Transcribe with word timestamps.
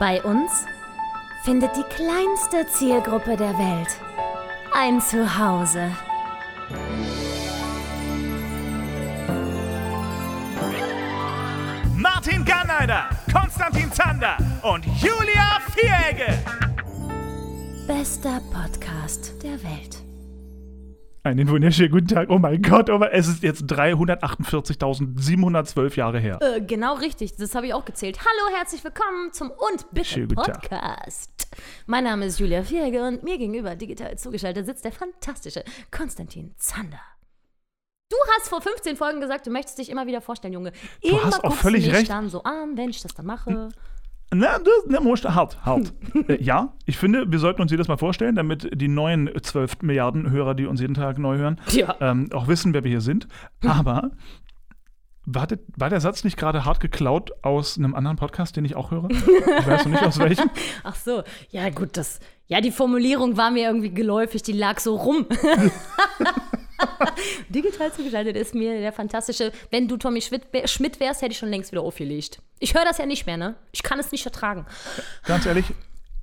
Bei 0.00 0.22
uns 0.22 0.64
findet 1.42 1.76
die 1.76 1.84
kleinste 1.94 2.66
Zielgruppe 2.68 3.36
der 3.36 3.52
Welt 3.58 3.88
ein 4.72 4.98
Zuhause. 4.98 5.90
Martin 11.96 12.46
Garneider, 12.46 13.10
Konstantin 13.30 13.92
Zander 13.92 14.38
und 14.62 14.86
Julia 14.86 15.60
Vieregge. 15.74 16.32
Bester 17.86 18.40
Podcast 18.50 19.34
der 19.42 19.62
Welt. 19.62 19.99
Einen 21.22 21.50
wunderschönen 21.50 21.90
guten 21.90 22.08
Tag. 22.08 22.30
Oh 22.30 22.38
mein 22.38 22.62
Gott, 22.62 22.88
oh 22.88 22.96
mein, 22.96 23.10
es 23.12 23.28
ist 23.28 23.42
jetzt 23.42 23.64
348.712 23.64 25.96
Jahre 25.96 26.18
her. 26.18 26.38
Äh, 26.40 26.62
genau 26.62 26.94
richtig, 26.94 27.36
das 27.36 27.54
habe 27.54 27.66
ich 27.66 27.74
auch 27.74 27.84
gezählt. 27.84 28.18
Hallo, 28.20 28.56
herzlich 28.56 28.82
willkommen 28.82 29.30
zum 29.30 29.50
Und 29.50 29.84
Bitte. 29.92 30.26
Podcast. 30.28 31.46
Mein 31.84 32.04
Name 32.04 32.24
ist 32.24 32.40
Julia 32.40 32.62
Vierge 32.62 33.06
und 33.06 33.22
mir 33.22 33.36
gegenüber 33.36 33.76
digital 33.76 34.16
zugeschaltet 34.16 34.64
sitzt 34.64 34.86
der 34.86 34.92
fantastische 34.92 35.62
Konstantin 35.90 36.54
Zander. 36.56 37.02
Du 38.08 38.16
hast 38.38 38.48
vor 38.48 38.62
15 38.62 38.96
Folgen 38.96 39.20
gesagt, 39.20 39.46
du 39.46 39.50
möchtest 39.50 39.76
dich 39.76 39.90
immer 39.90 40.06
wieder 40.06 40.22
vorstellen, 40.22 40.54
Junge. 40.54 40.72
Du 41.02 41.08
immer 41.08 41.24
hast 41.24 41.44
auch 41.44 41.52
völlig 41.52 41.84
mich 41.84 41.94
recht. 41.94 42.08
dann 42.10 42.30
so 42.30 42.44
an, 42.44 42.78
wenn 42.78 42.88
ich 42.88 43.02
das 43.02 43.12
dann 43.12 43.26
mache. 43.26 43.68
Na, 44.32 44.58
das, 44.58 44.84
na, 44.86 45.34
hart, 45.34 45.64
hart. 45.64 45.92
äh, 46.28 46.40
ja, 46.42 46.72
ich 46.86 46.98
finde, 46.98 47.30
wir 47.32 47.40
sollten 47.40 47.62
uns 47.62 47.70
jedes 47.72 47.88
Mal 47.88 47.96
vorstellen, 47.96 48.36
damit 48.36 48.68
die 48.80 48.86
neuen 48.86 49.28
12 49.40 49.82
Milliarden 49.82 50.30
Hörer, 50.30 50.54
die 50.54 50.66
uns 50.66 50.80
jeden 50.80 50.94
Tag 50.94 51.18
neu 51.18 51.36
hören, 51.36 51.60
Ja. 51.70 51.96
ähm, 52.00 52.28
auch 52.32 52.46
wissen, 52.46 52.72
wer 52.72 52.84
wir 52.84 52.90
hier 52.90 53.00
sind. 53.00 53.26
Aber 53.66 54.12
war 55.26 55.46
der, 55.48 55.58
war 55.76 55.90
der 55.90 56.00
Satz 56.00 56.22
nicht 56.24 56.36
gerade 56.36 56.64
hart 56.64 56.78
geklaut 56.80 57.32
aus 57.42 57.76
einem 57.76 57.94
anderen 57.94 58.16
Podcast, 58.16 58.56
den 58.56 58.64
ich 58.64 58.76
auch 58.76 58.90
höre? 58.92 59.08
Ich 59.10 59.66
weiß 59.66 59.84
noch 59.84 59.92
nicht 59.92 60.02
aus 60.04 60.18
welchem. 60.20 60.48
Ach 60.84 60.94
so, 60.94 61.22
ja 61.50 61.68
gut, 61.70 61.96
das, 61.96 62.20
ja 62.46 62.60
die 62.60 62.70
Formulierung 62.72 63.36
war 63.36 63.50
mir 63.50 63.66
irgendwie 63.66 63.90
geläufig, 63.92 64.42
die 64.42 64.52
lag 64.52 64.78
so 64.78 64.94
rum. 64.96 65.26
Digital 67.48 67.92
zugeschaltet 67.92 68.36
ist 68.36 68.54
mir 68.54 68.80
der 68.80 68.92
fantastische, 68.92 69.52
wenn 69.70 69.88
du 69.88 69.96
Tommy 69.96 70.20
Schmidt, 70.20 70.50
wärst, 70.52 71.22
hätte 71.22 71.32
ich 71.32 71.38
schon 71.38 71.50
längst 71.50 71.72
wieder 71.72 71.82
aufgelegt. 71.82 72.40
Ich 72.58 72.74
höre 72.74 72.84
das 72.84 72.98
ja 72.98 73.06
nicht 73.06 73.26
mehr, 73.26 73.36
ne? 73.36 73.54
Ich 73.72 73.82
kann 73.82 73.98
es 73.98 74.12
nicht 74.12 74.24
ertragen. 74.26 74.66
Ganz 75.24 75.46
ehrlich, 75.46 75.66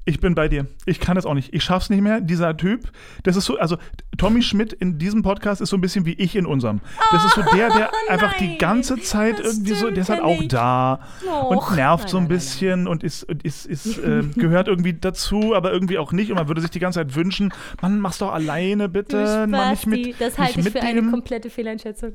ich 0.08 0.20
bin 0.22 0.34
bei 0.36 0.48
dir. 0.48 0.66
Ich 0.86 1.00
kann 1.00 1.18
es 1.18 1.26
auch 1.26 1.34
nicht. 1.34 1.54
Ich 1.54 1.64
schaff's 1.64 1.90
nicht 1.90 2.02
mehr. 2.02 2.22
Dieser 2.22 2.56
Typ, 2.56 2.90
das 3.24 3.36
ist 3.36 3.46
so, 3.46 3.58
also 3.58 3.78
Tommy 4.18 4.42
Schmidt 4.42 4.72
in 4.74 4.98
diesem 4.98 5.22
Podcast 5.22 5.60
ist 5.62 5.70
so 5.70 5.78
ein 5.78 5.82
bisschen 5.82 6.06
wie 6.06 6.14
ich 6.14 6.36
in 6.36 6.46
unserem. 6.46 6.80
Das 7.12 7.26
ist 7.26 7.36
so 7.36 7.42
der, 7.56 7.70
der 7.70 7.92
einfach 8.10 8.34
die 8.38 8.48
nein, 8.48 8.58
ganze 8.58 8.98
Zeit 9.02 9.40
irgendwie 9.40 9.74
so, 9.74 9.90
der 9.90 10.00
ist 10.04 10.10
halt 10.10 10.22
auch 10.22 10.42
da 10.48 11.02
Och, 11.28 11.70
und 11.70 11.76
nervt 11.76 12.04
nein, 12.06 12.10
so 12.12 12.18
ein 12.18 12.24
nein, 12.24 12.30
nein, 12.30 12.38
bisschen 12.38 12.88
und 12.88 13.04
ist, 13.04 13.24
ist, 13.44 13.66
ist 13.66 13.98
äh, 13.98 14.24
gehört 14.36 14.68
irgendwie 14.70 14.94
dazu, 14.94 15.54
aber 15.54 15.72
irgendwie 15.74 15.98
auch 15.98 16.12
nicht. 16.14 16.32
Und 16.32 16.38
man 16.38 16.48
würde 16.48 16.62
sich 16.62 16.72
die 16.72 16.80
ganze 16.80 17.00
Zeit 17.00 17.14
wünschen, 17.16 17.54
Mann, 17.82 18.00
mach's 18.00 18.18
doch 18.20 18.32
alleine 18.34 18.88
bitte. 18.90 19.44
Du 19.46 19.52
Mann, 19.52 19.72
nicht 19.72 19.88
mit, 19.88 20.22
das 20.22 20.38
halte 20.38 20.60
ich 20.62 20.66
für 20.68 20.74
mit 20.74 20.82
eine 20.84 21.02
dem. 21.02 21.12
komplette 21.12 21.50
Fehleinschätzung. 21.50 22.14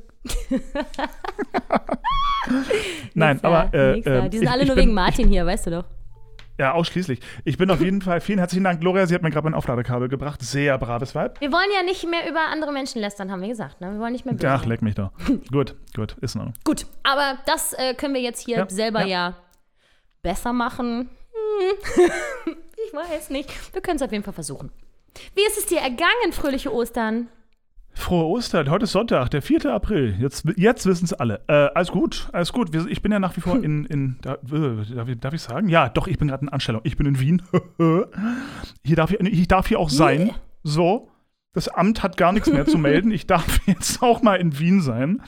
Nein, 3.13 3.39
aber 3.43 3.73
äh, 3.73 3.99
äh, 3.99 4.29
Die 4.29 4.37
sind 4.39 4.45
ich- 4.47 4.51
alle 4.51 4.61
ich 4.63 4.67
nur 4.67 4.75
bin- 4.75 4.85
wegen 4.85 4.93
Martin 4.95 5.27
hier, 5.29 5.45
weißt 5.45 5.67
du 5.67 5.71
doch. 5.71 5.85
Ja, 6.59 6.73
ausschließlich. 6.73 7.19
Ich 7.45 7.57
bin 7.57 7.71
auf 7.71 7.81
jeden 7.81 8.01
Fall, 8.01 8.21
vielen 8.21 8.37
herzlichen 8.37 8.63
Dank, 8.63 8.79
Gloria. 8.79 9.07
Sie 9.07 9.15
hat 9.15 9.23
mir 9.23 9.31
gerade 9.31 9.45
mein 9.45 9.55
Aufladekabel 9.55 10.07
gebracht. 10.07 10.41
Sehr 10.41 10.77
braves 10.77 11.15
Weib. 11.15 11.41
Wir 11.41 11.51
wollen 11.51 11.69
ja 11.75 11.83
nicht 11.83 12.07
mehr 12.07 12.29
über 12.29 12.41
andere 12.51 12.71
Menschen 12.71 13.01
lästern, 13.01 13.31
haben 13.31 13.41
wir 13.41 13.47
gesagt. 13.49 13.81
Ne? 13.81 13.91
Wir 13.93 13.99
wollen 13.99 14.13
nicht 14.13 14.25
mehr 14.25 14.35
böse 14.35 14.49
Ach, 14.49 14.65
leck 14.65 14.81
mich 14.83 14.93
doch. 14.95 15.11
gut, 15.51 15.75
gut, 15.95 16.15
ist 16.21 16.35
Ordnung. 16.35 16.53
Gut, 16.63 16.85
aber 17.01 17.39
das 17.47 17.73
äh, 17.73 17.95
können 17.95 18.13
wir 18.13 18.21
jetzt 18.21 18.45
hier 18.45 18.57
Ja, 18.57 18.69
selber 18.69 19.01
ja. 19.01 19.07
ja. 19.07 19.35
besser 20.21 20.53
machen. 20.53 21.09
Hm. 21.31 22.55
ich 22.87 22.93
weiß 22.93 23.31
nicht. 23.31 23.73
Wir 23.73 23.81
können 23.81 23.95
es 23.95 24.03
auf 24.03 24.11
jeden 24.11 24.23
Fall 24.23 24.33
versuchen. 24.33 24.71
Wie 25.35 25.45
ist 25.45 25.57
es 25.57 25.65
dir 25.65 25.79
ergangen, 25.79 26.33
fröhliche 26.33 26.71
Ostern? 26.71 27.29
Frohe 27.95 28.25
Ostern, 28.25 28.69
heute 28.69 28.85
ist 28.85 28.91
Sonntag, 28.91 29.29
der 29.29 29.41
4. 29.41 29.65
April. 29.67 30.15
Jetzt, 30.19 30.45
jetzt 30.57 30.85
wissen 30.85 31.05
es 31.05 31.13
alle. 31.13 31.41
Äh, 31.47 31.69
alles 31.73 31.91
gut, 31.91 32.27
alles 32.33 32.51
gut. 32.51 32.75
Ich 32.89 33.01
bin 33.01 33.11
ja 33.11 33.19
nach 33.19 33.37
wie 33.37 33.41
vor 33.41 33.63
in, 33.63 33.85
in 33.85 34.17
da, 34.21 34.33
äh, 34.33 35.15
darf, 35.15 35.33
ich, 35.33 35.41
sagen? 35.41 35.69
Ja, 35.69 35.89
doch, 35.89 36.07
ich 36.07 36.17
bin 36.17 36.27
gerade 36.27 36.43
in 36.43 36.49
Anstellung. 36.49 36.81
Ich 36.83 36.97
bin 36.97 37.05
in 37.05 37.19
Wien. 37.19 37.41
hier 38.83 38.95
darf 38.95 39.11
ich, 39.11 39.19
ich 39.19 39.47
darf 39.47 39.67
hier 39.67 39.79
auch 39.79 39.89
sein. 39.89 40.27
Yeah. 40.27 40.35
So. 40.63 41.09
Das 41.53 41.67
Amt 41.67 42.01
hat 42.01 42.17
gar 42.17 42.33
nichts 42.33 42.51
mehr 42.51 42.65
zu 42.65 42.77
melden. 42.79 43.11
Ich 43.11 43.27
darf 43.27 43.59
jetzt 43.67 44.01
auch 44.01 44.21
mal 44.23 44.35
in 44.35 44.57
Wien 44.57 44.81
sein. 44.81 45.21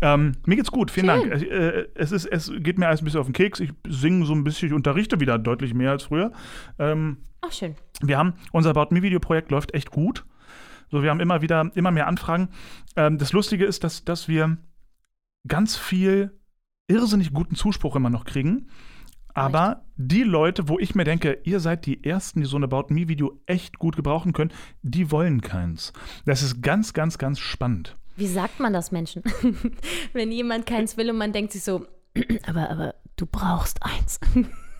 Ähm, 0.00 0.32
mir 0.46 0.56
geht's 0.56 0.70
gut, 0.70 0.90
vielen 0.90 1.08
Schön. 1.08 1.30
Dank. 1.30 1.42
Äh, 1.42 1.88
es, 1.94 2.12
ist, 2.12 2.26
es 2.26 2.52
geht 2.58 2.78
mir 2.78 2.86
alles 2.86 3.02
ein 3.02 3.04
bisschen 3.04 3.20
auf 3.20 3.26
den 3.26 3.32
Keks. 3.32 3.60
Ich 3.60 3.72
singe 3.88 4.26
so 4.26 4.34
ein 4.34 4.44
bisschen, 4.44 4.68
ich 4.68 4.74
unterrichte 4.74 5.18
wieder 5.20 5.38
deutlich 5.38 5.74
mehr 5.74 5.90
als 5.90 6.04
früher. 6.04 6.32
Ähm, 6.78 7.18
Ach, 7.40 7.50
schön. 7.50 7.74
wir 8.02 8.16
haben, 8.16 8.34
unser 8.52 8.70
About 8.70 8.94
Me 8.94 9.02
Video 9.02 9.18
Projekt 9.18 9.50
läuft 9.50 9.74
echt 9.74 9.90
gut. 9.90 10.24
So, 10.90 11.02
wir 11.02 11.10
haben 11.10 11.20
immer 11.20 11.42
wieder, 11.42 11.70
immer 11.74 11.90
mehr 11.90 12.06
Anfragen. 12.06 12.48
Ähm, 12.96 13.18
das 13.18 13.32
Lustige 13.32 13.64
ist, 13.64 13.84
dass, 13.84 14.04
dass 14.04 14.28
wir 14.28 14.56
ganz 15.46 15.76
viel 15.76 16.38
irrsinnig 16.88 17.32
guten 17.32 17.56
Zuspruch 17.56 17.96
immer 17.96 18.10
noch 18.10 18.24
kriegen. 18.24 18.68
Aber 19.34 19.84
die 19.96 20.22
Leute, 20.22 20.68
wo 20.68 20.78
ich 20.78 20.94
mir 20.94 21.04
denke, 21.04 21.40
ihr 21.44 21.60
seid 21.60 21.84
die 21.84 22.02
Ersten, 22.04 22.40
die 22.40 22.46
so 22.46 22.56
ein 22.56 22.64
About 22.64 22.86
Me 22.88 23.06
Video 23.06 23.38
echt 23.44 23.78
gut 23.78 23.94
gebrauchen 23.94 24.32
können, 24.32 24.52
die 24.82 25.10
wollen 25.10 25.42
keins. 25.42 25.92
Das 26.24 26.42
ist 26.42 26.62
ganz, 26.62 26.94
ganz, 26.94 27.18
ganz 27.18 27.38
spannend. 27.38 27.96
Wie 28.16 28.28
sagt 28.28 28.60
man 28.60 28.72
das 28.72 28.92
Menschen? 28.92 29.22
Wenn 30.14 30.32
jemand 30.32 30.64
keins 30.64 30.96
will 30.96 31.10
und 31.10 31.18
man 31.18 31.34
denkt 31.34 31.52
sich 31.52 31.62
so, 31.62 31.86
aber, 32.46 32.70
aber 32.70 32.94
du 33.16 33.26
brauchst 33.26 33.82
eins. 33.82 34.18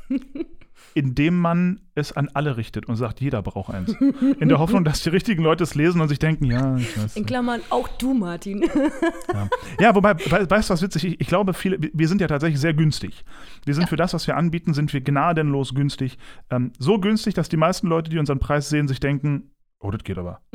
Indem 0.94 1.38
man 1.38 1.81
es 1.94 2.12
an 2.12 2.28
alle 2.34 2.56
richtet 2.56 2.87
und 2.87 2.97
sagt, 2.97 3.20
jeder 3.20 3.42
braucht 3.42 3.72
eins. 3.75 3.94
In 4.41 4.48
der 4.48 4.59
Hoffnung, 4.59 4.84
dass 4.84 5.03
die 5.03 5.09
richtigen 5.10 5.42
Leute 5.42 5.64
es 5.64 5.75
lesen 5.75 6.00
und 6.00 6.09
sich 6.09 6.19
denken, 6.19 6.44
ja, 6.44 6.76
ich 6.76 6.97
weiß. 6.98 7.16
In 7.16 7.26
Klammern 7.26 7.60
auch 7.70 7.88
du, 7.88 8.14
Martin. 8.14 8.62
Ja, 9.32 9.48
ja 9.81 9.94
wobei, 9.94 10.15
we- 10.19 10.50
weißt 10.50 10.70
du, 10.70 10.72
was 10.75 10.82
witzig? 10.82 11.04
Ich, 11.06 11.20
ich 11.20 11.26
glaube, 11.26 11.54
viele, 11.54 11.78
wir- 11.92 12.09
sind 12.09 12.20
ja 12.20 12.26
tatsächlich 12.28 12.60
sehr 12.60 12.75
günstig. 12.75 13.25
Wir 13.65 13.75
sind 13.75 13.88
für 13.88 13.97
das, 13.97 14.15
was 14.15 14.26
wir 14.26 14.36
anbieten, 14.36 14.75
sind 14.75 14.92
wir 14.92 15.00
gnadenlos 15.00 15.75
günstig. 15.75 16.19
Ähm, 16.50 16.72
so 16.78 16.98
günstig, 17.00 17.34
dass 17.34 17.48
die 17.48 17.56
meisten 17.56 17.88
Leute, 17.88 18.10
die 18.10 18.19
unseren 18.19 18.38
Preis 18.38 18.69
sehen, 18.69 18.86
sich 18.88 19.00
denken, 19.00 19.50
oh, 19.81 19.91
das 19.91 20.04
geht 20.04 20.19
aber. 20.19 20.41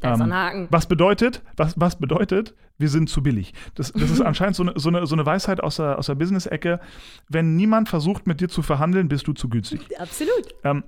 Da 0.00 0.14
ist 0.14 0.20
Ähm, 0.20 0.22
ein 0.22 0.34
Haken. 0.34 0.68
Was 0.70 0.86
bedeutet, 0.86 1.42
was, 1.56 1.74
was 1.78 1.98
bedeutet, 1.98 2.54
wir 2.78 2.88
sind 2.88 3.08
zu 3.08 3.22
billig. 3.22 3.54
Das, 3.74 3.92
das 3.92 4.10
ist 4.10 4.20
anscheinend 4.22 4.56
so 4.56 4.62
eine, 4.64 4.72
so 4.76 4.88
eine, 4.88 5.06
so 5.06 5.14
eine 5.14 5.24
Weisheit 5.24 5.62
aus 5.62 5.76
der, 5.76 5.98
aus 5.98 6.06
der 6.06 6.14
Business-Ecke. 6.14 6.80
Wenn 7.28 7.56
niemand 7.56 7.88
versucht, 7.88 8.26
mit 8.26 8.40
dir 8.40 8.48
zu 8.48 8.62
verhandeln, 8.62 9.08
bist 9.08 9.26
du 9.26 9.32
zu 9.32 9.48
günstig. 9.48 9.80
Absolut. 9.98 10.54
Ähm, 10.64 10.84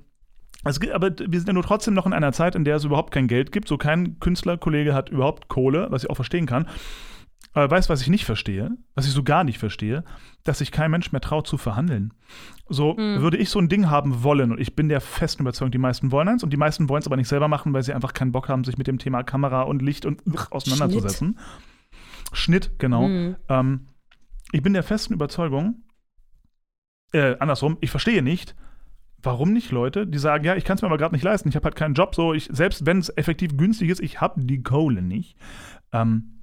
es 0.64 0.80
gibt, 0.80 0.92
aber 0.92 1.10
wir 1.16 1.38
sind 1.38 1.46
ja 1.46 1.52
nur 1.52 1.62
trotzdem 1.62 1.94
noch 1.94 2.06
in 2.06 2.12
einer 2.12 2.32
Zeit, 2.32 2.54
in 2.54 2.64
der 2.64 2.76
es 2.76 2.84
überhaupt 2.84 3.12
kein 3.12 3.28
Geld 3.28 3.52
gibt. 3.52 3.68
So 3.68 3.78
kein 3.78 4.18
Künstlerkollege 4.18 4.92
hat 4.92 5.08
überhaupt 5.08 5.48
Kohle, 5.48 5.86
was 5.90 6.02
ich 6.04 6.10
auch 6.10 6.16
verstehen 6.16 6.46
kann. 6.46 6.66
Aber 7.52 7.70
weißt 7.70 7.88
du, 7.88 7.92
was 7.92 8.02
ich 8.02 8.08
nicht 8.08 8.24
verstehe? 8.24 8.72
Was 8.94 9.06
ich 9.06 9.12
so 9.12 9.22
gar 9.22 9.44
nicht 9.44 9.58
verstehe? 9.58 10.04
Dass 10.44 10.58
sich 10.58 10.72
kein 10.72 10.90
Mensch 10.90 11.12
mehr 11.12 11.20
traut 11.20 11.46
zu 11.46 11.56
verhandeln. 11.58 12.12
So 12.68 12.96
würde 12.96 13.38
ich 13.38 13.48
so 13.48 13.58
ein 13.58 13.68
Ding 13.68 13.88
haben 13.88 14.22
wollen 14.22 14.52
und 14.52 14.60
ich 14.60 14.76
bin 14.76 14.88
der 14.88 15.00
festen 15.00 15.42
Überzeugung, 15.42 15.70
die 15.70 15.78
meisten 15.78 16.12
wollen 16.12 16.28
eins 16.28 16.42
und 16.42 16.52
die 16.52 16.58
meisten 16.58 16.88
wollen 16.88 17.00
es 17.00 17.06
aber 17.06 17.16
nicht 17.16 17.28
selber 17.28 17.48
machen, 17.48 17.72
weil 17.72 17.82
sie 17.82 17.94
einfach 17.94 18.12
keinen 18.12 18.32
Bock 18.32 18.48
haben, 18.48 18.64
sich 18.64 18.76
mit 18.76 18.86
dem 18.86 18.98
Thema 18.98 19.22
Kamera 19.22 19.62
und 19.62 19.80
Licht 19.80 20.04
und 20.04 20.22
auseinanderzusetzen. 20.50 21.38
Schnitt, 22.32 22.78
genau. 22.78 23.08
Mhm. 23.08 23.36
Ähm, 23.48 23.86
ich 24.52 24.62
bin 24.62 24.74
der 24.74 24.82
festen 24.82 25.14
Überzeugung, 25.14 25.82
äh, 27.12 27.36
andersrum, 27.38 27.78
ich 27.80 27.90
verstehe 27.90 28.22
nicht, 28.22 28.54
warum 29.22 29.52
nicht 29.52 29.70
Leute, 29.70 30.06
die 30.06 30.18
sagen, 30.18 30.44
ja, 30.44 30.54
ich 30.54 30.64
kann 30.64 30.76
es 30.76 30.82
mir 30.82 30.88
aber 30.88 30.98
gerade 30.98 31.14
nicht 31.14 31.24
leisten, 31.24 31.48
ich 31.48 31.56
habe 31.56 31.64
halt 31.64 31.76
keinen 31.76 31.94
Job, 31.94 32.14
so, 32.14 32.34
ich, 32.34 32.48
selbst 32.52 32.86
wenn 32.86 32.98
es 32.98 33.14
effektiv 33.16 33.56
günstig 33.56 33.88
ist, 33.88 34.00
ich 34.00 34.20
habe 34.20 34.44
die 34.44 34.62
Kohle 34.62 35.02
nicht. 35.02 35.36
Ähm, 35.92 36.37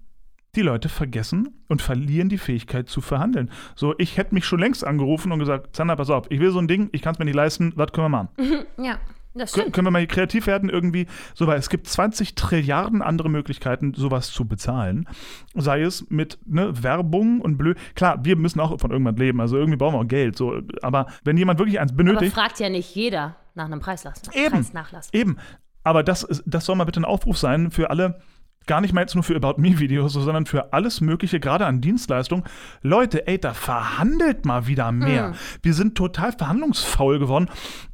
die 0.55 0.61
Leute 0.61 0.89
vergessen 0.89 1.49
und 1.67 1.81
verlieren 1.81 2.29
die 2.29 2.38
Fähigkeit 2.38 2.89
zu 2.89 3.01
verhandeln. 3.01 3.49
So, 3.75 3.93
ich 3.97 4.17
hätte 4.17 4.33
mich 4.33 4.45
schon 4.45 4.59
längst 4.59 4.85
angerufen 4.85 5.31
und 5.31 5.39
gesagt, 5.39 5.75
Zander, 5.75 5.95
pass 5.95 6.09
auf, 6.09 6.25
ich 6.29 6.39
will 6.39 6.51
so 6.51 6.59
ein 6.59 6.67
Ding, 6.67 6.89
ich 6.91 7.01
kann 7.01 7.13
es 7.13 7.19
mir 7.19 7.25
nicht 7.25 7.35
leisten, 7.35 7.74
was 7.75 7.91
können 7.91 8.06
wir 8.06 8.09
machen? 8.09 8.30
Ja, 8.83 8.97
das 9.38 9.51
stimmt. 9.51 9.74
können 9.74 9.88
wir 9.88 9.91
mal 9.91 10.07
kreativ 10.07 10.47
werden 10.47 10.69
irgendwie? 10.69 11.07
So, 11.33 11.45
weil 11.47 11.59
es 11.59 11.69
gibt 11.69 11.88
20 11.88 12.35
Trilliarden 12.35 13.01
andere 13.01 13.30
Möglichkeiten, 13.30 13.94
sowas 13.94 14.31
zu 14.31 14.45
bezahlen. 14.45 15.09
Sei 15.56 15.81
es 15.81 16.09
mit 16.09 16.39
ne, 16.45 16.81
Werbung 16.83 17.41
und 17.41 17.57
blöd. 17.57 17.77
Klar, 17.95 18.24
wir 18.24 18.38
müssen 18.38 18.62
auch 18.62 18.80
von 18.80 18.91
irgendwann 18.91 19.18
leben, 19.18 19.41
also 19.41 19.57
irgendwie 19.57 19.77
brauchen 19.77 19.95
wir 19.95 20.00
auch 20.00 20.07
Geld. 20.07 20.38
So, 20.38 20.62
aber 20.81 21.07
wenn 21.25 21.35
jemand 21.35 21.59
wirklich 21.59 21.80
eins 21.81 21.91
Aber 21.91 21.97
benötigt, 22.03 22.33
fragt 22.33 22.59
ja 22.62 22.69
nicht 22.69 22.95
jeder 22.95 23.35
nach 23.56 23.65
einem 23.65 23.81
Preislass. 23.81 24.21
Eben. 24.33 24.51
Preisnachlass. 24.56 25.09
eben. 25.13 25.35
Aber 25.83 26.01
das, 26.01 26.24
ist- 26.24 26.44
das 26.45 26.65
soll 26.65 26.75
mal 26.77 26.85
bitte 26.85 27.01
ein 27.01 27.06
Aufruf 27.06 27.38
sein 27.38 27.71
für 27.71 27.89
alle. 27.89 28.21
Gar 28.67 28.81
nicht 28.81 28.94
mal 28.94 29.01
jetzt 29.01 29.13
nur 29.13 29.23
für 29.23 29.35
About 29.35 29.62
Me-Videos, 29.62 30.13
sondern 30.13 30.45
für 30.45 30.73
alles 30.73 31.01
Mögliche, 31.01 31.39
gerade 31.39 31.65
an 31.65 31.81
Dienstleistungen. 31.81 32.45
Leute, 32.81 33.27
ey, 33.27 33.39
da 33.39 33.53
verhandelt 33.53 34.45
mal 34.45 34.67
wieder 34.67 34.91
mehr. 34.91 35.33
Wir 35.62 35.73
sind 35.73 35.95
total 35.95 36.31
verhandlungsfaul 36.31 37.19
geworden. 37.19 37.50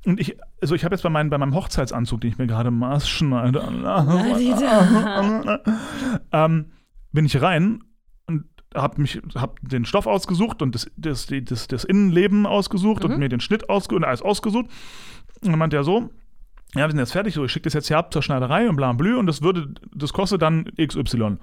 Und 0.05 0.19
ich, 0.19 0.37
also 0.61 0.75
ich 0.75 0.85
habe 0.85 0.95
jetzt 0.95 1.01
bei, 1.01 1.09
meinem 1.09 1.29
bei 1.29 1.37
meinem 1.37 1.55
Hochzeitsanzug, 1.55 2.21
den 2.21 2.31
ich 2.31 2.37
mir 2.37 2.47
gerade 2.47 2.71
maßschneide, 2.71 3.59
ähm, 6.31 6.65
bin 7.11 7.25
ich 7.25 7.41
rein 7.41 7.83
und 8.27 8.45
hab 8.73 8.97
mich, 8.97 9.21
hab 9.35 9.59
den 9.61 9.83
Stoff 9.83 10.07
ausgesucht 10.07 10.61
und 10.61 10.73
das, 10.73 10.89
das, 10.95 11.27
das, 11.27 11.67
das 11.67 11.83
Innenleben 11.83 12.45
ausgesucht 12.45 13.03
und 13.03 13.19
mir 13.19 13.27
den 13.27 13.41
Schnitt 13.41 13.69
ausge 13.69 13.95
und 13.95 14.05
alles 14.05 14.21
ausgesucht. 14.21 14.67
Und 15.41 15.51
dann 15.51 15.59
meinte 15.59 15.75
er 15.75 15.83
so, 15.83 16.11
ja, 16.75 16.85
wir 16.85 16.91
sind 16.91 16.99
jetzt 16.99 17.11
fertig, 17.11 17.33
so, 17.33 17.43
ich 17.45 17.51
schicke 17.51 17.63
das 17.65 17.73
jetzt 17.73 17.87
hier 17.87 17.97
ab 17.97 18.13
zur 18.13 18.21
Schneiderei 18.21 18.69
und 18.69 18.75
bla 18.75 18.93
blü 18.93 19.15
und 19.17 19.25
das 19.27 19.41
würde, 19.41 19.73
das 19.93 20.13
kostet 20.13 20.41
dann 20.41 20.65
XY. 20.81 21.21
Hab 21.23 21.37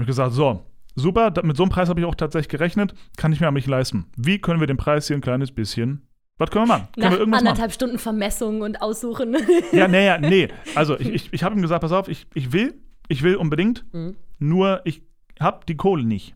ich 0.00 0.06
gesagt, 0.06 0.32
so, 0.32 0.64
super, 0.94 1.30
da, 1.30 1.42
mit 1.42 1.56
so 1.56 1.62
einem 1.62 1.70
Preis 1.70 1.88
habe 1.88 2.00
ich 2.00 2.06
auch 2.06 2.14
tatsächlich 2.14 2.48
gerechnet, 2.48 2.94
kann 3.16 3.32
ich 3.32 3.40
mir 3.40 3.46
aber 3.46 3.54
nicht 3.56 3.66
leisten. 3.68 4.06
Wie 4.16 4.38
können 4.40 4.60
wir 4.60 4.66
den 4.66 4.76
Preis 4.76 5.06
hier 5.06 5.16
ein 5.16 5.22
kleines 5.22 5.50
bisschen, 5.52 6.02
was 6.36 6.50
können 6.50 6.66
wir 6.68 6.74
machen? 6.74 6.88
Können 6.92 7.04
Nach 7.04 7.10
wir 7.12 7.18
irgendwas 7.18 7.40
machen? 7.40 7.48
anderthalb 7.48 7.72
Stunden 7.72 7.98
Vermessung 7.98 8.60
und 8.60 8.80
Aussuchen. 8.82 9.36
Ja, 9.72 9.88
nee, 9.88 10.06
ja, 10.06 10.18
nee. 10.18 10.48
Also 10.74 10.98
ich, 11.00 11.08
ich, 11.08 11.32
ich 11.32 11.42
habe 11.42 11.54
ihm 11.56 11.62
gesagt, 11.62 11.80
pass 11.80 11.92
auf, 11.92 12.08
ich, 12.08 12.26
ich 12.34 12.52
will, 12.52 12.74
ich 13.08 13.22
will 13.22 13.36
unbedingt, 13.36 13.84
Mhm. 13.92 14.16
nur 14.38 14.82
ich 14.84 15.02
habe 15.40 15.60
die 15.66 15.76
Kohle 15.76 16.04
nicht. 16.04 16.34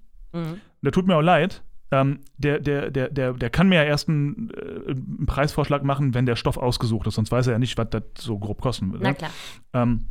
Der 0.80 0.90
tut 0.92 1.06
mir 1.06 1.16
auch 1.16 1.20
leid. 1.22 1.62
Ähm, 1.92 2.20
der, 2.38 2.58
der, 2.58 2.90
der, 2.90 3.10
der, 3.10 3.34
der 3.34 3.50
kann 3.50 3.68
mir 3.68 3.76
ja 3.76 3.84
erst 3.84 4.08
einen, 4.08 4.50
äh, 4.50 4.90
einen 4.90 5.26
Preisvorschlag 5.26 5.84
machen, 5.84 6.14
wenn 6.14 6.24
der 6.24 6.36
Stoff 6.36 6.56
ausgesucht 6.56 7.06
ist, 7.06 7.14
sonst 7.14 7.30
weiß 7.30 7.46
er 7.48 7.52
ja 7.52 7.58
nicht, 7.58 7.76
was 7.76 7.90
das 7.90 8.02
so 8.18 8.38
grob 8.38 8.62
kosten 8.62 8.90
würde. 8.92 9.04
Na 9.04 9.12
klar. 9.12 9.30
Ähm, 9.74 10.06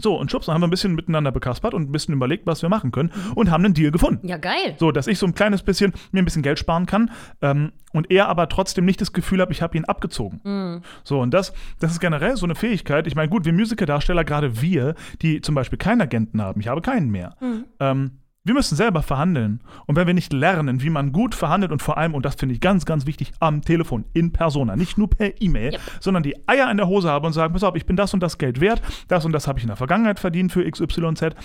so, 0.00 0.16
und 0.16 0.30
schubs, 0.30 0.46
dann 0.46 0.54
haben 0.54 0.60
wir 0.60 0.68
ein 0.68 0.70
bisschen 0.70 0.94
miteinander 0.94 1.32
bekaspert 1.32 1.74
und 1.74 1.88
ein 1.88 1.92
bisschen 1.92 2.14
überlegt, 2.14 2.46
was 2.46 2.62
wir 2.62 2.68
machen 2.68 2.92
können 2.92 3.10
und 3.34 3.50
haben 3.50 3.64
einen 3.64 3.74
Deal 3.74 3.90
gefunden. 3.90 4.28
Ja, 4.28 4.36
geil. 4.36 4.76
So, 4.78 4.92
dass 4.92 5.08
ich 5.08 5.18
so 5.18 5.26
ein 5.26 5.34
kleines 5.34 5.62
bisschen, 5.62 5.92
mir 6.12 6.22
ein 6.22 6.24
bisschen 6.24 6.42
Geld 6.42 6.60
sparen 6.60 6.86
kann 6.86 7.10
ähm, 7.42 7.72
und 7.92 8.08
er 8.12 8.28
aber 8.28 8.48
trotzdem 8.48 8.84
nicht 8.84 9.00
das 9.00 9.12
Gefühl 9.12 9.40
hat, 9.40 9.50
ich 9.50 9.60
habe 9.60 9.76
ihn 9.76 9.86
abgezogen. 9.86 10.82
So, 11.02 11.20
und 11.20 11.34
das, 11.34 11.52
das 11.80 11.90
ist 11.90 12.00
generell 12.00 12.36
so 12.36 12.46
eine 12.46 12.54
Fähigkeit. 12.54 13.08
Ich 13.08 13.16
meine, 13.16 13.28
gut, 13.28 13.44
wir 13.44 13.52
Musical-Darsteller, 13.52 14.22
gerade 14.22 14.62
wir, 14.62 14.94
die 15.20 15.40
zum 15.40 15.56
Beispiel 15.56 15.78
keinen 15.78 16.00
Agenten 16.00 16.40
haben, 16.40 16.60
ich 16.60 16.68
habe 16.68 16.80
keinen 16.80 17.10
mehr, 17.10 17.36
ähm, 17.80 18.20
wir 18.48 18.54
müssen 18.54 18.74
selber 18.74 19.02
verhandeln. 19.02 19.60
Und 19.86 19.94
wenn 19.94 20.06
wir 20.06 20.14
nicht 20.14 20.32
lernen, 20.32 20.82
wie 20.82 20.90
man 20.90 21.12
gut 21.12 21.36
verhandelt 21.36 21.70
und 21.70 21.82
vor 21.82 21.98
allem, 21.98 22.14
und 22.14 22.24
das 22.24 22.34
finde 22.34 22.54
ich 22.54 22.60
ganz, 22.60 22.84
ganz 22.84 23.06
wichtig, 23.06 23.32
am 23.38 23.62
Telefon, 23.62 24.06
in 24.14 24.32
Persona, 24.32 24.74
nicht 24.74 24.98
nur 24.98 25.08
per 25.08 25.40
E-Mail, 25.40 25.74
Yep. 25.74 25.80
sondern 26.00 26.22
die 26.22 26.36
Eier 26.48 26.70
in 26.70 26.78
der 26.78 26.88
Hose 26.88 27.10
haben 27.10 27.26
und 27.26 27.32
sagen, 27.32 27.52
pass 27.52 27.62
auf, 27.62 27.76
ich 27.76 27.86
bin 27.86 27.96
das 27.96 28.14
und 28.14 28.20
das 28.20 28.38
Geld 28.38 28.60
wert, 28.60 28.82
das 29.06 29.24
und 29.24 29.32
das 29.32 29.46
habe 29.46 29.58
ich 29.58 29.64
in 29.64 29.68
der 29.68 29.76
Vergangenheit 29.76 30.18
verdient 30.18 30.50
für 30.50 30.68
XYZ. 30.68 31.36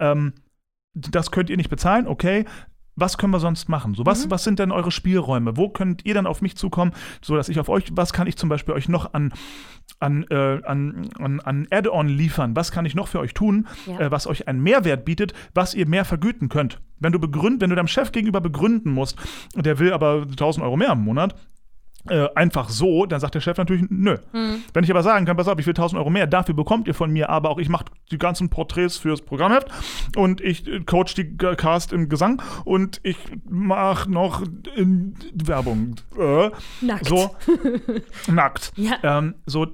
Ähm, 0.00 0.32
das 0.94 1.30
könnt 1.30 1.50
ihr 1.50 1.56
nicht 1.58 1.68
bezahlen, 1.68 2.06
okay. 2.06 2.46
Was 2.96 3.18
können 3.18 3.32
wir 3.32 3.40
sonst 3.40 3.68
machen? 3.68 3.94
So, 3.94 4.06
was, 4.06 4.30
was 4.30 4.42
sind 4.42 4.58
denn 4.58 4.72
eure 4.72 4.90
Spielräume? 4.90 5.56
Wo 5.58 5.68
könnt 5.68 6.04
ihr 6.06 6.14
dann 6.14 6.26
auf 6.26 6.40
mich 6.40 6.56
zukommen, 6.56 6.92
so 7.20 7.36
dass 7.36 7.48
ich 7.50 7.60
auf 7.60 7.68
euch, 7.68 7.84
was 7.92 8.12
kann 8.14 8.26
ich 8.26 8.36
zum 8.36 8.48
Beispiel 8.48 8.74
euch 8.74 8.88
noch 8.88 9.12
an, 9.12 9.32
an, 10.00 10.24
äh, 10.30 10.60
an, 10.64 11.08
an, 11.18 11.40
an 11.40 11.66
Add-on 11.70 12.08
liefern? 12.08 12.56
Was 12.56 12.72
kann 12.72 12.86
ich 12.86 12.94
noch 12.94 13.08
für 13.08 13.20
euch 13.20 13.34
tun, 13.34 13.66
Ja. 13.86 14.00
äh, 14.00 14.10
was 14.10 14.26
euch 14.26 14.48
einen 14.48 14.62
Mehrwert 14.62 15.04
bietet, 15.04 15.34
was 15.54 15.74
ihr 15.74 15.86
mehr 15.86 16.04
vergüten 16.06 16.48
könnt? 16.48 16.80
Wenn 16.98 17.12
du 17.12 17.18
begründ, 17.18 17.60
wenn 17.60 17.68
du 17.70 17.76
deinem 17.76 17.86
Chef 17.88 18.12
gegenüber 18.12 18.40
begründen 18.40 18.90
musst, 18.92 19.18
der 19.54 19.78
will 19.78 19.92
aber 19.92 20.22
1000 20.22 20.64
Euro 20.64 20.76
mehr 20.78 20.92
im 20.92 21.00
Monat, 21.04 21.34
äh, 22.08 22.28
einfach 22.34 22.68
so, 22.68 23.06
dann 23.06 23.20
sagt 23.20 23.34
der 23.34 23.40
Chef 23.40 23.56
natürlich, 23.56 23.84
nö. 23.88 24.16
Wenn 24.72 24.84
ich 24.84 24.90
aber 24.90 25.02
sagen 25.02 25.26
kann, 25.26 25.36
pass 25.36 25.48
auf, 25.48 25.58
ich 25.58 25.66
will 25.66 25.72
1000 25.72 25.98
Euro 25.98 26.10
mehr, 26.10 26.26
dafür 26.26 26.54
bekommt 26.54 26.88
ihr 26.88 26.94
von 26.94 27.10
mir, 27.10 27.30
aber 27.30 27.50
auch 27.50 27.58
ich 27.58 27.68
mache 27.68 27.86
die 28.10 28.18
ganzen 28.18 28.48
Porträts 28.48 28.96
fürs 28.96 29.22
Programmheft 29.22 29.68
und 30.16 30.40
ich 30.40 30.66
äh, 30.66 30.80
coach 30.80 31.14
die 31.14 31.36
Cast 31.36 31.92
im 31.92 32.08
Gesang 32.08 32.42
und 32.64 33.00
ich 33.02 33.18
mache 33.48 34.10
noch 34.10 34.42
Werbung. 35.34 35.96
Äh, 36.18 36.50
Nackt. 36.80 37.06
So, 37.06 37.36
nackt. 38.28 38.72
Ja. 38.76 38.98
Ähm, 39.02 39.34
so, 39.46 39.66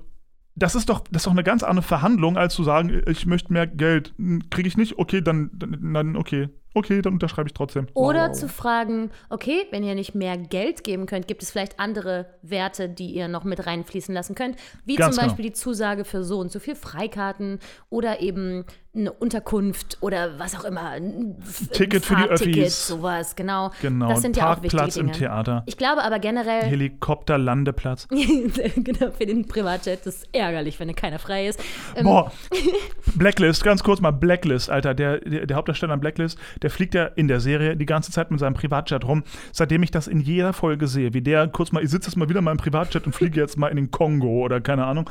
das 0.54 0.74
ist 0.74 0.88
doch, 0.88 1.00
das 1.10 1.22
ist 1.22 1.26
doch 1.26 1.32
eine 1.32 1.44
ganz 1.44 1.62
andere 1.62 1.84
Verhandlung, 1.84 2.36
als 2.36 2.54
zu 2.54 2.62
sagen, 2.62 3.02
ich 3.06 3.26
möchte 3.26 3.52
mehr 3.52 3.66
Geld. 3.66 4.14
Kriege 4.50 4.68
ich 4.68 4.76
nicht? 4.76 4.98
Okay, 4.98 5.22
dann, 5.22 5.50
dann, 5.54 5.94
dann 5.94 6.16
okay. 6.16 6.48
Okay, 6.74 7.02
dann 7.02 7.14
unterschreibe 7.14 7.48
ich 7.48 7.54
trotzdem. 7.54 7.86
Oder 7.94 8.32
zu 8.32 8.48
fragen, 8.48 9.10
okay, 9.28 9.66
wenn 9.70 9.84
ihr 9.84 9.94
nicht 9.94 10.14
mehr 10.14 10.38
Geld 10.38 10.84
geben 10.84 11.06
könnt, 11.06 11.28
gibt 11.28 11.42
es 11.42 11.50
vielleicht 11.50 11.78
andere 11.78 12.26
Werte, 12.42 12.88
die 12.88 13.14
ihr 13.14 13.28
noch 13.28 13.44
mit 13.44 13.66
reinfließen 13.66 14.14
lassen 14.14 14.34
könnt, 14.34 14.56
wie 14.84 14.96
Ganz 14.96 15.14
zum 15.14 15.20
genau. 15.20 15.32
Beispiel 15.32 15.50
die 15.50 15.52
Zusage 15.52 16.04
für 16.04 16.24
so 16.24 16.38
und 16.38 16.50
so 16.50 16.60
viel 16.60 16.74
Freikarten 16.74 17.58
oder 17.90 18.20
eben 18.20 18.64
eine 18.94 19.10
Unterkunft 19.10 19.96
oder 20.00 20.38
was 20.38 20.54
auch 20.54 20.64
immer. 20.64 20.90
Ein 20.90 21.36
Ticket 21.72 22.04
für 22.04 22.14
die 22.14 22.28
Öffis. 22.28 22.86
sowas, 22.86 23.34
genau. 23.34 23.70
Genau, 23.80 24.08
Das 24.10 24.20
sind 24.20 24.36
ja 24.36 24.52
auch 24.52 24.62
wichtige 24.62 24.76
Parkplatz 24.76 24.94
Dinge. 24.94 25.12
im 25.12 25.16
Theater. 25.16 25.62
Ich 25.64 25.78
glaube 25.78 26.02
aber 26.04 26.18
generell, 26.18 26.64
Helikopterlandeplatz. 26.64 28.08
genau, 28.10 29.10
für 29.12 29.24
den 29.24 29.46
Privatjet, 29.46 30.04
das 30.04 30.16
ist 30.16 30.28
ärgerlich, 30.32 30.78
wenn 30.78 30.94
keiner 30.94 31.18
frei 31.18 31.48
ist. 31.48 31.58
Ähm, 31.96 32.04
Boah, 32.04 32.32
Blacklist, 33.14 33.64
ganz 33.64 33.82
kurz 33.82 34.02
mal 34.02 34.10
Blacklist, 34.10 34.68
Alter. 34.68 34.92
Der, 34.92 35.20
der, 35.20 35.46
der 35.46 35.56
Hauptdarsteller 35.56 35.94
an 35.94 36.00
Blacklist, 36.00 36.38
der 36.60 36.68
fliegt 36.68 36.94
ja 36.94 37.06
in 37.06 37.28
der 37.28 37.40
Serie 37.40 37.76
die 37.78 37.86
ganze 37.86 38.12
Zeit 38.12 38.30
mit 38.30 38.40
seinem 38.40 38.54
Privatjet 38.54 39.06
rum. 39.06 39.24
Seitdem 39.52 39.82
ich 39.82 39.90
das 39.90 40.06
in 40.06 40.20
jeder 40.20 40.52
Folge 40.52 40.86
sehe, 40.86 41.14
wie 41.14 41.22
der 41.22 41.48
kurz 41.48 41.72
mal, 41.72 41.82
ich 41.82 41.90
sitze 41.90 42.10
jetzt 42.10 42.16
mal 42.16 42.28
wieder 42.28 42.40
in 42.40 42.44
meinem 42.44 42.58
Privatjet 42.58 43.06
und 43.06 43.14
fliege 43.14 43.40
jetzt 43.40 43.56
mal 43.56 43.68
in 43.68 43.76
den 43.76 43.90
Kongo 43.90 44.44
oder 44.44 44.60
keine 44.60 44.84
Ahnung. 44.84 45.08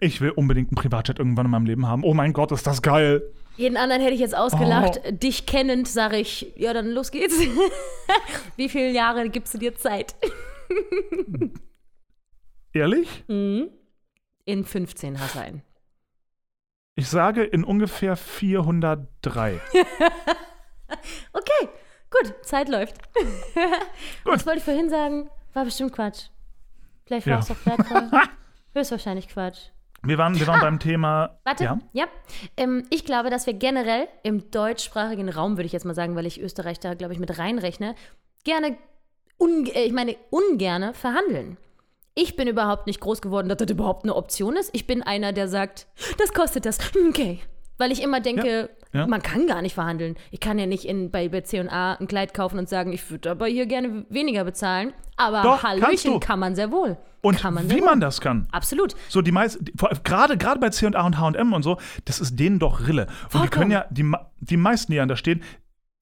Ich 0.00 0.20
will 0.20 0.30
unbedingt 0.30 0.70
einen 0.70 0.76
Privatjet 0.76 1.18
irgendwann 1.18 1.46
in 1.46 1.50
meinem 1.50 1.66
Leben 1.66 1.86
haben. 1.86 2.04
Oh 2.04 2.14
mein 2.14 2.32
Gott, 2.32 2.52
ist 2.52 2.66
das 2.66 2.80
geil. 2.82 3.22
Jeden 3.56 3.76
anderen 3.76 4.00
hätte 4.00 4.14
ich 4.14 4.20
jetzt 4.20 4.34
ausgelacht. 4.34 5.00
Oh. 5.06 5.10
Dich 5.12 5.44
kennend 5.46 5.86
sage 5.88 6.16
ich, 6.16 6.52
ja, 6.56 6.72
dann 6.72 6.88
los 6.90 7.10
geht's. 7.10 7.38
Wie 8.56 8.68
viele 8.70 8.90
Jahre 8.90 9.28
gibst 9.28 9.52
du 9.54 9.58
dir 9.58 9.74
Zeit? 9.76 10.14
Ehrlich? 12.72 13.24
In 13.28 13.70
15 14.64 15.20
hast 15.20 15.34
du 15.34 15.40
einen. 15.40 15.62
Ich 16.94 17.08
sage 17.08 17.42
in 17.44 17.64
ungefähr 17.64 18.16
403. 18.16 19.60
Okay, 21.32 21.68
gut, 22.10 22.34
Zeit 22.44 22.68
läuft. 22.68 22.96
Was 24.24 24.44
wollte 24.44 24.58
ich 24.58 24.64
vorhin 24.64 24.90
sagen? 24.90 25.30
War 25.52 25.64
bestimmt 25.64 25.92
Quatsch. 25.92 26.24
Vielleicht 27.06 27.28
war 27.28 27.34
Ja. 27.34 27.38
es 27.38 27.46
doch 27.46 27.64
wertvoll. 27.64 28.10
Höchstwahrscheinlich 28.74 29.28
Quatsch. 29.28 29.68
Wir 30.02 30.18
waren, 30.18 30.38
wir 30.38 30.46
waren 30.46 30.60
beim 30.62 30.78
Thema. 30.78 31.24
Ah, 31.24 31.40
Warte, 31.44 31.64
Ja. 31.64 31.78
ja. 31.92 32.06
Ähm, 32.56 32.84
ich 32.90 33.04
glaube, 33.04 33.30
dass 33.30 33.46
wir 33.46 33.54
generell 33.54 34.08
im 34.22 34.50
deutschsprachigen 34.50 35.28
Raum, 35.28 35.56
würde 35.56 35.66
ich 35.66 35.72
jetzt 35.72 35.84
mal 35.84 35.94
sagen, 35.94 36.16
weil 36.16 36.26
ich 36.26 36.40
Österreich 36.40 36.80
da, 36.80 36.94
glaube 36.94 37.12
ich, 37.12 37.18
mit 37.18 37.38
reinrechne, 37.38 37.94
gerne, 38.44 38.76
äh, 39.40 39.84
ich 39.84 39.92
meine, 39.92 40.16
ungerne 40.30 40.94
verhandeln. 40.94 41.56
Ich 42.14 42.36
bin 42.36 42.48
überhaupt 42.48 42.86
nicht 42.86 43.00
groß 43.00 43.22
geworden, 43.22 43.48
dass 43.48 43.58
das 43.58 43.70
überhaupt 43.70 44.04
eine 44.04 44.16
Option 44.16 44.56
ist. 44.56 44.70
Ich 44.74 44.86
bin 44.86 45.02
einer, 45.02 45.32
der 45.32 45.48
sagt, 45.48 45.86
das 46.18 46.32
kostet 46.32 46.66
das. 46.66 46.78
Okay. 47.08 47.40
Weil 47.80 47.92
ich 47.92 48.02
immer 48.02 48.20
denke, 48.20 48.68
Ja, 48.92 49.00
ja. 49.00 49.06
man 49.06 49.22
kann 49.22 49.46
gar 49.46 49.62
nicht 49.62 49.74
verhandeln. 49.74 50.16
Ich 50.30 50.38
kann 50.38 50.58
ja 50.58 50.66
nicht 50.66 50.84
in, 50.84 51.10
bei, 51.10 51.30
bei 51.30 51.40
C&A 51.40 51.94
ein 51.94 52.06
Kleid 52.06 52.34
kaufen 52.34 52.58
und 52.58 52.68
sagen, 52.68 52.92
ich 52.92 53.10
würde 53.10 53.30
aber 53.30 53.46
hier 53.46 53.64
gerne 53.64 54.04
weniger 54.10 54.44
bezahlen. 54.44 54.92
Aber 55.16 55.40
Doch, 55.40 55.62
Hallöchen 55.62 56.20
kann 56.20 56.38
man 56.38 56.54
sehr 56.54 56.70
wohl. 56.70 56.98
Und 57.22 57.38
kann 57.38 57.54
man 57.54 57.70
wie 57.70 57.80
man 57.80 57.98
das 57.98 58.20
kann. 58.20 58.48
Absolut. 58.52 58.94
So 59.08 59.22
die 59.22 59.32
meisten, 59.32 59.64
gerade 60.04 60.36
gerade 60.36 60.60
bei 60.60 60.68
C&A 60.68 61.06
und 61.06 61.18
H&M 61.18 61.52
und 61.54 61.62
so, 61.62 61.78
das 62.04 62.20
ist 62.20 62.38
denen 62.38 62.58
doch 62.58 62.86
Rille. 62.86 63.06
Und 63.32 63.44
die 63.44 63.48
können 63.48 63.70
ja, 63.70 63.86
die, 63.90 64.10
die 64.40 64.56
meisten, 64.58 64.92
die 64.92 64.98
dann 64.98 65.08
da 65.08 65.16
stehen, 65.16 65.42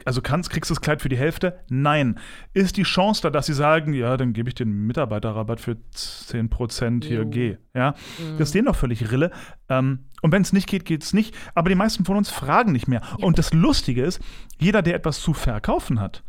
also 0.05 0.23
kannst, 0.23 0.50
kriegst 0.50 0.71
du 0.71 0.75
das 0.75 0.81
Kleid 0.81 1.02
für 1.02 1.09
die 1.09 1.17
Hälfte? 1.17 1.59
Nein. 1.69 2.19
Ist 2.55 2.76
die 2.76 2.85
Chance 2.85 3.23
da, 3.23 3.31
dass 3.31 3.47
sie 3.47 3.52
sagen, 3.55 3.93
ja, 3.93 4.17
dann 4.17 4.33
gebe 4.33 4.49
ich 4.49 4.55
den 4.55 4.87
Mitarbeiterrabatt 4.87 5.61
für 5.61 5.76
10% 5.95 7.05
hier, 7.05 7.25
geh. 7.25 7.57
Ja, 7.75 7.95
das 8.38 8.49
ist 8.49 8.55
denen 8.55 8.67
doch 8.67 8.76
völlig 8.76 9.11
Rille. 9.11 9.31
Ähm, 9.69 10.05
und 10.23 10.33
wenn 10.33 10.43
es 10.43 10.52
nicht 10.52 10.69
geht, 10.69 10.85
geht 10.85 11.02
es 11.02 11.12
nicht. 11.12 11.35
Aber 11.55 11.69
die 11.69 11.75
meisten 11.75 12.05
von 12.05 12.17
uns 12.17 12.31
fragen 12.31 12.73
nicht 12.73 12.88
mehr. 12.88 13.02
Und 13.21 13.38
das 13.38 13.52
Lustige 13.52 14.02
ist, 14.05 14.21
jeder, 14.59 14.83
der 14.83 14.95
etwas 14.95 15.21
zu 15.21 15.35
verkaufen 15.35 16.00
hat, 16.00 16.23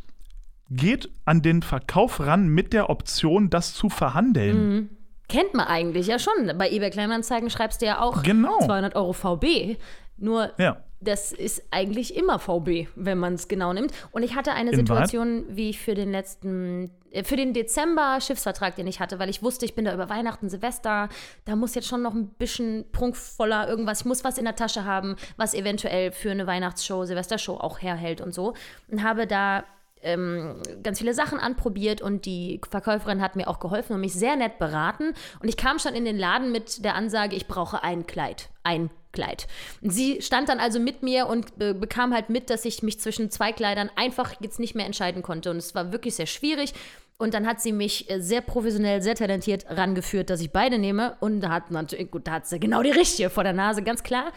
geht 0.72 1.10
an 1.26 1.42
den 1.42 1.62
Verkauf 1.62 2.20
ran 2.20 2.48
mit 2.48 2.74
der 2.74 2.90
Option, 2.90 3.50
das 3.50 3.74
zu 3.74 3.90
verhandeln. 3.90 4.90
Kennt 5.28 5.54
man 5.54 5.68
eigentlich 5.68 6.08
ja 6.08 6.18
schon. 6.20 6.34
Bei 6.58 6.70
eBay 6.70 6.90
Kleinanzeigen 6.90 7.50
schreibst 7.52 7.82
du 7.82 7.86
ja 7.86 8.02
auch 8.02 8.24
Genau. 8.24 8.60
200 8.66 8.96
Euro 8.96 9.14
VB. 9.14 9.78
Nur 10.18 10.52
Ja. 10.58 10.78
Das 11.01 11.32
ist 11.32 11.63
eigentlich 11.72 12.15
immer 12.15 12.39
VB, 12.39 12.88
wenn 12.96 13.18
man 13.18 13.34
es 13.34 13.48
genau 13.48 13.72
nimmt. 13.74 13.91
Und 14.12 14.24
ich 14.24 14.36
hatte 14.36 14.51
eine 14.51 14.72
In 14.72 14.75
Situation, 14.75 15.46
wie 15.48 15.70
ich 15.70 15.79
für 15.79 15.96
den 15.96 16.12
letzten, 16.12 16.91
äh, 17.12 17.24
für 17.24 17.38
den 17.38 17.53
Dezember 17.53 18.20
Schiffsvertrag, 18.20 18.75
den 18.75 18.88
ich 18.88 19.00
hatte, 19.00 19.18
weil 19.20 19.29
ich 19.29 19.41
wusste, 19.41 19.65
ich 19.65 19.75
bin 19.75 19.86
da 19.86 19.94
über 19.94 20.10
Weihnachten, 20.10 20.50
Silvester, 20.50 21.10
da 21.46 21.56
muss 21.56 21.75
jetzt 21.75 21.88
schon 21.88 22.01
noch 22.01 22.13
ein 22.13 22.27
bisschen 22.29 22.86
prunkvoller 22.91 23.70
irgendwas, 23.70 24.01
ich 24.01 24.06
muss 24.06 24.24
was 24.24 24.38
in 24.38 24.46
der 24.46 24.56
Tasche 24.56 24.84
haben, 24.84 25.15
was 25.38 25.53
eventuell 25.53 26.12
für 26.12 26.32
eine 26.32 26.48
Weihnachtsshow, 26.48 27.06
Silvestershow 27.06 27.56
auch 27.56 27.82
herhält 27.82 28.20
und 28.20 28.34
so. 28.34 28.53
Und 28.89 29.03
habe 29.03 29.25
da 29.25 29.63
ähm, 30.01 30.62
ganz 30.84 31.00
viele 31.00 31.13
Sachen 31.13 31.39
anprobiert 31.39 32.01
und 32.01 32.25
die 32.25 32.62
Verkäuferin 32.70 33.22
hat 33.22 33.36
mir 33.36 33.48
auch 33.48 33.60
geholfen 33.60 33.94
und 33.94 34.01
mich 34.01 34.13
sehr 34.13 34.36
nett 34.36 34.60
beraten. 34.60 35.13
Und 35.41 35.50
ich 35.50 35.58
kam 35.58 35.79
schon 35.79 35.94
in 35.94 36.06
den 36.06 36.18
Laden 36.18 36.51
mit 36.51 36.84
der 36.84 36.96
Ansage, 36.96 37.36
ich 37.36 37.48
brauche 37.48 37.84
ein 37.84 38.06
Kleid. 38.08 38.50
Ein 38.63 38.89
Kleid. 39.12 39.48
Sie 39.82 40.22
stand 40.22 40.50
dann 40.50 40.60
also 40.60 40.80
mit 40.80 41.01
mir 41.01 41.28
und 41.28 41.58
be 41.58 41.74
bekam 41.74 42.13
halt 42.13 42.30
mit, 42.30 42.51
dass 42.51 42.63
ich 42.63 42.84
mich 42.84 43.00
zwischen 43.00 43.32
zwei 43.32 43.51
Kleidern 43.51 43.89
einfach 43.96 44.36
jetzt 44.39 44.60
nicht 44.60 44.75
mehr 44.75 44.86
entscheiden 44.86 45.24
konnte. 45.24 45.50
Und 45.50 45.58
es 45.58 45.74
war 45.74 45.92
wirklich 45.92 46.16
sehr 46.16 46.28
schwierig. 46.28 46.74
Und 47.18 47.34
dann 47.34 47.48
hat 47.48 47.60
sie 47.60 47.74
mich 47.74 48.10
äh, 48.10 48.22
sehr 48.22 48.42
professionell, 48.42 49.01
sehr 49.01 49.16
talentiert 49.16 49.66
rangeführt, 49.68 50.30
dass 50.30 50.42
ich 50.42 50.51
beide 50.51 50.78
nehme. 50.78 51.18
Und 51.20 51.48
hat 51.50 51.72
natürlich, 51.72 52.12
gut, 52.12 52.28
da 52.28 52.34
hat 52.34 52.48
sie 52.48 52.60
genau 52.60 52.84
die 52.84 52.92
richtige 52.92 53.30
vor 53.30 53.44
der 53.44 53.54
Nase, 53.54 53.82
ganz 53.82 54.04
klar. 54.04 54.32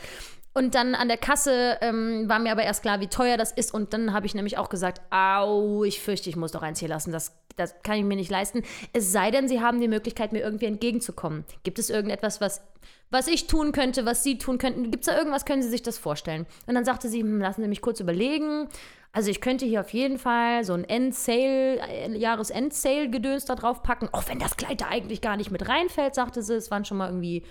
Und 0.54 0.74
dann 0.74 0.94
an 0.94 1.08
der 1.08 1.16
Kasse 1.16 1.78
ähm, 1.80 2.28
war 2.28 2.38
mir 2.38 2.52
aber 2.52 2.62
erst 2.62 2.82
klar, 2.82 3.00
wie 3.00 3.06
teuer 3.06 3.36
das 3.36 3.52
ist. 3.52 3.72
Und 3.72 3.94
dann 3.94 4.12
habe 4.12 4.26
ich 4.26 4.34
nämlich 4.34 4.58
auch 4.58 4.68
gesagt, 4.68 5.00
au, 5.10 5.84
ich 5.84 6.00
fürchte, 6.00 6.28
ich 6.28 6.36
muss 6.36 6.52
doch 6.52 6.62
eins 6.62 6.78
hier 6.78 6.88
lassen. 6.88 7.10
Das, 7.10 7.34
das 7.56 7.74
kann 7.82 7.96
ich 7.96 8.04
mir 8.04 8.16
nicht 8.16 8.30
leisten. 8.30 8.62
Es 8.92 9.12
sei 9.12 9.30
denn, 9.30 9.48
Sie 9.48 9.60
haben 9.60 9.80
die 9.80 9.88
Möglichkeit, 9.88 10.32
mir 10.32 10.40
irgendwie 10.40 10.66
entgegenzukommen. 10.66 11.44
Gibt 11.62 11.78
es 11.78 11.88
irgendetwas, 11.88 12.40
was, 12.42 12.62
was 13.10 13.28
ich 13.28 13.46
tun 13.46 13.72
könnte, 13.72 14.04
was 14.04 14.22
Sie 14.22 14.36
tun 14.36 14.58
könnten? 14.58 14.90
Gibt 14.90 15.04
es 15.04 15.12
da 15.12 15.16
irgendwas, 15.16 15.46
können 15.46 15.62
Sie 15.62 15.70
sich 15.70 15.82
das 15.82 15.96
vorstellen? 15.96 16.46
Und 16.66 16.74
dann 16.74 16.84
sagte 16.84 17.08
sie, 17.08 17.20
hm, 17.20 17.40
lassen 17.40 17.62
Sie 17.62 17.68
mich 17.68 17.80
kurz 17.80 18.00
überlegen. 18.00 18.68
Also 19.14 19.30
ich 19.30 19.42
könnte 19.42 19.66
hier 19.66 19.80
auf 19.80 19.90
jeden 19.90 20.18
Fall 20.18 20.64
so 20.64 20.72
ein 20.72 20.84
Endsale, 20.84 21.80
äh, 21.80 22.16
Jahresend-Sale-Gedöns 22.16 23.44
da 23.44 23.54
drauf 23.54 23.82
packen. 23.82 24.08
Auch 24.12 24.26
wenn 24.28 24.38
das 24.38 24.56
Kleid 24.56 24.80
da 24.80 24.88
eigentlich 24.88 25.20
gar 25.20 25.36
nicht 25.36 25.50
mit 25.50 25.68
reinfällt, 25.68 26.14
sagte 26.14 26.42
sie. 26.42 26.54
Es 26.54 26.70
waren 26.70 26.86
schon 26.86 26.96
mal 26.96 27.08
irgendwie 27.08 27.42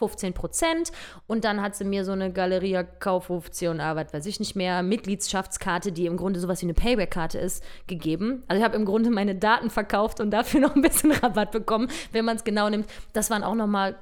15 0.00 0.32
Prozent. 0.34 0.90
Und 1.28 1.44
dann 1.44 1.62
hat 1.62 1.76
sie 1.76 1.84
mir 1.84 2.04
so 2.04 2.12
eine 2.12 2.32
Galeria 2.32 2.82
Kaufoption, 2.82 3.80
ah, 3.80 3.94
was 3.96 4.12
weiß 4.12 4.26
ich 4.26 4.40
nicht 4.40 4.56
mehr, 4.56 4.82
Mitgliedschaftskarte, 4.82 5.92
die 5.92 6.06
im 6.06 6.16
Grunde 6.16 6.40
sowas 6.40 6.60
wie 6.62 6.66
eine 6.66 6.74
Payback-Karte 6.74 7.38
ist, 7.38 7.62
gegeben. 7.86 8.42
Also 8.48 8.58
ich 8.60 8.64
habe 8.64 8.76
im 8.76 8.84
Grunde 8.84 9.10
meine 9.10 9.34
Daten 9.34 9.70
verkauft 9.70 10.20
und 10.20 10.30
dafür 10.30 10.60
noch 10.60 10.74
ein 10.74 10.82
bisschen 10.82 11.12
Rabatt 11.22 11.52
bekommen, 11.52 11.88
wenn 12.12 12.24
man 12.24 12.36
es 12.36 12.44
genau 12.44 12.68
nimmt. 12.68 12.86
Das 13.12 13.30
waren 13.30 13.42
auch 13.44 13.54
noch 13.54 13.66
mal 13.66 13.96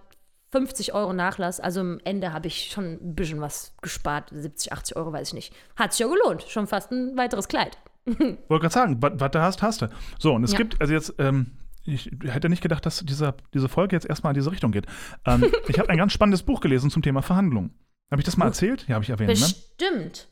50 0.52 0.94
Euro 0.94 1.12
Nachlass. 1.12 1.60
Also 1.60 1.80
am 1.80 2.00
Ende 2.04 2.32
habe 2.32 2.46
ich 2.46 2.70
schon 2.72 2.92
ein 2.94 3.14
bisschen 3.14 3.40
was 3.40 3.74
gespart. 3.82 4.30
70, 4.32 4.72
80 4.72 4.96
Euro, 4.96 5.12
weiß 5.12 5.28
ich 5.28 5.34
nicht. 5.34 5.52
Hat 5.76 5.92
sich 5.92 6.00
ja 6.00 6.06
gelohnt. 6.06 6.44
Schon 6.48 6.66
fast 6.66 6.90
ein 6.90 7.16
weiteres 7.18 7.48
Kleid. 7.48 7.76
Wollte 8.06 8.38
gerade 8.48 8.70
sagen, 8.70 8.96
was 9.00 9.30
du 9.30 9.40
hast, 9.42 9.60
hast 9.62 9.82
du. 9.82 9.88
So, 10.18 10.32
und 10.32 10.44
es 10.44 10.52
Ja. 10.52 10.58
gibt, 10.58 10.80
also 10.80 10.94
jetzt, 10.94 11.12
ähm, 11.18 11.52
ich 11.94 12.10
hätte 12.24 12.48
nicht 12.48 12.62
gedacht, 12.62 12.84
dass 12.86 13.04
dieser, 13.04 13.34
diese 13.54 13.68
Folge 13.68 13.96
jetzt 13.96 14.06
erstmal 14.06 14.32
in 14.32 14.34
diese 14.38 14.50
Richtung 14.52 14.72
geht. 14.72 14.86
Ähm, 15.24 15.44
ich 15.68 15.78
habe 15.78 15.88
ein 15.90 15.96
ganz 15.98 16.12
spannendes 16.12 16.42
Buch 16.42 16.60
gelesen 16.60 16.90
zum 16.90 17.02
Thema 17.02 17.22
Verhandlungen. 17.22 17.74
Habe 18.10 18.20
ich 18.20 18.24
das 18.26 18.36
mal 18.36 18.44
Oh. 18.46 18.48
erzählt? 18.48 18.86
Ja, 18.88 18.94
habe 18.94 19.04
ich 19.04 19.10
erwähnt, 19.10 19.28
ne? 19.30 19.34
Bestimmt. 19.34 20.28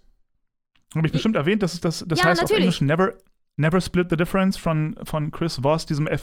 Habe 0.95 1.07
ich 1.07 1.13
bestimmt 1.13 1.37
erwähnt, 1.37 1.63
das, 1.63 1.75
ist 1.75 1.85
das, 1.85 2.05
das 2.07 2.21
Ja, 2.21 2.27
heißt 2.27 2.43
auf 2.43 2.51
natürlich. 2.51 2.81
Englisch 2.81 2.81
Never, 2.81 3.15
Never 3.57 3.81
Split 3.81 4.09
the 4.11 4.17
Difference 4.17 4.57
von, 4.57 4.97
von 5.05 5.31
Chris 5.31 5.57
Voss, 5.63 5.85
diesem 5.87 6.07
Yep. 6.07 6.21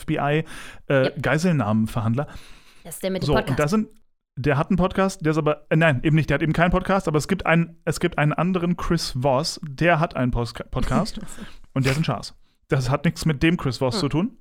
FBI-Geiselnahmenverhandler. 0.87 2.27
Das 2.83 2.95
ist 2.95 3.03
der 3.03 3.11
mit 3.11 3.23
dem 3.23 3.25
So, 3.27 3.33
Podcast. 3.33 3.49
und 3.51 3.59
da 3.59 3.67
sind, 3.67 3.89
der 4.35 4.57
hat 4.57 4.69
einen 4.69 4.77
Podcast, 4.77 5.23
der 5.25 5.31
ist 5.31 5.37
aber, 5.37 5.65
äh, 5.69 5.75
nein, 5.75 5.99
eben 6.03 6.15
nicht, 6.15 6.29
der 6.29 6.35
hat 6.35 6.41
eben 6.41 6.53
keinen 6.53 6.71
Podcast, 6.71 7.07
aber 7.07 7.17
es 7.17 7.27
gibt 7.27 7.45
einen, 7.45 7.77
es 7.85 7.99
gibt 7.99 8.17
einen 8.17 8.33
anderen 8.33 8.77
Chris 8.77 9.11
Voss, 9.21 9.59
der 9.63 9.99
hat 9.99 10.15
einen 10.15 10.31
Post 10.31 10.69
Podcast 10.71 11.19
und 11.73 11.85
der 11.85 11.91
ist 11.93 11.97
ein 11.99 12.03
Schaß. 12.03 12.35
Das 12.67 12.89
hat 12.89 13.05
nichts 13.05 13.25
mit 13.25 13.43
dem 13.43 13.57
Chris 13.57 13.77
Voss 13.77 13.99
zu 13.99 14.09
tun. 14.09 14.37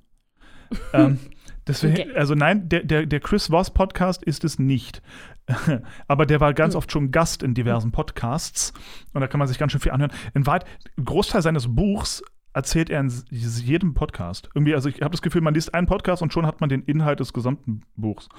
Ähm, 0.93 1.19
deswegen, 1.67 1.93
Okay. 2.09 2.15
also 2.15 2.35
nein, 2.35 2.69
der, 2.69 2.83
der, 2.83 3.05
der 3.05 3.19
Chris 3.19 3.47
Voss 3.49 3.71
Podcast 3.71 4.23
ist 4.23 4.43
es 4.43 4.59
nicht. 4.59 5.01
aber 6.07 6.25
der 6.25 6.39
war 6.39 6.53
ganz 6.53 6.73
Hm. 6.73 6.77
oft 6.77 6.91
schon 6.91 7.11
Gast 7.11 7.43
in 7.43 7.53
diversen 7.53 7.91
Podcasts 7.91 8.71
und 9.13 9.19
da 9.21 9.27
kann 9.27 9.39
man 9.39 9.47
sich 9.47 9.57
ganz 9.57 9.71
schön 9.73 9.81
viel 9.81 9.91
anhören. 9.91 10.11
In 10.33 10.47
ein 10.47 10.59
Großteil 11.03 11.41
seines 11.41 11.73
Buchs 11.75 12.23
erzählt 12.53 12.89
er 12.89 13.01
in 13.01 13.11
jedem 13.29 13.93
Podcast. 13.93 14.49
Irgendwie, 14.55 14.73
also 14.75 14.87
ich 14.87 15.01
habe 15.01 15.11
das 15.11 15.21
Gefühl, 15.21 15.41
man 15.41 15.53
liest 15.53 15.73
einen 15.73 15.87
Podcast 15.87 16.21
und 16.21 16.31
schon 16.31 16.45
hat 16.45 16.61
man 16.61 16.69
den 16.69 16.83
Inhalt 16.83 17.19
des 17.19 17.33
gesamten 17.33 17.81
Buchs. 17.95 18.29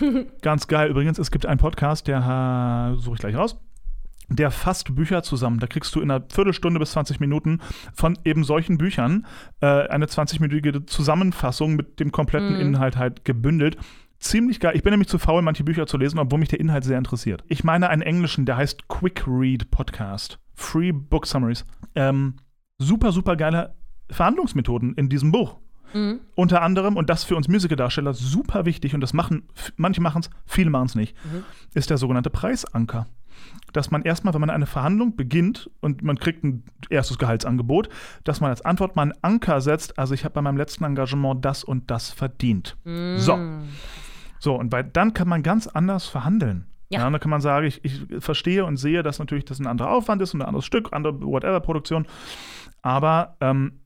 Ganz 0.42 0.68
geil. 0.68 0.90
Übrigens, 0.90 1.18
es 1.18 1.30
gibt 1.30 1.44
einen 1.46 1.58
Podcast, 1.58 2.06
der 2.06 2.94
suche 2.98 3.14
ich 3.16 3.20
gleich 3.20 3.34
raus. 3.34 3.58
Der 4.28 4.50
fasst 4.50 4.94
Bücher 4.94 5.22
zusammen. 5.22 5.60
Da 5.60 5.66
kriegst 5.66 5.94
du 5.94 6.00
in 6.00 6.10
einer 6.10 6.24
Viertelstunde 6.28 6.80
bis 6.80 6.92
20 6.92 7.20
Minuten 7.20 7.60
von 7.94 8.18
eben 8.24 8.42
solchen 8.44 8.76
Büchern 8.76 9.26
äh, 9.60 9.66
eine 9.66 10.06
20-minütige 10.06 10.86
Zusammenfassung 10.86 11.76
mit 11.76 12.00
dem 12.00 12.10
kompletten 12.12 12.54
Mhm. 12.54 12.60
Inhalt 12.60 12.96
halt 12.96 13.24
gebündelt. 13.24 13.76
Ziemlich 14.18 14.60
geil. 14.60 14.74
Ich 14.74 14.82
bin 14.82 14.92
nämlich 14.92 15.08
zu 15.08 15.18
faul, 15.18 15.42
manche 15.42 15.62
Bücher 15.62 15.86
zu 15.86 15.98
lesen, 15.98 16.18
obwohl 16.18 16.38
mich 16.40 16.48
der 16.48 16.58
Inhalt 16.58 16.84
sehr 16.84 16.98
interessiert. 16.98 17.44
Ich 17.48 17.64
meine 17.64 17.88
einen 17.90 18.02
englischen, 18.02 18.46
der 18.46 18.56
heißt 18.56 18.88
Quick 18.88 19.24
Read 19.26 19.70
Podcast. 19.70 20.38
Free 20.54 20.90
Book 20.90 21.26
Summaries. 21.26 21.64
Ähm, 21.94 22.36
super, 22.78 23.12
super 23.12 23.36
geile 23.36 23.74
Verhandlungsmethoden 24.10 24.94
in 24.94 25.08
diesem 25.08 25.32
Buch. 25.32 25.56
Mhm. 25.94 26.20
Unter 26.34 26.62
anderem, 26.62 26.96
und 26.96 27.10
das 27.10 27.24
für 27.24 27.36
uns 27.36 27.46
Musicaldarsteller 27.48 28.12
super 28.14 28.64
wichtig, 28.64 28.94
und 28.94 29.00
das 29.00 29.12
machen, 29.12 29.48
manche 29.76 30.00
machen 30.00 30.20
es, 30.20 30.30
viele 30.46 30.70
machen 30.70 30.86
es 30.86 30.94
nicht, 30.94 31.16
ist 31.74 31.90
der 31.90 31.98
sogenannte 31.98 32.30
Preisanker. 32.30 33.06
Dass 33.76 33.90
man 33.90 34.02
erstmal, 34.02 34.34
wenn 34.34 34.40
man 34.40 34.50
eine 34.50 34.66
Verhandlung 34.66 35.16
beginnt 35.16 35.70
und 35.80 36.02
man 36.02 36.18
kriegt 36.18 36.42
ein 36.44 36.64
erstes 36.88 37.18
Gehaltsangebot, 37.18 37.88
dass 38.24 38.40
man 38.40 38.50
als 38.50 38.62
Antwort 38.62 38.96
mal 38.96 39.02
einen 39.02 39.14
Anker 39.22 39.60
setzt, 39.60 39.98
also 39.98 40.14
ich 40.14 40.24
habe 40.24 40.34
bei 40.34 40.42
meinem 40.42 40.56
letzten 40.56 40.84
Engagement 40.84 41.44
das 41.44 41.62
und 41.62 41.90
das 41.90 42.10
verdient. 42.10 42.76
So. 43.18 43.38
So, 44.38 44.54
und 44.54 44.72
weil 44.72 44.84
dann 44.84 45.14
kann 45.14 45.28
man 45.28 45.42
ganz 45.42 45.66
anders 45.66 46.06
verhandeln. 46.06 46.66
Ja. 46.88 47.00
Ja. 47.00 47.10
dann 47.10 47.20
kann 47.20 47.30
man 47.30 47.40
sagen, 47.40 47.66
ich, 47.66 47.84
ich 47.84 48.04
verstehe 48.20 48.64
und 48.64 48.76
sehe, 48.76 49.02
dass 49.02 49.18
natürlich 49.18 49.44
das 49.44 49.58
ein 49.58 49.66
anderer 49.66 49.90
Aufwand 49.90 50.22
ist 50.22 50.34
und 50.34 50.42
ein 50.42 50.46
anderes 50.46 50.64
Stück, 50.64 50.92
andere 50.92 51.20
whatever 51.20 51.60
Produktion. 51.60 52.06
Aber 52.82 53.36
ähm, 53.40 53.80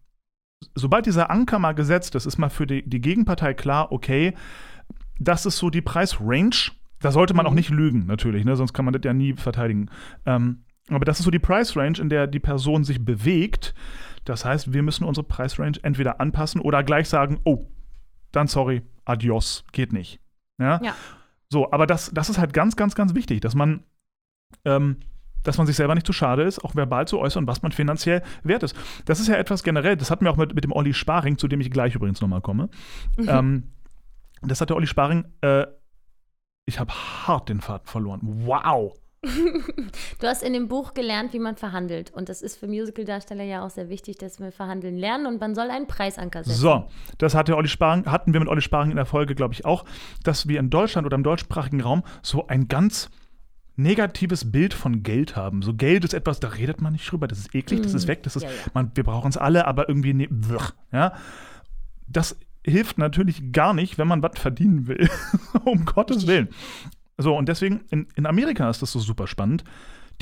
sobald 0.75 1.07
dieser 1.07 1.31
Anker 1.31 1.59
mal 1.59 1.73
gesetzt 1.73 2.15
ist, 2.15 2.27
ist 2.27 2.39
mal 2.39 2.51
für 2.51 2.67
die, 2.67 2.89
die 2.89 3.01
Gegenpartei 3.01 3.55
klar, 3.55 3.93
okay, 3.93 4.35
das 5.19 5.47
ist 5.47 5.59
so 5.59 5.71
die 5.71 5.83
Preisrange. 5.83 6.73
Da 7.01 7.13
sollte 7.13 7.35
man 7.35 7.47
auch 7.47 7.55
nicht 7.55 7.71
lügen, 7.71 8.07
natürlich, 8.07 8.45
ne? 8.45 8.57
sonst 8.57 8.73
kann 8.73 8.85
man 8.85 8.93
das 8.93 9.03
ja 9.05 9.13
nie 9.13 9.35
verteidigen. 9.35 9.91
Ähm, 10.27 10.65
aber 10.91 11.05
das 11.05 11.19
ist 11.19 11.25
so 11.25 11.31
die 11.31 11.39
Preisrange, 11.39 11.99
in 11.99 12.09
der 12.09 12.27
die 12.27 12.41
Person 12.41 12.85
sich 12.85 13.05
bewegt. 13.05 13.75
Das 14.25 14.45
heißt, 14.45 14.73
wir 14.73 14.83
müssen 14.83 15.05
unsere 15.05 15.27
Preisrange 15.27 15.79
entweder 15.83 16.21
anpassen 16.21 16.61
oder 16.61 16.83
gleich 16.83 17.09
sagen, 17.09 17.41
oh, 17.45 17.69
dann 18.33 18.49
sorry, 18.49 18.83
adios, 19.05 19.65
geht 19.73 19.93
nicht. 19.93 20.21
Ja. 20.59 20.81
Ja. 20.83 20.95
So, 21.49 21.73
aber 21.73 21.87
das, 21.87 22.11
das 22.15 22.29
ist 22.29 22.39
halt 22.39 22.53
ganz, 22.53 22.77
ganz, 22.77 22.95
ganz 22.95 23.15
wichtig, 23.15 23.41
dass 23.41 23.55
man, 23.55 23.83
ähm, 24.65 24.97
dass 25.43 25.59
man 25.59 25.67
sich 25.67 25.77
selber 25.77 25.95
nicht 25.95 26.07
zu 26.07 26.13
schade 26.13 26.43
ist, 26.43 26.63
auch 26.65 26.77
verbal 26.77 27.09
zu 27.09 27.19
äußern, 27.19 27.47
was 27.47 27.63
man 27.63 27.73
finanziell 27.73 28.23
wert 28.43 28.63
ist. 28.63 28.77
Das 29.07 29.21
ist 29.21 29.27
ja 29.27 29.37
etwas 29.37 29.65
generell, 29.65 29.97
das 29.97 30.11
hatten 30.11 30.25
wir 30.25 30.31
auch 30.31 30.37
mit, 30.37 30.55
mit 30.55 30.65
dem 30.65 30.73
Olli 30.73 30.93
Sparing, 30.93 31.39
zu 31.39 31.49
dem 31.49 31.61
ich 31.61 31.71
gleich 31.71 31.95
übrigens 31.95 32.21
nochmal 32.21 32.41
komme. 32.41 32.69
Ähm, 33.27 33.73
das 34.43 34.61
hat 34.61 34.71
der 34.71 34.77
Olli 34.77 34.87
Sparing, 34.87 35.25
äh, 35.41 35.67
ich 36.71 36.79
habe 36.81 36.93
hart 36.93 37.49
den 37.49 37.61
Faden 37.61 37.87
verloren. 37.87 38.21
Wow. 38.23 38.95
Du 40.21 40.27
hast 40.27 40.43
in 40.43 40.53
dem 40.53 40.69
Buch 40.69 40.95
gelernt, 40.95 41.33
wie 41.33 41.39
man 41.39 41.57
verhandelt. 41.57 42.11
Und 42.11 42.29
das 42.29 42.43
ist 42.43 42.57
für 42.57 42.67
Musicaldarsteller 42.67 43.45
ja 43.45 43.65
auch 43.65 43.71
sehr 43.71 43.89
wichtig, 43.89 44.19
dass 44.19 44.39
wir 44.39 44.53
verhandeln 44.53 44.97
lernen 44.97 45.27
und 45.27 45.41
man 45.41 45.55
soll 45.55 45.71
einen 45.71 45.87
Preisanker 45.87 46.45
setzen. 46.45 46.59
So, 46.59 46.89
das 47.19 47.35
hat 47.35 47.49
der 47.49 47.57
Olli 47.57 47.69
Sparing, 47.69 48.07
hatten 48.07 48.33
wir 48.33 48.41
mit 48.41 48.49
Olli 48.49 48.61
Sparing 48.63 48.91
in 48.91 48.97
der 48.97 49.07
Folge, 49.07 49.35
glaube 49.35 49.55
ich, 49.55 49.65
auch, 49.65 49.85
dass 50.25 50.49
wir 50.49 50.59
in 50.61 50.71
Deutschland 50.71 51.07
oder 51.07 51.17
im 51.17 51.23
deutschsprachigen 51.23 51.81
Raum 51.81 52.03
so 52.23 52.47
ein 52.47 52.69
ganz 52.69 53.11
negatives 53.77 54.53
Bild 54.53 54.75
von 54.75 55.03
Geld 55.03 55.37
haben. 55.37 55.63
So 55.63 55.75
Geld 55.75 56.05
ist 56.05 56.15
etwas, 56.15 56.41
da 56.41 56.49
redet 56.49 56.81
man 56.81 56.93
nicht 56.93 57.11
drüber, 57.11 57.27
das 57.29 57.39
ist 57.39 57.55
eklig, 57.55 57.83
das 57.83 57.95
ist 57.95 58.07
weg, 58.07 58.23
das 58.23 58.37
ist, 58.37 58.43
Ja, 58.43 58.51
ja. 58.51 58.57
Man, 58.75 58.93
wir 58.95 59.05
brauchen 59.05 59.29
es 59.29 59.37
alle, 59.37 59.67
aber 59.67 59.89
irgendwie, 59.89 60.13
ne, 60.15 60.29
ja. 60.93 61.15
Das 62.07 62.37
hilft 62.71 62.99
natürlich 62.99 63.53
gar 63.53 63.75
nicht, 63.75 63.99
wenn 63.99 64.09
man 64.09 64.23
was 64.23 64.39
verdienen 64.39 64.87
will. 64.87 65.09
um 65.65 65.85
Gottes 65.85 66.27
Willen. 66.27 66.49
So, 67.19 67.37
und 67.37 67.49
deswegen, 67.49 67.81
in, 67.91 68.09
in 68.17 68.27
Amerika 68.27 68.71
ist 68.71 68.83
das 68.83 68.93
so 68.93 68.99
super 68.99 69.27
spannend. 69.27 69.65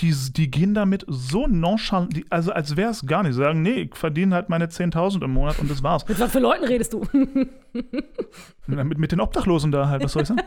Die, 0.00 0.14
die 0.30 0.50
gehen 0.50 0.74
damit 0.74 1.04
so 1.08 1.48
nonchalant, 1.48 2.16
die, 2.16 2.24
also 2.30 2.52
als 2.52 2.76
wäre 2.76 2.90
es 2.90 3.04
gar 3.06 3.22
nicht. 3.22 3.32
Sie 3.34 3.38
sagen, 3.38 3.62
nee, 3.62 3.82
ich 3.82 3.96
verdiene 3.96 4.34
halt 4.34 4.48
meine 4.48 4.66
10.000 4.66 5.24
im 5.24 5.32
Monat 5.32 5.58
und 5.58 5.70
das 5.70 5.82
war's. 5.82 6.06
Mit 6.06 6.20
was 6.20 6.30
für 6.30 6.38
Leuten 6.38 6.64
redest 6.64 6.92
du? 6.92 7.06
Mit, 8.66 8.98
mit 8.98 9.12
den 9.12 9.20
Obdachlosen 9.20 9.72
da 9.72 9.88
halt, 9.88 10.04
was 10.04 10.12
soll 10.12 10.22
ich 10.22 10.28
sagen? 10.28 10.42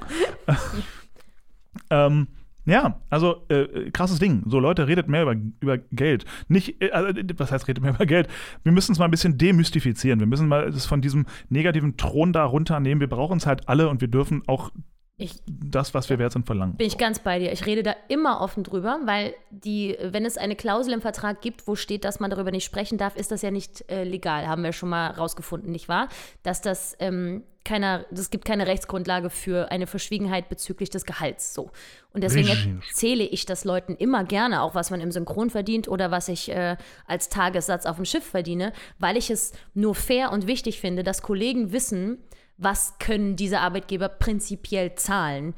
ähm, 1.89 2.27
ja, 2.65 2.99
also 3.09 3.45
äh, 3.49 3.89
krasses 3.91 4.19
Ding. 4.19 4.43
So, 4.47 4.59
Leute, 4.59 4.87
redet 4.87 5.07
mehr 5.07 5.23
über, 5.23 5.35
über 5.59 5.77
Geld. 5.91 6.25
Nicht, 6.47 6.81
äh, 6.81 6.91
also, 6.91 7.19
was 7.37 7.51
heißt, 7.51 7.67
redet 7.67 7.83
mehr 7.83 7.93
über 7.95 8.05
Geld? 8.05 8.27
Wir 8.63 8.71
müssen 8.71 8.91
es 8.91 8.99
mal 8.99 9.05
ein 9.05 9.11
bisschen 9.11 9.37
demystifizieren. 9.37 10.19
Wir 10.19 10.27
müssen 10.27 10.47
mal 10.47 10.71
das 10.71 10.85
von 10.85 11.01
diesem 11.01 11.25
negativen 11.49 11.97
Thron 11.97 12.33
da 12.33 12.45
runternehmen. 12.45 12.99
Wir 12.99 13.09
brauchen 13.09 13.37
es 13.37 13.45
halt 13.47 13.67
alle 13.67 13.89
und 13.89 14.01
wir 14.01 14.07
dürfen 14.07 14.43
auch 14.47 14.71
Ich 15.17 15.41
das, 15.47 15.93
was 15.93 16.09
wir 16.09 16.19
wert 16.19 16.31
sind, 16.33 16.45
verlangen. 16.45 16.77
bin 16.77 16.87
ich 16.87 16.97
ganz 16.97 17.19
bei 17.19 17.39
dir. 17.39 17.51
Ich 17.51 17.65
rede 17.65 17.83
da 17.83 17.95
immer 18.09 18.41
offen 18.41 18.63
drüber, 18.63 18.99
weil 19.05 19.33
die, 19.49 19.97
wenn 20.01 20.25
es 20.25 20.37
eine 20.37 20.55
Klausel 20.55 20.93
im 20.93 21.01
Vertrag 21.01 21.41
gibt, 21.41 21.67
wo 21.67 21.75
steht, 21.75 22.05
dass 22.05 22.19
man 22.19 22.29
darüber 22.31 22.51
nicht 22.51 22.65
sprechen 22.65 22.97
darf, 22.97 23.15
ist 23.15 23.31
das 23.31 23.41
ja 23.41 23.51
nicht 23.51 23.89
äh, 23.89 24.03
legal. 24.03 24.47
Haben 24.47 24.63
wir 24.63 24.71
schon 24.73 24.89
mal 24.89 25.07
rausgefunden, 25.11 25.71
nicht 25.71 25.89
wahr? 25.89 26.09
Dass 26.43 26.61
das 26.61 26.95
ähm, 26.99 27.43
keiner, 27.63 28.05
es 28.11 28.29
gibt 28.29 28.45
keine 28.45 28.67
Rechtsgrundlage 28.67 29.29
für 29.29 29.71
eine 29.71 29.87
Verschwiegenheit 29.87 30.49
bezüglich 30.49 30.89
des 30.89 31.05
Gehalts. 31.05 31.53
So. 31.53 31.71
Und 32.13 32.23
deswegen 32.23 32.47
Richtig. 32.47 32.73
erzähle 32.89 33.23
ich 33.23 33.45
das 33.45 33.65
Leuten 33.65 33.95
immer 33.95 34.23
gerne, 34.23 34.61
auch 34.61 34.75
was 34.75 34.89
man 34.91 35.01
im 35.01 35.11
Synchron 35.11 35.49
verdient 35.49 35.87
oder 35.87 36.11
was 36.11 36.27
ich 36.27 36.49
äh, 36.49 36.77
als 37.05 37.29
Tagessatz 37.29 37.85
auf 37.85 37.97
dem 37.97 38.05
Schiff 38.05 38.25
verdiene, 38.25 38.73
weil 38.99 39.17
ich 39.17 39.29
es 39.29 39.53
nur 39.73 39.95
fair 39.95 40.31
und 40.31 40.47
wichtig 40.47 40.79
finde, 40.79 41.03
dass 41.03 41.21
Kollegen 41.21 41.71
wissen, 41.71 42.17
was 42.57 42.97
können 42.99 43.35
diese 43.35 43.59
Arbeitgeber 43.59 44.09
prinzipiell 44.09 44.95
zahlen 44.95 45.55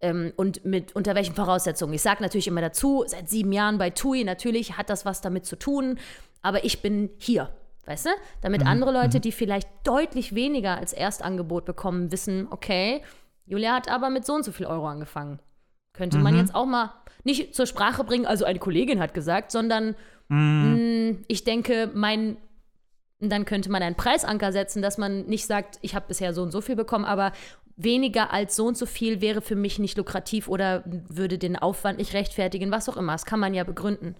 ähm, 0.00 0.32
und 0.36 0.64
mit 0.64 0.94
unter 0.94 1.14
welchen 1.14 1.34
Voraussetzungen. 1.34 1.94
Ich 1.94 2.02
sage 2.02 2.22
natürlich 2.22 2.46
immer 2.46 2.60
dazu, 2.60 3.04
seit 3.06 3.28
sieben 3.28 3.52
Jahren 3.52 3.78
bei 3.78 3.90
TUI, 3.90 4.24
natürlich 4.24 4.76
hat 4.76 4.90
das 4.90 5.04
was 5.04 5.20
damit 5.20 5.46
zu 5.46 5.56
tun, 5.56 5.98
aber 6.42 6.64
ich 6.64 6.82
bin 6.82 7.10
hier. 7.18 7.50
Weißt 7.86 8.06
du? 8.06 8.10
Damit 8.40 8.66
andere 8.66 8.92
Leute, 8.92 9.20
die 9.20 9.32
vielleicht 9.32 9.68
deutlich 9.84 10.34
weniger 10.34 10.76
als 10.78 10.92
Erstangebot 10.92 11.64
bekommen, 11.64 12.10
wissen, 12.12 12.46
okay, 12.50 13.02
Julia 13.46 13.74
hat 13.74 13.90
aber 13.90 14.08
mit 14.08 14.24
so 14.24 14.32
und 14.34 14.44
so 14.44 14.52
viel 14.52 14.66
Euro 14.66 14.86
angefangen. 14.88 15.38
Könnte 15.92 16.18
man 16.18 16.32
Mhm. 16.32 16.40
jetzt 16.40 16.54
auch 16.54 16.64
mal 16.66 16.90
nicht 17.24 17.54
zur 17.54 17.66
Sprache 17.66 18.02
bringen, 18.04 18.26
also 18.26 18.44
eine 18.44 18.58
Kollegin 18.58 19.00
hat 19.00 19.12
gesagt, 19.14 19.50
sondern 19.52 19.94
Mhm. 20.28 21.10
mh, 21.12 21.18
ich 21.28 21.44
denke, 21.44 21.90
mein, 21.94 22.38
dann 23.20 23.44
könnte 23.44 23.70
man 23.70 23.82
einen 23.82 23.96
Preisanker 23.96 24.50
setzen, 24.52 24.80
dass 24.82 24.96
man 24.98 25.26
nicht 25.26 25.46
sagt, 25.46 25.78
ich 25.82 25.94
habe 25.94 26.06
bisher 26.08 26.32
so 26.32 26.42
und 26.42 26.50
so 26.50 26.60
viel 26.62 26.76
bekommen, 26.76 27.04
aber 27.04 27.32
weniger 27.76 28.32
als 28.32 28.56
so 28.56 28.66
und 28.66 28.76
so 28.78 28.86
viel 28.86 29.20
wäre 29.20 29.40
für 29.42 29.56
mich 29.56 29.78
nicht 29.78 29.98
lukrativ 29.98 30.48
oder 30.48 30.82
würde 30.86 31.38
den 31.38 31.56
Aufwand 31.56 31.98
nicht 31.98 32.14
rechtfertigen, 32.14 32.70
was 32.70 32.88
auch 32.88 32.96
immer. 32.96 33.12
Das 33.12 33.26
kann 33.26 33.40
man 33.40 33.52
ja 33.52 33.64
begründen. 33.64 34.14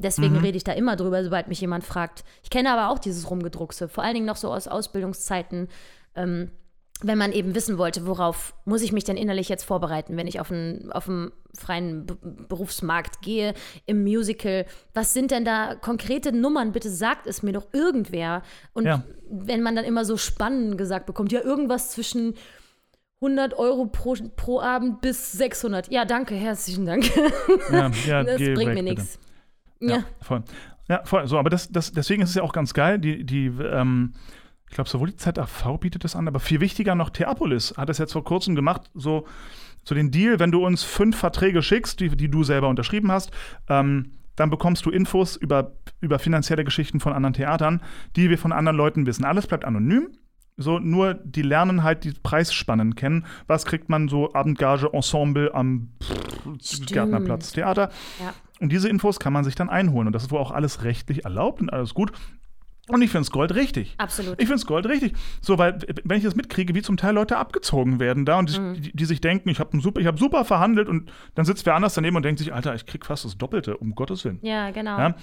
Deswegen 0.00 0.34
Mhm. 0.36 0.40
rede 0.40 0.56
ich 0.56 0.64
da 0.64 0.72
immer 0.72 0.94
drüber, 0.96 1.22
sobald 1.24 1.48
mich 1.48 1.60
jemand 1.60 1.84
fragt. 1.84 2.24
Ich 2.44 2.50
kenne 2.50 2.72
aber 2.72 2.90
auch 2.92 2.98
dieses 3.00 3.28
Rumgedruckse, 3.30 3.88
vor 3.88 4.04
allen 4.04 4.14
Dingen 4.14 4.26
noch 4.26 4.36
so 4.36 4.50
aus 4.52 4.68
Ausbildungszeiten. 4.68 5.68
Ähm, 6.14 6.50
wenn 7.00 7.18
man 7.18 7.30
eben 7.32 7.54
wissen 7.54 7.78
wollte, 7.78 8.06
worauf 8.08 8.54
muss 8.64 8.82
ich 8.82 8.90
mich 8.92 9.04
denn 9.04 9.16
innerlich 9.16 9.48
jetzt 9.48 9.62
vorbereiten, 9.62 10.16
wenn 10.16 10.26
ich 10.26 10.40
auf 10.40 10.50
einen, 10.50 10.90
auf 10.90 11.08
einen 11.08 11.30
freien 11.56 12.06
B 12.06 12.14
Berufsmarkt 12.48 13.22
gehe, 13.22 13.54
im 13.86 14.02
Musical, 14.02 14.66
was 14.94 15.12
sind 15.12 15.30
denn 15.30 15.44
da 15.44 15.76
konkrete 15.76 16.32
Nummern? 16.32 16.72
Bitte 16.72 16.90
sagt 16.90 17.26
es 17.28 17.42
mir 17.44 17.52
doch 17.52 17.66
irgendwer. 17.72 18.42
Und 18.72 18.84
Ja. 18.86 19.04
wenn 19.30 19.62
man 19.62 19.76
dann 19.76 19.84
immer 19.84 20.04
so 20.04 20.16
spannend 20.16 20.76
gesagt 20.78 21.06
bekommt, 21.06 21.30
ja, 21.30 21.40
irgendwas 21.40 21.90
zwischen 21.92 22.34
100 23.20 23.54
Euro 23.58 23.86
pro, 23.86 24.14
pro 24.36 24.60
Abend 24.60 25.00
bis 25.00 25.32
600. 25.32 25.90
Ja, 25.92 26.04
danke, 26.04 26.34
herzlichen 26.34 26.86
Dank. 26.86 27.04
Ja, 27.70 27.90
ja, 28.06 28.22
das 28.24 28.36
bringt 28.38 28.58
weg, 28.58 28.74
mir 28.74 28.82
nichts. 28.82 29.18
Ja, 29.80 29.96
Ja. 29.98 30.04
voll. 30.20 30.42
Ja, 30.88 31.02
voll. 31.04 31.26
So, 31.26 31.38
aber 31.38 31.50
das, 31.50 31.70
das, 31.70 31.92
deswegen 31.92 32.22
ist 32.22 32.30
es 32.30 32.34
ja 32.36 32.42
auch 32.42 32.52
ganz 32.52 32.72
geil. 32.72 32.98
Die, 32.98 33.24
die, 33.24 33.46
ähm, 33.46 34.14
ich 34.68 34.74
glaube, 34.74 34.88
sowohl 34.88 35.08
die 35.10 35.16
ZAV 35.16 35.78
bietet 35.80 36.04
das 36.04 36.16
an, 36.16 36.28
aber 36.28 36.40
viel 36.40 36.60
wichtiger 36.60 36.94
noch, 36.94 37.10
Theapolis 37.10 37.74
hat 37.76 37.90
es 37.90 37.98
jetzt 37.98 38.12
vor 38.12 38.24
kurzem 38.24 38.54
gemacht, 38.54 38.90
so, 38.94 39.26
so 39.84 39.94
den 39.94 40.10
Deal, 40.10 40.38
wenn 40.38 40.50
du 40.50 40.64
uns 40.64 40.82
fünf 40.84 41.16
Verträge 41.16 41.62
schickst, 41.62 42.00
die, 42.00 42.08
die 42.10 42.30
du 42.30 42.42
selber 42.42 42.68
unterschrieben 42.68 43.10
hast, 43.12 43.30
ähm, 43.68 44.12
dann 44.36 44.50
bekommst 44.50 44.86
du 44.86 44.90
Infos 44.90 45.36
über, 45.36 45.72
über 46.00 46.18
finanzielle 46.18 46.64
Geschichten 46.64 47.00
von 47.00 47.12
anderen 47.12 47.34
Theatern, 47.34 47.82
die 48.16 48.30
wir 48.30 48.38
von 48.38 48.52
anderen 48.52 48.76
Leuten 48.76 49.04
wissen. 49.04 49.24
Alles 49.24 49.46
bleibt 49.46 49.64
anonym. 49.64 50.08
So, 50.60 50.78
nur 50.80 51.14
die 51.14 51.42
lernen 51.42 51.82
halt 51.84 52.02
die 52.04 52.12
Preisspannen 52.12 52.94
kennen. 52.96 53.26
Was 53.46 53.64
kriegt 53.64 53.88
man 53.88 54.08
so 54.08 54.32
Abendgage, 54.34 54.92
Ensemble 54.92 55.54
am 55.54 55.90
Stimmt. 56.60 56.92
Gärtnerplatz, 56.92 57.52
Theater? 57.52 57.90
Ja. 58.20 58.34
Und 58.60 58.70
diese 58.72 58.88
Infos 58.88 59.18
kann 59.20 59.32
man 59.32 59.44
sich 59.44 59.54
dann 59.54 59.68
einholen. 59.70 60.06
Und 60.08 60.12
das 60.12 60.24
ist 60.24 60.30
wohl 60.30 60.40
auch 60.40 60.50
alles 60.50 60.82
rechtlich 60.84 61.24
erlaubt 61.24 61.60
und 61.60 61.72
alles 61.72 61.94
gut. 61.94 62.12
Und 62.88 63.02
ich 63.02 63.10
finde 63.10 63.22
es 63.22 63.30
Gold 63.30 63.54
richtig. 63.54 63.94
Absolut. 63.98 64.32
Ich 64.40 64.46
finde 64.46 64.54
es 64.54 64.66
Gold 64.66 64.86
richtig. 64.86 65.12
So, 65.42 65.58
weil, 65.58 65.78
wenn 66.04 66.16
ich 66.16 66.24
das 66.24 66.34
mitkriege, 66.34 66.74
wie 66.74 66.80
zum 66.80 66.96
Teil 66.96 67.14
Leute 67.14 67.36
abgezogen 67.36 68.00
werden 68.00 68.24
da 68.24 68.38
und 68.38 68.58
Mhm. 68.58 68.74
die, 68.74 68.80
die, 68.80 68.92
die 68.96 69.04
sich 69.04 69.20
denken, 69.20 69.50
ich 69.50 69.60
habe 69.60 69.78
super, 69.80 70.00
ich 70.00 70.06
hab 70.06 70.18
super 70.18 70.44
verhandelt 70.46 70.88
und 70.88 71.12
dann 71.34 71.44
sitzt 71.44 71.66
wer 71.66 71.74
anders 71.74 71.92
daneben 71.94 72.16
und 72.16 72.22
denkt 72.24 72.38
sich, 72.38 72.54
Alter, 72.54 72.74
ich 72.74 72.86
krieg 72.86 73.04
fast 73.04 73.26
das 73.26 73.36
Doppelte, 73.36 73.76
um 73.76 73.94
Gottes 73.94 74.24
Willen. 74.24 74.38
Ja, 74.40 74.70
genau. 74.70 74.98
Ja? 74.98 75.14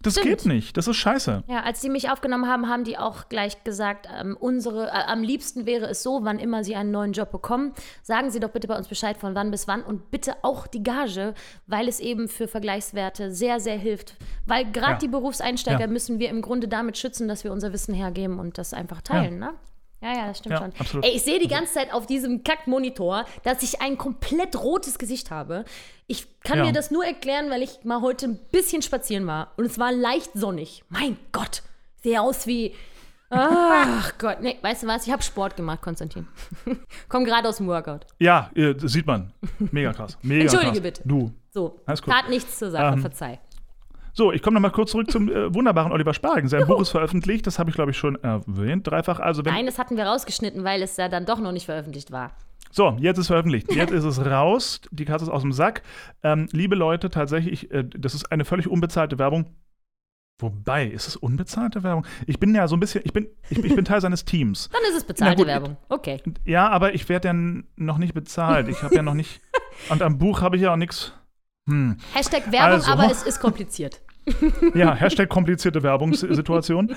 Das 0.00 0.12
Stimmt. 0.12 0.26
geht 0.28 0.46
nicht. 0.46 0.76
Das 0.76 0.86
ist 0.86 0.96
scheiße. 0.96 1.42
Ja, 1.48 1.62
als 1.64 1.80
sie 1.80 1.88
mich 1.90 2.08
aufgenommen 2.10 2.46
haben, 2.46 2.68
haben 2.68 2.84
die 2.84 2.96
auch 2.98 3.28
gleich 3.28 3.64
gesagt, 3.64 4.06
ähm, 4.16 4.36
unsere, 4.38 4.86
äh, 4.86 4.90
am 4.90 5.22
liebsten 5.24 5.66
wäre 5.66 5.86
es 5.86 6.04
so, 6.04 6.20
wann 6.22 6.38
immer 6.38 6.62
sie 6.62 6.76
einen 6.76 6.92
neuen 6.92 7.12
Job 7.12 7.32
bekommen, 7.32 7.72
sagen 8.02 8.30
sie 8.30 8.38
doch 8.38 8.50
bitte 8.50 8.68
bei 8.68 8.76
uns 8.76 8.86
Bescheid 8.86 9.16
von 9.16 9.34
wann 9.34 9.50
bis 9.50 9.66
wann 9.66 9.82
und 9.82 10.12
bitte 10.12 10.36
auch 10.42 10.68
die 10.68 10.84
Gage, 10.84 11.34
weil 11.66 11.88
es 11.88 11.98
eben 11.98 12.28
für 12.28 12.46
Vergleichswerte 12.46 13.32
sehr, 13.32 13.58
sehr 13.58 13.76
hilft. 13.76 14.14
Weil 14.46 14.70
gerade 14.70 14.92
Ja. 14.92 14.98
die 14.98 15.08
Berufseinsteiger 15.08 15.80
Ja. 15.80 15.86
müssen 15.88 16.20
wir 16.20 16.28
im 16.28 16.42
Grunde 16.42 16.68
damit 16.68 16.96
schützen, 16.96 17.26
dass 17.26 17.42
wir 17.42 17.50
unser 17.50 17.72
Wissen 17.72 17.92
hergeben 17.94 18.38
und 18.38 18.56
das 18.56 18.72
einfach 18.74 19.02
teilen, 19.02 19.40
ne? 19.40 19.50
Ja, 20.00 20.12
ja, 20.16 20.26
das 20.28 20.38
stimmt 20.38 20.52
Ja, 20.52 20.58
schon. 20.58 20.72
absolut. 20.78 21.04
Ey, 21.04 21.12
ich 21.16 21.22
sehe 21.22 21.38
die 21.40 21.48
ganze 21.48 21.72
Zeit 21.74 21.92
auf 21.92 22.06
diesem 22.06 22.44
Kackmonitor, 22.44 23.24
dass 23.42 23.62
ich 23.62 23.80
ein 23.80 23.98
komplett 23.98 24.56
rotes 24.56 24.98
Gesicht 24.98 25.30
habe. 25.32 25.64
Ich 26.06 26.26
kann 26.40 26.58
Ja. 26.58 26.64
mir 26.66 26.72
das 26.72 26.90
nur 26.90 27.04
erklären, 27.04 27.50
weil 27.50 27.62
ich 27.62 27.84
mal 27.84 28.00
heute 28.00 28.26
ein 28.26 28.38
bisschen 28.52 28.80
spazieren 28.82 29.26
war. 29.26 29.52
Und 29.56 29.64
es 29.64 29.78
war 29.78 29.90
leicht 29.92 30.30
sonnig. 30.34 30.84
Mein 30.88 31.16
Gott. 31.32 31.62
Ich 31.96 32.02
sehe 32.04 32.20
aus 32.20 32.46
wie. 32.46 32.74
Ach 33.30 34.12
Gott. 34.18 34.38
Nee, 34.40 34.56
weißt 34.62 34.84
du 34.84 34.86
was? 34.86 35.06
Ich 35.06 35.12
habe 35.12 35.22
Sport 35.22 35.56
gemacht, 35.56 35.82
Konstantin. 35.82 36.28
Komm 37.08 37.24
gerade 37.24 37.48
aus 37.48 37.56
dem 37.58 37.66
Workout. 37.66 38.06
Ja, 38.18 38.50
äh, 38.54 38.74
das 38.74 38.92
sieht 38.92 39.06
man. 39.06 39.32
Mega 39.58 39.92
krass. 39.92 40.16
Mega 40.22 40.42
Entschuldige 40.42 40.70
krass. 40.72 40.80
bitte. 40.82 41.02
Du. 41.04 41.32
So. 41.50 41.80
Alles 41.86 42.00
gut. 42.02 42.14
Tat 42.14 42.28
nichts 42.30 42.58
zur 42.58 42.70
Sache, 42.70 42.94
Ähm, 42.94 43.00
verzeih. 43.00 43.40
So, 44.18 44.32
ich 44.32 44.42
komme 44.42 44.54
nochmal 44.54 44.72
kurz 44.72 44.90
zurück 44.90 45.08
zum 45.12 45.28
äh, 45.28 45.54
wunderbaren 45.54 45.92
Oliver 45.92 46.12
Spargen. 46.12 46.48
Sein 46.48 46.66
Buch 46.66 46.80
ist 46.80 46.88
veröffentlicht, 46.88 47.46
das 47.46 47.60
habe 47.60 47.70
ich, 47.70 47.76
glaube 47.76 47.92
ich, 47.92 47.96
schon 47.96 48.16
erwähnt, 48.16 48.84
dreifach. 48.84 49.20
Also, 49.20 49.44
wenn, 49.44 49.54
Nein, 49.54 49.66
das 49.66 49.78
hatten 49.78 49.96
wir 49.96 50.06
rausgeschnitten, 50.06 50.64
weil 50.64 50.82
es 50.82 50.96
ja 50.96 51.08
dann 51.08 51.24
doch 51.24 51.38
noch 51.38 51.52
nicht 51.52 51.66
veröffentlicht 51.66 52.10
war. 52.10 52.32
So, 52.72 52.96
jetzt 52.98 53.18
ist 53.18 53.28
veröffentlicht. 53.28 53.72
Jetzt 53.72 53.92
ist 53.92 54.02
es 54.02 54.26
raus. 54.26 54.80
Die 54.90 55.04
Katze 55.04 55.26
ist 55.26 55.30
aus 55.30 55.42
dem 55.42 55.52
Sack. 55.52 55.82
Ähm, 56.24 56.48
liebe 56.50 56.74
Leute, 56.74 57.10
tatsächlich, 57.10 57.70
äh, 57.70 57.84
das 57.84 58.16
ist 58.16 58.32
eine 58.32 58.44
völlig 58.44 58.66
unbezahlte 58.66 59.20
Werbung. 59.20 59.54
Wobei, 60.40 60.88
ist 60.88 61.06
es 61.06 61.14
unbezahlte 61.14 61.84
Werbung? 61.84 62.04
Ich 62.26 62.40
bin 62.40 62.52
ja 62.56 62.66
so 62.66 62.74
ein 62.74 62.80
bisschen, 62.80 63.02
ich 63.04 63.12
bin, 63.12 63.28
ich, 63.50 63.62
ich 63.62 63.76
bin 63.76 63.84
Teil 63.84 64.00
seines 64.00 64.24
Teams. 64.24 64.68
Dann 64.72 64.82
ist 64.90 64.96
es 64.96 65.04
bezahlte 65.04 65.36
gut, 65.36 65.46
Werbung. 65.46 65.76
Okay. 65.88 66.20
Ja, 66.44 66.68
aber 66.70 66.92
ich 66.92 67.08
werde 67.08 67.28
ja 67.28 67.34
noch 67.76 67.98
nicht 67.98 68.14
bezahlt. 68.14 68.66
Ich 68.66 68.82
habe 68.82 68.96
ja 68.96 69.02
noch 69.02 69.14
nicht. 69.14 69.40
Und 69.90 70.02
am 70.02 70.18
Buch 70.18 70.40
habe 70.40 70.56
ich 70.56 70.62
ja 70.62 70.72
auch 70.72 70.76
nichts. 70.76 71.12
Hm. 71.68 71.98
Hashtag 72.14 72.50
Werbung, 72.50 72.72
Also. 72.72 72.90
aber 72.90 73.08
es 73.12 73.22
ist 73.22 73.38
kompliziert. 73.38 74.00
Ja, 74.74 74.94
Hashtag 74.94 75.28
komplizierte 75.28 75.82
Werbungssituation. 75.82 76.94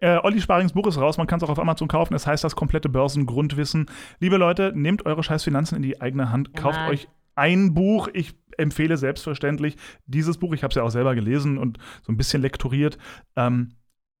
Äh, 0.00 0.18
Olli 0.22 0.40
Sparings 0.40 0.72
Buch 0.72 0.86
ist 0.86 0.98
raus, 0.98 1.18
man 1.18 1.26
kann 1.26 1.38
es 1.38 1.42
auch 1.42 1.48
auf 1.48 1.58
Amazon 1.58 1.88
kaufen. 1.88 2.14
Es 2.14 2.26
heißt 2.26 2.44
das 2.44 2.54
komplette 2.54 2.88
Börsengrundwissen. 2.88 3.86
Liebe 4.20 4.36
Leute, 4.36 4.72
nehmt 4.74 5.04
eure 5.06 5.24
scheiß 5.24 5.42
Finanzen 5.42 5.74
in 5.74 5.82
die 5.82 6.00
eigene 6.00 6.30
Hand, 6.30 6.50
Ja, 6.54 6.62
kauft 6.62 6.78
euch 6.88 7.08
ein 7.34 7.74
Buch. 7.74 8.08
Ich 8.12 8.34
empfehle 8.56 8.96
selbstverständlich 8.96 9.76
dieses 10.06 10.38
Buch. 10.38 10.52
Ich 10.54 10.62
habe 10.62 10.70
es 10.70 10.76
ja 10.76 10.82
auch 10.84 10.90
selber 10.90 11.14
gelesen 11.14 11.58
und 11.58 11.78
so 12.02 12.12
ein 12.12 12.16
bisschen 12.16 12.42
lektoriert. 12.42 12.98
Ähm, 13.36 13.70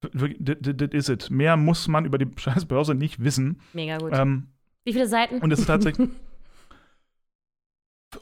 das 0.00 0.22
ist 0.92 1.08
es. 1.08 1.30
Mehr 1.30 1.56
muss 1.56 1.86
man 1.88 2.04
über 2.04 2.18
die 2.18 2.28
scheiß 2.36 2.66
Börse 2.66 2.94
nicht 2.94 3.22
wissen. 3.22 3.60
Mega 3.72 3.98
gut. 3.98 4.10
Ähm, 4.12 4.48
Wie 4.84 4.92
viele 4.92 5.06
Seiten? 5.06 5.38
und 5.38 5.52
es 5.52 5.60
ist 5.60 5.66
tatsächlich. 5.66 6.08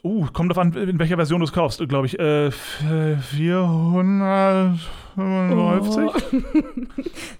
Uh, 0.03 0.25
kommt 0.33 0.57
an, 0.57 0.73
in 0.73 0.99
welcher 0.99 1.15
Version 1.15 1.39
du 1.39 1.45
es 1.45 1.53
kaufst, 1.53 1.79
glaube 1.87 2.07
ich. 2.07 2.19
Äh, 2.19 2.47
f- 2.47 2.83
äh, 2.89 3.15
495? 3.17 6.11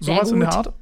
Sowas 0.00 0.32
in 0.32 0.40
der. 0.40 0.52
Art. 0.52 0.72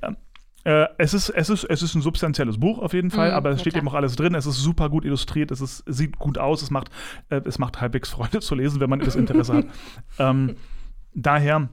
Äh, 0.65 0.87
es, 0.99 1.13
ist, 1.15 1.29
es, 1.31 1.49
ist, 1.51 1.65
es 1.65 1.83
ist 1.83 1.95
ein 1.95 2.03
substanzielles 2.03 2.59
Buch 2.59 2.79
auf 2.81 2.93
jeden 2.93 3.11
Fall, 3.11 3.31
Mm, 3.31 3.35
aber 3.35 3.51
es 3.51 3.61
steht 3.61 3.75
klar. 3.75 3.83
eben 3.83 3.89
auch 3.89 3.95
alles 3.95 4.17
drin. 4.17 4.35
Es 4.35 4.47
ist 4.47 4.57
super 4.59 4.89
gut 4.91 5.05
illustriert, 5.05 5.51
es 5.53 5.61
ist, 5.61 5.85
sieht 5.87 6.19
gut 6.19 6.39
aus, 6.39 6.63
es 6.63 6.71
macht, 6.71 6.89
äh, 7.31 7.41
es 7.45 7.59
macht 7.59 7.81
halbwegs 7.81 8.11
Freude 8.11 8.41
zu 8.47 8.55
lesen, 8.57 8.81
wenn 8.81 8.91
man 8.91 8.99
das 9.01 9.15
Interesse 9.17 9.55
hat. 9.55 9.67
Ähm, 10.19 10.57
daher 11.15 11.69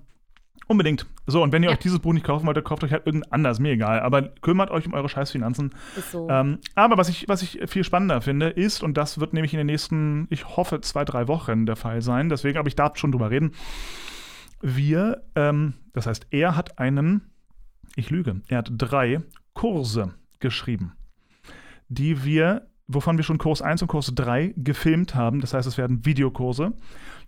unbedingt. 0.68 1.06
So, 1.28 1.42
und 1.44 1.52
wenn 1.52 1.64
ihr 1.64 1.70
Ja. 1.70 1.76
euch 1.76 1.80
dieses 1.82 2.00
Buch 2.00 2.14
nicht 2.14 2.26
kaufen 2.26 2.46
wollt, 2.46 2.58
dann 2.58 2.64
kauft 2.64 2.84
euch 2.84 2.92
halt 2.92 3.06
irgendein 3.06 3.32
anderes, 3.32 3.60
mir 3.60 3.72
egal. 3.72 4.00
Aber 4.02 4.22
kümmert 4.24 4.72
euch 4.72 4.86
um 4.88 4.94
eure 4.94 5.10
Scheißfinanzen. 5.10 5.74
Ist 5.98 6.12
so. 6.12 6.30
Ähm, 6.30 6.60
aber 6.76 6.98
was 6.98 7.10
ich, 7.10 7.28
was 7.28 7.42
ich 7.42 7.60
viel 7.68 7.84
spannender 7.84 8.22
finde, 8.22 8.50
ist, 8.50 8.84
und 8.84 8.96
das 8.98 9.20
wird 9.20 9.34
nämlich 9.34 9.54
in 9.54 9.58
den 9.58 9.68
nächsten, 9.68 10.28
ich 10.30 10.46
hoffe, 10.58 10.82
zwei, 10.82 11.06
drei 11.06 11.28
Wochen 11.28 11.66
der 11.66 11.76
Fall 11.76 12.02
sein, 12.02 12.30
deswegen, 12.30 12.58
aber 12.58 12.68
ich 12.68 12.76
darf 12.76 12.98
schon 12.98 13.12
drüber 13.12 13.30
reden. 13.30 13.52
Wir, 14.62 15.24
ähm, 15.36 15.74
das 15.94 16.08
heißt, 16.08 16.28
er 16.32 16.56
hat 16.56 16.80
einen, 16.80 17.30
ich 17.96 18.10
lüge, 18.10 18.42
er 18.48 18.60
hat 18.60 18.72
drei 18.78 19.22
Kurse 19.54 20.14
geschrieben, 20.40 20.94
die 21.90 22.24
wir, 22.24 22.68
wovon 22.88 23.18
wir 23.18 23.24
schon 23.24 23.38
Kurs 23.38 23.62
1 23.62 23.82
und 23.82 23.88
Kurs 23.90 24.12
3 24.16 24.54
gefilmt 24.56 25.16
haben. 25.16 25.42
Das 25.42 25.54
heißt, 25.54 25.68
es 25.68 25.78
werden 25.78 26.06
Videokurse. 26.06 26.74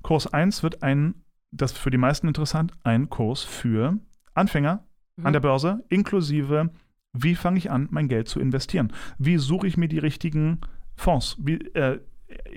Kurs 0.01 0.27
1 0.31 0.63
wird 0.63 0.81
ein, 0.83 1.15
das 1.55 1.71
ist 1.73 1.77
für 1.77 1.91
die 1.91 1.97
meisten 1.97 2.27
interessant, 2.27 2.71
ein 2.83 3.09
Kurs 3.09 3.43
für 3.43 3.97
Anfänger 4.33 4.83
Mhm. 5.17 5.25
an 5.27 5.33
der 5.33 5.39
Börse, 5.39 5.83
inklusive, 5.89 6.69
wie 7.13 7.35
fange 7.35 7.57
ich 7.57 7.71
an, 7.71 7.87
mein 7.91 8.09
Geld 8.09 8.27
zu 8.27 8.39
investieren? 8.41 8.91
Wie 9.17 9.37
suche 9.37 9.65
ich 9.67 9.77
mir 9.77 9.87
die 9.87 9.99
richtigen 9.99 10.59
Fonds? 10.95 11.37
Wie, 11.39 11.53
äh, 11.73 11.99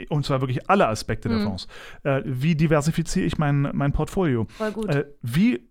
und 0.09 0.25
zwar 0.27 0.41
wirklich 0.41 0.69
alle 0.69 0.89
Aspekte 0.89 1.29
der 1.29 1.39
Mhm. 1.39 1.43
Fonds. 1.45 1.69
Äh, 2.03 2.23
wie 2.25 2.57
diversifiziere 2.57 3.27
ich 3.27 3.39
mein, 3.39 3.71
mein 3.75 3.93
Portfolio? 3.93 4.47
Voll 4.51 4.73
gut. 4.73 4.87
Äh, 4.87 5.05
wie, 5.23 5.69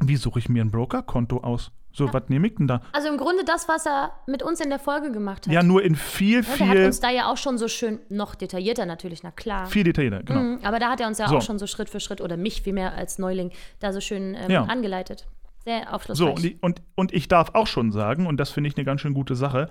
wie 0.00 0.16
suche 0.16 0.40
ich 0.40 0.48
mir 0.48 0.64
ein 0.64 0.70
Brokerkonto 0.72 1.38
aus? 1.38 1.70
So, 1.92 2.12
was 2.12 2.22
nehme 2.28 2.46
ich 2.48 2.54
denn 2.54 2.68
da? 2.68 2.80
also 2.92 3.08
im 3.08 3.16
Grunde 3.16 3.44
das, 3.44 3.68
was 3.68 3.84
er 3.86 4.12
mit 4.26 4.42
uns 4.42 4.60
in 4.60 4.70
der 4.70 4.78
Folge 4.78 5.10
gemacht 5.10 5.46
hat. 5.46 5.52
Ja, 5.52 5.62
nur 5.62 5.82
in 5.82 5.96
viel, 5.96 6.42
Ja, 6.42 6.56
der 6.56 6.68
hat 6.68 6.76
viel, 6.76 6.86
uns 6.86 7.00
da 7.00 7.10
ja 7.10 7.30
auch 7.30 7.36
schon 7.36 7.58
so 7.58 7.66
schön, 7.68 7.98
noch 8.08 8.34
detaillierter 8.36 8.86
natürlich, 8.86 9.22
na 9.22 9.30
klar. 9.32 9.66
viel 9.66 9.84
detaillierter, 9.84 10.22
genau. 10.22 10.40
Mhm, 10.40 10.58
aber 10.62 10.78
da 10.78 10.90
hat 10.90 11.00
er 11.00 11.08
uns 11.08 11.18
ja 11.18 11.28
So. 11.28 11.38
auch 11.38 11.42
schon 11.42 11.58
so 11.58 11.66
Schritt 11.66 11.90
für 11.90 12.00
Schritt, 12.00 12.20
oder 12.20 12.36
mich 12.36 12.62
vielmehr 12.62 12.94
als 12.94 13.18
Neuling, 13.18 13.50
da 13.80 13.92
so 13.92 14.00
schön 14.00 14.34
ähm, 14.34 14.50
Ja. 14.50 14.64
angeleitet. 14.64 15.26
Sehr 15.64 15.82
So, 15.86 15.90
aufschlussreich. 15.94 16.28
und 16.36 16.44
ich, 16.44 16.62
und, 16.62 16.82
und 16.94 17.12
ich 17.12 17.28
darf 17.28 17.50
auch 17.54 17.66
schon 17.66 17.90
sagen, 17.92 18.26
und 18.26 18.38
das 18.38 18.50
finde 18.50 18.68
ich 18.68 18.76
eine 18.76 18.84
ganz 18.84 19.00
schön 19.00 19.12
gute 19.12 19.34
Sache, 19.34 19.68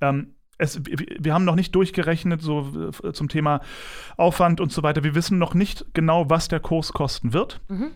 ähm, 0.00 0.34
es, 0.58 0.84
wir, 0.84 0.98
wir 1.18 1.34
haben 1.34 1.44
noch 1.44 1.56
nicht 1.56 1.74
durchgerechnet, 1.74 2.40
so 2.42 2.90
äh, 3.02 3.12
zum 3.12 3.28
Thema 3.28 3.62
Aufwand 4.16 4.60
und 4.60 4.70
so 4.70 4.82
weiter. 4.84 5.02
Wir 5.02 5.14
wissen 5.16 5.38
noch 5.38 5.54
nicht 5.54 5.86
genau, 5.94 6.30
was 6.30 6.46
der 6.48 6.60
Kurs 6.60 6.92
kosten 6.92 7.32
wird. 7.32 7.60
Mhm. 7.68 7.90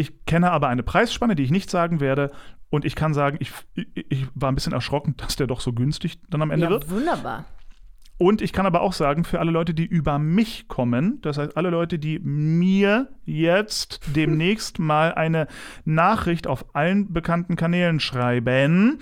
Ich 0.00 0.24
kenne 0.24 0.50
aber 0.50 0.68
eine 0.68 0.82
Preisspanne, 0.82 1.34
die 1.34 1.42
ich 1.42 1.50
nicht 1.50 1.68
sagen 1.68 2.00
werde. 2.00 2.30
Und 2.70 2.86
ich 2.86 2.94
kann 2.94 3.12
sagen, 3.12 3.36
ich, 3.38 3.52
ich, 3.74 4.26
war 4.34 4.50
ein 4.50 4.54
bisschen 4.54 4.72
erschrocken, 4.72 5.14
dass 5.18 5.36
der 5.36 5.46
doch 5.46 5.60
so 5.60 5.74
günstig 5.74 6.18
dann 6.30 6.40
am 6.40 6.50
Ende 6.50 6.64
ja, 6.64 6.70
wird. 6.70 6.90
wunderbar. 6.90 7.44
Und 8.16 8.40
ich 8.40 8.54
kann 8.54 8.64
aber 8.64 8.80
auch 8.80 8.94
sagen, 8.94 9.24
für 9.24 9.40
alle 9.40 9.50
Leute, 9.50 9.74
die 9.74 9.84
über 9.84 10.18
mich 10.18 10.68
kommen, 10.68 11.20
das 11.20 11.36
heißt 11.36 11.54
alle 11.54 11.68
Leute, 11.68 11.98
die 11.98 12.18
mir 12.18 13.08
jetzt 13.26 14.00
demnächst 14.16 14.78
mal 14.78 15.12
eine 15.12 15.48
Nachricht 15.84 16.46
auf 16.46 16.74
allen 16.74 17.12
bekannten 17.12 17.56
Kanälen 17.56 18.00
schreiben, 18.00 19.00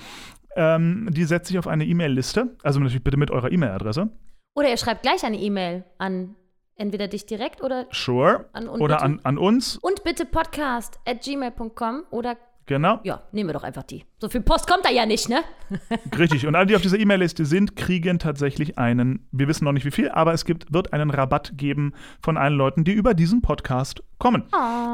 ähm, 0.56 1.08
die 1.12 1.24
setze 1.24 1.52
ich 1.52 1.60
auf 1.60 1.68
eine 1.68 1.86
E-Mail-Liste. 1.86 2.56
Also 2.64 2.80
natürlich 2.80 3.04
bitte 3.04 3.16
mit 3.16 3.30
eurer 3.30 3.52
E-Mail-Adresse. 3.52 4.10
Oder 4.56 4.70
ihr 4.70 4.76
schreibt 4.76 5.02
gleich 5.02 5.24
eine 5.24 5.38
E-Mail 5.38 5.84
an 5.98 6.34
entweder 6.78 7.08
dich 7.08 7.26
direkt 7.26 7.62
oder 7.62 7.86
Sure. 7.92 8.46
An- 8.52 8.68
Oder 8.68 9.02
an, 9.02 9.20
an 9.24 9.36
uns. 9.36 9.76
und 9.78 10.02
bitte 10.04 10.24
podcast 10.24 10.98
at 11.06 11.22
gmail.com 11.22 12.04
oder 12.10 12.36
Genau. 12.66 13.00
ja, 13.02 13.22
nehmen 13.32 13.48
wir 13.48 13.54
doch 13.54 13.62
einfach 13.62 13.82
die. 13.82 14.04
So 14.20 14.28
viel 14.28 14.42
Post 14.42 14.68
kommt 14.68 14.84
da 14.84 14.90
ja 14.90 15.06
nicht, 15.06 15.30
ne? 15.30 15.40
Richtig. 16.18 16.46
Und 16.46 16.54
alle, 16.54 16.66
die 16.66 16.76
auf 16.76 16.82
dieser 16.82 16.98
E-Mail-Liste 16.98 17.46
sind, 17.46 17.76
kriegen 17.76 18.18
tatsächlich 18.18 18.76
einen, 18.76 19.26
wir 19.32 19.48
wissen 19.48 19.64
noch 19.64 19.72
nicht 19.72 19.86
wie 19.86 19.90
viel, 19.90 20.10
aber 20.10 20.34
es 20.34 20.44
gibt, 20.44 20.70
wird 20.70 20.92
einen 20.92 21.08
Rabatt 21.08 21.52
geben 21.56 21.94
von 22.20 22.36
allen 22.36 22.52
Leuten, 22.58 22.84
die 22.84 22.92
über 22.92 23.14
diesen 23.14 23.40
Podcast 23.40 24.02
kommen. 24.18 24.44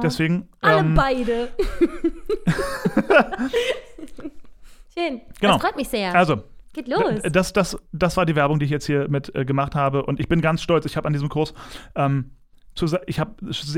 Deswegen. 0.05 0.49
Oh. 0.53 0.57
Alle 0.69 0.79
ähm, 0.79 0.95
beide. 0.95 1.49
Schön. 4.97 5.21
Genau. 5.41 5.55
Das 5.55 5.63
freut 5.63 5.77
mich 5.77 5.89
sehr. 5.89 6.15
Also, 6.15 6.45
Geht 6.75 6.89
los. 6.89 7.23
Das, 7.23 7.53
das, 7.53 7.79
das 7.93 8.17
war 8.17 8.27
die 8.27 8.35
Werbung, 8.35 8.59
die 8.59 8.67
ich 8.67 8.71
jetzt 8.71 8.87
hier 8.87 9.09
mit 9.09 9.35
äh, 9.35 9.45
gemacht 9.45 9.75
habe. 9.75 10.05
Und 10.05 10.21
ich 10.21 10.29
bin 10.29 10.41
ganz 10.41 10.61
stolz. 10.61 10.85
Ich 10.85 10.97
habe 10.97 11.07
an 11.07 11.13
diesem 11.13 11.29
Kurs, 11.29 11.55
ähm, 11.95 12.33
ich 13.07 13.21
habe 13.21 13.37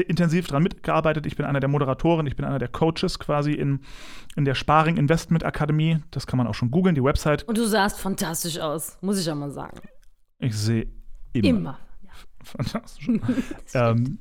intensiv 0.09 0.47
daran 0.47 0.63
mitgearbeitet. 0.63 1.27
Ich 1.27 1.37
bin 1.37 1.45
einer 1.45 1.61
der 1.61 1.69
Moderatoren, 1.69 2.27
ich 2.27 2.35
bin 2.35 2.47
einer 2.47 2.59
der 2.59 2.69
Coaches 2.69 3.19
quasi 3.19 3.53
in, 3.53 3.81
in 4.35 4.47
der 4.47 4.55
Sparing 4.55 4.97
Investment 4.97 5.45
Akademie. 5.45 5.99
Das 6.11 6.27
kann 6.27 6.39
man 6.39 6.47
auch 6.47 6.55
schon 6.55 6.71
googeln, 6.71 6.95
die 6.95 7.05
Website. 7.05 7.45
Und 7.45 7.59
du 7.59 7.67
sahst 7.67 8.01
fantastisch 8.01 8.59
aus, 8.59 8.97
muss 9.03 9.21
ich 9.21 9.27
ja 9.27 9.35
mal 9.35 9.51
sagen. 9.51 9.79
Ich 10.39 10.57
sehe 10.57 10.89
immer. 11.35 11.49
Immer. 11.49 11.79
Fantastisch. 12.43 13.09
ähm, 13.75 14.19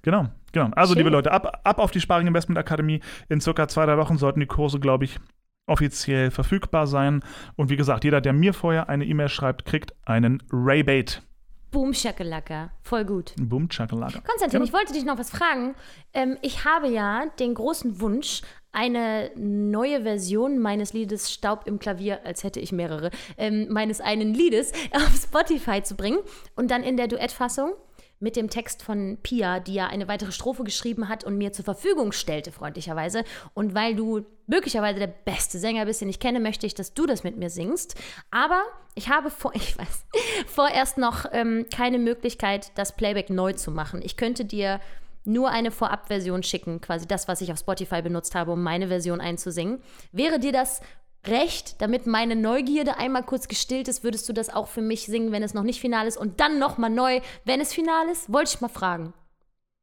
genau, 0.00 0.28
genau. 0.52 0.70
Also, 0.74 0.94
Schön. 0.94 1.00
liebe 1.00 1.10
Leute, 1.10 1.32
ab, 1.32 1.60
ab 1.64 1.78
auf 1.78 1.90
die 1.90 2.00
Sparing 2.00 2.26
Investment 2.26 2.58
Akademie. 2.58 3.00
In 3.28 3.42
circa 3.42 3.68
zwei, 3.68 3.84
drei 3.84 3.98
Wochen 3.98 4.16
sollten 4.16 4.40
die 4.40 4.46
Kurse, 4.46 4.80
glaube 4.80 5.04
ich, 5.04 5.18
offiziell 5.66 6.30
verfügbar 6.30 6.86
sein. 6.86 7.22
Und 7.56 7.70
wie 7.70 7.76
gesagt, 7.76 8.04
jeder, 8.04 8.20
der 8.20 8.32
mir 8.32 8.54
vorher 8.54 8.88
eine 8.88 9.04
E-Mail 9.04 9.28
schreibt, 9.28 9.64
kriegt 9.64 9.92
einen 10.04 10.42
Rebate. 10.52 11.20
Boom, 11.72 11.92
Shakalaka. 11.92 12.70
Voll 12.82 13.04
gut. 13.04 13.34
Boom, 13.38 13.68
Chakalaka. 13.68 14.20
Konstantin, 14.20 14.60
Genau. 14.60 14.64
ich 14.64 14.72
wollte 14.72 14.92
dich 14.92 15.04
noch 15.04 15.18
was 15.18 15.30
fragen. 15.30 15.74
Ähm, 16.14 16.38
ich 16.40 16.64
habe 16.64 16.88
ja 16.88 17.26
den 17.40 17.54
großen 17.54 18.00
Wunsch, 18.00 18.42
eine 18.72 19.30
neue 19.36 20.02
Version 20.02 20.58
meines 20.58 20.92
Liedes 20.92 21.32
Staub 21.32 21.66
im 21.66 21.78
Klavier, 21.78 22.20
als 22.24 22.44
hätte 22.44 22.60
ich 22.60 22.72
mehrere, 22.72 23.10
ähm, 23.36 23.66
meines 23.70 24.00
einen 24.00 24.32
Liedes 24.34 24.72
auf 24.92 25.14
Spotify 25.16 25.82
zu 25.82 25.96
bringen 25.96 26.18
und 26.54 26.70
dann 26.70 26.82
in 26.82 26.96
der 26.96 27.08
Duettfassung 27.08 27.72
mit 28.18 28.36
dem 28.36 28.48
Text 28.48 28.82
von 28.82 29.18
Pia, 29.22 29.60
die 29.60 29.74
ja 29.74 29.88
eine 29.88 30.08
weitere 30.08 30.32
Strophe 30.32 30.64
geschrieben 30.64 31.08
hat 31.08 31.24
und 31.24 31.36
mir 31.36 31.52
zur 31.52 31.64
Verfügung 31.64 32.12
stellte, 32.12 32.50
freundlicherweise. 32.50 33.24
Und 33.52 33.74
weil 33.74 33.94
du 33.94 34.24
möglicherweise 34.46 34.98
der 34.98 35.06
beste 35.08 35.58
Sänger 35.58 35.84
bist, 35.84 36.00
den 36.00 36.08
ich 36.08 36.20
kenne, 36.20 36.40
möchte 36.40 36.66
ich, 36.66 36.74
dass 36.74 36.94
du 36.94 37.06
das 37.06 37.24
mit 37.24 37.36
mir 37.36 37.50
singst. 37.50 37.94
Aber 38.30 38.62
ich 38.94 39.10
habe 39.10 39.30
vor, 39.30 39.52
ich 39.54 39.78
weiß, 39.78 40.06
vorerst 40.46 40.98
noch 40.98 41.26
ähm, 41.32 41.66
keine 41.74 41.98
Möglichkeit, 41.98 42.72
das 42.76 42.96
Playback 42.96 43.28
neu 43.28 43.52
zu 43.52 43.70
machen. 43.70 44.00
Ich 44.02 44.16
könnte 44.16 44.44
dir 44.44 44.80
nur 45.24 45.50
eine 45.50 45.70
Vorabversion 45.70 46.42
schicken, 46.42 46.80
quasi 46.80 47.06
das, 47.06 47.28
was 47.28 47.40
ich 47.40 47.52
auf 47.52 47.58
Spotify 47.58 48.00
benutzt 48.00 48.34
habe, 48.34 48.52
um 48.52 48.62
meine 48.62 48.88
Version 48.88 49.20
einzusingen. 49.20 49.82
Wäre 50.12 50.38
dir 50.38 50.52
das 50.52 50.80
recht, 51.28 51.80
damit 51.80 52.06
meine 52.06 52.36
Neugierde 52.36 52.98
einmal 52.98 53.22
kurz 53.22 53.48
gestillt 53.48 53.88
ist, 53.88 54.04
würdest 54.04 54.28
du 54.28 54.32
das 54.32 54.48
auch 54.54 54.68
für 54.68 54.82
mich 54.82 55.06
singen, 55.06 55.32
wenn 55.32 55.42
es 55.42 55.54
noch 55.54 55.62
nicht 55.62 55.80
final 55.80 56.06
ist 56.06 56.16
und 56.16 56.40
dann 56.40 56.58
nochmal 56.58 56.90
neu, 56.90 57.20
wenn 57.44 57.60
es 57.60 57.72
final 57.72 58.08
ist? 58.10 58.32
Wollte 58.32 58.50
ich 58.54 58.60
mal 58.60 58.68
fragen. 58.68 59.12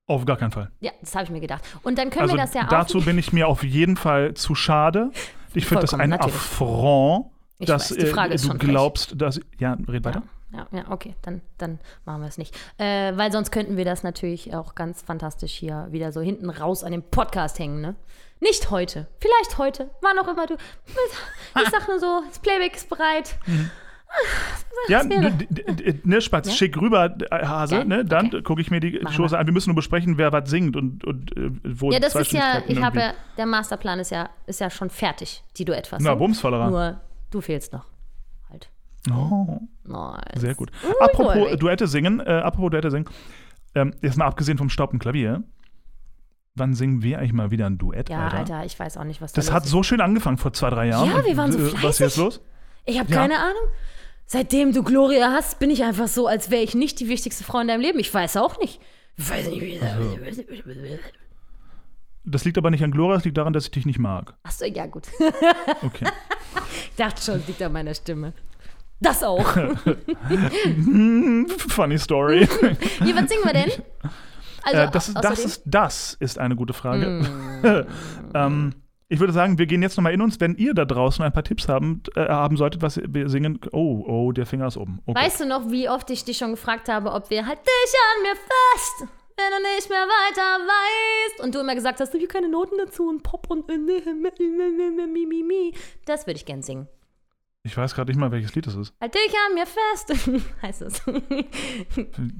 Auf 0.05 0.25
gar 0.25 0.35
keinen 0.37 0.51
Fall. 0.51 0.69
Ja, 0.81 0.91
das 1.01 1.15
habe 1.15 1.23
ich 1.25 1.29
mir 1.31 1.39
gedacht. 1.39 1.63
Und 1.83 1.97
dann 1.97 2.09
können 2.09 2.23
Also 2.23 2.35
wir 2.35 2.41
das 2.41 2.53
ja 2.53 2.65
dazu 2.69 2.97
auch. 2.99 3.03
bin 3.05 3.17
ich 3.17 3.31
mir 3.31 3.47
auf 3.47 3.63
jeden 3.63 3.95
Fall 3.95 4.33
zu 4.33 4.53
schade. 4.55 5.11
Ich 5.53 5.65
finde 5.65 5.81
das 5.81 5.93
ein 5.93 6.09
natürlich. 6.09 6.35
Affront, 6.35 7.27
Ich 7.59 7.67
dass 7.67 7.91
weiß, 7.91 7.97
die 7.97 8.05
Frage 8.07 8.33
äh, 8.33 8.37
du 8.37 8.43
schon 8.47 8.57
frech. 8.59 8.69
glaubst, 8.69 9.21
dass. 9.21 9.39
Ja, 9.59 9.77
red 9.87 10.03
weiter. 10.03 10.23
Ja, 10.51 10.67
ja, 10.71 10.91
okay, 10.91 11.15
dann, 11.23 11.41
dann 11.57 11.79
machen 12.05 12.21
wir 12.21 12.27
es 12.27 12.37
nicht. 12.37 12.55
Äh, 12.77 13.15
weil 13.17 13.31
sonst 13.31 13.51
könnten 13.51 13.75
wir 13.77 13.85
das 13.85 14.03
natürlich 14.03 14.53
auch 14.55 14.75
ganz 14.75 15.01
fantastisch 15.01 15.53
hier 15.53 15.87
wieder 15.89 16.11
so 16.11 16.21
hinten 16.21 16.49
raus 16.51 16.83
an 16.83 16.91
dem 16.91 17.01
Podcast 17.01 17.57
hängen, 17.57 17.81
ne? 17.81 17.95
Nicht 18.43 18.69
heute. 18.69 19.07
Vielleicht 19.19 19.57
heute. 19.57 19.89
Wann 20.01 20.19
auch 20.19 20.27
immer 20.27 20.45
du. 20.45 20.55
Ich 21.61 21.69
sag 21.69 21.87
nur 21.87 21.99
so, 21.99 22.21
das 22.27 22.39
Playback 22.39 22.75
ist 22.75 22.89
bereit. 22.89 23.35
Ja, 24.89 25.03
d- 25.03 25.31
d- 25.49 25.99
ne, 26.03 26.21
Spatz, 26.21 26.53
schick 26.53 26.79
rüber, 26.79 27.15
äh, 27.31 27.45
Hase, 27.45 27.77
Ja? 27.77 27.83
ne? 27.83 28.05
Dann 28.05 28.27
Okay. 28.27 28.41
gucke 28.43 28.61
ich 28.61 28.69
mir 28.69 28.79
die 28.79 28.99
Machen 28.99 29.17
wir. 29.29 29.39
an. 29.39 29.45
Wir 29.47 29.53
müssen 29.53 29.69
nur 29.69 29.75
besprechen, 29.75 30.17
wer 30.17 30.31
was 30.31 30.49
singt 30.49 30.75
und, 30.75 31.03
und 31.03 31.35
äh, 31.37 31.49
wo 31.63 31.91
Ja, 31.91 31.99
das 31.99 32.13
ist 32.15 32.31
ja, 32.31 32.61
ich 32.67 32.81
habe 32.81 32.99
ja, 32.99 33.13
der 33.37 33.45
Masterplan 33.45 33.99
ist 33.99 34.11
ja, 34.11 34.29
ist 34.45 34.59
ja 34.59 34.69
schon 34.69 34.89
fertig, 34.89 35.43
die 35.57 35.65
Duettfassung. 35.65 36.05
Na, 36.05 36.13
Bumsvollerer. 36.15 36.69
Nur 36.69 37.01
du 37.31 37.41
fehlst 37.41 37.73
noch. 37.73 37.85
Halt. 38.49 38.69
Oh, 39.11 39.59
Nice. 39.83 40.41
sehr 40.41 40.53
gut. 40.55 40.71
Ui, 40.85 40.93
apropos. 40.99 41.57
Duette 41.57 41.87
singen, 41.87 42.19
äh, 42.19 42.23
apropos 42.43 42.69
Duette 42.71 42.91
singen, 42.91 43.05
ähm, 43.75 43.93
jetzt 44.01 44.17
mal 44.17 44.25
abgesehen 44.25 44.57
vom 44.59 44.69
Staub 44.69 44.93
im 44.93 44.99
Klavier, 44.99 45.43
wann 46.55 46.73
singen 46.73 47.01
wir 47.01 47.17
eigentlich 47.19 47.33
mal 47.33 47.51
wieder 47.51 47.65
ein 47.65 47.77
Duett, 47.77 48.09
Ja, 48.09 48.23
Alter? 48.25 48.37
Alter, 48.37 48.65
ich 48.65 48.77
weiß 48.79 48.97
auch 48.97 49.03
nicht, 49.03 49.21
was 49.21 49.33
da 49.33 49.41
Das 49.41 49.51
hat 49.51 49.65
so 49.65 49.83
schön 49.83 50.01
angefangen 50.01 50.37
vor 50.37 50.53
zwei, 50.53 50.69
drei 50.69 50.87
Jahren. 50.87 51.09
Ja, 51.09 51.25
wir 51.25 51.35
waren 51.37 51.51
so 51.51 51.57
Und, 51.59 51.65
äh, 51.67 51.73
Was 51.83 51.95
ist 51.95 51.99
jetzt 51.99 52.13
fleißig. 52.15 52.17
los? 52.17 52.41
Ich 52.85 52.99
habe 52.99 53.11
Ja. 53.11 53.17
keine 53.17 53.39
Ahnung. 53.39 53.63
Seitdem 54.25 54.71
du 54.73 54.83
Gloria 54.83 55.31
hast, 55.31 55.59
bin 55.59 55.69
ich 55.69 55.83
einfach 55.83 56.07
so, 56.07 56.27
als 56.27 56.49
wäre 56.49 56.63
ich 56.63 56.75
nicht 56.75 56.99
die 56.99 57.07
wichtigste 57.09 57.43
Frau 57.43 57.59
in 57.59 57.67
deinem 57.67 57.81
Leben. 57.81 57.99
Ich 57.99 58.13
weiß 58.13 58.37
auch 58.37 58.57
nicht. 58.59 58.79
Ich 59.17 59.29
weiß 59.29 59.47
nicht, 59.49 59.61
wie 59.61 59.79
Das 62.25 62.45
liegt 62.45 62.57
aber 62.57 62.71
nicht 62.71 62.83
an 62.83 62.91
Gloria, 62.91 63.17
es 63.17 63.25
liegt 63.25 63.37
daran, 63.37 63.53
dass 63.53 63.65
ich 63.65 63.71
dich 63.71 63.85
nicht 63.85 63.99
mag. 63.99 64.33
Achso, 64.43 64.65
ja, 64.65 64.85
gut. 64.85 65.07
Okay. 65.81 66.05
Ich 66.89 66.95
dachte 66.97 67.21
schon, 67.21 67.35
es 67.39 67.47
liegt 67.47 67.61
an 67.61 67.73
meiner 67.73 67.93
Stimme. 67.93 68.33
Das 69.01 69.23
auch. 69.23 69.45
Funny 71.67 71.97
Story. 71.99 72.47
Hier, 73.03 73.15
was 73.15 73.29
singen 73.29 73.43
wir 73.43 73.53
denn? 73.53 73.71
Also, 74.63 74.77
äh, 74.77 74.91
das, 74.91 75.09
ist, 75.09 75.17
das, 75.21 75.39
ist, 75.39 75.63
das 75.65 76.13
ist 76.19 76.39
eine 76.39 76.55
gute 76.55 76.73
Frage. 76.73 77.21
Mm. 77.61 77.85
ähm, 78.33 78.73
ich 79.09 79.19
würde 79.19 79.33
sagen, 79.33 79.59
wir 79.59 79.67
gehen 79.67 79.81
jetzt 79.83 79.95
nochmal 79.97 80.13
in 80.13 80.21
uns. 80.21 80.39
Wenn 80.39 80.55
ihr 80.55 80.73
da 80.73 80.85
draußen 80.85 81.23
ein 81.23 81.31
paar 81.31 81.43
Tipps 81.43 81.67
haben, 81.67 82.01
äh, 82.15 82.27
haben 82.27 82.57
solltet, 82.57 82.81
was 82.81 82.99
wir 83.05 83.29
singen. 83.29 83.59
Oh, 83.71 84.03
oh, 84.07 84.31
der 84.31 84.45
Finger 84.45 84.67
ist 84.67 84.77
oben. 84.77 85.01
Okay. 85.05 85.23
Weißt 85.23 85.41
du 85.41 85.45
noch, 85.45 85.69
wie 85.69 85.87
oft 85.87 86.09
ich 86.09 86.25
dich 86.25 86.37
schon 86.37 86.51
gefragt 86.51 86.89
habe, 86.89 87.11
ob 87.11 87.29
wir 87.29 87.45
halt 87.45 87.59
dich 87.59 87.93
an 88.15 88.23
mir 88.23 88.35
fest, 88.35 89.13
wenn 89.37 89.51
du 89.51 89.75
nicht 89.75 89.89
mehr 89.89 89.99
weiter 89.99 90.65
weißt. 90.65 91.43
Und 91.43 91.53
du 91.53 91.59
immer 91.59 91.75
gesagt 91.75 91.99
hast, 91.99 92.11
hier 92.13 92.27
keine 92.27 92.49
Noten 92.49 92.75
dazu 92.77 93.07
und 93.07 93.21
Pop 93.21 93.49
und. 93.49 93.65
Das 96.05 96.25
würde 96.25 96.37
ich 96.37 96.45
gern 96.45 96.61
singen. 96.61 96.87
Ich 97.65 97.77
weiß 97.77 97.95
gerade 97.95 98.11
nicht 98.11 98.19
mal, 98.19 98.29
welches 98.29 98.53
Lied 98.55 98.67
das 98.67 98.75
ist. 98.75 98.93
Halt 98.99 99.15
dich 99.15 99.33
an 99.47 99.53
mir 99.55 99.65
fest, 99.65 100.13
heißt 100.61 100.81
es. 100.81 101.01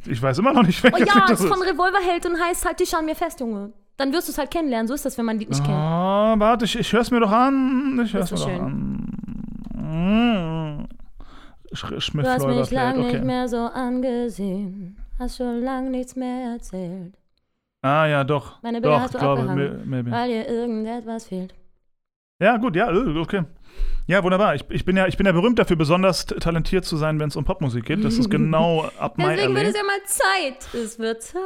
Ich 0.06 0.22
weiß 0.22 0.38
immer 0.40 0.52
noch 0.52 0.64
nicht, 0.64 0.84
welches 0.84 1.02
Oh 1.02 1.06
ja, 1.06 1.14
Lied 1.14 1.24
es 1.24 1.30
das 1.30 1.40
ist 1.40 1.46
ist. 1.46 1.52
von 1.54 1.62
Revolverheld 1.62 2.26
und 2.26 2.38
heißt 2.42 2.66
halt 2.66 2.80
dich 2.82 2.94
an 2.94 3.06
mir 3.06 3.16
fest, 3.16 3.40
Junge. 3.40 3.72
Dann 3.96 4.12
wirst 4.12 4.28
du 4.28 4.34
es 4.34 4.38
halt 4.38 4.52
kennenlernen. 4.52 4.88
So 4.88 4.96
ist 4.96 5.06
das, 5.06 5.18
wenn 5.18 5.24
man 5.26 5.40
die 5.40 5.46
nicht 5.46 5.64
kennt. 5.64 5.78
Ah, 5.78 6.36
warte, 6.38 6.66
ich, 6.66 6.78
ich 6.78 6.92
höre 6.92 7.02
es 7.02 7.12
mir 7.12 7.22
doch 7.22 7.32
an. 7.32 7.98
Ich 8.04 8.10
es 8.10 8.14
mir 8.14 8.20
ist 8.22 8.32
doch 8.34 8.50
schön. 8.50 8.60
an. 8.60 9.08
Sch 11.74 11.86
Schmidt 12.00 12.26
Du 12.26 12.30
hast 12.30 12.46
mich 12.46 12.56
Fläuber 12.56 12.56
lang 12.56 12.66
Flat, 12.68 12.98
nicht 12.98 13.16
okay. 13.16 13.26
mehr 13.26 13.48
so 13.48 13.58
angesehen. 13.60 14.98
Hast 15.20 15.38
schon 15.38 15.62
lang 15.62 15.90
nichts 15.92 16.16
mehr 16.18 16.52
erzählt. 16.54 17.14
Ah, 17.82 18.06
ja, 18.08 18.24
doch. 18.24 18.62
Meine 18.62 18.82
Bilder 18.82 18.98
doch, 18.98 19.04
hast 19.04 19.14
du 19.14 19.20
glaube, 19.20 19.42
abgehangen. 19.42 20.12
Weil 20.12 20.30
dir 20.30 20.48
irgendetwas 20.50 21.28
fehlt. 21.28 21.54
Ja, 22.42 22.58
gut, 22.58 22.76
ja, 22.76 22.92
äh, 22.92 23.18
okay. 23.18 23.44
Ja, 24.06 24.22
wunderbar. 24.24 24.54
Ich, 24.56 24.66
ich, 24.70 24.84
bin 24.84 24.98
ja, 24.98 25.08
ich 25.08 25.16
bin 25.16 25.26
ja 25.26 25.32
berühmt 25.32 25.58
dafür, 25.60 25.78
besonders 25.78 26.26
talentiert 26.26 26.84
zu 26.84 26.98
sein, 26.98 27.20
wenn 27.20 27.30
es 27.30 27.36
um 27.38 27.46
Popmusik 27.46 27.86
geht. 27.86 28.04
Das 28.04 28.18
ist 28.18 28.30
genau 28.30 28.90
ab 29.00 29.18
mein 29.18 29.38
Deswegen 29.38 29.56
wird 29.56 29.68
es 29.68 29.76
ja 29.76 29.84
mal 29.84 30.04
Zeit. 30.06 30.74
Es 30.74 31.00
wird 31.00 31.22
Zeit, 31.24 31.40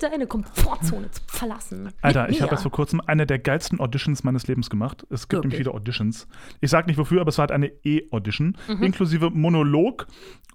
deine 0.00 0.26
Komfortzone 0.28 1.10
zu 1.10 1.20
verlassen. 1.26 1.92
Alter, 2.00 2.22
Mit 2.26 2.32
ich 2.36 2.42
habe 2.42 2.52
jetzt 2.52 2.62
vor 2.62 2.70
kurzem 2.70 3.00
eine 3.06 3.26
der 3.26 3.40
geilsten 3.40 3.80
Auditions 3.80 4.22
meines 4.22 4.46
Lebens 4.46 4.70
gemacht. 4.70 5.04
Es 5.10 5.28
gibt 5.28 5.42
nämlich 5.42 5.58
wieder 5.58 5.74
Auditions. 5.74 6.28
Ich 6.60 6.70
sag 6.70 6.86
nicht 6.86 6.98
wofür, 6.98 7.20
aber 7.22 7.30
es 7.30 7.38
war 7.38 7.44
halt 7.44 7.52
eine 7.52 7.72
E-Audition, 7.84 8.56
Mhm. 8.68 8.82
inklusive 8.84 9.30
Monolog 9.30 10.06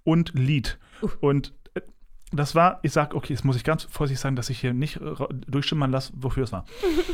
und 0.04 0.32
Lied. 0.36 0.80
Und 1.20 1.54
äh, 1.74 1.82
das 2.32 2.56
war, 2.56 2.80
ich 2.84 2.94
sag, 2.94 3.14
okay, 3.14 3.34
jetzt 3.34 3.44
muss 3.44 3.58
ich 3.58 3.66
ganz 3.66 3.84
vorsichtig 3.84 4.22
sagen, 4.22 4.38
dass 4.38 4.50
ich 4.50 4.60
hier 4.62 4.74
nicht 4.74 4.98
äh, 5.02 5.14
durchschimmern 5.48 5.92
lasse, 5.92 6.14
wofür 6.16 6.46
es 6.46 6.54
war. 6.54 6.66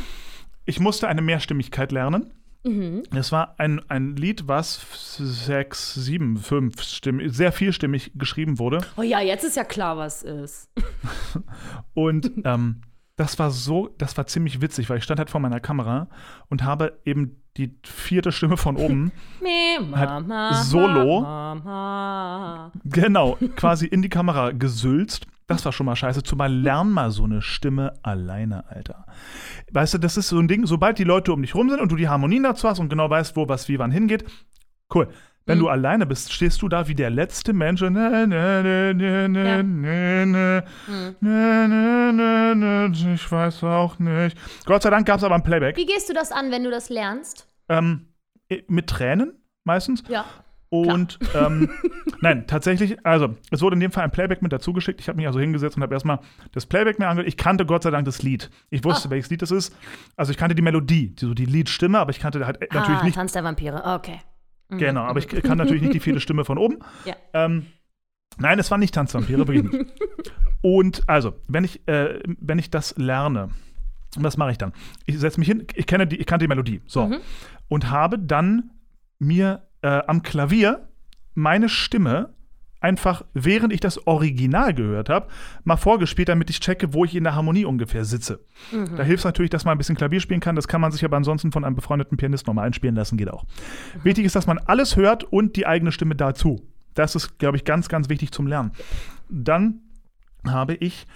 ich 0.64 0.78
musste 0.78 1.08
eine 1.08 1.22
Mehrstimmigkeit 1.22 1.90
lernen. 1.90 2.32
Mhm. 2.64 3.02
Es 3.14 3.32
war 3.32 3.54
ein, 3.58 3.80
ein 3.88 4.16
Lied, 4.16 4.46
was 4.46 4.86
sechs, 5.18 5.94
sieben, 5.94 6.36
fünf 6.36 6.82
Stimmen, 6.82 7.28
sehr 7.30 7.52
vielstimmig 7.52 8.12
geschrieben 8.14 8.58
wurde. 8.58 8.80
Oh 8.96 9.02
ja, 9.02 9.20
jetzt 9.20 9.44
ist 9.44 9.56
ja 9.56 9.64
klar, 9.64 9.96
was 9.96 10.22
ist. 10.22 10.70
Und 11.94 12.30
ähm, 12.44 12.82
das 13.16 13.38
war 13.38 13.50
so, 13.50 13.88
das 13.98 14.16
war 14.16 14.26
ziemlich 14.26 14.60
witzig, 14.60 14.88
weil 14.88 14.98
ich 14.98 15.04
stand 15.04 15.18
halt 15.18 15.30
vor 15.30 15.40
meiner 15.40 15.60
Kamera 15.60 16.08
und 16.48 16.64
habe 16.64 16.98
eben 17.04 17.42
die 17.58 17.74
vierte 17.84 18.32
Stimme 18.32 18.56
von 18.56 18.76
oben, 18.76 19.12
Halt 19.94 20.26
solo. 20.64 21.20
Genau, 22.84 23.36
quasi 23.56 23.86
in 23.86 24.00
die 24.02 24.08
Kamera 24.08 24.52
gesülzt. 24.52 25.26
Das 25.52 25.64
war 25.64 25.72
schon 25.72 25.86
mal 25.86 25.96
scheiße. 25.96 26.22
Zumal 26.22 26.52
lern 26.52 26.90
mal 26.90 27.10
so 27.10 27.24
eine 27.24 27.42
Stimme 27.42 27.92
alleine, 28.02 28.68
Alter. 28.68 29.06
Weißt 29.72 29.94
du, 29.94 29.98
das 29.98 30.16
ist 30.16 30.28
so 30.28 30.38
ein 30.38 30.48
Ding, 30.48 30.66
sobald 30.66 30.98
die 30.98 31.04
Leute 31.04 31.32
um 31.32 31.42
dich 31.42 31.54
rum 31.54 31.70
sind 31.70 31.80
und 31.80 31.90
du 31.92 31.96
die 31.96 32.08
Harmonien 32.08 32.42
dazu 32.42 32.68
hast 32.68 32.78
und 32.78 32.88
genau 32.88 33.08
weißt, 33.10 33.36
wo 33.36 33.48
was 33.48 33.68
wie 33.68 33.78
wann 33.78 33.90
hingeht, 33.90 34.24
cool. 34.94 35.08
Wenn 35.44 35.58
Mhm. 35.58 35.62
du 35.62 35.68
alleine 35.70 36.06
bist, 36.06 36.32
stehst 36.32 36.62
du 36.62 36.68
da 36.68 36.86
wie 36.86 36.94
der 36.94 37.10
letzte 37.10 37.52
Mensch. 37.52 37.82
und 37.82 37.96
Ja. 37.96 39.60
ich 43.14 43.32
weiß 43.32 43.64
auch 43.64 43.98
nicht. 43.98 44.36
Gott 44.64 44.82
sei 44.82 44.90
Dank 44.90 45.06
gab 45.06 45.18
es 45.18 45.24
aber 45.24 45.34
ein 45.34 45.42
Playback. 45.42 45.76
Wie 45.76 45.86
gehst 45.86 46.08
du 46.08 46.14
das 46.14 46.32
an, 46.32 46.50
wenn 46.50 46.64
du 46.64 46.70
das 46.70 46.88
lernst? 46.90 47.46
Ähm, 47.68 48.06
mit 48.68 48.88
Tränen 48.88 49.32
meistens. 49.64 50.02
Ja. 50.08 50.24
Und 50.68 51.18
ähm, 51.34 51.70
nein, 52.22 52.46
tatsächlich, 52.46 53.04
also 53.04 53.36
es 53.50 53.60
wurde 53.60 53.74
in 53.74 53.80
dem 53.80 53.92
Fall 53.92 54.04
ein 54.04 54.10
Playback 54.10 54.40
mit 54.40 54.52
dazu 54.52 54.72
geschickt. 54.72 55.00
Ich 55.00 55.08
habe 55.08 55.16
mich 55.16 55.26
also 55.26 55.38
hingesetzt 55.38 55.76
und 55.76 55.82
habe 55.82 55.92
erstmal 55.94 56.20
das 56.52 56.64
Playback 56.64 56.98
mir 56.98 57.08
angehört. 57.08 57.28
Ich 57.28 57.36
kannte 57.36 57.66
Gott 57.66 57.82
sei 57.82 57.90
Dank 57.90 58.06
das 58.06 58.22
Lied. 58.22 58.50
Ich 58.70 58.82
wusste, 58.84 59.08
Ah. 59.08 59.10
welches 59.10 59.28
Lied 59.30 59.42
das 59.42 59.50
ist. 59.50 59.76
Also 60.16 60.32
ich 60.32 60.38
kannte 60.38 60.54
die 60.54 60.62
Melodie, 60.62 61.08
die, 61.14 61.26
so 61.26 61.34
die 61.34 61.44
Liedstimme, 61.44 61.98
aber 61.98 62.10
ich 62.10 62.20
kannte 62.20 62.46
halt 62.46 62.60
natürlich 62.72 63.00
ah, 63.00 63.04
nicht. 63.04 63.14
Tanz 63.16 63.32
der 63.32 63.44
Vampire, 63.44 63.82
okay. 63.84 64.20
Mhm. 64.70 64.78
Genau, 64.78 65.02
aber 65.02 65.18
ich 65.18 65.28
kann 65.28 65.58
natürlich 65.58 65.82
nicht 65.82 65.94
die 65.94 66.00
vierte 66.00 66.20
Stimme 66.20 66.44
von 66.44 66.56
oben. 66.58 66.78
Ja. 67.04 67.14
Ähm, 67.34 67.66
nein, 68.38 68.58
es 68.58 68.70
war 68.70 68.78
nicht 68.78 68.94
Tanzvampire, 68.94 69.46
wirklich 69.46 69.64
nicht. 69.64 69.92
Und 70.62 71.02
also, 71.08 71.34
wenn 71.48 71.64
ich, 71.64 71.86
äh, 71.88 72.20
wenn 72.40 72.58
ich 72.58 72.70
das 72.70 72.94
lerne, 72.96 73.50
was 74.16 74.36
mache 74.36 74.52
ich 74.52 74.58
dann? 74.58 74.72
Ich 75.06 75.18
setze 75.18 75.40
mich 75.40 75.48
hin, 75.48 75.66
ich 75.74 75.86
kenne 75.86 76.06
die, 76.06 76.16
ich 76.16 76.26
kannte 76.26 76.44
die 76.44 76.48
Melodie, 76.48 76.80
so. 76.86 77.06
Mhm. 77.06 77.18
Und 77.68 77.90
habe 77.90 78.18
dann 78.18 78.70
mir 79.18 79.66
äh, 79.82 80.02
am 80.06 80.22
Klavier 80.22 80.88
meine 81.34 81.68
Stimme 81.68 82.34
einfach, 82.82 83.24
während 83.32 83.72
ich 83.72 83.80
das 83.80 84.06
Original 84.06 84.74
gehört 84.74 85.08
habe, 85.08 85.28
mal 85.64 85.76
vorgespielt, 85.76 86.28
damit 86.28 86.50
ich 86.50 86.60
checke, 86.60 86.92
wo 86.92 87.04
ich 87.04 87.14
in 87.14 87.24
der 87.24 87.34
Harmonie 87.34 87.64
ungefähr 87.64 88.04
sitze. 88.04 88.44
Mhm. 88.72 88.96
Da 88.96 89.02
hilft 89.04 89.20
es 89.20 89.24
natürlich, 89.24 89.50
dass 89.50 89.64
man 89.64 89.72
ein 89.72 89.78
bisschen 89.78 89.96
Klavier 89.96 90.20
spielen 90.20 90.40
kann. 90.40 90.56
Das 90.56 90.68
kann 90.68 90.80
man 90.80 90.90
sich 90.90 91.04
aber 91.04 91.16
ansonsten 91.16 91.52
von 91.52 91.64
einem 91.64 91.76
befreundeten 91.76 92.16
Pianisten 92.16 92.50
nochmal 92.50 92.66
einspielen 92.66 92.96
lassen, 92.96 93.16
geht 93.16 93.30
auch. 93.30 93.44
Wichtig 94.02 94.24
ist, 94.24 94.34
dass 94.34 94.46
man 94.46 94.58
alles 94.58 94.96
hört 94.96 95.24
und 95.24 95.56
die 95.56 95.66
eigene 95.66 95.92
Stimme 95.92 96.16
dazu. 96.16 96.66
Das 96.94 97.14
ist, 97.14 97.38
glaube 97.38 97.56
ich, 97.56 97.64
ganz, 97.64 97.88
ganz 97.88 98.08
wichtig 98.08 98.32
zum 98.32 98.46
Lernen. 98.46 98.72
Dann 99.28 99.80
habe 100.46 100.74
ich, 100.74 101.06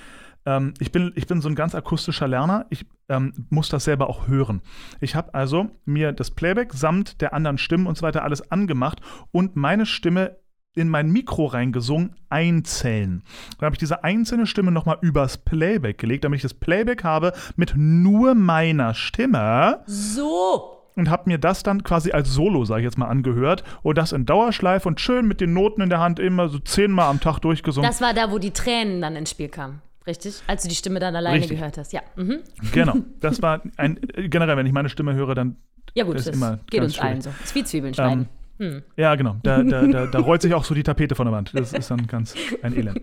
ähm, 0.46 0.72
ich, 0.78 0.92
bin, 0.92 1.12
ich 1.16 1.26
bin 1.26 1.40
so 1.40 1.48
ein 1.48 1.54
ganz 1.54 1.74
akustischer 1.74 2.28
Lerner. 2.28 2.66
Ich 2.70 2.86
ähm, 3.08 3.46
muss 3.50 3.68
das 3.68 3.84
selber 3.84 4.08
auch 4.08 4.28
hören. 4.28 4.62
Ich 5.00 5.14
habe 5.14 5.34
also 5.34 5.68
mir 5.84 6.12
das 6.12 6.30
Playback 6.30 6.72
samt 6.72 7.20
der 7.20 7.34
anderen 7.34 7.58
Stimmen 7.58 7.86
und 7.86 7.98
so 7.98 8.02
weiter 8.02 8.24
alles 8.24 8.50
angemacht 8.50 9.00
und 9.32 9.56
meine 9.56 9.84
Stimme 9.86 10.36
in 10.76 10.88
mein 10.90 11.10
Mikro 11.10 11.46
reingesungen, 11.46 12.16
einzählen. 12.28 13.22
Dann 13.58 13.66
habe 13.66 13.74
ich 13.74 13.78
diese 13.78 14.04
einzelne 14.04 14.46
Stimme 14.46 14.70
nochmal 14.70 14.98
übers 15.00 15.38
Playback 15.38 15.98
gelegt, 15.98 16.24
damit 16.24 16.36
ich 16.36 16.42
das 16.42 16.54
Playback 16.54 17.02
habe 17.02 17.32
mit 17.56 17.72
nur 17.76 18.34
meiner 18.34 18.92
Stimme 18.92 19.80
So. 19.86 20.82
und 20.94 21.08
habe 21.08 21.30
mir 21.30 21.38
das 21.38 21.62
dann 21.62 21.82
quasi 21.82 22.12
als 22.12 22.28
Solo, 22.30 22.66
sage 22.66 22.82
ich 22.82 22.84
jetzt 22.84 22.98
mal, 22.98 23.08
angehört 23.08 23.64
und 23.82 23.96
das 23.96 24.12
in 24.12 24.26
Dauerschleife 24.26 24.86
und 24.86 25.00
schön 25.00 25.26
mit 25.26 25.40
den 25.40 25.54
Noten 25.54 25.80
in 25.80 25.88
der 25.88 26.00
Hand 26.00 26.18
immer 26.20 26.50
so 26.50 26.58
zehnmal 26.58 27.08
am 27.08 27.20
Tag 27.20 27.38
durchgesungen. 27.38 27.88
Das 27.88 28.02
war 28.02 28.12
da, 28.12 28.30
wo 28.30 28.38
die 28.38 28.50
Tränen 28.50 29.00
dann 29.00 29.16
ins 29.16 29.30
Spiel 29.30 29.48
kamen. 29.48 29.80
Richtig? 30.06 30.42
Als 30.46 30.62
du 30.62 30.68
die 30.68 30.74
Stimme 30.74 31.00
dann 31.00 31.16
alleine 31.16 31.38
Richtig. 31.38 31.58
gehört 31.58 31.78
hast. 31.78 31.92
Ja. 31.92 32.02
Mhm. 32.16 32.40
genau, 32.72 32.94
das 33.20 33.42
war 33.42 33.62
ein 33.76 34.00
generell, 34.16 34.56
wenn 34.56 34.66
ich 34.66 34.72
meine 34.72 34.88
Stimme 34.88 35.14
höre, 35.14 35.34
dann 35.34 35.56
Ja, 35.94 36.04
gut, 36.04 36.14
Das 36.14 36.24
das, 36.24 36.34
ist 36.34 36.40
immer 36.40 36.58
geht 36.70 36.82
uns 36.82 36.98
allen 36.98 37.20
so. 37.20 37.30
Das 37.30 37.50
ist 37.50 37.54
wie 37.54 37.64
Zwiebeln 37.64 37.94
schneiden. 37.94 38.28
Hm. 38.58 38.82
ja 38.96 39.14
genau, 39.16 39.36
da, 39.42 39.62
da, 39.62 39.86
da, 39.86 40.06
da 40.06 40.18
rollt 40.20 40.40
sich 40.40 40.54
auch 40.54 40.64
so 40.64 40.74
die 40.74 40.82
Tapete 40.82 41.14
von 41.14 41.26
der 41.26 41.32
Wand. 41.34 41.52
Das 41.52 41.74
ist 41.74 41.90
dann 41.90 42.06
ganz 42.06 42.34
ein 42.62 42.74
Elend. 42.74 43.02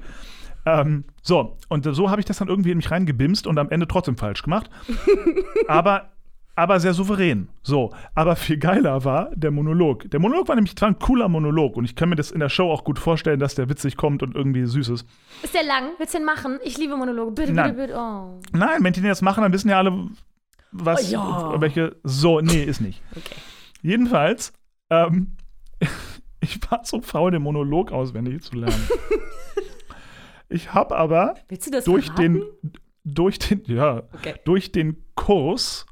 Ähm, 0.65 1.03
so, 1.21 1.57
und 1.69 1.83
so 1.83 2.09
habe 2.09 2.21
ich 2.21 2.25
das 2.25 2.37
dann 2.37 2.47
irgendwie 2.47 2.71
in 2.71 2.77
mich 2.77 2.89
reingebimst 2.89 3.47
und 3.47 3.57
am 3.59 3.69
Ende 3.69 3.87
trotzdem 3.87 4.17
falsch 4.17 4.43
gemacht. 4.43 4.69
aber, 5.67 6.09
aber 6.55 6.79
sehr 6.79 6.93
souverän. 6.93 7.49
So, 7.63 7.91
aber 8.13 8.35
viel 8.35 8.57
geiler 8.57 9.03
war 9.05 9.31
der 9.35 9.51
Monolog. 9.51 10.09
Der 10.11 10.19
Monolog 10.19 10.47
war 10.47 10.55
nämlich 10.55 10.75
zwar 10.75 10.89
ein 10.89 10.99
cooler 10.99 11.27
Monolog 11.27 11.75
und 11.77 11.85
ich 11.85 11.95
kann 11.95 12.09
mir 12.09 12.15
das 12.15 12.31
in 12.31 12.39
der 12.39 12.49
Show 12.49 12.71
auch 12.71 12.83
gut 12.83 12.99
vorstellen, 12.99 13.39
dass 13.39 13.55
der 13.55 13.69
witzig 13.69 13.97
kommt 13.97 14.21
und 14.23 14.35
irgendwie 14.35 14.65
süß 14.65 14.89
ist. 14.89 15.07
Ist 15.41 15.53
der 15.55 15.63
lang? 15.63 15.91
Willst 15.97 16.13
du 16.13 16.19
den 16.19 16.25
machen? 16.25 16.59
Ich 16.63 16.77
liebe 16.77 16.95
Monologe. 16.95 17.31
Bitte, 17.31 17.53
Nein. 17.53 17.75
bitte, 17.75 17.87
bitte. 17.87 17.99
Oh. 17.99 18.39
Nein, 18.51 18.83
wenn 18.83 18.93
die 18.93 19.01
das 19.01 19.21
machen, 19.21 19.41
dann 19.41 19.51
wissen 19.53 19.69
ja 19.69 19.77
alle, 19.79 20.07
was, 20.71 21.09
Oh 21.09 21.11
ja. 21.11 21.61
welche. 21.61 21.95
So, 22.03 22.39
nee, 22.41 22.63
ist 22.63 22.81
nicht. 22.81 23.01
Okay. 23.15 23.35
Jedenfalls, 23.81 24.53
ähm, 24.89 25.35
ich 26.39 26.59
war 26.71 26.81
so 26.85 27.01
faul, 27.01 27.31
den 27.31 27.41
Monolog 27.41 27.91
auswendig 27.91 28.41
zu 28.43 28.55
lernen. 28.55 28.87
ich 30.49 30.73
habe 30.73 30.95
aber 30.95 31.35
Willst 31.49 31.67
du 31.67 31.71
das 31.71 31.85
durch 31.85 32.05
verraten? 32.05 32.41
den, 32.63 32.71
durch 33.03 33.39
den, 33.39 33.63
ja, 33.65 34.03
Okay. 34.13 34.35
durch 34.45 34.71
den 34.71 35.03
Kurs, 35.15 35.85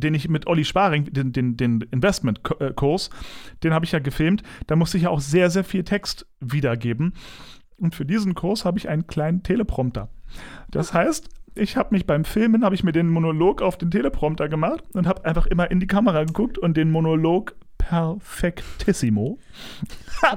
den 0.00 0.14
ich 0.14 0.28
mit 0.28 0.46
Olli 0.46 0.64
Sparing, 0.64 1.12
den, 1.12 1.32
den, 1.32 1.56
den 1.56 1.80
Investment-Kurs, 1.80 3.10
den 3.62 3.74
habe 3.74 3.84
ich 3.84 3.92
ja 3.92 3.98
gefilmt, 3.98 4.42
da 4.66 4.76
musste 4.76 4.96
ich 4.96 5.04
ja 5.04 5.10
auch 5.10 5.20
sehr, 5.20 5.50
sehr 5.50 5.64
viel 5.64 5.84
Text 5.84 6.26
wiedergeben. 6.40 7.14
Und 7.76 7.94
für 7.94 8.04
diesen 8.04 8.34
Kurs 8.34 8.64
habe 8.64 8.78
ich 8.78 8.88
einen 8.88 9.06
kleinen 9.06 9.42
Teleprompter. 9.42 10.08
Das 10.70 10.92
heißt, 10.92 11.28
ich 11.54 11.76
habe 11.76 11.94
mich 11.94 12.06
beim 12.06 12.24
Filmen, 12.24 12.64
habe 12.64 12.74
ich 12.74 12.84
mir 12.84 12.92
den 12.92 13.08
Monolog 13.08 13.62
auf 13.62 13.76
den 13.78 13.90
Teleprompter 13.90 14.48
gemacht 14.48 14.84
und 14.92 15.06
habe 15.06 15.24
einfach 15.24 15.46
immer 15.46 15.70
in 15.70 15.80
die 15.80 15.86
Kamera 15.86 16.24
geguckt 16.24 16.58
und 16.58 16.76
den 16.76 16.90
Monolog 16.90 17.56
perfektissimo 17.78 19.38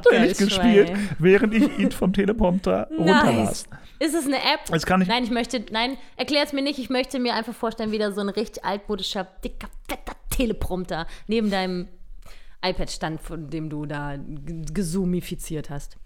Geil, 0.10 0.34
gespielt, 0.38 0.92
während 1.20 1.54
ich 1.54 1.78
ihn 1.78 1.92
vom 1.92 2.14
Teleprompter 2.14 2.88
runterlas. 2.98 3.68
Ist 4.02 4.16
es 4.16 4.26
eine 4.26 4.38
App? 4.38 4.66
Das 4.70 4.86
kann 4.86 5.02
ich- 5.02 5.08
Nein, 5.08 5.24
ich 5.24 5.30
möchte, 5.32 5.64
nein, 5.72 5.96
erklär 6.18 6.44
es 6.44 6.54
mir 6.54 6.62
nicht. 6.64 6.80
Ich 6.80 6.90
möchte 6.90 7.20
mir 7.20 7.36
einfach 7.36 7.54
vorstellen, 7.54 7.92
wie 7.92 8.00
da 8.00 8.12
so 8.12 8.22
ein 8.22 8.30
richtig 8.30 8.66
altmodischer, 8.66 9.28
dicker, 9.44 9.68
fetter 9.88 10.14
Teleprompter 10.32 11.06
neben 11.28 11.52
deinem 11.52 11.88
iPad 12.64 12.90
stand, 12.90 13.22
von 13.22 13.50
dem 13.50 13.70
du 13.70 13.86
da 13.86 14.16
g- 14.18 14.64
gesumifiziert 14.74 15.70
hast. 15.70 15.98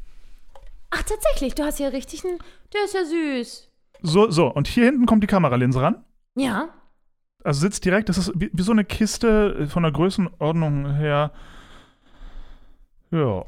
Ach, 0.90 1.04
tatsächlich, 1.04 1.56
du 1.56 1.64
hast 1.64 1.80
ja 1.80 1.88
richtig 1.90 2.26
einen, 2.26 2.40
der 2.74 2.84
ist 2.86 2.94
ja 2.96 3.06
süß. 3.06 3.70
So, 4.02 4.30
so, 4.30 4.48
und 4.48 4.68
hier 4.68 4.86
hinten 4.86 5.06
kommt 5.06 5.24
die 5.24 5.28
Kameralinse 5.28 5.82
ran. 5.82 6.04
Ja, 6.36 6.70
Also 7.46 7.62
sitzt 7.62 7.86
direkt, 7.86 8.10
das 8.10 8.18
ist 8.18 8.32
wie, 8.36 8.50
wie 8.54 8.62
so 8.62 8.72
eine 8.72 8.84
Kiste 8.84 9.58
äh, 9.62 9.68
von 9.68 9.84
der 9.84 9.92
Größenordnung 9.94 10.96
her. 10.96 11.32
Ja, 13.12 13.42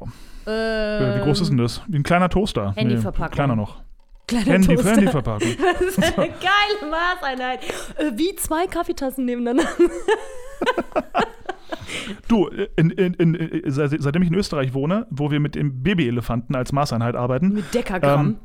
äh, 0.46 1.18
wie 1.20 1.24
groß 1.24 1.40
ist 1.42 1.48
denn 1.50 1.58
das? 1.58 1.82
Wie 1.88 1.98
ein 1.98 2.02
kleiner 2.02 2.28
Toaster. 2.30 2.72
Handyverpackung. 2.76 3.34
kleiner 3.34 3.56
noch. 3.56 3.82
Kleiner 4.28 4.44
Handy, 4.52 4.74
Toaster. 4.76 4.90
Handyverpackung. 4.92 5.48
Das 5.72 5.80
ist 5.80 6.02
eine 6.02 6.28
geile 6.28 6.90
Maßeinheit. 6.90 7.60
Äh, 7.98 8.12
wie 8.14 8.34
zwei 8.36 8.66
Kaffeetassen 8.66 9.24
nebeneinander. 9.24 9.66
Du, 12.28 12.46
in, 12.76 12.90
in, 12.90 13.14
in, 13.14 13.34
in, 13.34 13.70
seit- 13.70 14.00
seitdem 14.02 14.22
ich 14.22 14.28
in 14.28 14.34
Österreich 14.34 14.74
wohne, 14.74 15.06
wo 15.10 15.30
wir 15.30 15.40
mit 15.40 15.54
dem 15.54 15.82
Babyelefanten 15.82 16.54
als 16.54 16.72
Maßeinheit 16.72 17.16
arbeiten, 17.16 17.54
Mit 17.54 17.74
Dekagramm. 17.74 18.38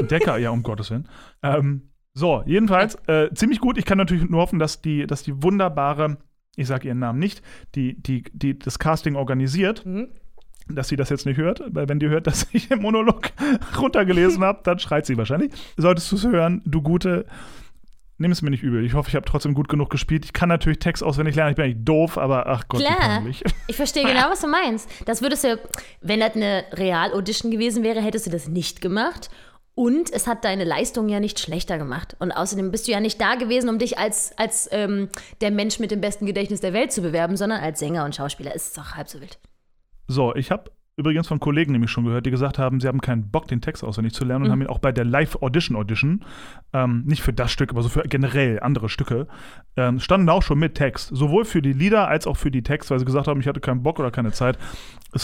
Decker, 0.00 0.36
ja, 0.38 0.50
um 0.50 0.62
Gottes 0.64 0.90
Willen. 0.90 1.08
Ähm, 1.42 1.90
so, 2.14 2.42
jedenfalls, 2.46 2.96
äh, 3.06 3.30
ziemlich 3.34 3.60
gut. 3.60 3.78
Ich 3.78 3.84
kann 3.86 3.98
natürlich 3.98 4.28
nur 4.28 4.40
hoffen, 4.42 4.58
dass 4.58 4.82
die, 4.82 5.06
dass 5.06 5.22
die 5.22 5.42
wunderbare, 5.42 6.18
ich 6.56 6.66
sage 6.66 6.88
ihren 6.88 6.98
Namen 6.98 7.18
nicht, 7.18 7.42
die, 7.74 8.00
die, 8.02 8.22
die 8.32 8.58
das 8.58 8.78
Casting 8.78 9.16
organisiert, 9.16 9.84
Mhm. 9.86 10.08
Dass 10.68 10.88
sie 10.88 10.96
das 10.96 11.08
jetzt 11.08 11.26
nicht 11.26 11.38
hört, 11.38 11.62
weil 11.68 11.88
wenn 11.88 11.98
die 11.98 12.08
hört, 12.08 12.26
dass 12.28 12.46
ich 12.52 12.68
den 12.68 12.80
Monolog 12.80 13.30
runtergelesen 13.78 14.42
habe, 14.42 14.60
dann 14.64 14.78
schreit 14.78 15.06
sie 15.06 15.16
wahrscheinlich. 15.16 15.52
Solltest 15.76 16.10
du 16.12 16.16
es 16.16 16.24
hören, 16.24 16.62
du 16.64 16.82
Gute, 16.82 17.26
nimm 18.18 18.32
es 18.32 18.40
mir 18.40 18.50
nicht 18.50 18.62
übel. 18.62 18.84
Ich 18.84 18.94
hoffe, 18.94 19.08
ich 19.08 19.16
habe 19.16 19.26
trotzdem 19.26 19.54
gut 19.54 19.68
genug 19.68 19.90
gespielt. 19.90 20.24
Ich 20.24 20.32
kann 20.32 20.48
natürlich 20.48 20.78
Text 20.78 21.02
auswendig 21.02 21.34
lernen, 21.34 21.50
ich 21.50 21.56
bin 21.56 21.66
eigentlich 21.66 21.84
doof, 21.84 22.16
aber 22.16 22.46
ach 22.46 22.64
Gott, 22.68 22.80
Klar. 22.80 23.22
Ich 23.66 23.76
verstehe 23.76 24.04
genau, 24.04 24.30
was 24.30 24.40
du 24.40 24.48
meinst. 24.48 24.88
Das 25.06 25.22
würdest 25.22 25.44
du, 25.44 25.58
wenn 26.00 26.20
das 26.20 26.34
eine 26.34 26.64
Real-Audition 26.72 27.50
gewesen 27.50 27.82
wäre, 27.82 28.00
hättest 28.00 28.26
du 28.26 28.30
das 28.30 28.48
nicht 28.48 28.80
gemacht. 28.80 29.30
Und 29.74 30.12
es 30.12 30.26
hat 30.26 30.44
deine 30.44 30.64
Leistung 30.64 31.08
ja 31.08 31.18
nicht 31.18 31.40
schlechter 31.40 31.78
gemacht. 31.78 32.14
Und 32.18 32.30
außerdem 32.30 32.70
bist 32.70 32.86
du 32.86 32.92
ja 32.92 33.00
nicht 33.00 33.18
da 33.20 33.36
gewesen, 33.36 33.70
um 33.70 33.78
dich 33.78 33.98
als, 33.98 34.36
als 34.36 34.68
ähm, 34.70 35.08
der 35.40 35.50
Mensch 35.50 35.78
mit 35.78 35.90
dem 35.90 36.02
besten 36.02 36.26
Gedächtnis 36.26 36.60
der 36.60 36.74
Welt 36.74 36.92
zu 36.92 37.00
bewerben, 37.00 37.38
sondern 37.38 37.60
als 37.60 37.78
Sänger 37.78 38.04
und 38.04 38.14
Schauspieler. 38.14 38.54
Ist 38.54 38.76
doch 38.76 38.96
halb 38.96 39.08
so 39.08 39.20
wild. 39.20 39.38
So, 40.06 40.34
ich 40.34 40.50
habe 40.50 40.70
übrigens 40.96 41.26
von 41.26 41.40
Kollegen 41.40 41.72
nämlich 41.72 41.90
schon 41.90 42.04
gehört, 42.04 42.26
die 42.26 42.30
gesagt 42.30 42.58
haben, 42.58 42.78
sie 42.78 42.86
haben 42.86 43.00
keinen 43.00 43.30
Bock, 43.30 43.48
den 43.48 43.62
Text 43.62 43.82
auswendig 43.82 44.12
zu 44.12 44.26
lernen 44.26 44.42
und 44.44 44.48
Mhm. 44.48 44.52
haben 44.52 44.60
ihn 44.62 44.66
auch 44.68 44.78
bei 44.78 44.92
der 44.92 45.06
Live-Audition-Audition, 45.06 46.22
ähm, 46.74 47.04
nicht 47.06 47.22
für 47.22 47.32
das 47.32 47.50
Stück, 47.50 47.70
aber 47.70 47.82
so 47.82 47.88
für 47.88 48.02
generell 48.02 48.60
andere 48.60 48.90
Stücke, 48.90 49.26
ähm, 49.76 50.00
standen 50.00 50.28
auch 50.28 50.42
schon 50.42 50.58
mit 50.58 50.74
Text. 50.74 51.08
Sowohl 51.14 51.46
für 51.46 51.62
die 51.62 51.72
Lieder 51.72 52.08
als 52.08 52.26
auch 52.26 52.36
für 52.36 52.50
die 52.50 52.62
Text, 52.62 52.90
weil 52.90 52.98
sie 52.98 53.06
gesagt 53.06 53.26
haben, 53.26 53.40
ich 53.40 53.48
hatte 53.48 53.60
keinen 53.60 53.82
Bock 53.82 54.00
oder 54.00 54.10
keine 54.10 54.32
Zeit. 54.32 54.58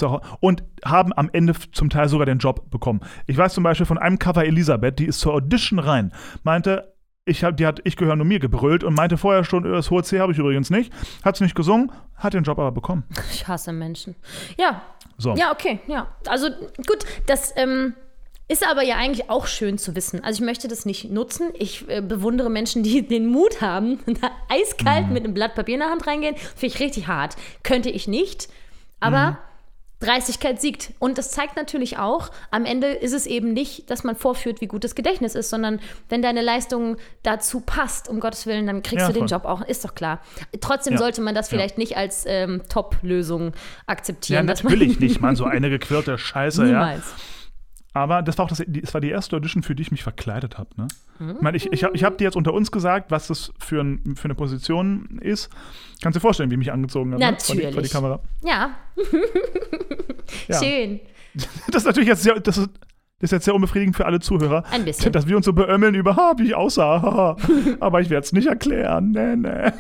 Auch, 0.03 0.23
und 0.41 0.65
haben 0.85 1.13
am 1.15 1.29
Ende 1.33 1.53
zum 1.73 1.91
Teil 1.91 2.09
sogar 2.09 2.25
den 2.27 2.39
Job 2.39 2.71
bekommen. 2.71 3.01
Ich 3.27 3.37
weiß 3.37 3.53
zum 3.53 3.63
Beispiel 3.65 3.87
von 3.87 3.99
einem 3.99 4.19
Cover 4.19 4.45
Elisabeth, 4.47 4.99
die 4.99 5.07
ist 5.07 5.21
zur 5.21 5.35
Audition 5.35 5.79
rein, 5.79 6.13
meinte, 6.45 6.95
ich 7.29 7.45
hab, 7.45 7.57
die 7.57 7.67
hat 7.67 7.81
Ich 7.85 7.97
gehöre 7.97 8.17
nur 8.17 8.27
mir 8.27 8.39
gebrüllt 8.39 8.85
und 8.85 8.95
meinte 8.95 9.17
vorher 9.17 9.45
schon, 9.45 9.65
äh, 9.65 9.71
das 9.73 9.91
hohe 9.91 10.03
C 10.03 10.21
habe 10.21 10.33
ich 10.33 10.39
übrigens 10.39 10.71
nicht. 10.71 10.93
Hat 11.25 11.37
sie 11.37 11.45
nicht 11.45 11.55
gesungen, 11.55 11.93
hat 12.17 12.35
den 12.35 12.45
Job 12.45 12.59
aber 12.59 12.73
bekommen. 12.73 13.05
Ich 13.33 13.47
hasse 13.47 13.73
Menschen. 13.73 14.17
Ja. 14.59 14.83
So. 15.17 15.35
Ja, 15.35 15.53
okay, 15.53 15.81
ja. 15.87 16.09
Also 16.27 16.49
gut, 16.87 17.05
das 17.27 17.53
ähm, 17.57 17.95
ist 18.49 18.67
aber 18.67 18.83
ja 18.83 18.97
eigentlich 18.97 19.29
auch 19.31 19.47
schön 19.47 19.79
zu 19.79 19.95
wissen. 19.95 20.25
Also 20.25 20.43
ich 20.43 20.47
möchte 20.47 20.69
das 20.69 20.87
nicht 20.87 21.11
nutzen. 21.11 21.51
Ich 21.55 21.89
äh, 21.89 22.01
bewundere 22.01 22.51
Menschen, 22.51 22.83
die 22.83 23.07
den 23.07 23.27
Mut 23.27 23.61
haben, 23.61 23.99
da 24.07 24.31
eiskalt 24.49 25.11
mit 25.11 25.25
einem 25.25 25.35
Blatt 25.35 25.55
Papier 25.55 25.75
in 25.75 25.81
der 25.81 25.91
Hand 25.91 26.07
reingehen. 26.07 26.37
Finde 26.37 26.75
ich 26.75 26.81
richtig 26.81 27.07
hart. 27.09 27.37
Könnte 27.63 27.91
ich 27.91 28.09
nicht. 28.09 28.49
Aber 29.01 29.39
Dreistigkeit 30.01 30.61
siegt. 30.61 30.93
Und 31.01 31.19
das 31.19 31.33
zeigt 31.33 31.57
natürlich 31.57 31.99
auch, 31.99 32.31
am 32.53 32.65
Ende 32.65 32.87
ist 32.89 33.13
es 33.13 33.27
eben 33.27 33.53
nicht, 33.53 33.91
dass 33.91 34.05
man 34.05 34.15
vorführt, 34.15 34.61
wie 34.61 34.69
gut 34.69 34.85
das 34.85 34.95
Gedächtnis 34.95 35.35
ist, 35.35 35.51
sondern 35.51 35.81
wenn 36.09 36.23
deine 36.23 36.41
Leistung 36.41 36.97
dazu 37.25 37.61
passt, 37.61 38.09
um 38.09 38.21
Gottes 38.21 38.47
Willen, 38.47 38.67
dann 38.67 38.83
kriegst 38.83 39.03
Ja, 39.03 39.09
du 39.09 39.15
den 39.15 39.29
voll. 39.29 39.39
Job 39.39 39.45
auch. 39.45 39.63
Ist 39.63 39.85
doch 39.85 39.95
klar. 39.97 40.21
Trotzdem 40.61 40.93
Ja. 40.95 40.99
sollte 41.01 41.21
man 41.21 41.35
das 41.35 41.51
Ja. 41.51 41.57
vielleicht 41.57 41.79
nicht 41.79 41.97
als 41.97 42.25
ähm, 42.27 42.63
Top-Lösung 42.69 43.47
Ja, 43.47 43.53
akzeptieren. 43.87 44.47
dass 44.47 44.63
man- 44.63 44.73
natürlich 44.73 45.01
nicht, 45.01 45.21
man. 45.21 45.35
So 45.35 45.45
eine 45.45 45.69
gequirlte 45.71 46.17
Scheiße, 46.17 46.69
ja. 46.71 46.97
Aber 47.95 48.23
das 48.23 48.39
war 48.39 48.45
auch 48.45 48.49
das, 48.49 48.63
die- 48.67 48.81
das 48.83 48.93
war 48.95 49.01
die 49.01 49.11
erste 49.11 49.37
Audition, 49.37 49.63
für 49.63 49.75
die 49.75 49.83
ich 49.83 49.91
mich 49.91 50.03
verkleidet 50.03 50.59
habe. 50.59 50.69
Ne? 50.77 50.89
Mhm. 51.19 51.31
Ich 51.37 51.41
meine, 51.41 51.57
ich, 51.57 51.73
ich 51.73 51.85
habe 51.85 51.97
ich 51.97 52.05
hab 52.05 52.19
dir 52.19 52.25
jetzt 52.25 52.37
unter 52.37 52.53
uns 52.53 52.71
gesagt, 52.71 53.11
was 53.11 53.27
das 53.29 53.53
für, 53.59 53.81
ein, 53.83 54.15
für 54.17 54.27
eine 54.27 54.35
Position 54.35 55.19
ist. 55.21 55.49
Kannst 56.03 56.15
du 56.17 56.19
dir 56.19 56.23
vorstellen, 56.23 56.51
wie 56.51 56.55
ich 56.55 56.59
mich 56.59 56.73
angezogen 56.73 57.13
habe? 57.15 57.25
Ne? 57.25 57.37
Vor, 57.41 57.55
die, 57.57 57.63
vor 57.63 57.71
die 57.71 57.75
Natürlich. 57.77 57.93
Kamera. 57.93 58.21
Ja, 58.45 58.71
Ja. 60.49 60.59
schön. 60.63 61.01
Das 61.69 61.83
ist 61.83 61.87
natürlich 61.87 62.09
jetzt 62.09 62.23
sehr, 62.25 62.41
das 62.41 62.57
ist, 62.59 62.69
das 63.21 63.29
ist 63.29 63.33
jetzt 63.33 63.45
sehr 63.45 63.55
unbefriedigend 63.55 63.95
für 63.97 64.07
alle 64.07 64.19
Zuhörer. 64.21 64.65
Ein 64.71 64.85
bisschen. 64.85 65.13
Dass 65.13 65.27
wir 65.29 65.37
uns 65.37 65.45
so 65.47 65.53
beömmeln 65.53 65.95
über, 65.95 66.17
ha, 66.17 66.35
wie 66.39 66.47
ich 66.47 66.55
aussah. 66.55 67.37
Aber 67.81 68.01
ich 68.01 68.11
werde 68.11 68.25
es 68.25 68.33
nicht 68.33 68.47
erklären. 68.49 69.13
Nee, 69.13 69.37
nee. 69.37 69.71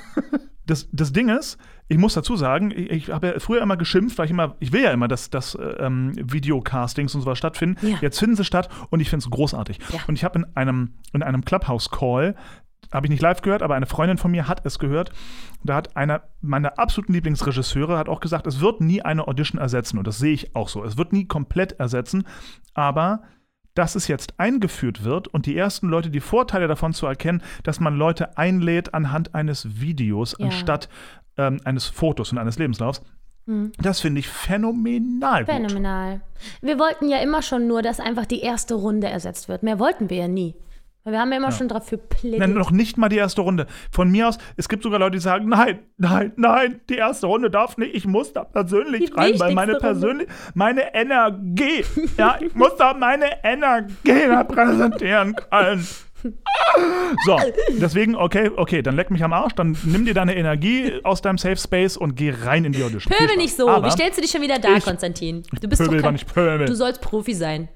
Das, 0.69 0.89
das 0.93 1.13
Ding 1.13 1.29
ist, 1.29 1.59
ich 1.89 1.99
muss 1.99 2.15
dazu 2.15 2.37
sagen, 2.37 2.71
ich, 2.71 2.91
ich 2.91 3.11
habe 3.11 3.29
ja 3.29 3.41
früher 3.41 3.63
immer 3.63 3.77
geschimpft, 3.77 4.19
weil 4.19 4.27
ich 4.27 4.31
immer, 4.31 4.57
ich 4.61 4.73
will 4.73 4.83
ja 4.83 4.93
immer, 4.93 5.09
dass, 5.09 5.31
dass 5.31 5.59
ähm, 5.79 6.13
Videocastings 6.15 7.15
und 7.15 7.23
sowas 7.23 7.39
stattfinden. 7.39 7.87
Ja. 7.87 7.97
Jetzt 8.01 8.19
finden 8.19 8.37
sie 8.37 8.45
statt 8.45 8.69
und 8.91 9.01
ich 9.01 9.11
finde 9.11 9.25
es 9.25 9.31
großartig. 9.31 9.79
Ja. 9.93 10.01
Und 10.07 10.15
ich 10.15 10.25
habe 10.25 10.41
in 10.41 10.47
einem, 10.55 10.95
in 11.13 11.23
einem 11.23 11.45
Clubhouse-Call, 11.45 12.37
habe 12.93 13.07
ich 13.07 13.11
nicht 13.11 13.23
live 13.23 13.43
gehört, 13.43 13.63
aber 13.63 13.75
eine 13.75 13.87
Freundin 13.87 14.19
von 14.19 14.31
mir 14.31 14.49
hat 14.49 14.65
es 14.65 14.79
gehört. 14.79 15.11
Da 15.63 15.75
hat 15.75 15.97
einer 15.97 16.23
meiner 16.41 16.79
absoluten 16.79 17.13
Lieblingsregisseure 17.13 17.99
hat 17.99 18.09
auch 18.09 18.21
gesagt, 18.21 18.47
es 18.47 18.61
wird 18.61 18.81
nie 18.81 19.03
eine 19.03 19.29
Audition 19.29 19.61
ersetzen. 19.61 19.99
Und 19.99 20.07
das 20.07 20.19
sehe 20.19 20.33
ich 20.33 20.55
auch 20.55 20.69
so. 20.69 20.85
Es 20.85 20.97
wird 20.97 21.13
nie 21.13 21.27
komplett 21.27 21.73
ersetzen, 21.73 22.25
aber 22.75 23.23
dass 23.79 23.95
es 23.95 24.09
jetzt 24.09 24.35
eingeführt 24.39 25.05
wird 25.05 25.29
und 25.29 25.47
die 25.47 25.57
ersten 25.57 25.89
Leute 25.89 26.11
die 26.11 26.19
Vorteile 26.21 26.67
davon 26.67 26.93
zu 26.93 27.07
erkennen, 27.07 27.43
dass 27.63 27.79
man 27.79 27.97
Leute 27.97 28.37
einlädt 28.37 28.93
anhand 28.93 29.37
eines 29.37 29.81
Videos 29.81 30.35
Ja. 30.39 30.47
anstatt 30.47 30.89
ähm, 31.37 31.61
eines 31.65 31.87
Fotos 31.87 32.33
und 32.33 32.39
eines 32.39 32.59
Lebenslaufs. 32.59 33.03
Das 33.79 34.01
finde 34.01 34.19
ich 34.19 34.29
phänomenal 34.29 35.47
gut. 35.47 35.55
Phänomenal. 35.55 36.21
Wir 36.61 36.79
wollten 36.79 37.09
ja 37.09 37.19
immer 37.23 37.41
schon 37.41 37.67
nur, 37.67 37.81
dass 37.81 37.99
einfach 37.99 38.27
die 38.27 38.41
erste 38.41 38.75
Runde 38.75 39.07
ersetzt 39.07 39.49
wird. 39.49 39.63
Mehr 39.63 39.79
wollten 39.79 40.11
wir 40.11 40.19
ja 40.19 40.29
nie. 40.29 40.55
Wir 41.11 41.21
haben 41.21 41.31
ja 41.31 41.39
immer 41.39 41.53
schon 41.53 41.69
dafür 41.69 41.99
plädiert. 41.99 42.41
Nein, 42.41 42.55
noch 42.55 42.71
nicht 42.71 42.99
mal 42.99 43.09
die 43.09 43.17
erste 43.17 43.41
Runde. 43.41 43.67
Von 43.91 44.11
mir 44.11 44.29
aus, 44.29 44.39
es 44.57 44.69
gibt 44.69 44.83
sogar 44.83 44.99
Leute, 44.99 45.13
die 45.13 45.19
sagen, 45.23 45.49
nein, 45.49 45.81
nein, 45.97 46.33
nein, 46.37 46.81
die 46.89 46.97
erste 46.97 47.27
Runde 47.27 47.51
darf 47.51 47.77
nicht. 47.77 47.95
Ich 47.95 48.07
muss 48.07 48.33
da 48.33 48.45
persönlich 48.45 49.11
Die 49.11 49.13
rein, 49.13 49.39
weil 49.39 49.55
meine 49.55 49.73
wichtigste 49.73 50.07
Runde. 50.07 50.27
persönlich, 50.27 50.29
meine 50.55 50.95
Energie, 50.95 51.85
ja, 52.17 52.39
ich 52.41 52.55
muss 52.55 52.77
da 52.77 52.95
meine 52.95 53.27
Energie 53.45 54.11
repräsentieren 54.11 55.35
können. 55.51 55.87
So, 57.25 57.39
deswegen, 57.81 58.17
okay, 58.17 58.51
okay, 58.57 58.83
dann 58.83 58.97
leck 58.97 59.11
mich 59.11 59.23
am 59.23 59.33
Arsch, 59.33 59.55
dann 59.55 59.77
nimm 59.85 60.05
dir 60.05 60.15
deine 60.15 60.37
Energie 60.37 61.01
aus 61.05 61.23
deinem 61.23 61.39
Safe 61.39 61.57
Space 61.57 61.97
und 61.97 62.17
geh 62.17 62.35
rein 62.45 62.65
in 62.65 62.73
die 62.73 62.83
Audition. 62.83 63.15
Pöbel 63.17 63.37
nicht 63.37 63.57
so. 63.57 63.69
Aber 63.69 63.87
Wie 63.87 63.91
stellst 63.93 64.19
du 64.19 64.23
dich 64.23 64.31
schon 64.31 64.43
wieder 64.43 64.59
da, 64.59 64.81
Konstantin? 64.81 65.45
Du 65.61 65.69
bist 65.69 65.81
pöbel 65.81 65.99
doch 65.99 66.05
kein, 66.05 66.15
nicht 66.15 66.33
pöbel. 66.33 66.67
Du 66.67 66.75
sollst 66.75 67.01
Profi 67.01 67.35
sein. 67.35 67.69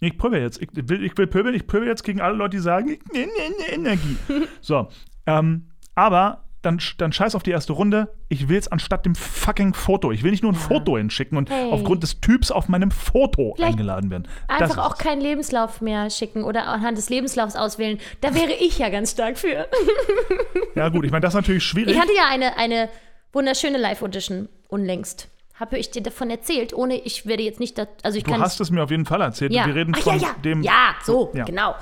Ich 0.00 0.18
pöbel 0.18 0.40
jetzt. 0.40 0.60
Ich 0.60 0.68
will, 0.74 1.04
ich 1.04 1.16
will 1.16 1.26
pöbeln. 1.26 1.54
Ich 1.54 1.66
pöbel 1.66 1.88
jetzt 1.88 2.04
gegen 2.04 2.20
alle 2.20 2.36
Leute, 2.36 2.56
die 2.56 2.62
sagen, 2.62 2.90
ich 2.90 3.00
nehme 3.12 3.30
Energie. 3.72 4.16
So. 4.60 4.88
Ähm, 5.26 5.70
aber 5.94 6.42
dann, 6.62 6.80
dann 6.98 7.12
scheiß 7.12 7.34
auf 7.34 7.42
die 7.42 7.52
erste 7.52 7.72
Runde. 7.72 8.12
Ich 8.28 8.48
will 8.48 8.58
es 8.58 8.66
anstatt 8.68 9.06
dem 9.06 9.14
fucking 9.14 9.72
Foto. 9.72 10.10
Ich 10.10 10.22
will 10.24 10.32
nicht 10.32 10.42
nur 10.42 10.52
ein 10.52 10.56
Foto 10.56 10.98
hinschicken 10.98 11.38
und 11.38 11.48
Hey. 11.48 11.70
aufgrund 11.70 12.02
des 12.02 12.20
Typs 12.20 12.50
auf 12.50 12.68
meinem 12.68 12.90
Foto 12.90 13.54
Vielleicht 13.54 13.72
eingeladen 13.72 14.10
werden. 14.10 14.28
Das 14.48 14.62
Einfach 14.62 14.84
auch 14.84 14.98
keinen 14.98 15.20
Lebenslauf 15.20 15.80
mehr 15.80 16.10
schicken 16.10 16.42
oder 16.42 16.66
anhand 16.66 16.98
des 16.98 17.08
Lebenslaufs 17.08 17.54
auswählen. 17.56 17.98
Da 18.20 18.34
wäre 18.34 18.52
ich 18.52 18.78
ja 18.78 18.88
ganz 18.88 19.12
stark 19.12 19.38
für. 19.38 19.66
Ja, 20.74 20.88
gut, 20.88 21.04
ich 21.04 21.10
meine, 21.12 21.22
das 21.22 21.34
ist 21.34 21.40
natürlich 21.40 21.64
schwierig. 21.64 21.94
Ich 21.94 22.00
hatte 22.00 22.14
ja 22.16 22.24
eine, 22.28 22.56
eine 22.58 22.88
wunderschöne 23.32 23.78
Live-Audition 23.78 24.48
unlängst. 24.68 25.28
Habe 25.58 25.78
ich 25.78 25.90
dir 25.90 26.02
davon 26.02 26.28
erzählt, 26.30 26.74
ohne, 26.74 26.96
ich 26.98 27.24
werde 27.26 27.42
jetzt 27.42 27.60
nicht, 27.60 27.78
also 28.02 28.18
ich 28.18 28.24
du 28.24 28.30
kann 28.30 28.40
hast 28.42 28.60
es 28.60 28.70
mir 28.70 28.82
auf 28.82 28.90
jeden 28.90 29.06
Fall 29.06 29.20
erzählt. 29.22 29.52
Ja. 29.52 29.66
Wir 29.66 29.74
reden 29.74 29.94
Ach, 29.96 30.00
von 30.02 30.16
ja, 30.20 30.28
ja. 30.28 30.34
dem. 30.44 30.62
Ja, 30.62 30.94
so, 31.04 31.30
Ja. 31.34 31.44
genau. 31.44 31.74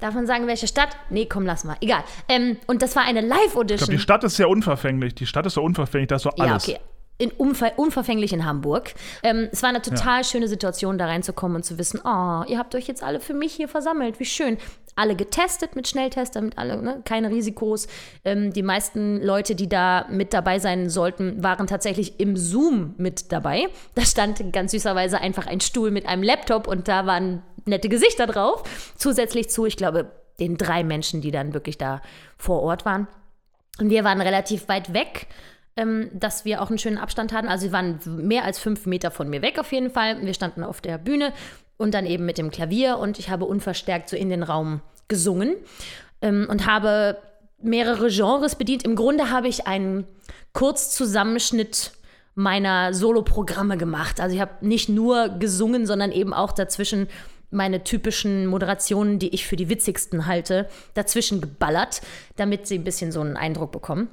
Darf 0.00 0.14
man 0.14 0.26
sagen, 0.26 0.46
welche 0.46 0.68
Stadt? 0.68 0.90
Nee, 1.10 1.26
komm, 1.26 1.44
lass 1.44 1.64
mal. 1.64 1.76
Egal. 1.80 2.04
Ähm, 2.28 2.56
und 2.68 2.82
das 2.82 2.94
war 2.96 3.02
eine 3.02 3.20
Ich 3.20 3.26
glaube, 3.26 3.42
Live-Audition. 3.44 3.90
die 3.90 3.98
Stadt 3.98 4.22
ist 4.24 4.36
sehr 4.36 4.48
unverfänglich. 4.48 5.14
Die 5.16 5.26
Stadt 5.26 5.44
ist 5.44 5.54
so 5.54 5.62
unverfänglich, 5.62 6.06
da 6.08 6.16
ist 6.16 6.22
so 6.22 6.30
Ja, 6.36 6.44
alles. 6.44 6.68
okay. 6.68 6.78
In 7.20 7.32
unver 7.32 7.72
unverfänglich 7.76 8.32
in 8.32 8.44
Hamburg. 8.44 8.94
Ähm, 9.24 9.48
es 9.50 9.60
war 9.64 9.70
eine 9.70 9.82
total 9.82 10.22
schöne 10.22 10.46
Situation, 10.46 10.98
da 10.98 11.06
reinzukommen 11.06 11.56
und 11.56 11.64
zu 11.64 11.76
wissen, 11.76 12.00
oh, 12.04 12.44
ihr 12.46 12.58
habt 12.58 12.76
euch 12.76 12.86
jetzt 12.86 13.02
alle 13.02 13.18
für 13.18 13.34
mich 13.34 13.52
hier 13.54 13.66
versammelt, 13.68 14.20
wie 14.20 14.24
schön. 14.24 14.56
Alle 14.98 15.14
getestet 15.14 15.76
mit 15.76 15.86
Schnelltester, 15.86 16.40
mit 16.40 16.58
alle, 16.58 16.82
ne? 16.82 17.02
keine 17.04 17.30
Risikos. 17.30 17.86
Ähm, 18.24 18.52
die 18.52 18.64
meisten 18.64 19.22
Leute, 19.22 19.54
die 19.54 19.68
da 19.68 20.06
mit 20.10 20.34
dabei 20.34 20.58
sein 20.58 20.90
sollten, 20.90 21.40
waren 21.42 21.68
tatsächlich 21.68 22.18
im 22.18 22.36
Zoom 22.36 22.94
mit 22.98 23.30
dabei. 23.30 23.68
Da 23.94 24.02
stand 24.02 24.52
ganz 24.52 24.72
süßerweise 24.72 25.20
einfach 25.20 25.46
ein 25.46 25.60
Stuhl 25.60 25.92
mit 25.92 26.06
einem 26.06 26.24
Laptop 26.24 26.66
und 26.66 26.88
da 26.88 27.06
waren 27.06 27.42
nette 27.64 27.88
Gesichter 27.88 28.26
drauf. 28.26 28.64
Zusätzlich 28.96 29.50
zu, 29.50 29.66
ich 29.66 29.76
glaube, 29.76 30.10
den 30.40 30.56
drei 30.56 30.82
Menschen, 30.82 31.20
die 31.20 31.30
dann 31.30 31.54
wirklich 31.54 31.78
da 31.78 32.02
vor 32.36 32.62
Ort 32.62 32.84
waren. 32.84 33.06
Und 33.78 33.90
wir 33.90 34.02
waren 34.02 34.20
relativ 34.20 34.68
weit 34.68 34.92
weg, 34.94 35.28
ähm, 35.76 36.10
dass 36.12 36.44
wir 36.44 36.60
auch 36.60 36.70
einen 36.70 36.78
schönen 36.78 36.98
Abstand 36.98 37.32
hatten. 37.32 37.46
Also 37.46 37.68
sie 37.68 37.72
waren 37.72 38.00
mehr 38.04 38.44
als 38.44 38.58
fünf 38.58 38.86
Meter 38.86 39.12
von 39.12 39.28
mir 39.28 39.42
weg 39.42 39.60
auf 39.60 39.70
jeden 39.70 39.90
Fall. 39.90 40.20
Wir 40.24 40.34
standen 40.34 40.64
auf 40.64 40.80
der 40.80 40.98
Bühne 40.98 41.32
und 41.78 41.94
dann 41.94 42.04
eben 42.04 42.26
mit 42.26 42.36
dem 42.36 42.50
Klavier 42.50 42.98
und 42.98 43.18
ich 43.18 43.30
habe 43.30 43.46
unverstärkt 43.46 44.10
so 44.10 44.16
in 44.16 44.28
den 44.28 44.42
Raum 44.42 44.82
gesungen 45.08 45.56
ähm, 46.20 46.46
und 46.50 46.66
habe 46.66 47.16
mehrere 47.62 48.08
Genres 48.08 48.56
bedient. 48.56 48.84
Im 48.84 48.94
Grunde 48.94 49.30
habe 49.30 49.48
ich 49.48 49.66
einen 49.66 50.06
Kurzzusammenschnitt 50.52 51.92
meiner 52.34 52.94
Soloprogramme 52.94 53.76
gemacht. 53.76 54.20
Also 54.20 54.34
ich 54.34 54.40
habe 54.40 54.64
nicht 54.66 54.88
nur 54.88 55.28
gesungen, 55.28 55.86
sondern 55.86 56.12
eben 56.12 56.32
auch 56.32 56.52
dazwischen 56.52 57.08
meine 57.50 57.82
typischen 57.82 58.46
Moderationen, 58.46 59.18
die 59.18 59.34
ich 59.34 59.46
für 59.46 59.56
die 59.56 59.68
witzigsten 59.68 60.26
halte, 60.26 60.68
dazwischen 60.94 61.40
geballert, 61.40 62.02
damit 62.36 62.66
sie 62.66 62.78
ein 62.78 62.84
bisschen 62.84 63.10
so 63.10 63.20
einen 63.20 63.36
Eindruck 63.36 63.72
bekommen. 63.72 64.08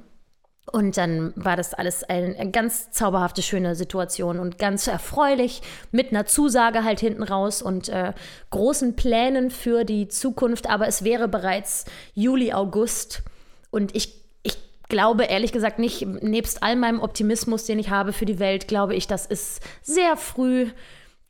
Und 0.72 0.96
dann 0.96 1.32
war 1.36 1.56
das 1.56 1.74
alles 1.74 2.02
eine, 2.02 2.50
ganz 2.50 2.90
zauberhafte, 2.90 3.40
schöne 3.40 3.76
Situation 3.76 4.40
und 4.40 4.58
ganz 4.58 4.88
erfreulich 4.88 5.62
mit 5.92 6.10
einer 6.10 6.26
Zusage 6.26 6.82
halt 6.82 6.98
hinten 6.98 7.22
raus 7.22 7.62
und 7.62 7.88
äh, 7.88 8.12
großen 8.50 8.96
Plänen 8.96 9.50
für 9.50 9.84
die 9.84 10.08
Zukunft. 10.08 10.68
Aber 10.68 10.88
es 10.88 11.04
wäre 11.04 11.28
bereits 11.28 11.84
Juli, 12.14 12.52
August 12.52 13.22
und 13.70 13.94
ich, 13.94 14.20
ich 14.42 14.58
glaube 14.88 15.24
ehrlich 15.24 15.52
gesagt 15.52 15.78
nicht, 15.78 16.04
nebst 16.04 16.64
all 16.64 16.74
meinem 16.74 17.00
Optimismus, 17.00 17.64
den 17.64 17.78
ich 17.78 17.90
habe 17.90 18.12
für 18.12 18.26
die 18.26 18.40
Welt, 18.40 18.66
glaube 18.66 18.96
ich, 18.96 19.06
das 19.06 19.24
ist 19.24 19.60
sehr 19.82 20.16
früh 20.16 20.68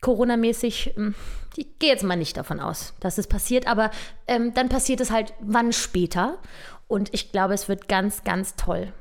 Corona-mäßig. 0.01 0.93
hm, 0.95 1.15
Ich 1.57 1.79
gehe 1.79 1.91
jetzt 1.91 2.05
mal 2.05 2.17
nicht 2.17 2.39
davon 2.39 2.59
aus, 2.59 2.95
dass 3.01 3.19
es 3.19 3.27
passiert, 3.27 3.67
aber 3.67 3.91
ähm, 4.27 4.55
dann 4.55 4.71
passiert 4.71 5.01
es 5.01 5.11
halt 5.11 5.35
wann 5.41 5.73
später. 5.75 6.39
Und 6.89 7.13
ich 7.13 7.33
glaube, 7.33 7.53
es 7.53 7.69
wird 7.69 7.89
ganz, 7.89 8.25
ganz 8.25 8.55
toll. 8.57 8.93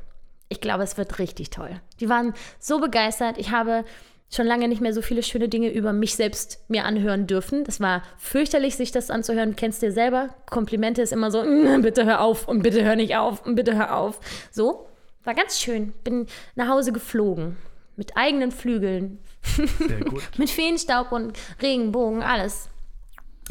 Ich 0.50 0.62
glaube, 0.62 0.84
es 0.84 0.98
wird 0.98 1.20
richtig 1.20 1.50
toll. 1.50 1.82
Die 2.00 2.10
waren 2.10 2.34
so 2.60 2.80
begeistert. 2.80 3.38
Ich 3.38 3.52
habe 3.52 3.84
schon 4.30 4.46
lange 4.48 4.68
nicht 4.68 4.82
mehr 4.82 4.94
so 4.94 5.02
viele 5.02 5.24
schöne 5.24 5.50
Dinge 5.50 5.72
über 5.72 5.94
mich 5.94 6.16
selbst 6.16 6.60
mir 6.70 6.86
anhören 6.86 7.28
dürfen. 7.28 7.64
Das 7.64 7.80
war 7.80 8.04
fürchterlich, 8.18 8.76
sich 8.76 8.92
das 8.92 9.10
anzuhören. 9.10 9.56
Kennst 9.56 9.82
du 9.82 9.88
dir 9.88 9.92
selber? 9.92 10.30
Komplimente 10.50 11.02
ist 11.02 11.14
immer 11.14 11.32
so, 11.32 11.44
"Mm, 11.44 11.82
bitte 11.82 12.06
hör 12.06 12.22
auf 12.22 12.48
und 12.48 12.62
bitte 12.64 12.84
hör 12.84 12.96
nicht 12.96 13.16
auf 13.16 13.46
und 13.46 13.56
bitte 13.56 13.76
hör 13.76 13.96
auf. 13.98 14.20
So, 14.52 14.88
war 15.24 15.34
ganz 15.36 15.60
schön. 15.60 15.94
Bin 16.04 16.28
nach 16.56 16.70
Hause 16.70 16.92
geflogen. 16.92 17.58
Mit 17.96 18.18
eigenen 18.18 18.52
Flügeln. 18.52 19.20
Sehr 19.42 20.02
gut. 20.02 20.24
Mit 20.38 20.50
Feenstaub 20.50 21.12
und 21.12 21.38
Regenbogen, 21.62 22.22
alles. 22.24 22.70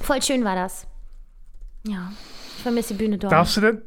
Voll 0.02 0.22
schön 0.22 0.44
war 0.44 0.54
das. 0.56 0.86
Ja, 1.86 2.12
ich 2.56 2.62
vermisse 2.62 2.94
die 2.94 2.98
Bühne 3.04 3.18
dort. 3.18 3.32
Darfst 3.32 3.56
du 3.56 3.60
denn, 3.60 3.82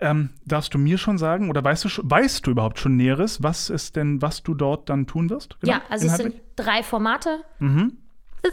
ähm, 0.00 0.30
darfst 0.44 0.74
du 0.74 0.78
mir 0.78 0.98
schon 0.98 1.18
sagen, 1.18 1.48
oder 1.50 1.64
weißt 1.64 1.84
du 1.84 1.88
schon, 1.88 2.10
weißt 2.10 2.46
du 2.46 2.50
überhaupt 2.50 2.78
schon 2.78 2.96
Näheres, 2.96 3.42
was 3.42 3.70
ist 3.70 3.96
denn, 3.96 4.20
was 4.20 4.42
du 4.42 4.54
dort 4.54 4.88
dann 4.88 5.06
tun 5.06 5.30
wirst? 5.30 5.58
Genau, 5.60 5.72
ja, 5.74 5.82
also 5.88 6.06
es 6.06 6.16
sind 6.16 6.34
drei 6.56 6.82
Formate. 6.82 7.40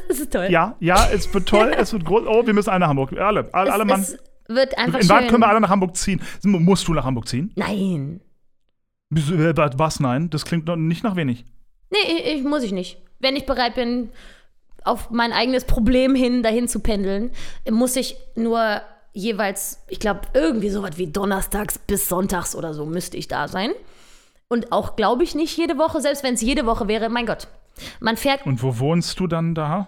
Das 0.10 0.20
ist 0.20 0.34
toll. 0.34 0.48
Ja, 0.50 0.76
ja, 0.80 1.10
es 1.14 1.32
wird 1.32 1.48
toll, 1.48 1.72
es 1.78 1.94
wird 1.94 2.06
groß. 2.06 2.24
Oh, 2.26 2.46
wir 2.46 2.54
müssen 2.56 2.72
alle 2.72 2.80
nach 2.80 2.88
Hamburg. 2.88 3.14
Alle, 3.14 3.48
alle, 3.54 3.68
Es, 3.70 3.74
alle 3.74 3.86
Mann. 3.86 4.02
es, 4.02 4.18
wird 4.48 4.76
einfach 4.80 5.00
In 5.00 5.08
Wahrheit 5.10 5.24
schön. 5.24 5.30
können 5.30 5.44
wir 5.44 5.48
alle 5.48 5.62
nach 5.62 5.70
Hamburg 5.70 5.96
ziehen. 5.96 6.22
Musst 6.44 6.88
du 6.88 6.94
nach 6.96 7.06
Hamburg 7.06 7.28
ziehen? 7.28 7.52
Nein. 7.56 8.20
Äh, 9.14 9.54
Was? 9.78 10.00
Nein, 10.00 10.32
das 10.32 10.44
klingt 10.44 10.68
nicht 10.68 11.04
nach 11.04 11.16
wenig. 11.16 11.46
Nee, 11.92 11.98
ich, 12.18 12.38
ich, 12.38 12.44
muss 12.44 12.64
ich 12.64 12.72
nicht. 12.72 13.00
Wenn 13.20 13.36
ich 13.36 13.46
bereit 13.46 13.76
bin, 13.76 14.10
auf 14.86 15.10
mein 15.10 15.34
eigenes 15.34 15.66
Problem 15.66 16.16
hin, 16.16 16.44
dahin 16.44 16.68
zu 16.68 16.80
pendeln, 16.80 17.32
muss 17.70 17.96
ich 17.96 18.18
nur 18.36 18.82
jeweils, 19.14 19.84
ich 19.88 20.00
glaube, 20.00 20.22
irgendwie 20.34 20.70
sowas 20.70 20.98
wie 20.98 21.08
donnerstags 21.08 21.80
bis 21.80 22.08
sonntags 22.08 22.56
oder 22.56 22.74
so 22.74 22.86
müsste 22.86 23.18
ich 23.18 23.28
da 23.28 23.48
sein. 23.48 23.72
Und 24.48 24.72
auch, 24.72 24.96
glaube 24.96 25.24
ich, 25.24 25.34
nicht 25.34 25.58
jede 25.58 25.78
Woche, 25.78 26.02
selbst 26.02 26.24
wenn 26.24 26.36
es 26.36 26.42
jede 26.42 26.66
Woche 26.66 26.88
wäre, 26.88 27.10
mein 27.10 27.26
Gott. 27.26 27.48
Man 28.00 28.16
fährt 28.18 28.46
Und 28.46 28.62
wo 28.62 28.78
wohnst 28.78 29.20
du 29.20 29.28
dann 29.28 29.56
da? 29.56 29.88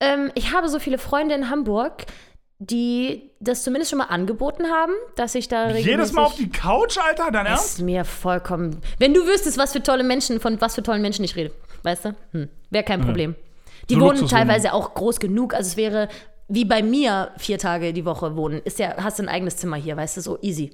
Ähm, 0.00 0.30
ich 0.34 0.54
habe 0.54 0.68
so 0.68 0.78
viele 0.78 0.98
Freunde 0.98 1.34
in 1.34 1.50
Hamburg, 1.50 2.06
die 2.60 3.30
das 3.40 3.62
zumindest 3.62 3.90
schon 3.90 3.98
mal 3.98 4.06
angeboten 4.06 4.66
haben, 4.66 4.92
dass 5.16 5.34
ich 5.34 5.48
da 5.48 5.64
regelmäßig... 5.64 5.90
Jedes 5.90 6.12
Mal 6.12 6.24
auf 6.24 6.34
die 6.34 6.50
Couch, 6.50 6.98
Alter? 6.98 7.30
Dein 7.30 7.46
Ernst? 7.46 7.78
ist 7.78 7.82
mir 7.82 8.04
vollkommen... 8.04 8.80
Wenn 8.98 9.14
du 9.14 9.26
wüsstest, 9.26 9.58
was 9.58 9.72
für 9.72 9.82
tolle 9.82 10.02
Menschen, 10.02 10.40
von 10.40 10.60
was 10.60 10.74
für 10.74 10.82
tollen 10.82 11.02
Menschen 11.02 11.24
ich 11.24 11.36
rede, 11.36 11.52
weißt 11.82 12.06
du? 12.06 12.16
Hm, 12.32 12.48
Wäre 12.70 12.84
kein 12.84 13.00
Problem. 13.00 13.36
Die 13.90 13.94
So 13.94 14.00
wohnen 14.00 14.26
teilweise 14.28 14.72
auch 14.72 14.94
groß 14.94 15.20
genug, 15.20 15.54
also 15.54 15.68
es 15.68 15.76
wäre 15.76 16.08
wie 16.48 16.64
bei 16.64 16.82
mir 16.82 17.30
vier 17.36 17.58
Tage 17.58 17.92
die 17.92 18.04
Woche 18.04 18.36
wohnen. 18.36 18.60
Ist 18.64 18.78
ja, 18.78 18.94
hast 18.98 19.18
du 19.18 19.22
ein 19.22 19.28
eigenes 19.28 19.56
Zimmer 19.58 19.76
hier, 19.76 19.96
weißt 19.96 20.16
du, 20.16 20.20
so 20.22 20.38
easy. 20.40 20.70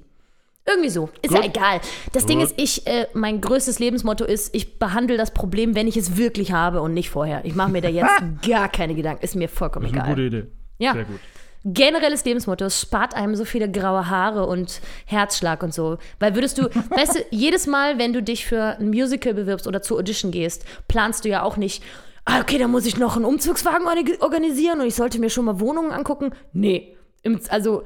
Irgendwie 0.66 0.88
so. 0.88 1.10
Ist 1.20 1.32
ja 1.32 1.40
Gut. 1.40 1.48
egal. 1.56 1.80
Das 2.12 2.24
Ding 2.26 2.38
Gut. 2.38 2.48
ist, 2.50 2.54
ich, 2.60 2.86
äh, 2.86 3.06
mein 3.12 3.40
größtes 3.40 3.80
Lebensmotto 3.80 4.24
ist, 4.24 4.54
ich 4.54 4.78
behandle 4.78 5.16
das 5.18 5.32
Problem, 5.32 5.74
wenn 5.74 5.86
ich 5.86 5.96
es 5.96 6.16
wirklich 6.16 6.52
habe 6.52 6.80
und 6.80 6.94
nicht 6.94 7.10
vorher. 7.10 7.44
Ich 7.44 7.54
mache 7.54 7.70
mir 7.70 7.82
da 7.82 7.88
jetzt 7.88 8.08
gar 8.48 8.68
keine 8.70 8.94
Gedanken. 8.94 9.22
Ist 9.22 9.36
mir 9.36 9.48
vollkommen 9.48 9.84
Das 9.84 9.92
ist 9.92 9.98
eine 9.98 10.12
egal. 10.12 10.24
gute 10.30 10.36
Idee. 10.38 10.50
Ja. 10.78 10.92
Sehr 10.94 11.04
gut. 11.04 11.20
Generelles 11.66 12.24
Lebensmotto, 12.24 12.66
es 12.66 12.80
spart 12.80 13.14
einem 13.14 13.34
so 13.36 13.44
viele 13.46 13.70
graue 13.70 14.08
Haare 14.10 14.46
und 14.46 14.80
Herzschlag 15.06 15.62
und 15.62 15.72
so. 15.74 15.98
Weil 16.18 16.34
würdest 16.34 16.56
du, 16.58 16.64
weißt 16.90 17.14
du, 17.16 17.18
jedes 17.30 17.66
Mal, 17.66 17.98
wenn 17.98 18.12
du 18.12 18.22
dich 18.22 18.46
für 18.46 18.78
ein 18.78 18.88
Musical 18.88 19.34
bewirbst 19.34 19.66
oder 19.66 19.82
zur 19.82 19.98
Audition 19.98 20.30
gehst, 20.30 20.64
planst 20.88 21.24
du 21.24 21.28
ja 21.30 21.42
auch 21.42 21.56
nicht, 21.56 21.82
ah, 22.25 22.41
okay, 22.41 22.59
dann 22.59 22.70
muss 22.70 22.87
ich 22.87 22.97
noch 22.97 23.16
einen 23.16 23.25
Umzugswagen 23.25 23.87
orga- 23.87 24.20
organisieren 24.20 24.81
und 24.81 24.87
ich 24.87 24.95
sollte 24.95 25.18
mir 25.18 25.31
schon 25.31 25.45
mal 25.45 25.61
Wohnungen 25.61 25.93
angucken. 25.93 26.31
Nee. 26.53 26.97
Im, 27.22 27.41
also 27.49 27.85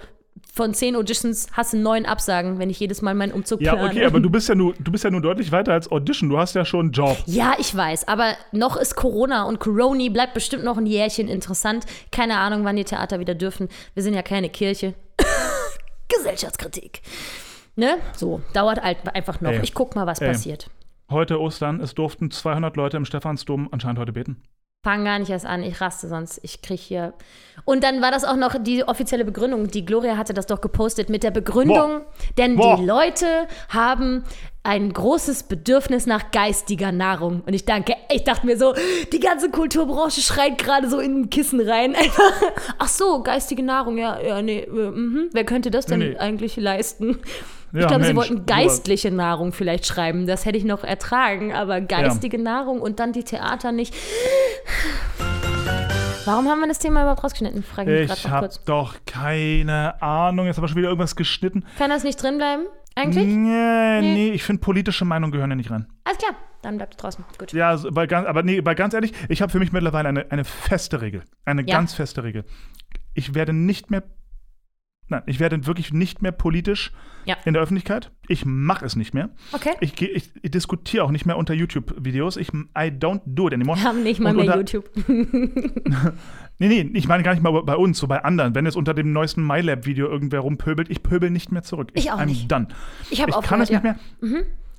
von 0.55 0.73
zehn 0.75 0.97
Auditions 0.97 1.47
hast 1.53 1.73
du 1.73 1.77
neun 1.79 2.07
Absagen, 2.07 2.59
wenn 2.59 2.71
ich 2.71 2.79
jedes 2.81 3.03
Mal 3.03 3.15
meinen 3.15 3.33
Umzug 3.33 3.61
Ja, 3.61 3.75
plane. 3.75 3.91
okay, 3.91 4.05
aber 4.05 4.19
du 4.21 4.31
bist 4.31 4.49
ja 4.49 4.55
nur, 4.55 4.75
du 4.79 4.91
bist 4.91 5.05
ja 5.05 5.11
nur 5.11 5.21
deutlich 5.21 5.53
weiter 5.53 5.73
als 5.73 5.91
Audition. 5.91 6.29
Du 6.31 6.39
hast 6.39 6.55
ja 6.55 6.65
schon 6.65 6.87
einen 6.87 6.93
Job. 6.93 7.17
Ja, 7.27 7.55
ich 7.59 7.75
weiß, 7.77 8.09
aber 8.09 8.35
noch 8.53 8.77
ist 8.77 8.95
Corona 8.97 9.45
und 9.45 9.61
Coroni 9.61 10.11
bleibt 10.11 10.35
bestimmt 10.35 10.65
noch 10.65 10.77
ein 10.79 10.87
Jährchen 10.87 11.29
interessant. 11.29 11.87
Keine 12.11 12.39
Ahnung, 12.39 12.65
wann 12.65 12.77
die 12.77 12.85
Theater 12.85 13.21
wieder 13.21 13.35
dürfen. 13.35 13.69
Wir 13.95 14.03
sind 14.03 14.15
ja 14.15 14.23
keine 14.23 14.49
Kirche. 14.49 14.95
Gesellschaftskritik. 16.09 17.03
Ne? 17.77 17.99
So, 18.17 18.41
dauert 18.55 18.81
einfach 18.81 19.41
noch. 19.41 19.51
Ey. 19.53 19.61
Ich 19.63 19.75
guck 19.75 19.95
mal, 19.95 20.07
was 20.07 20.21
Ey. 20.21 20.29
passiert. 20.29 20.69
Heute 21.11 21.41
Ostern, 21.41 21.81
es 21.81 21.95
durften 21.95 22.31
200 22.31 22.77
Leute 22.77 22.99
im 22.99 23.07
Stephansdom 23.07 23.69
anscheinend 23.71 23.99
heute 23.99 24.13
beten. 24.13 24.43
Fang 24.85 25.05
gar 25.05 25.19
nicht 25.19 25.31
erst 25.31 25.47
an, 25.47 25.63
ich 25.63 25.81
raste 25.81 26.07
sonst. 26.07 26.39
Ich 26.43 26.61
krieg 26.61 26.79
hier. 26.79 27.15
Und 27.65 27.83
dann 27.83 28.01
war 28.01 28.11
das 28.11 28.25
auch 28.25 28.37
noch 28.37 28.63
die 28.63 28.85
offizielle 28.85 29.25
Begründung. 29.25 29.69
Die 29.69 29.85
Gloria 29.85 30.17
hatte 30.19 30.35
das 30.35 30.47
doch 30.47 30.61
gepostet 30.61 31.09
mit 31.09 31.23
der 31.23 31.31
Begründung, 31.31 32.03
denn 32.37 32.57
Boah. 32.57 32.77
die 32.77 32.85
Leute 32.85 33.49
haben 33.71 34.23
ein 34.63 34.93
großes 34.93 35.45
Bedürfnis 35.45 36.07
nach 36.07 36.31
geistiger 36.31 36.93
Nahrung. 36.93 37.41
Und 37.47 37.55
ich 37.55 37.65
danke, 37.65 37.95
ich 38.13 38.25
dachte 38.25 38.45
mir 38.45 38.59
so, 38.59 38.75
die 39.11 39.21
ganze 39.21 39.51
Kulturbranche 39.51 40.21
schreit 40.21 40.59
gerade 40.59 40.89
so 40.91 41.01
in 41.01 41.23
ein 41.23 41.31
Kissen 41.31 41.61
rein. 41.61 41.97
Ach 42.79 42.89
so, 42.89 43.23
geistige 43.23 43.63
Nahrung, 43.63 43.97
ja, 43.97 44.21
ja, 44.21 44.43
nee, 44.43 44.61
äh, 44.61 44.91
mhm. 44.91 45.31
wer 45.33 45.45
könnte 45.45 45.71
das 45.71 45.87
denn 45.87 46.01
nee. 46.01 46.17
eigentlich 46.19 46.57
leisten? 46.57 47.19
Ja, 47.73 47.81
ich 47.81 47.87
glaube, 47.89 48.05
sie 48.05 48.17
wollten 48.17 48.47
geistliche 48.47 49.11
Nahrung 49.11 49.53
vielleicht 49.53 49.87
schreiben. 49.87 50.27
Das 50.27 50.45
hätte 50.47 50.57
ich 50.59 50.65
noch 50.65 50.85
ertragen, 50.85 51.53
aber 51.53 51.81
geistige 51.81 52.39
Nahrung 52.39 52.81
und 52.81 52.99
dann 53.01 53.13
die 53.13 53.25
Theater 53.25 53.73
nicht. 53.73 53.95
Warum 56.25 56.47
haben 56.49 56.61
wir 56.61 56.69
das 56.69 56.79
Thema 56.79 57.03
überhaupt 57.03 57.25
rausgeschnitten? 57.25 57.63
Frage 57.63 58.03
ich 58.05 58.11
Ich 58.11 58.23
gerade 58.23 58.23
noch 58.29 58.31
hab 58.35 58.41
kurz. 58.41 58.65
doch 58.65 58.95
keine 59.07 60.01
Ahnung. 60.03 60.47
Jetzt 60.47 60.57
haben 60.57 60.65
wir 60.65 60.69
schon 60.69 60.77
wieder 60.77 60.89
irgendwas 60.89 61.17
geschnitten. 61.17 61.65
Kann 61.79 61.89
das 61.91 62.05
nicht 62.05 62.23
drinbleiben? 62.23 62.67
Eigentlich? 62.95 63.27
Nee, 63.27 64.01
nee, 64.03 64.31
ich 64.31 64.43
finde, 64.43 64.61
politische 64.61 65.05
Meinungen 65.05 65.31
gehören 65.33 65.51
ja 65.51 65.57
nicht 65.57 65.71
rein. 65.71 65.87
Alles 66.05 66.19
klar, 66.19 66.33
dann 66.63 66.77
bleibt 66.77 66.95
es 66.95 66.97
draußen. 66.99 67.25
Gut. 67.39 67.53
Ja, 67.53 67.71
also, 67.71 67.91
ganz, 67.93 68.27
aber 68.27 68.43
nee, 68.43 68.61
bei 68.61 68.75
ganz 68.75 68.93
ehrlich, 68.93 69.13
ich 69.29 69.41
habe 69.41 69.53
für 69.53 69.59
mich 69.59 69.73
mittlerweile 69.73 70.09
eine, 70.09 70.31
eine 70.31 70.45
feste 70.45 71.01
Regel. 71.01 71.23
Eine 71.45 71.63
Ja. 71.63 71.77
ganz 71.77 71.95
feste 71.95 72.25
Regel. 72.25 72.45
Ich 73.15 73.35
werde 73.35 73.53
nicht 73.53 73.91
mehr, 73.91 74.03
nein, 75.09 75.23
ich 75.27 75.41
werde 75.41 75.67
wirklich 75.67 75.93
nicht 75.93 76.23
mehr 76.23 76.33
politisch 76.33 76.93
Ja. 77.25 77.37
in 77.45 77.53
der 77.55 77.63
Öffentlichkeit. 77.63 78.11
Ich 78.29 78.45
mache 78.45 78.85
es 78.85 78.97
nicht 78.97 79.15
mehr. 79.15 79.31
Okay. 79.53 79.71
Ich, 79.81 80.01
ich, 80.01 80.31
ich 80.43 80.51
diskutiere 80.51 81.05
auch 81.05 81.11
nicht 81.11 81.27
mehr 81.27 81.37
unter 81.37 81.55
YouTube-Videos. 81.55 82.37
Ich, 82.37 82.49
I 82.53 82.91
don't 82.91 83.21
do 83.27 83.49
it 83.49 83.55
anymore. 83.55 83.79
Wir 83.79 83.85
haben 83.85 84.03
nicht 84.03 84.21
mal 84.21 84.31
Und 84.37 84.47
mehr 84.47 84.57
unter- 84.59 84.79
YouTube. 84.79 84.91
Nee, 86.61 86.67
nee, 86.67 86.91
ich 86.95 87.07
meine 87.07 87.23
gar 87.23 87.35
nicht 87.35 87.43
mal 87.43 87.53
bei 87.63 87.77
uns, 87.77 87.99
so 87.99 88.09
bei 88.09 88.25
anderen. 88.25 88.53
Wenn 88.57 88.65
jetzt 88.65 88.77
unter 88.77 88.93
dem 88.93 89.13
neuesten 89.13 89.47
MyLab-Video 89.47 90.09
irgendwer 90.09 90.41
rumpöbelt, 90.41 90.91
ich 90.91 91.05
pöbel 91.05 91.31
nicht 91.31 91.53
mehr 91.53 91.63
zurück. 91.63 91.93
Ich 91.95 92.11
auch 92.11 92.19
I'm 92.19 92.27
nicht. 92.27 92.51
done. 92.51 92.67
Ich 93.11 93.21
habe 93.21 93.31
Ich 93.31 93.37
auch 93.37 93.45
kann 93.45 93.61
es 93.61 93.71
nicht 93.71 93.85
mehr. 93.85 93.95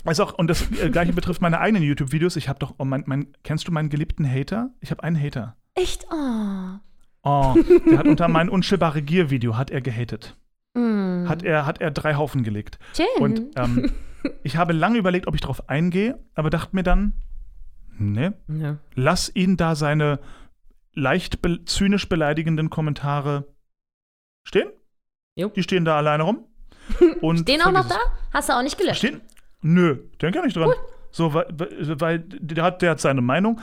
Weiß 0.03 0.19
auch, 0.19 0.33
und 0.33 0.49
das 0.49 0.69
äh, 0.81 0.89
gleiche 0.89 1.13
betrifft 1.13 1.41
meine 1.41 1.61
eigenen 1.61 1.83
YouTube-Videos. 1.83 2.35
Ich 2.35 2.49
habe 2.49 2.59
doch, 2.59 2.75
oh, 2.79 2.83
mein, 2.85 3.03
mein, 3.05 3.27
kennst 3.45 3.65
du 3.67 3.71
meinen 3.71 3.87
geliebten 3.89 4.29
Hater? 4.29 4.71
Ich 4.81 4.91
habe 4.91 5.03
einen 5.03 5.21
Hater. 5.21 5.55
Echt? 5.75 6.05
Oh. 6.11 6.79
Oh, 7.23 7.55
der 7.89 7.99
hat 7.99 8.07
unter 8.07 8.27
mein 8.27 8.49
unschillbare 8.49 9.01
Gier-Video 9.01 9.57
hat 9.57 9.71
er 9.71 9.81
gehatet. 9.81 10.37
Mm. 10.73 11.27
Hat 11.27 11.43
er, 11.43 11.65
hat 11.65 11.81
er 11.81 11.91
drei 11.91 12.15
Haufen 12.15 12.43
gelegt. 12.43 12.79
Schön. 12.93 13.05
Und 13.19 13.41
ähm, 13.57 13.91
ich 14.43 14.57
habe 14.57 14.73
lange 14.73 14.97
überlegt, 14.97 15.27
ob 15.27 15.35
ich 15.35 15.41
darauf 15.41 15.69
eingehe, 15.69 16.19
aber 16.35 16.49
dachte 16.49 16.75
mir 16.75 16.83
dann, 16.83 17.13
ne, 17.97 18.33
ja. 18.47 18.77
lass 18.95 19.33
ihn 19.35 19.57
da 19.57 19.75
seine 19.75 20.19
leicht 20.93 21.41
be 21.41 21.63
zynisch 21.65 22.07
beleidigenden 22.07 22.69
Kommentare 22.69 23.45
stehen. 24.43 24.69
Jo. 25.35 25.49
Die 25.49 25.63
stehen 25.63 25.85
da 25.85 25.97
alleine 25.97 26.23
rum. 26.23 26.45
Und 27.21 27.39
Stehen 27.39 27.61
auch 27.61 27.71
noch 27.71 27.87
da? 27.87 27.99
Hast 28.31 28.49
du 28.49 28.53
auch 28.53 28.63
nicht 28.63 28.77
gelöscht? 28.77 28.99
Stehen? 28.99 29.21
Nö, 29.61 29.97
denke 30.21 30.39
ja 30.39 30.45
nicht 30.45 30.55
dran. 30.55 30.71
So, 31.11 31.33
weil, 31.33 31.47
weil, 31.51 31.99
weil 31.99 32.19
der, 32.19 32.63
hat, 32.63 32.81
der 32.81 32.91
hat 32.91 32.99
seine 32.99 33.21
Meinung, 33.21 33.59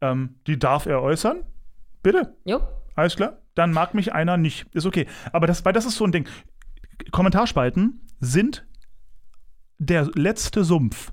ähm, 0.00 0.36
die 0.46 0.58
darf 0.58 0.86
er 0.86 1.02
äußern. 1.02 1.44
Bitte, 2.02 2.34
Jo. 2.44 2.60
Alles 2.94 3.16
klar. 3.16 3.38
Dann 3.54 3.72
mag 3.72 3.94
mich 3.94 4.12
einer 4.12 4.36
nicht. 4.36 4.66
Ist 4.74 4.86
okay. 4.86 5.06
Aber 5.32 5.46
das, 5.46 5.64
weil 5.64 5.72
das 5.72 5.86
ist 5.86 5.96
so 5.96 6.04
ein 6.04 6.12
Ding. 6.12 6.28
Kommentarspalten 7.10 8.00
sind 8.20 8.66
der 9.78 10.08
letzte 10.14 10.64
Sumpf. 10.64 11.12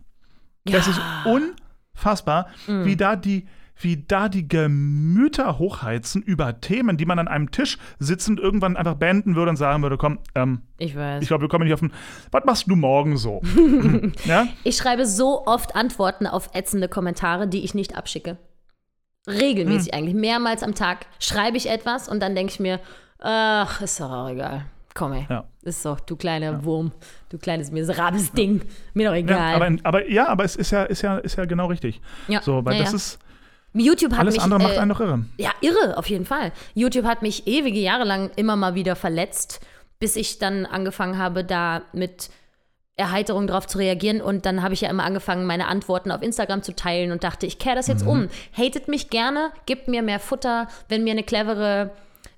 Das 0.66 0.88
ist 0.88 1.00
unfassbar, 1.26 2.48
Mm. 2.68 2.86
wie 2.86 2.96
da 2.96 3.16
die 3.16 3.48
wie 3.80 3.96
da 3.96 4.28
die 4.28 4.48
Gemüter 4.48 5.60
hochheizen 5.60 6.24
über 6.24 6.60
Themen, 6.62 6.98
die 6.98 7.06
man 7.06 7.20
an 7.20 7.28
einem 7.28 7.52
Tisch 7.52 7.78
sitzend 8.00 8.40
irgendwann 8.40 8.76
einfach 8.76 8.96
beenden 8.96 9.36
würde 9.36 9.52
und 9.52 9.56
sagen 9.56 9.84
würde, 9.84 9.98
komm, 9.98 10.18
ähm, 10.34 10.64
Ich 10.80 10.96
weiß. 10.96 11.22
ich 11.22 11.28
glaube, 11.28 11.44
wir 11.44 11.48
kommen 11.48 11.66
nicht 11.66 11.76
auf 11.76 11.82
den, 11.82 11.94
was 12.32 12.44
machst 12.44 12.66
du 12.68 12.76
morgen 12.76 13.18
so? 13.18 13.40
ja? 14.26 14.48
Ich 14.64 14.78
schreibe 14.78 15.06
so 15.06 15.46
oft 15.46 15.76
Antworten 15.76 16.26
auf 16.26 16.50
ätzende 16.56 16.88
Kommentare, 16.90 17.48
die 17.48 17.64
ich 17.64 17.76
nicht 17.76 17.96
abschicke. 17.96 18.40
Regelmäßig 19.28 19.92
Hm. 19.92 20.00
eigentlich. 20.00 20.16
Mehrmals 20.16 20.64
am 20.64 20.74
Tag 20.76 21.06
schreibe 21.20 21.58
ich 21.58 21.70
etwas 21.70 22.08
und 22.10 22.22
dann 22.22 22.36
denke 22.36 22.54
ich 22.54 22.60
mir, 22.60 22.80
ach, 23.20 23.82
ist 23.82 24.00
doch 24.00 24.12
auch 24.12 24.30
egal. 24.30 24.66
Komm 24.94 25.14
ey. 25.14 25.28
Ja. 25.30 25.44
Ist 25.62 25.86
doch, 25.86 26.00
du 26.00 26.16
kleiner 26.16 26.64
Wurm, 26.64 26.92
du 27.30 27.38
kleines 27.38 27.70
miserables 27.72 28.32
Ding. 28.32 28.62
Mir 28.94 29.10
doch 29.10 29.16
egal. 29.16 29.52
Ja, 29.52 29.56
aber, 29.56 29.78
aber 29.84 30.10
ja, 30.10 30.28
aber 30.28 30.44
es 30.44 30.56
ist 30.56 30.72
ja, 30.72 30.84
ist 30.84 31.04
ja, 31.04 31.18
ist 31.18 31.38
ja 31.38 31.46
genau 31.46 31.68
richtig. 31.68 32.02
Ja, 32.28 32.42
So, 32.42 32.66
weil 32.66 32.76
ja, 32.76 32.80
das 32.82 32.92
ja. 32.92 32.96
ist, 32.96 33.20
YouTube 33.74 34.14
hat 34.14 34.22
alles 34.22 34.36
mich, 34.36 34.44
andere 34.44 34.60
macht 34.60 34.76
äh, 34.76 34.80
einen 34.80 34.90
doch 34.90 35.00
irre. 35.00 35.26
Ja, 35.38 35.52
irre, 35.62 35.98
auf 35.98 36.08
jeden 36.10 36.26
Fall. 36.26 36.52
YouTube 36.74 37.06
hat 37.06 37.22
mich 37.22 37.46
ewige 37.46 37.80
Jahre 37.80 38.06
lang 38.06 38.32
immer 38.38 38.56
mal 38.56 38.74
wieder 38.74 38.96
verletzt, 38.96 39.60
bis 40.00 40.16
ich 40.16 40.40
dann 40.40 40.66
angefangen 40.66 41.18
habe, 41.20 41.44
da 41.44 41.84
mit 41.94 42.30
Erheiterung 42.98 43.45
drauf 43.45 43.68
zu 43.68 43.78
reagieren. 43.78 44.22
Und 44.22 44.45
dann 44.45 44.64
habe 44.64 44.74
ich 44.74 44.82
ja 44.82 44.89
immer 44.89 45.04
angefangen, 45.04 45.45
meine 45.45 45.68
Antworten 45.68 46.12
auf 46.12 46.24
Instagram 46.24 46.64
zu 46.64 46.76
teilen 46.76 47.12
und 47.12 47.24
dachte, 47.24 47.45
ich 47.45 47.60
kehre 47.60 47.76
das 47.76 47.88
jetzt 47.88 48.06
um. 48.06 48.28
Hatet 48.52 48.88
mich 48.88 49.10
gerne, 49.10 49.52
gebt 49.68 49.88
mir 49.88 50.02
mehr 50.02 50.20
Futter. 50.20 50.68
Wenn 50.89 51.04
mir 51.04 51.12
eine 51.12 51.24
clevere, 51.24 51.91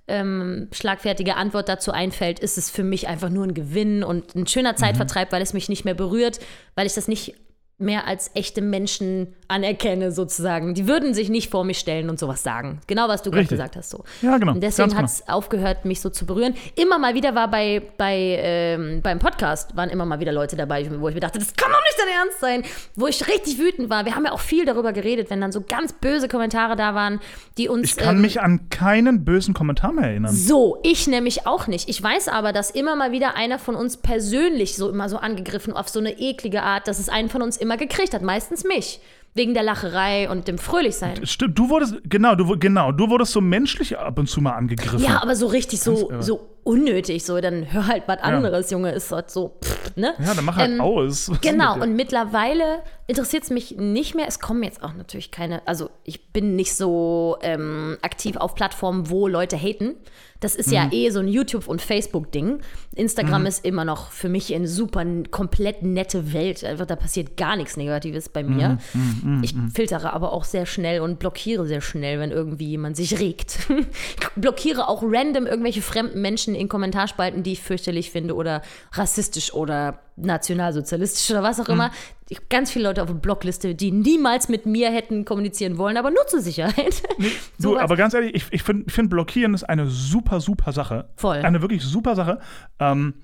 ähm, 0.08 0.68
schlagfertige 0.74 1.38
Antwort 1.38 1.70
dazu 1.70 1.92
einfällt, 1.92 2.40
ist 2.40 2.58
es 2.58 2.70
für 2.70 2.84
mich 2.84 3.08
einfach 3.08 3.30
nur 3.30 3.46
ein 3.46 3.54
Gewinn 3.54 4.04
und 4.04 4.36
ein 4.36 4.48
schöner 4.48 4.76
Zeitvertreib, 4.76 5.32
weil 5.32 5.42
es 5.42 5.54
mich 5.54 5.70
nicht 5.70 5.86
mehr 5.86 5.94
berührt, 5.94 6.40
weil 6.76 6.86
ich 6.86 6.94
das 6.94 7.08
nicht 7.08 7.36
mehr 7.80 8.08
als 8.08 8.32
echte 8.36 8.62
Menschen 8.62 9.34
anerkenne, 9.48 10.12
sozusagen. 10.12 10.76
Die 10.76 10.88
würden 10.88 11.14
sich 11.14 11.30
nicht 11.30 11.50
vor 11.50 11.64
mich 11.64 11.80
stellen 11.80 12.10
und 12.10 12.20
sowas 12.20 12.44
sagen. 12.44 12.82
Genau, 12.88 13.08
was 13.08 13.24
du 13.24 13.32
gerade 13.32 13.48
gesagt 13.48 13.76
hast. 13.76 13.90
So. 13.90 14.04
Ja, 14.22 14.38
genau. 14.38 14.54
Und 14.54 14.62
deswegen 14.62 14.96
hat 14.96 15.06
es 15.06 15.28
aufgehört, 15.28 15.86
mich 15.86 16.02
so 16.02 16.10
zu 16.10 16.26
berühren. 16.26 16.54
Immer 16.76 17.00
mal 17.00 17.16
wieder 17.16 17.34
war 17.34 17.50
bei, 17.50 17.82
bei 17.98 18.38
ähm, 18.42 19.02
beim 19.02 19.18
Podcast, 19.18 19.76
waren 19.76 19.90
immer 19.90 20.06
mal 20.06 20.20
wieder 20.20 20.32
Leute 20.32 20.56
dabei, 20.56 20.88
wo 21.00 21.08
ich 21.08 21.16
mir 21.16 21.22
dachte, 21.22 21.40
das 21.40 21.56
kann 21.56 21.72
doch 21.72 21.82
nicht 21.82 21.98
dein 21.98 22.08
Ernst 22.10 22.40
sein. 22.40 22.64
Wo 22.96 23.08
ich 23.08 23.28
richtig 23.28 23.58
wütend 23.58 23.90
war. 23.90 24.06
Wir 24.06 24.16
haben 24.16 24.26
ja 24.26 24.34
auch 24.34 24.40
viel 24.40 24.66
darüber 24.66 24.94
geredet, 24.94 25.30
wenn 25.30 25.42
dann 25.42 25.52
so 25.52 25.62
ganz 25.62 25.94
böse 25.94 26.28
Kommentare 26.28 26.76
da 26.76 26.94
waren, 26.94 27.20
die 27.58 27.70
uns. 27.70 27.92
Ich 27.92 27.96
kann 27.98 28.18
ähm, 28.18 28.22
mich 28.22 28.42
an 28.42 28.70
keinen 28.70 29.26
bösen 29.26 29.54
Kommentar 29.54 29.94
mehr 29.94 30.10
erinnern. 30.10 30.34
so, 30.34 30.78
ich 30.84 31.08
nämlich 31.08 31.48
auch 31.48 31.68
nicht. 31.68 31.90
Ich 31.90 32.02
weiß 32.04 32.28
aber, 32.28 32.54
dass 32.54 32.70
immer 32.70 32.96
mal 32.96 33.12
wieder 33.12 33.36
einer 33.36 33.58
von 33.58 33.76
uns 33.76 33.98
persönlich 33.98 34.76
so 34.76 34.90
immer 34.90 35.10
so 35.10 35.18
angegriffen 35.18 35.74
auf 35.74 35.90
so 35.90 36.00
eine 36.00 36.20
eklige 36.20 36.62
Art, 36.62 36.88
dass 36.88 37.00
es 37.00 37.10
einen 37.10 37.30
von 37.30 37.42
uns 37.42 37.58
immer 37.58 37.69
gekriegt 37.78 38.14
hat. 38.14 38.22
Meistens 38.22 38.64
mich. 38.64 39.00
Wegen 39.36 39.54
der 39.54 39.62
Lacherei 39.62 40.28
und 40.28 40.48
dem 40.48 40.58
Fröhlichsein. 40.58 41.24
Stimmt, 41.28 41.58
du 41.58 41.70
wurdest, 41.70 41.98
genau, 42.04 42.34
du, 42.34 42.58
genau, 42.58 42.92
du 42.92 43.10
wurdest 43.12 43.32
so 43.32 43.42
menschlich 43.42 43.96
ab 43.98 44.18
und 44.18 44.28
zu 44.28 44.42
mal 44.42 44.54
angegriffen. 44.54 45.00
Ja, 45.00 45.22
aber 45.22 45.36
so 45.36 45.46
richtig 45.46 45.82
so, 45.82 46.12
so 46.20 46.50
unnötig. 46.64 47.24
So, 47.24 47.40
dann 47.40 47.72
hör 47.72 47.86
halt 47.86 48.04
was 48.08 48.18
anderes, 48.22 48.72
Junge. 48.72 48.92
Ist 48.92 49.12
halt 49.12 49.30
so, 49.30 49.60
pff, 49.64 49.96
ne? 49.96 50.16
Ja, 50.20 50.34
dann 50.34 50.46
mach 50.46 50.56
halt 50.58 50.72
Ähm, 50.72 50.82
aus. 50.82 51.30
Was 51.30 51.42
Genau, 51.42 51.76
und 51.80 51.96
mittlerweile 51.96 52.82
interessiert 53.10 53.44
es 53.44 53.50
mich 53.50 53.76
nicht 53.78 54.16
mehr. 54.16 54.26
Es 54.28 54.40
kommen 54.40 54.64
jetzt 54.64 54.84
auch 54.84 54.94
natürlich 54.94 55.32
keine, 55.32 55.68
also 55.68 55.90
ich 56.04 56.32
bin 56.32 56.56
nicht 56.56 56.76
so 56.76 57.38
ähm, 57.42 57.98
aktiv 58.02 58.38
auf 58.38 58.56
Plattformen, 58.56 59.10
wo 59.10 59.28
Leute 59.28 59.58
haten. 59.58 59.96
Das 60.42 60.56
ist 60.56 60.68
Mhm. 60.68 60.74
ja 60.74 60.90
eh 60.94 61.10
so 61.10 61.20
ein 61.20 61.28
YouTube- 61.28 61.68
und 61.68 61.82
Facebook-Ding. 61.82 62.60
Instagram 62.96 63.46
ist 63.46 63.66
immer 63.66 63.84
noch 63.84 64.12
für 64.12 64.30
mich 64.30 64.56
eine 64.56 64.70
super, 64.70 65.04
komplett 65.32 65.84
nette 65.84 66.32
Welt. 66.32 66.64
Einfach, 66.64 66.86
da 66.86 66.96
passiert 66.96 67.36
gar 67.36 67.58
nichts 67.58 67.76
Negatives 67.76 68.30
bei 68.30 68.44
mir. 68.44 68.78
Mhm, 68.94 69.42
ich 69.44 69.54
filtere 69.74 70.14
aber 70.14 70.32
auch 70.32 70.46
sehr 70.46 70.66
schnell 70.66 71.02
und 71.02 71.20
blockiere 71.20 71.66
sehr 71.68 71.82
schnell, 71.82 72.20
wenn 72.22 72.32
irgendwie 72.32 72.68
jemand 72.68 72.96
sich 72.96 73.20
regt. 73.20 73.58
ich 73.70 74.28
blockiere 74.38 74.88
auch 74.88 75.04
random 75.06 75.46
irgendwelche 75.46 75.82
fremden 75.82 76.22
Menschen 76.22 76.56
in 76.56 76.70
Kommentarspalten, 76.70 77.44
die 77.44 77.54
ich 77.54 77.62
fürchterlich 77.62 78.10
finde 78.12 78.34
oder 78.36 78.62
rassistisch 78.94 79.54
oder 79.54 80.00
nationalsozialistisch 80.22 81.30
oder 81.32 81.44
was 81.44 81.60
auch 81.60 81.70
immer. 81.70 81.92
Ich 82.30 82.38
habe 82.38 82.48
ganz 82.50 82.72
viele 82.72 82.86
Leute 82.86 83.02
auf 83.02 83.08
der 83.08 83.16
Blockliste, 83.16 83.74
die 83.76 83.92
niemals 83.92 84.50
mit 84.50 84.66
mir 84.66 84.92
hätten 84.92 85.26
kommunizieren 85.26 85.78
wollen, 85.78 85.98
aber 85.98 86.12
nur 86.12 86.26
zur 86.28 86.42
Sicherheit. 86.42 87.02
Du, 87.58 87.72
Sowas. 87.72 87.82
aber 87.84 87.96
ganz 87.98 88.14
ehrlich, 88.14 88.36
ich, 88.36 88.46
ich 88.52 88.64
finde 88.64 88.90
find 88.92 89.10
Blockieren 89.10 89.54
ist 89.54 89.64
eine 89.64 89.88
super, 89.88 90.40
super 90.40 90.72
Sache. 90.72 91.10
Voll. 91.18 91.38
Eine 91.38 91.62
wirklich 91.62 91.84
super 91.84 92.16
Sache. 92.16 92.40
Ähm, 92.80 93.16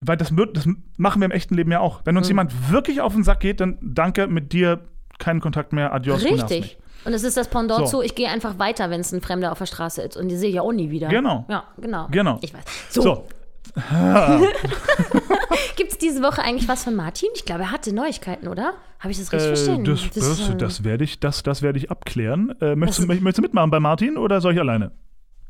weil 0.00 0.16
das, 0.18 0.32
das 0.52 0.68
machen 0.98 1.20
wir 1.20 1.26
im 1.26 1.30
echten 1.30 1.54
Leben 1.54 1.70
ja 1.72 1.80
auch. 1.80 2.02
Wenn 2.04 2.14
Mhm. 2.14 2.18
uns 2.18 2.28
jemand 2.28 2.70
wirklich 2.70 3.00
auf 3.00 3.14
den 3.14 3.24
Sack 3.24 3.40
geht, 3.40 3.60
dann 3.60 3.78
danke, 3.80 4.26
mit 4.26 4.52
dir 4.52 4.80
keinen 5.18 5.40
Kontakt 5.40 5.72
mehr, 5.72 5.92
adios, 5.94 6.22
du. 6.22 6.28
Richtig. 6.34 6.78
Und 7.06 7.12
es 7.14 7.22
ist 7.22 7.36
das 7.36 7.48
Pendant 7.48 7.86
So. 7.88 7.98
zu, 7.98 8.02
ich 8.02 8.14
gehe 8.14 8.28
einfach 8.28 8.58
weiter, 8.58 8.90
wenn 8.90 9.00
es 9.00 9.12
ein 9.12 9.20
Fremder 9.20 9.52
auf 9.52 9.58
der 9.58 9.66
Straße 9.66 10.02
ist. 10.02 10.16
Und 10.16 10.28
die 10.28 10.36
sehe 10.36 10.48
ich 10.48 10.56
ja 10.56 10.62
auch 10.62 10.72
nie 10.72 10.90
wieder. 10.90 11.08
Genau. 11.08 11.44
Ja, 11.48 11.64
genau. 11.78 12.08
Genau. 12.10 12.38
Ich 12.42 12.52
weiß. 12.52 12.62
So, 12.90 13.02
So, 13.02 13.26
gibt 15.76 15.92
es 15.92 15.98
diese 15.98 16.22
Woche 16.22 16.42
eigentlich 16.42 16.68
was 16.68 16.84
von 16.84 16.94
Martin? 16.94 17.28
Ich 17.34 17.44
glaube, 17.44 17.62
er 17.62 17.70
hatte 17.70 17.94
Neuigkeiten, 17.94 18.48
oder? 18.48 18.74
Habe 19.00 19.10
ich 19.10 19.18
das 19.18 19.32
richtig 19.32 19.50
äh, 19.50 19.56
verstanden? 19.56 19.84
das, 19.84 20.10
das, 20.14 20.48
äh, 20.48 20.56
das 20.56 20.84
werde 20.84 21.04
ich, 21.04 21.20
das, 21.20 21.42
das 21.42 21.62
werd 21.62 21.76
ich 21.76 21.90
abklären. 21.90 22.54
Äh, 22.60 22.76
möchtest, 22.76 23.00
Das- 23.00 23.06
du, 23.06 23.14
möchtest 23.22 23.38
du 23.38 23.42
mitmachen 23.42 23.70
bei 23.70 23.80
Martin 23.80 24.16
oder 24.16 24.40
soll 24.40 24.54
ich 24.54 24.60
alleine? 24.60 24.92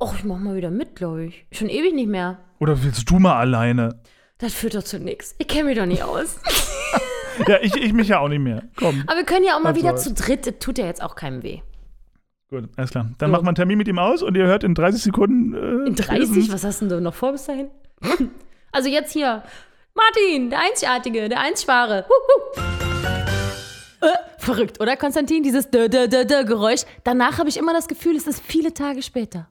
Och, 0.00 0.14
ich 0.18 0.24
mach 0.24 0.38
mal 0.38 0.56
wieder 0.56 0.70
mit, 0.70 0.96
glaube 0.96 1.24
ich. 1.26 1.46
Schon 1.52 1.68
ewig 1.68 1.94
nicht 1.94 2.08
mehr. 2.08 2.38
Oder 2.58 2.82
willst 2.82 3.08
du 3.08 3.18
mal 3.18 3.36
alleine? 3.36 4.00
Das 4.38 4.52
führt 4.52 4.74
doch 4.74 4.82
zu 4.82 4.98
nichts. 4.98 5.34
Ich 5.38 5.46
kenne 5.46 5.64
mich 5.64 5.78
doch 5.78 5.86
nicht 5.86 6.02
aus. 6.02 6.38
Ja, 7.48 7.56
ich, 7.60 7.74
ich 7.74 7.92
mich 7.92 8.06
ja 8.06 8.20
auch 8.20 8.28
nicht 8.28 8.38
mehr. 8.38 8.62
Komm. 8.76 9.02
Aber 9.08 9.16
wir 9.16 9.24
können 9.24 9.44
ja 9.44 9.56
auch 9.56 9.60
mal 9.60 9.74
Was 9.74 9.82
wieder 9.82 9.96
zu 9.96 10.12
dritt. 10.14 10.46
Das 10.46 10.54
tut 10.60 10.78
ja 10.78 10.86
jetzt 10.86 11.02
auch 11.02 11.16
keinem 11.16 11.42
weh. 11.42 11.62
Gut, 12.48 12.68
alles 12.76 12.92
klar. 12.92 13.10
Dann 13.18 13.30
So. 13.30 13.32
macht 13.32 13.42
man 13.42 13.48
einen 13.48 13.54
Termin 13.56 13.76
mit 13.76 13.88
ihm 13.88 13.98
aus 13.98 14.22
und 14.22 14.36
ihr 14.36 14.46
hört 14.46 14.62
in 14.62 14.76
30 14.76 15.02
Sekunden. 15.02 15.52
Äh, 15.52 15.88
In 15.88 15.96
30? 15.96 16.04
spätestens- 16.04 16.52
Was 16.52 16.62
hast 16.62 16.82
du 16.82 16.86
denn 16.86 17.02
noch 17.02 17.14
vor 17.14 17.32
bis 17.32 17.46
dahin? 17.46 17.70
Also 18.72 18.88
jetzt 18.88 19.12
hier. 19.12 19.42
Martin, 19.94 20.50
der 20.50 20.58
Einzigartige, 20.60 21.28
der 21.28 21.38
Einzware. 21.40 22.04
Huh, 22.08 22.12
huh. 22.56 22.60
Äh, 24.00 24.08
verrückt, 24.38 24.80
oder 24.80 24.96
Konstantin? 24.96 25.42
Dieses 25.44 25.70
dö, 25.70 25.88
dö, 25.88 26.08
dö, 26.08 26.24
dö 26.24 26.44
Geräusch. 26.44 26.80
Danach 27.04 27.38
habe 27.38 27.48
ich 27.48 27.56
immer 27.56 27.72
das 27.72 27.86
Gefühl, 27.88 28.16
es 28.16 28.26
ist 28.26 28.42
viele 28.44 28.74
Tage 28.74 29.02
später. 29.02 29.48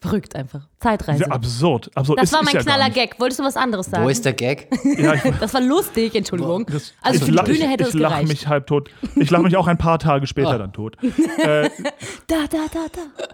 Verrückt 0.00 0.34
einfach. 0.34 0.68
Zeitreise. 0.80 1.22
Ja, 1.24 1.28
absurd. 1.30 1.90
absurd. 1.96 2.18
das 2.20 2.24
Ist- 2.30 2.32
war 2.32 2.40
ist 2.40 2.46
mein 2.46 2.54
ja 2.54 2.60
gar 2.62 2.64
knaller 2.74 2.84
nicht. 2.86 2.94
Gag. 2.94 3.20
Wolltest 3.20 3.40
du 3.40 3.44
was 3.44 3.56
anderes 3.56 3.86
sagen? 3.86 4.04
Wo 4.04 4.08
ist 4.08 4.24
der 4.24 4.32
Gag? 4.32 4.68
Ja, 4.98 5.14
ich, 5.14 5.22
das 5.40 5.54
war 5.54 5.60
lustig, 5.60 6.14
Entschuldigung. 6.14 6.66
das, 6.66 6.92
also 7.02 7.18
ich 7.18 7.24
für 7.24 7.30
die 7.44 7.52
Bühne 7.52 7.68
hätte 7.68 7.82
ich, 7.84 7.88
es 7.90 7.94
ich 7.94 8.00
lache 8.00 8.24
mich 8.26 8.46
halb 8.48 8.66
tot. 8.66 8.90
Ich 9.16 9.30
lache 9.30 9.42
mich 9.42 9.56
auch 9.56 9.66
ein 9.68 9.78
paar 9.78 9.98
Tage 10.00 10.26
später 10.26 10.50
Ah. 10.52 10.58
dann 10.58 10.72
tot. 10.72 10.96
Äh, 11.38 11.68
Da, 12.26 12.46
da, 12.50 12.66
da, 12.72 12.86
da. 12.92 13.24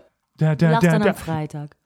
der, 0.41 0.51
Du 0.51 0.57
der, 0.57 0.71
lachst 0.73 0.83
der, 0.85 0.93
dann 0.99 1.09
am 1.09 1.15
Freitag. 1.15 1.77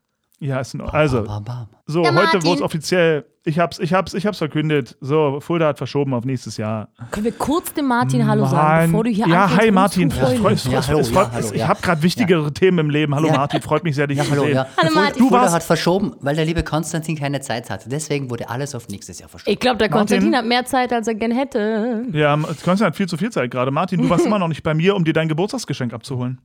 Ja, 0.42 0.60
ist 0.60 0.74
in 0.74 0.80
Ordnung. 0.80 1.00
Also, 1.00 1.22
Bam, 1.24 1.44
bam. 1.44 1.68
so, 1.86 2.02
Der 2.02 2.14
heute 2.14 2.42
wurde 2.44 2.56
es 2.56 2.62
offiziell. 2.62 3.24
Ich 3.44 3.58
hab's, 3.58 3.78
ich, 3.80 3.92
hab's, 3.92 4.14
ich 4.14 4.24
hab's 4.24 4.38
verkündet. 4.38 4.96
So, 5.00 5.40
Fulda 5.40 5.66
hat 5.66 5.78
verschoben 5.78 6.14
auf 6.14 6.24
nächstes 6.24 6.56
Jahr. 6.58 6.88
Können 7.10 7.24
wir 7.24 7.32
kurz 7.32 7.72
dem 7.74 7.86
Martin 7.86 8.26
Hallo 8.28 8.46
sagen, 8.46 8.92
bevor 8.92 9.02
du 9.04 9.10
hier 9.10 9.26
Ja, 9.26 9.56
hi 9.56 9.70
Martin. 9.72 10.10
zu 10.12 10.16
freuen? 10.18 10.38
freut, 10.38 10.64
Ja, 10.66 10.86
hallo, 10.86 10.98
es 11.00 11.10
ja, 11.10 11.30
hallo, 11.32 11.46
ich 11.52 11.60
ja. 11.60 11.66
habe 11.68 11.80
gerade 11.82 12.02
wichtigere 12.02 12.52
Themen 12.52 12.78
im 12.78 12.90
Leben. 12.90 13.14
Hallo 13.16 13.26
Ja. 13.28 13.36
Martin, 13.38 13.60
freut 13.60 13.82
mich 13.82 13.96
sehr, 13.96 14.06
dich 14.06 14.18
Ja, 14.18 14.24
zu 14.24 14.30
hallo, 14.30 14.44
sehen. 14.44 14.54
ja. 14.54 14.66
Hallo, 14.76 14.90
Martin. 14.94 15.18
Du 15.18 15.28
Fulda 15.28 15.42
warst, 15.42 15.54
hat 15.56 15.62
verschoben, 15.64 16.14
weil 16.20 16.36
der 16.36 16.44
liebe 16.44 16.62
Konstantin 16.62 17.16
keine 17.18 17.40
Zeit 17.40 17.68
hatte. 17.68 17.88
Deswegen 17.88 18.30
wurde 18.30 18.48
alles 18.48 18.74
auf 18.76 18.86
nächstes 18.88 19.18
Jahr 19.18 19.28
verschoben. 19.28 19.52
Ich 19.52 19.58
glaube, 19.58 19.78
der 19.78 19.88
Martin. 19.90 19.98
Konstantin 20.18 20.36
hat 20.36 20.44
mehr 20.46 20.64
Zeit, 20.64 20.92
als 20.92 21.08
er 21.08 21.14
gern 21.14 21.32
hätte. 21.32 22.04
ja, 22.12 22.36
Konstantin 22.36 22.86
hat 22.86 22.96
viel 22.96 23.08
zu 23.08 23.16
viel 23.16 23.30
Zeit 23.32 23.50
gerade. 23.50 23.70
Martin, 23.72 24.02
du 24.02 24.08
warst 24.08 24.24
immer 24.26 24.38
noch 24.38 24.48
nicht 24.48 24.62
bei 24.62 24.74
mir, 24.74 24.94
um 24.94 25.04
dir 25.04 25.12
dein 25.14 25.28
Geburtstagsgeschenk 25.28 25.92
abzuholen. 25.92 26.40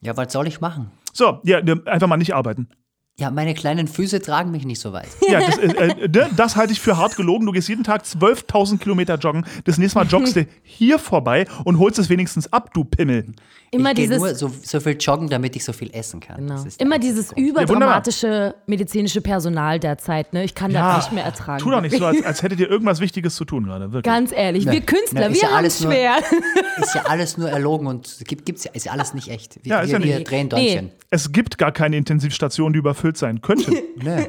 Ja, 0.00 0.16
was 0.16 0.32
soll 0.32 0.46
ich 0.46 0.60
machen? 0.62 0.90
So, 1.12 1.40
ja, 1.44 1.62
ne, 1.62 1.80
einfach 1.86 2.06
mal 2.06 2.16
nicht 2.16 2.34
arbeiten. 2.34 2.68
Ja, 3.16 3.30
meine 3.30 3.54
kleinen 3.54 3.86
Füße 3.86 4.20
tragen 4.20 4.50
mich 4.50 4.64
nicht 4.64 4.80
so 4.80 4.92
weit. 4.92 5.08
Ja, 5.28 5.40
das, 5.40 5.58
äh, 5.58 5.66
äh, 5.68 6.08
ne, 6.08 6.30
das 6.36 6.56
halte 6.56 6.72
ich 6.72 6.80
für 6.80 6.96
hart 6.96 7.16
gelogen. 7.16 7.46
Du 7.46 7.52
gehst 7.52 7.68
jeden 7.68 7.84
Tag 7.84 8.02
12.000 8.02 8.78
Kilometer 8.78 9.16
joggen. 9.16 9.46
Das 9.64 9.78
nächste 9.78 9.98
Mal 9.98 10.06
joggst 10.06 10.34
du 10.36 10.46
hier 10.62 10.98
vorbei 10.98 11.46
und 11.64 11.78
holst 11.78 11.98
es 11.98 12.08
wenigstens 12.08 12.52
ab, 12.52 12.74
du 12.74 12.82
Pimmel. 12.84 13.26
Immer 13.74 13.90
ich 13.90 13.96
gehe 13.96 14.06
dieses, 14.06 14.18
nur 14.18 14.34
so, 14.34 14.50
so 14.62 14.80
viel 14.80 14.96
joggen, 14.98 15.28
damit 15.28 15.54
ich 15.56 15.64
so 15.64 15.72
viel 15.72 15.90
essen 15.92 16.20
kann. 16.20 16.36
genau. 16.36 16.54
Das 16.54 16.66
ist 16.66 16.80
der 16.80 16.86
immer 16.86 16.98
dieses 16.98 17.28
Grund. 17.28 17.46
überdramatische 17.48 18.54
medizinische 18.66 19.20
Personal 19.20 19.78
derzeit. 19.80 20.32
Ne? 20.32 20.44
Ich 20.44 20.54
kann 20.54 20.70
Ja, 20.70 20.96
das 20.96 21.06
nicht 21.06 21.14
mehr 21.14 21.24
ertragen. 21.24 21.62
Tu 21.62 21.70
doch 21.70 21.80
nicht 21.80 21.96
so, 21.96 22.04
als, 22.06 22.22
als 22.24 22.42
hättet 22.42 22.60
ihr 22.60 22.70
irgendwas 22.70 23.00
Wichtiges 23.00 23.34
zu 23.36 23.44
tun 23.44 23.64
gerade. 23.64 23.92
Wirklich. 23.92 24.04
Ganz 24.04 24.32
ehrlich, 24.32 24.66
wir 24.66 24.80
Künstler, 24.80 25.28
ist 25.28 25.34
wir 25.34 25.42
ja 25.42 25.48
haben 25.48 25.56
alles 25.58 25.74
es 25.76 25.80
nur- 25.82 25.92
schwer. 25.92 26.14
Ist 26.80 26.94
ja 26.94 27.02
alles 27.06 27.36
nur 27.38 27.48
erlogen 27.48 27.86
und 27.86 28.16
gibt, 28.26 28.46
gibt's 28.46 28.64
ja, 28.64 28.70
ist 28.72 28.84
ja 28.86 28.92
alles 28.92 29.14
nicht 29.14 29.28
echt. 29.28 29.64
Wir, 29.64 29.70
Ja, 29.76 29.80
ist 29.80 29.90
ja 29.92 29.98
wir, 30.00 30.06
wir 30.06 30.18
nicht. 30.18 30.30
drehen 30.30 30.48
Nee. 30.52 30.74
Däumchen. 30.74 30.90
Es 31.10 31.30
gibt 31.30 31.56
gar 31.58 31.70
keine 31.70 31.96
Intensivstationen, 31.96 32.72
die 32.72 32.80
überfüllt 32.80 33.16
sein 33.16 33.40
könnten. 33.42 33.72
Nö, 34.02 34.24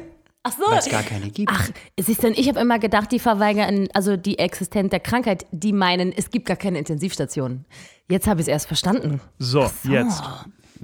Ach 0.48 0.52
so. 0.52 0.64
weil 0.70 0.78
es 0.78 0.90
gar 0.90 1.02
keine 1.02 1.30
gibt. 1.32 1.52
Ach, 1.52 1.70
ist 1.96 2.22
denn, 2.22 2.34
ich 2.34 2.48
habe 2.48 2.60
immer 2.60 2.78
gedacht, 2.78 3.12
die 3.12 3.18
verweigern 3.18 3.88
also 3.94 4.16
die 4.16 4.38
Existenz 4.38 4.92
der 4.92 5.00
Krankheit, 5.00 5.48
die 5.52 5.74
meinen, 5.74 6.14
es 6.16 6.30
gibt 6.30 6.46
gar 6.46 6.56
keine 6.56 6.78
Intensivstationen. 6.78 7.66
Jetzt 8.10 8.28
habe 8.28 8.42
ich 8.42 8.46
es 8.46 8.48
erst 8.50 8.68
verstanden. 8.68 9.22
So, 9.40 9.70
jetzt. 9.84 10.22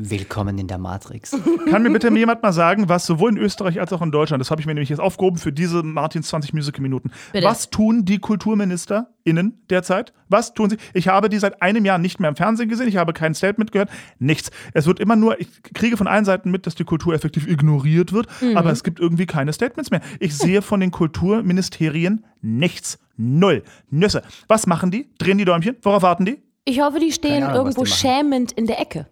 Willkommen 0.03 0.57
in 0.57 0.67
der 0.67 0.79
Matrix. 0.79 1.35
Kann 1.69 1.83
mir 1.83 1.91
bitte 1.91 2.09
jemand 2.09 2.41
mal 2.41 2.51
sagen, 2.53 2.89
was 2.89 3.05
sowohl 3.05 3.29
in 3.31 3.37
Österreich 3.37 3.79
als 3.79 3.93
auch 3.93 4.01
in 4.01 4.11
Deutschland, 4.11 4.41
das 4.41 4.49
habe 4.49 4.59
ich 4.59 4.65
mir 4.65 4.73
nämlich 4.73 4.89
jetzt 4.89 4.99
aufgehoben 4.99 5.37
für 5.37 5.53
diese 5.53 5.83
Martins 5.83 6.27
20 6.29 6.53
Musical-Minuten. 6.53 7.11
Bitte. 7.31 7.45
Was 7.45 7.69
tun 7.69 8.03
die 8.03 8.17
KulturministerInnen 8.17 9.61
derzeit? 9.69 10.11
Was 10.27 10.55
tun 10.55 10.71
sie? 10.71 10.77
Ich 10.95 11.07
habe 11.07 11.29
die 11.29 11.37
seit 11.37 11.61
einem 11.61 11.85
Jahr 11.85 11.99
nicht 11.99 12.19
mehr 12.19 12.29
im 12.29 12.35
Fernsehen 12.35 12.67
gesehen, 12.67 12.87
ich 12.87 12.97
habe 12.97 13.13
kein 13.13 13.35
Statement 13.35 13.71
gehört, 13.71 13.89
nichts. 14.17 14.49
Es 14.73 14.87
wird 14.87 14.99
immer 14.99 15.15
nur, 15.15 15.39
ich 15.39 15.47
kriege 15.73 15.97
von 15.97 16.07
allen 16.07 16.25
Seiten 16.25 16.49
mit, 16.49 16.65
dass 16.65 16.73
die 16.73 16.83
Kultur 16.83 17.13
effektiv 17.13 17.47
ignoriert 17.47 18.11
wird, 18.11 18.27
Mhm. 18.41 18.57
aber 18.57 18.71
es 18.71 18.83
gibt 18.83 18.99
irgendwie 18.99 19.27
keine 19.27 19.53
Statements 19.53 19.91
mehr. 19.91 20.01
Ich 20.19 20.35
sehe 20.35 20.63
von 20.63 20.79
den 20.79 20.89
Kulturministerien 20.89 22.25
nichts. 22.41 22.97
Null. 23.17 23.61
Nüsse. 23.91 24.23
Was 24.47 24.65
machen 24.65 24.89
die? 24.89 25.09
Drehen 25.19 25.37
die 25.37 25.45
Däumchen? 25.45 25.75
Worauf 25.83 26.01
warten 26.01 26.25
die? 26.25 26.41
Ich 26.65 26.81
hoffe, 26.81 26.99
die 26.99 27.11
stehen 27.11 27.43
Ahnung, 27.43 27.55
irgendwo 27.67 27.85
schämend 27.85 28.51
in 28.51 28.65
der 28.65 28.79
Ecke. 28.79 29.07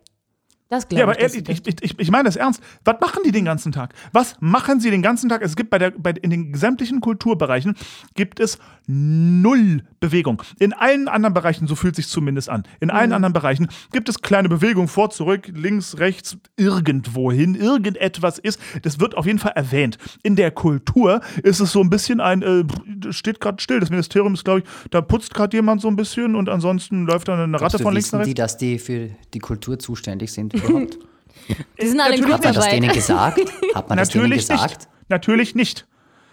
Das 0.71 0.87
glaube 0.87 0.99
Ja, 0.99 1.05
aber 1.05 1.17
ich. 1.17 1.23
ehrlich, 1.23 1.49
ich, 1.49 1.67
ich, 1.67 1.75
ich, 1.83 1.99
ich 1.99 2.11
meine 2.11 2.25
das 2.25 2.35
ernst. 2.35 2.61
Was 2.85 2.99
machen 3.01 3.23
die 3.25 3.31
den 3.31 3.43
ganzen 3.45 3.71
Tag? 3.71 3.93
Was 4.11 4.35
machen 4.39 4.79
sie 4.79 4.91
den 4.91 5.01
ganzen 5.01 5.27
Tag? 5.27 5.41
Es 5.41 5.55
gibt 5.55 5.71
bei 5.71 5.79
der, 5.79 5.91
bei, 5.91 6.11
in 6.11 6.29
den 6.29 6.53
sämtlichen 6.53 7.01
Kulturbereichen 7.01 7.75
gibt 8.13 8.39
es 8.39 8.59
null 8.87 9.83
Bewegung. 9.99 10.41
In 10.59 10.73
allen 10.73 11.07
anderen 11.07 11.33
Bereichen, 11.33 11.67
so 11.67 11.75
fühlt 11.75 11.95
sich 11.95 12.07
zumindest 12.07 12.49
an, 12.49 12.63
in 12.79 12.87
Mhm. 12.89 12.95
allen 12.95 13.13
anderen 13.13 13.33
Bereichen 13.33 13.67
gibt 13.91 14.09
es 14.09 14.21
kleine 14.21 14.47
Bewegungen 14.49 14.87
vor, 14.87 15.09
zurück, 15.09 15.49
links, 15.53 15.97
rechts, 15.97 16.37
irgendwohin, 16.57 17.55
irgendetwas 17.55 18.37
ist. 18.39 18.59
Das 18.83 18.99
wird 18.99 19.17
auf 19.17 19.25
jeden 19.25 19.39
Fall 19.39 19.53
erwähnt. 19.55 19.97
In 20.23 20.35
der 20.35 20.51
Kultur 20.51 21.21
ist 21.43 21.59
es 21.59 21.71
so 21.71 21.81
ein 21.81 21.89
bisschen 21.89 22.19
ein, 22.21 22.41
äh, 22.41 22.63
steht 23.11 23.39
gerade 23.41 23.61
still. 23.61 23.79
Das 23.79 23.89
Ministerium 23.89 24.33
ist, 24.35 24.45
glaube 24.45 24.59
ich, 24.61 24.65
da 24.91 25.01
putzt 25.01 25.33
gerade 25.33 25.57
jemand 25.57 25.81
so 25.81 25.87
ein 25.87 25.95
bisschen 25.95 26.35
und 26.35 26.47
ansonsten 26.49 27.05
läuft 27.05 27.27
da 27.27 27.33
eine 27.33 27.43
Ratte 27.55 27.77
Glaubst 27.77 27.81
von 27.81 27.93
links 27.93 28.11
nach 28.11 28.19
rechts. 28.19 28.27
die, 28.29 28.33
dass 28.35 28.57
die 28.57 28.79
für 28.79 29.09
die 29.33 29.39
Kultur 29.39 29.77
zuständig 29.79 30.31
sind 30.31 30.53
überhaupt? 30.63 30.97
die 31.81 31.87
sind 31.87 31.99
alle 31.99 32.15
Hat 32.21 32.43
man 32.43 32.53
das 32.53 32.69
denen 32.69 32.91
gesagt? 32.91 33.39
Hat 33.75 33.89
man 33.89 33.97
das 33.97 34.09
denen 34.09 34.23
Natürlich 34.23 34.47
gesagt? 34.47 34.77
nicht. 34.79 34.89
Natürlich 35.09 35.55
nicht. 35.55 35.87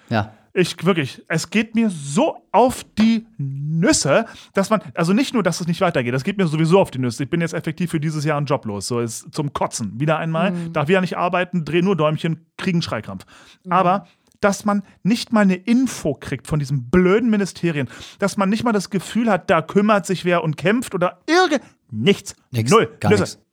Ja. 0.09 0.33
Ich 0.59 0.87
wirklich, 0.87 1.23
es 1.29 1.51
geht 1.51 1.75
mir 1.75 1.91
so 1.91 2.47
auf 2.51 2.83
die 2.99 3.27
Nüsse, 3.37 4.25
dass 4.55 4.71
man, 4.71 4.81
also 4.95 5.13
nicht 5.13 5.35
nur, 5.35 5.43
dass 5.43 5.61
es 5.61 5.67
nicht 5.67 5.83
weitergeht, 5.83 6.15
das 6.15 6.25
geht 6.25 6.39
mir 6.39 6.47
sowieso 6.47 6.81
auf 6.81 6.91
die 6.91 6.99
Nüsse. 6.99 7.25
Ich 7.25 7.31
bin 7.31 7.43
jetzt 7.43 7.53
effektiv 7.53 7.91
für 7.91 8.01
dieses 8.01 8.25
Jahr 8.25 8.41
ein 8.41 8.47
Job 8.47 8.65
los, 8.65 8.87
so 8.87 9.01
ist 9.01 9.35
zum 9.35 9.53
Kotzen. 9.53 10.01
Wieder 10.01 10.17
einmal, 10.19 10.55
darf 10.73 10.89
wieder 10.89 11.03
nicht 11.03 11.19
arbeiten, 11.19 11.67
dreh 11.67 11.83
nur 11.83 11.95
Däumchen, 11.95 12.47
kriegen 12.57 12.81
Schreikrampf. 12.81 13.27
Aber 13.69 14.07
dass 14.41 14.65
man 14.65 14.83
nicht 15.03 15.31
mal 15.33 15.43
eine 15.43 15.57
Info 15.57 16.15
kriegt 16.15 16.47
von 16.47 16.59
diesen 16.59 16.89
blöden 16.89 17.29
Ministerien, 17.29 17.89
dass 18.19 18.37
man 18.39 18.49
nicht 18.49 18.65
mal 18.65 18.73
das 18.73 18.89
Gefühl 18.89 19.31
hat, 19.31 19.51
da 19.51 19.61
kümmert 19.61 20.07
sich 20.07 20.25
wer 20.25 20.43
und 20.43 20.57
kämpft 20.57 20.95
oder 20.95 21.21
irgend 21.27 21.61
nichts. 21.91 22.35
Nix, 22.51 22.71
Null. 22.71 22.97
gar 23.01 23.11
Nüsse. 23.11 23.23
nichts. 23.25 23.46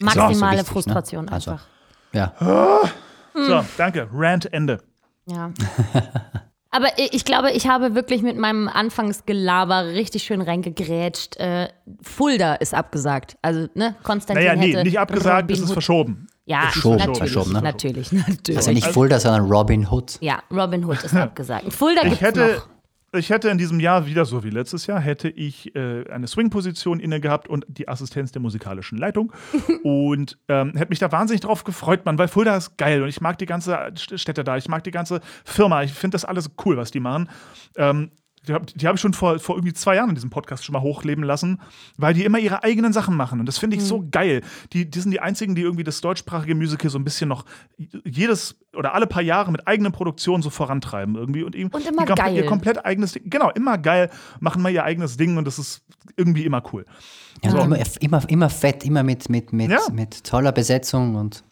Maximale 0.00 0.34
so 0.34 0.40
wichtig, 0.40 0.56
ne? 0.56 0.64
Frustration 0.64 1.28
Also. 1.28 1.50
einfach. 1.52 1.66
Ja. 2.12 2.32
So, 3.34 3.64
danke. 3.78 4.08
Rant 4.12 4.52
Ende. 4.52 4.78
Ja. 5.26 5.52
Aber 6.72 6.86
ich 6.96 7.24
glaube, 7.24 7.50
ich 7.50 7.66
habe 7.66 7.96
wirklich 7.96 8.22
mit 8.22 8.36
meinem 8.38 8.68
Anfangsgelaber 8.68 9.86
richtig 9.86 10.22
schön 10.22 10.40
reingegrätscht. 10.40 11.36
Äh, 11.38 11.68
Fulda 12.00 12.54
ist 12.54 12.74
abgesagt. 12.74 13.36
Also, 13.42 13.66
ne, 13.74 13.96
Konstantin 14.04 14.44
Naja, 14.46 14.56
nee, 14.56 14.72
hätte 14.72 14.84
nicht 14.84 14.98
abgesagt, 14.98 15.42
Robin 15.42 15.54
es 15.56 15.60
ist 15.62 15.68
Hood- 15.68 15.72
verschoben. 15.72 16.26
Ja, 16.44 16.62
Verschoben, 16.62 16.96
natürlich, 16.98 17.18
verschoben, 17.18 17.52
ne? 17.52 17.62
natürlich, 17.62 18.12
natürlich. 18.12 18.56
Also 18.56 18.70
nicht 18.72 18.86
Fulda, 18.86 19.18
sondern 19.20 19.50
Robin 19.50 19.88
Hood. 19.90 20.18
ja, 20.20 20.42
Robin 20.50 20.84
Hood 20.84 21.02
ist 21.02 21.14
abgesagt. 21.16 21.72
Fulda 21.72 22.02
Ich 22.02 22.08
gibt's 22.10 22.22
hätte, 22.22 22.54
noch. 22.56 22.68
Ich 23.12 23.30
hätte 23.30 23.48
in 23.48 23.58
diesem 23.58 23.80
Jahr 23.80 24.06
wieder 24.06 24.24
so 24.24 24.44
wie 24.44 24.50
letztes 24.50 24.86
Jahr, 24.86 25.00
hätte 25.00 25.28
ich 25.28 25.74
äh, 25.74 26.08
eine 26.10 26.26
Swing-Position 26.28 27.00
inne 27.00 27.20
gehabt 27.20 27.48
und 27.48 27.64
die 27.68 27.88
Assistenz 27.88 28.30
der 28.32 28.40
musikalischen 28.40 28.98
Leitung. 28.98 29.32
und 29.82 30.38
ähm, 30.48 30.72
hätte 30.76 30.90
mich 30.90 30.98
da 31.00 31.10
wahnsinnig 31.10 31.40
drauf 31.40 31.64
gefreut, 31.64 32.04
Mann, 32.04 32.18
weil 32.18 32.28
Fulda 32.28 32.56
ist 32.56 32.76
geil 32.78 33.02
und 33.02 33.08
ich 33.08 33.20
mag 33.20 33.38
die 33.38 33.46
ganze 33.46 33.74
St- 33.74 34.18
Städte 34.18 34.44
da, 34.44 34.56
ich 34.56 34.68
mag 34.68 34.84
die 34.84 34.90
ganze 34.92 35.20
Firma, 35.44 35.82
ich 35.82 35.92
finde 35.92 36.14
das 36.14 36.24
alles 36.24 36.50
cool, 36.64 36.76
was 36.76 36.90
die 36.90 37.00
machen. 37.00 37.28
Ähm, 37.76 38.10
die 38.48 38.54
habe 38.54 38.64
hab 38.66 38.94
ich 38.94 39.00
schon 39.00 39.12
vor, 39.12 39.38
vor 39.38 39.56
irgendwie 39.56 39.74
zwei 39.74 39.96
Jahren 39.96 40.08
in 40.08 40.14
diesem 40.14 40.30
Podcast 40.30 40.64
schon 40.64 40.72
mal 40.72 40.80
hochleben 40.80 41.22
lassen, 41.24 41.60
weil 41.98 42.14
die 42.14 42.24
immer 42.24 42.38
ihre 42.38 42.62
eigenen 42.62 42.92
Sachen 42.92 43.14
machen. 43.14 43.38
Und 43.38 43.46
das 43.46 43.58
finde 43.58 43.76
ich 43.76 43.82
so 43.84 44.06
geil. 44.10 44.40
Die, 44.72 44.90
die 44.90 45.00
sind 45.00 45.10
die 45.10 45.20
einzigen, 45.20 45.54
die 45.54 45.62
irgendwie 45.62 45.84
das 45.84 46.00
deutschsprachige 46.00 46.54
Musical 46.54 46.90
so 46.90 46.98
ein 46.98 47.04
bisschen 47.04 47.28
noch 47.28 47.44
jedes 48.04 48.56
oder 48.74 48.94
alle 48.94 49.06
paar 49.06 49.22
Jahre 49.22 49.52
mit 49.52 49.66
eigenen 49.68 49.92
Produktionen 49.92 50.42
so 50.42 50.48
vorantreiben 50.50 51.16
irgendwie. 51.16 51.42
Und, 51.42 51.54
ihm, 51.54 51.68
Und 51.68 51.86
immer 51.86 52.06
die 52.06 52.14
geil. 52.14 52.34
Ihr 52.34 52.46
komplett 52.46 52.84
eigenes 52.84 53.12
Ding. 53.12 53.24
Genau, 53.26 53.50
immer 53.50 53.76
geil, 53.76 54.10
machen 54.40 54.62
mal 54.62 54.72
ihr 54.72 54.84
eigenes 54.84 55.16
Ding 55.16 55.36
und 55.36 55.44
das 55.44 55.58
ist 55.58 55.82
irgendwie 56.16 56.44
immer 56.44 56.62
cool. 56.72 56.86
Ja, 57.44 57.50
immer, 57.62 57.78
immer, 58.00 58.28
immer 58.30 58.50
fett, 58.50 58.84
immer 58.84 59.02
mit, 59.02 59.28
mit, 59.28 59.52
mit, 59.52 59.70
Ja. 59.70 59.80
mit 59.92 60.24
toller 60.24 60.52
Besetzung 60.52 61.14
und 61.16 61.44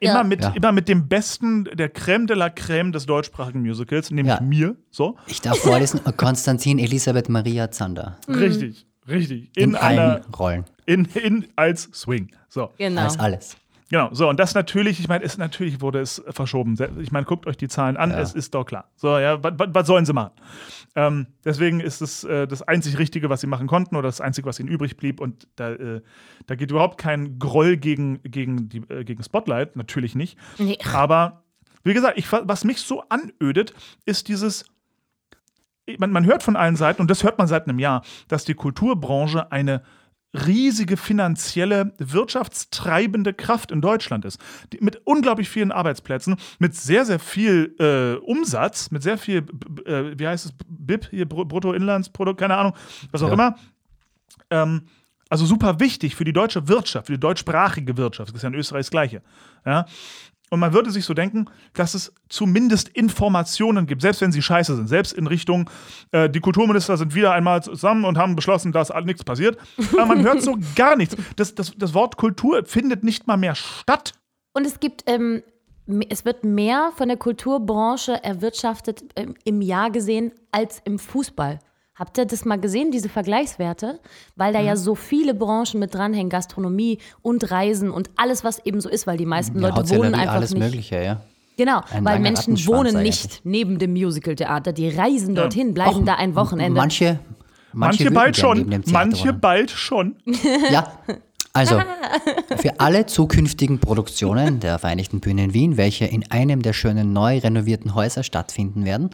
Immer, 0.00 0.14
Ja. 0.14 0.22
mit, 0.24 0.42
Ja. 0.42 0.50
immer 0.56 0.72
mit 0.72 0.88
dem 0.88 1.08
Besten, 1.08 1.64
der 1.64 1.92
Crème 1.94 2.26
de 2.26 2.34
la 2.36 2.46
Crème 2.48 2.90
des 2.90 3.06
deutschsprachigen 3.06 3.60
Musicals, 3.60 4.10
nämlich 4.10 4.34
Ja. 4.34 4.40
mir. 4.40 4.76
So. 4.90 5.16
ich 5.26 5.40
darf 5.40 5.58
vorlesen, 5.58 6.00
Konstantin 6.16 6.78
Elisabeth 6.78 7.28
Maria 7.28 7.70
Zander. 7.70 8.16
Richtig, 8.28 8.86
richtig. 9.08 9.50
In, 9.56 9.70
In, 9.70 9.76
allen 9.76 9.98
einer, 9.98 10.20
Rollen. 10.38 10.64
in, 10.86 11.04
in, 11.04 11.46
als 11.56 11.88
Swing. 11.92 12.30
So. 12.48 12.70
Genau. 12.78 13.02
Als 13.02 13.18
alles. 13.18 13.56
Genau, 13.90 14.08
so, 14.12 14.28
und 14.28 14.38
das 14.38 14.54
natürlich, 14.54 15.00
ich 15.00 15.08
meine, 15.08 15.24
ist 15.24 15.36
natürlich 15.36 15.80
wurde 15.80 15.98
es 15.98 16.22
verschoben. 16.28 16.76
Ich 17.00 17.10
meine, 17.10 17.26
guckt 17.26 17.48
euch 17.48 17.56
die 17.56 17.66
Zahlen 17.66 17.96
an, 17.96 18.12
es 18.12 18.34
ist 18.34 18.54
doch 18.54 18.64
klar. 18.64 18.88
So, 18.94 19.18
ja, 19.18 19.38
was 19.42 19.86
sollen 19.88 20.06
sie 20.06 20.12
machen? 20.12 20.30
Ähm, 20.94 21.26
deswegen 21.44 21.80
ist 21.80 22.00
es 22.00 22.22
äh, 22.22 22.46
das 22.46 22.62
einzig 22.62 22.98
Richtige, 22.98 23.30
was 23.30 23.40
sie 23.40 23.48
machen 23.48 23.66
konnten, 23.66 23.96
oder 23.96 24.06
das 24.06 24.20
Einzige, 24.20 24.46
was 24.46 24.60
ihnen 24.60 24.68
übrig 24.68 24.96
blieb. 24.96 25.20
Und 25.20 25.48
da, 25.56 25.72
äh, 25.72 26.02
da 26.46 26.54
geht 26.54 26.70
überhaupt 26.70 26.98
kein 26.98 27.40
Groll 27.40 27.76
gegen, 27.76 28.22
gegen, 28.22 28.68
die, 28.68 28.78
äh, 28.88 29.02
gegen 29.02 29.24
Spotlight, 29.24 29.74
natürlich 29.74 30.14
nicht. 30.14 30.38
Nee. 30.58 30.78
Aber 30.92 31.42
wie 31.82 31.92
gesagt, 31.92 32.16
ich, 32.16 32.30
was 32.30 32.62
mich 32.62 32.80
so 32.80 33.02
anödet, 33.08 33.74
ist 34.04 34.28
dieses. 34.28 34.66
Man, 35.98 36.12
man 36.12 36.24
hört 36.26 36.44
von 36.44 36.54
allen 36.54 36.76
Seiten, 36.76 37.02
und 37.02 37.10
das 37.10 37.24
hört 37.24 37.38
man 37.38 37.48
seit 37.48 37.66
einem 37.66 37.80
Jahr, 37.80 38.04
dass 38.28 38.44
die 38.44 38.54
Kulturbranche 38.54 39.50
eine 39.50 39.82
riesige 40.32 40.96
finanzielle, 40.96 41.92
wirtschaftstreibende 41.98 43.34
Kraft 43.34 43.70
in 43.72 43.80
Deutschland 43.80 44.24
ist. 44.24 44.40
Die, 44.72 44.78
mit 44.80 45.00
unglaublich 45.04 45.48
vielen 45.48 45.72
Arbeitsplätzen, 45.72 46.36
mit 46.58 46.74
sehr, 46.76 47.04
sehr 47.04 47.18
viel 47.18 47.74
äh, 47.78 48.14
Umsatz, 48.24 48.90
mit 48.90 49.02
sehr 49.02 49.18
viel, 49.18 49.44
äh, 49.86 50.18
wie 50.18 50.26
heißt 50.28 50.46
es, 50.46 50.52
BIP, 50.68 51.08
hier 51.10 51.26
Br- 51.28 51.44
Bruttoinlandsprodukt, 51.46 52.38
keine 52.38 52.56
Ahnung, 52.56 52.74
was 53.10 53.22
auch 53.22 53.28
Ja. 53.28 53.34
immer. 53.34 53.54
Ähm, 54.50 54.82
also 55.28 55.46
super 55.46 55.78
wichtig 55.80 56.16
für 56.16 56.24
die 56.24 56.32
deutsche 56.32 56.66
Wirtschaft, 56.68 57.06
für 57.06 57.12
die 57.14 57.20
deutschsprachige 57.20 57.96
Wirtschaft. 57.96 58.30
Das 58.30 58.36
ist 58.36 58.42
ja 58.42 58.48
in 58.48 58.54
Österreich 58.54 58.80
das 58.86 58.90
Gleiche. 58.90 59.22
Ja? 59.64 59.86
Und 60.50 60.58
man 60.58 60.72
würde 60.72 60.90
sich 60.90 61.04
so 61.04 61.14
denken, 61.14 61.46
dass 61.74 61.94
es 61.94 62.12
zumindest 62.28 62.88
Informationen 62.88 63.86
gibt, 63.86 64.02
selbst 64.02 64.20
wenn 64.20 64.32
sie 64.32 64.42
scheiße 64.42 64.74
sind, 64.74 64.88
selbst 64.88 65.12
in 65.12 65.28
Richtung, 65.28 65.70
äh, 66.10 66.28
die 66.28 66.40
Kulturminister 66.40 66.96
sind 66.96 67.14
wieder 67.14 67.32
einmal 67.32 67.62
zusammen 67.62 68.04
und 68.04 68.18
haben 68.18 68.34
beschlossen, 68.34 68.72
dass 68.72 68.92
nichts 69.04 69.22
passiert. 69.22 69.56
Aber 69.92 70.06
man 70.06 70.22
hört 70.24 70.42
so 70.42 70.58
gar 70.76 70.96
nichts. 70.96 71.16
Das, 71.36 71.54
das, 71.54 71.72
das 71.76 71.94
Wort 71.94 72.16
Kultur 72.16 72.64
findet 72.66 73.04
nicht 73.04 73.28
mal 73.28 73.36
mehr 73.36 73.54
statt. 73.54 74.14
Und 74.52 74.66
es 74.66 74.80
gibt, 74.80 75.04
ähm, 75.06 75.44
es 76.08 76.24
wird 76.24 76.42
mehr 76.42 76.90
von 76.96 77.06
der 77.06 77.16
Kulturbranche 77.16 78.22
erwirtschaftet 78.24 79.04
ähm, 79.14 79.36
im 79.44 79.62
Jahr 79.62 79.90
gesehen 79.90 80.32
als 80.50 80.82
im 80.84 80.98
Fußball. 80.98 81.60
Habt 82.00 82.16
ihr 82.16 82.24
das 82.24 82.46
mal 82.46 82.58
gesehen, 82.58 82.90
diese 82.90 83.10
Vergleichswerte? 83.10 84.00
Weil 84.34 84.54
da 84.54 84.60
ja 84.60 84.74
so 84.74 84.94
viele 84.94 85.34
Branchen 85.34 85.78
mit 85.78 85.94
dranhängen, 85.94 86.30
Gastronomie 86.30 86.96
und 87.20 87.50
Reisen 87.50 87.90
und 87.90 88.08
alles, 88.16 88.42
was 88.42 88.58
eben 88.64 88.80
so 88.80 88.88
ist, 88.88 89.06
weil 89.06 89.18
die 89.18 89.26
meisten 89.26 89.60
Ja, 89.60 89.68
Leute 89.68 89.90
wohnen 89.90 89.98
Hotellerie, 89.98 90.14
einfach 90.22 90.34
alles 90.34 90.54
nicht. 90.54 90.62
Mögliche, 90.62 91.04
ja. 91.04 91.20
Genau, 91.58 91.82
Ein 91.92 92.06
weil 92.06 92.18
Menschen 92.20 92.56
wohnen 92.66 92.96
eigentlich. 92.96 93.24
nicht 93.24 93.40
neben 93.44 93.78
dem 93.78 93.92
Musicaltheater. 93.92 94.72
Die 94.72 94.88
reisen 94.88 95.34
dorthin, 95.34 95.74
bleiben 95.74 95.96
Och, 95.96 96.04
da 96.06 96.14
ein 96.14 96.34
Wochenende. 96.34 96.80
Manche, 96.80 97.18
manche, 97.74 98.04
Manche, 98.04 98.10
bald 98.14 98.36
schon, 98.38 98.82
manche 98.86 99.24
wohnen. 99.28 99.40
bald 99.40 99.70
schon. 99.70 100.16
Ja, 100.72 100.90
also 101.52 101.82
für 102.56 102.80
alle 102.80 103.04
zukünftigen 103.04 103.78
Produktionen 103.78 104.60
der 104.60 104.78
Vereinigten 104.78 105.20
Bühnen 105.20 105.52
Wien, 105.52 105.76
welche 105.76 106.06
in 106.06 106.30
einem 106.30 106.62
der 106.62 106.72
schönen 106.72 107.12
neu 107.12 107.36
renovierten 107.40 107.94
Häuser 107.94 108.22
stattfinden 108.22 108.86
werden, 108.86 109.10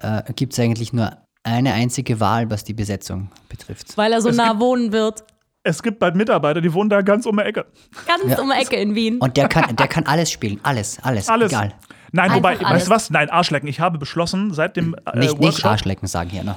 äh, 0.00 0.22
gibt 0.34 0.52
es 0.52 0.60
eigentlich 0.60 0.92
nur 0.92 1.16
eine 1.44 1.72
einzige 1.74 2.20
Wahl, 2.20 2.50
was 2.50 2.64
die 2.64 2.74
Besetzung 2.74 3.30
betrifft. 3.48 3.96
weil 3.96 4.12
er 4.12 4.20
so 4.20 4.30
nah 4.30 4.58
wohnen 4.60 4.92
wird. 4.92 5.24
Es 5.64 5.82
gibt 5.82 5.98
bald 6.00 6.16
Mitarbeiter, 6.16 6.60
die 6.60 6.72
wohnen 6.72 6.90
da 6.90 7.02
ganz 7.02 7.24
um 7.26 7.36
die 7.36 7.42
Ecke. 7.44 7.66
Ganz 8.06 8.24
Ja. 8.26 8.40
um 8.40 8.50
die 8.50 8.60
Ecke 8.60 8.76
in 8.76 8.94
Wien. 8.96 9.18
Und 9.18 9.36
der 9.36 9.48
kann, 9.48 9.76
der 9.76 9.86
kann 9.88 10.06
alles 10.06 10.30
spielen, 10.30 10.58
alles, 10.64 10.98
alles, 11.02 11.28
Alles. 11.28 11.52
egal. 11.52 11.74
Nein, 12.14 12.24
Einfach 12.26 12.36
wobei, 12.36 12.58
alles. 12.58 12.70
weißt 12.70 12.86
du 12.86 12.90
was? 12.90 13.10
Nein, 13.10 13.30
Arschlecken. 13.30 13.68
Ich 13.68 13.80
habe 13.80 13.96
beschlossen, 13.98 14.52
seit 14.52 14.76
dem 14.76 14.94
äh, 15.06 15.18
Nicht, 15.18 15.30
nicht 15.38 15.42
Workshop- 15.42 15.70
Arschlecken 15.70 16.08
sagen 16.08 16.30
hier, 16.30 16.44
ne? 16.44 16.56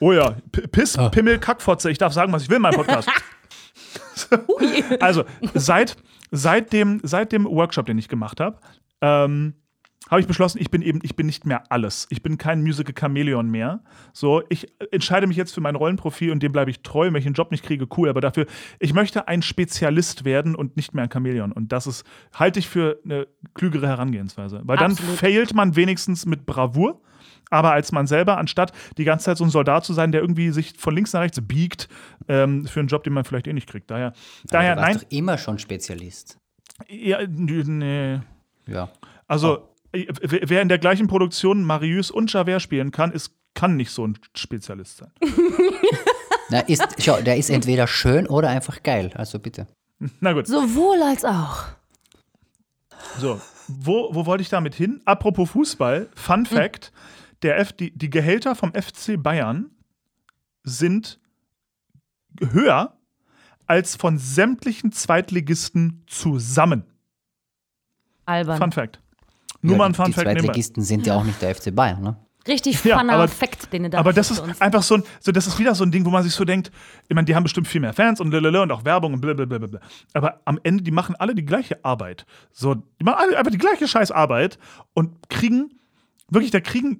Oh 0.00 0.12
ja, 0.12 0.34
P 0.50 0.62
Piss, 0.68 0.96
Pimmel, 1.12 1.38
Kackfotze. 1.38 1.90
Ich 1.90 1.98
darf 1.98 2.12
sagen, 2.12 2.32
was 2.32 2.42
ich 2.44 2.48
will 2.48 2.56
in 2.56 2.62
meinem 2.62 2.74
Podcast. 2.76 3.08
also, 5.00 5.24
seit, 5.54 5.96
seit, 6.30 6.72
dem, 6.72 7.00
seit 7.02 7.32
dem 7.32 7.44
Workshop, 7.46 7.86
den 7.86 7.98
ich 7.98 8.08
gemacht 8.08 8.40
habe, 8.40 8.58
ähm, 9.00 9.54
habe 10.10 10.20
ich 10.20 10.26
beschlossen, 10.26 10.58
ich 10.60 10.70
bin 10.70 10.82
eben, 10.82 11.00
ich 11.02 11.16
bin 11.16 11.26
nicht 11.26 11.46
mehr 11.46 11.64
alles. 11.70 12.06
Ich 12.10 12.22
bin 12.22 12.36
kein 12.36 12.62
Musical 12.62 12.94
Chameleon 12.94 13.50
mehr. 13.50 13.80
So, 14.12 14.42
ich 14.50 14.70
entscheide 14.90 15.26
mich 15.26 15.36
jetzt 15.36 15.54
für 15.54 15.62
mein 15.62 15.76
Rollenprofil 15.76 16.30
und 16.30 16.42
dem 16.42 16.52
bleibe 16.52 16.70
ich 16.70 16.82
treu. 16.82 17.06
Wenn 17.06 17.16
ich 17.16 17.26
einen 17.26 17.34
Job 17.34 17.50
nicht 17.50 17.64
kriege, 17.64 17.86
cool. 17.96 18.10
Aber 18.10 18.20
dafür, 18.20 18.46
ich 18.78 18.92
möchte 18.92 19.28
ein 19.28 19.40
Spezialist 19.40 20.24
werden 20.24 20.54
und 20.54 20.76
nicht 20.76 20.94
mehr 20.94 21.04
ein 21.04 21.10
Chameleon. 21.10 21.52
Und 21.52 21.72
das 21.72 21.86
ist, 21.86 22.04
halte 22.34 22.58
ich 22.58 22.68
für 22.68 23.00
eine 23.04 23.26
klügere 23.54 23.88
Herangehensweise. 23.88 24.60
Weil 24.64 24.76
dann 24.76 24.92
Absolut. 24.92 25.16
failt 25.16 25.54
man 25.54 25.74
wenigstens 25.74 26.26
mit 26.26 26.44
Bravour. 26.44 27.00
Aber 27.50 27.72
als 27.72 27.92
man 27.92 28.06
selber, 28.06 28.36
anstatt 28.36 28.72
die 28.98 29.04
ganze 29.04 29.26
Zeit 29.26 29.38
so 29.38 29.44
ein 29.44 29.50
Soldat 29.50 29.84
zu 29.84 29.94
sein, 29.94 30.12
der 30.12 30.20
irgendwie 30.20 30.50
sich 30.50 30.74
von 30.76 30.94
links 30.94 31.12
nach 31.12 31.20
rechts 31.20 31.40
biegt, 31.40 31.88
ähm, 32.28 32.66
für 32.66 32.80
einen 32.80 32.88
Job, 32.88 33.04
den 33.04 33.12
man 33.12 33.24
vielleicht 33.24 33.46
eh 33.46 33.52
nicht 33.52 33.68
kriegt. 33.68 33.90
Daher, 33.90 34.12
daher 34.44 34.74
du 34.74 34.82
warst 34.82 34.94
nein. 34.94 35.02
doch 35.02 35.16
immer 35.16 35.38
schon 35.38 35.58
Spezialist. 35.58 36.38
Ja, 36.88 37.18
nee. 37.26 38.20
Ja. 38.66 38.90
Also, 39.28 39.56
äh, 39.56 39.60
wer 39.94 40.62
in 40.62 40.68
der 40.68 40.78
gleichen 40.78 41.06
Produktion 41.06 41.62
Marius 41.62 42.10
und 42.10 42.32
Javert 42.32 42.62
spielen 42.62 42.90
kann, 42.90 43.12
ist, 43.12 43.32
kann 43.54 43.76
nicht 43.76 43.90
so 43.90 44.06
ein 44.06 44.18
Spezialist 44.34 44.98
sein. 44.98 45.10
Na, 46.50 46.60
ist, 46.60 46.82
schau, 46.98 47.20
der 47.22 47.36
ist 47.36 47.50
entweder 47.50 47.86
schön 47.86 48.26
oder 48.26 48.48
einfach 48.50 48.82
geil. 48.82 49.10
Also 49.14 49.38
bitte. 49.38 49.66
Na 50.20 50.32
gut, 50.32 50.46
Sowohl 50.46 51.02
als 51.02 51.24
auch. 51.24 51.64
so. 53.18 53.40
Wo, 53.66 54.10
wo 54.12 54.26
wollte 54.26 54.42
ich 54.42 54.50
damit 54.50 54.74
hin? 54.74 55.00
Apropos 55.06 55.50
Fußball, 55.50 56.10
Fun 56.14 56.44
Fact: 56.44 56.92
der 57.42 57.58
F, 57.58 57.72
die, 57.72 57.96
die 57.96 58.10
Gehälter 58.10 58.54
vom 58.54 58.74
FC 58.74 59.14
Bayern 59.16 59.70
sind 60.64 61.18
höher 62.52 62.98
als 63.66 63.96
von 63.96 64.18
sämtlichen 64.18 64.92
Zweitligisten 64.92 66.02
zusammen. 66.06 66.84
Albern. 68.26 68.58
Fun 68.58 68.72
Fact. 68.72 69.00
Nur 69.64 69.72
ja, 69.72 69.78
mal 69.78 69.86
ein 69.86 69.92
die, 69.92 69.96
Fun 69.96 70.04
die 70.06 70.12
Fact 70.12 70.26
nebenbei. 70.26 70.42
Zweitligisten 70.46 70.82
sind 70.82 71.06
ja 71.06 71.14
auch 71.16 71.24
nicht 71.24 71.40
der 71.42 71.54
FC 71.54 71.74
Bayern, 71.74 72.02
ne? 72.02 72.16
Richtig 72.46 72.84
Ja, 72.84 72.98
funner 72.98 73.14
aber- 73.14 73.28
Fact, 73.28 73.72
den 73.72 73.84
du 73.84 73.90
da 73.90 73.98
Aber 73.98 74.12
das 74.12 74.30
ist 74.30 74.38
uns. 74.40 74.60
einfach 74.60 74.82
so 74.82 74.96
ein, 74.96 75.02
so 75.20 75.32
das 75.32 75.46
ist 75.46 75.58
wieder 75.58 75.74
so 75.74 75.82
ein 75.82 75.90
Ding, 75.90 76.04
wo 76.04 76.10
man 76.10 76.22
sich 76.22 76.34
so 76.34 76.44
denkt, 76.44 76.70
ich 77.08 77.14
meine, 77.14 77.24
die 77.24 77.34
haben 77.34 77.42
bestimmt 77.44 77.66
viel 77.66 77.80
mehr 77.80 77.94
Fans 77.94 78.20
und 78.20 78.30
lalala 78.32 78.62
und 78.64 78.70
auch 78.70 78.84
Werbung 78.84 79.14
und 79.14 79.20
blablabla. 79.22 79.80
Aber 80.12 80.40
am 80.44 80.60
Ende, 80.62 80.82
die 80.84 80.90
machen 80.90 81.16
alle 81.18 81.34
die 81.34 81.44
gleiche 81.46 81.82
Arbeit. 81.84 82.26
So, 82.52 82.74
die 82.74 83.04
machen 83.04 83.16
alle 83.18 83.38
einfach 83.38 83.50
die 83.50 83.56
gleiche 83.58 83.88
scheiß 83.88 84.10
Arbeit 84.10 84.58
und 84.92 85.28
kriegen 85.30 85.70
Wirklich, 86.30 86.50
da 86.50 86.60
kriegen. 86.60 86.98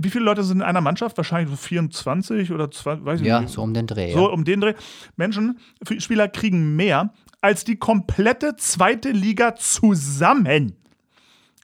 Wie 0.00 0.08
viele 0.10 0.24
Leute 0.24 0.42
sind 0.42 0.58
in 0.58 0.62
einer 0.62 0.80
Mannschaft? 0.80 1.16
Wahrscheinlich 1.18 1.50
so 1.50 1.56
24 1.56 2.50
oder 2.52 2.70
20, 2.70 3.04
weiß 3.04 3.20
ich 3.20 3.26
Ja, 3.26 3.40
nicht. 3.40 3.52
so 3.52 3.62
um 3.62 3.74
den 3.74 3.86
Dreh. 3.86 4.12
So 4.12 4.26
ja. 4.28 4.32
um 4.32 4.44
den 4.44 4.60
Dreh. 4.60 4.74
Menschen, 5.16 5.58
Spieler 5.98 6.28
kriegen 6.28 6.76
mehr 6.76 7.12
als 7.40 7.64
die 7.64 7.76
komplette 7.76 8.56
zweite 8.56 9.10
Liga 9.10 9.56
zusammen. 9.56 10.76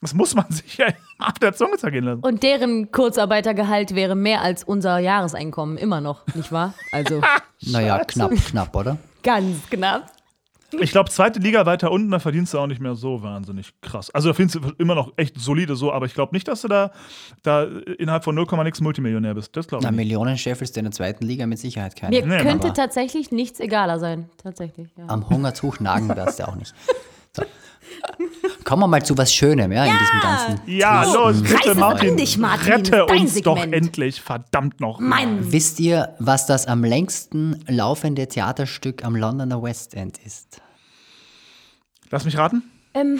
Das 0.01 0.13
muss 0.13 0.35
man 0.35 0.45
sich 0.49 0.77
ja 0.77 0.87
auf 1.19 1.39
der 1.39 1.53
Zunge 1.53 1.77
zergehen 1.77 2.05
lassen. 2.05 2.21
Und 2.21 2.43
deren 2.43 2.91
Kurzarbeitergehalt 2.91 3.95
wäre 3.95 4.15
mehr 4.15 4.41
als 4.41 4.63
unser 4.63 4.99
Jahreseinkommen 4.99 5.77
immer 5.77 6.01
noch, 6.01 6.25
nicht 6.35 6.51
wahr? 6.51 6.73
Also 6.91 7.21
Naja, 7.61 8.03
knapp, 8.07 8.31
knapp, 8.35 8.75
oder? 8.75 8.97
ganz 9.23 9.69
knapp. 9.69 10.11
Ich 10.81 10.91
glaube, 10.91 11.09
zweite 11.09 11.39
Liga 11.39 11.65
weiter 11.65 11.91
unten, 11.91 12.11
da 12.11 12.19
verdienst 12.19 12.53
du 12.53 12.59
auch 12.59 12.67
nicht 12.67 12.81
mehr 12.81 12.95
so 12.95 13.23
wahnsinnig 13.23 13.73
krass. 13.81 14.09
Also 14.11 14.29
da 14.29 14.33
findest 14.33 14.55
du 14.63 14.71
immer 14.77 14.95
noch 14.95 15.13
echt 15.15 15.39
solide 15.39 15.75
so, 15.77 15.93
aber 15.93 16.05
ich 16.07 16.13
glaube 16.13 16.35
nicht, 16.35 16.47
dass 16.47 16.61
du 16.61 16.67
da, 16.67 16.91
da 17.43 17.63
innerhalb 17.97 18.23
von 18.25 18.35
0, 18.35 18.45
nix 18.65 18.81
Multimillionär 18.81 19.33
bist. 19.33 19.55
Das 19.55 19.67
glaube 19.67 19.83
Na, 19.83 19.89
ich 19.91 19.95
nicht. 19.95 20.05
Millionenchef 20.05 20.61
ist 20.61 20.75
in 20.77 20.83
der 20.83 20.91
zweiten 20.91 21.25
Liga 21.25 21.45
mit 21.45 21.57
Sicherheit 21.59 21.95
keiner. 21.95 22.11
Mir 22.25 22.25
Nee, 22.25 22.43
könnte 22.43 22.67
aber- 22.67 22.73
tatsächlich 22.73 23.31
nichts 23.31 23.59
egaler 23.61 23.99
sein. 23.99 24.29
Tatsächlich, 24.43 24.89
ja. 24.97 25.05
Am 25.07 25.29
Hungertuch 25.29 25.79
nagen 25.79 26.09
wärst 26.09 26.39
du 26.39 26.47
auch 26.47 26.55
nicht. 26.55 26.73
So. 27.37 27.43
Kommen 28.65 28.81
wir 28.83 28.87
mal 28.87 29.03
zu 29.03 29.17
was 29.17 29.33
Schönem, 29.33 29.71
ja, 29.71 29.85
in 29.85 29.97
diesem 29.97 30.19
ganzen. 30.21 30.61
Ja, 30.69 31.05
So, 31.05 31.29
los, 31.29 31.41
bitte 31.41 31.73
Martin, 31.75 32.17
dich, 32.17 32.37
Martin. 32.37 32.73
rette 32.73 33.05
Dein 33.07 33.21
uns 33.21 33.41
doch 33.41 33.55
Segment. 33.57 33.73
endlich, 33.85 34.21
verdammt 34.21 34.81
noch. 34.81 34.99
Mein 34.99 35.51
Wisst 35.51 35.79
ihr, 35.79 36.15
was 36.19 36.45
das 36.47 36.67
am 36.67 36.83
längsten 36.83 37.63
laufende 37.67 38.27
Theaterstück 38.27 39.05
am 39.05 39.15
Londoner 39.15 39.63
West 39.63 39.93
End 39.95 40.17
ist? 40.25 40.61
Lass 42.09 42.25
mich 42.25 42.37
raten. 42.37 42.63
ähm, 42.93 43.19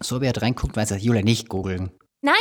So 0.00 0.20
wer 0.20 0.36
reinguckt, 0.40 0.76
weiß 0.76 0.90
das. 0.90 1.02
Julia, 1.02 1.22
nicht 1.22 1.48
googeln. 1.48 1.90
nein, 2.20 2.34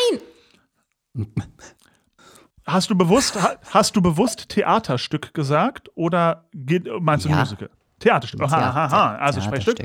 Hast 2.65 2.89
du 2.91 2.95
bewusst, 2.95 3.41
ha, 3.41 3.55
hast 3.71 3.95
du 3.95 4.01
bewusst 4.01 4.49
Theaterstück 4.49 5.33
gesagt 5.33 5.89
oder 5.95 6.47
geht, 6.53 6.87
meinst 7.01 7.25
du 7.25 7.29
Ja. 7.29 7.37
Musical? 7.39 7.69
Theaterstück. 8.02 8.41
Aha, 8.41 8.58
aha, 8.58 8.86
aha. 8.86 9.16
Also 9.16 9.41
Sprechstück. 9.41 9.78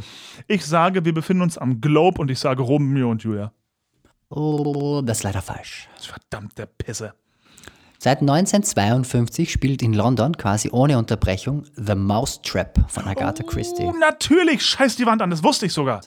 Ich 0.49 0.67
sage, 0.67 1.05
wir 1.05 1.15
befinden 1.15 1.43
uns 1.43 1.57
am 1.57 1.81
Globe 1.81 2.21
und 2.21 2.31
ich 2.31 2.39
sage 2.39 2.63
Romeo 2.63 3.11
und 3.11 3.23
Julia. 3.23 3.53
Oh, 4.29 5.03
das 5.05 5.19
ist 5.19 5.23
leider 5.23 5.43
falsch. 5.43 5.89
Das 5.95 6.07
ist 6.07 6.11
verdammte 6.11 6.67
Pisse. 6.67 7.15
Seit 7.99 8.21
1952 8.21 9.51
spielt 9.51 9.83
in 9.83 9.95
London 9.95 10.37
quasi 10.37 10.71
ohne 10.71 10.99
Unterbrechung 10.99 11.65
The 11.77 11.95
Mousetrap 11.95 12.91
von 12.91 13.05
Agatha 13.05 13.43
Christie. 13.43 13.85
Oh, 13.85 13.95
natürlich, 13.99 14.65
scheiß 14.65 14.97
die 14.97 15.07
Wand 15.07 15.23
an, 15.23 15.31
das 15.31 15.43
wusste 15.43 15.67
ich 15.67 15.73
sogar. 15.73 16.03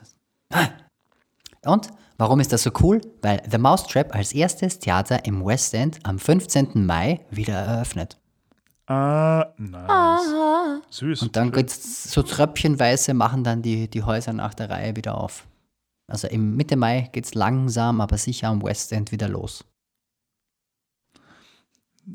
Und 1.66 1.90
warum 2.18 2.40
ist 2.40 2.54
das 2.54 2.64
so 2.64 2.72
cool? 2.82 3.02
Weil 3.22 3.42
The 3.50 3.58
Mousetrap 3.58 4.14
als 4.14 4.34
erstes 4.34 4.80
Theater 4.80 5.26
im 5.26 5.44
West 5.44 5.74
End 5.74 6.00
am 6.04 6.20
15. 6.20 6.86
Mai 6.86 7.22
wieder 7.32 7.56
eröffnet. 7.56 8.19
Ah, 8.92 9.54
nice. 9.58 10.82
Süß. 10.90 11.22
Und 11.22 11.36
dann 11.36 11.52
geht's 11.52 12.12
so 12.12 12.24
tröpfchenweise 12.24 13.14
machen 13.14 13.44
dann 13.44 13.62
die, 13.62 13.88
die 13.88 14.02
Häuser 14.04 14.34
nach 14.34 14.56
der 14.56 14.70
Reihe 14.72 14.96
wieder 14.96 15.16
auf. 15.16 15.46
Also 16.08 16.28
im 16.28 16.56
Mitte 16.56 16.76
Mai 16.76 17.08
geht's 17.12 17.36
langsam, 17.36 18.02
aber 18.02 18.18
sicher 18.18 18.48
am 18.48 18.64
West 18.64 18.92
End 18.92 19.12
wieder 19.12 19.30
los. 19.30 19.64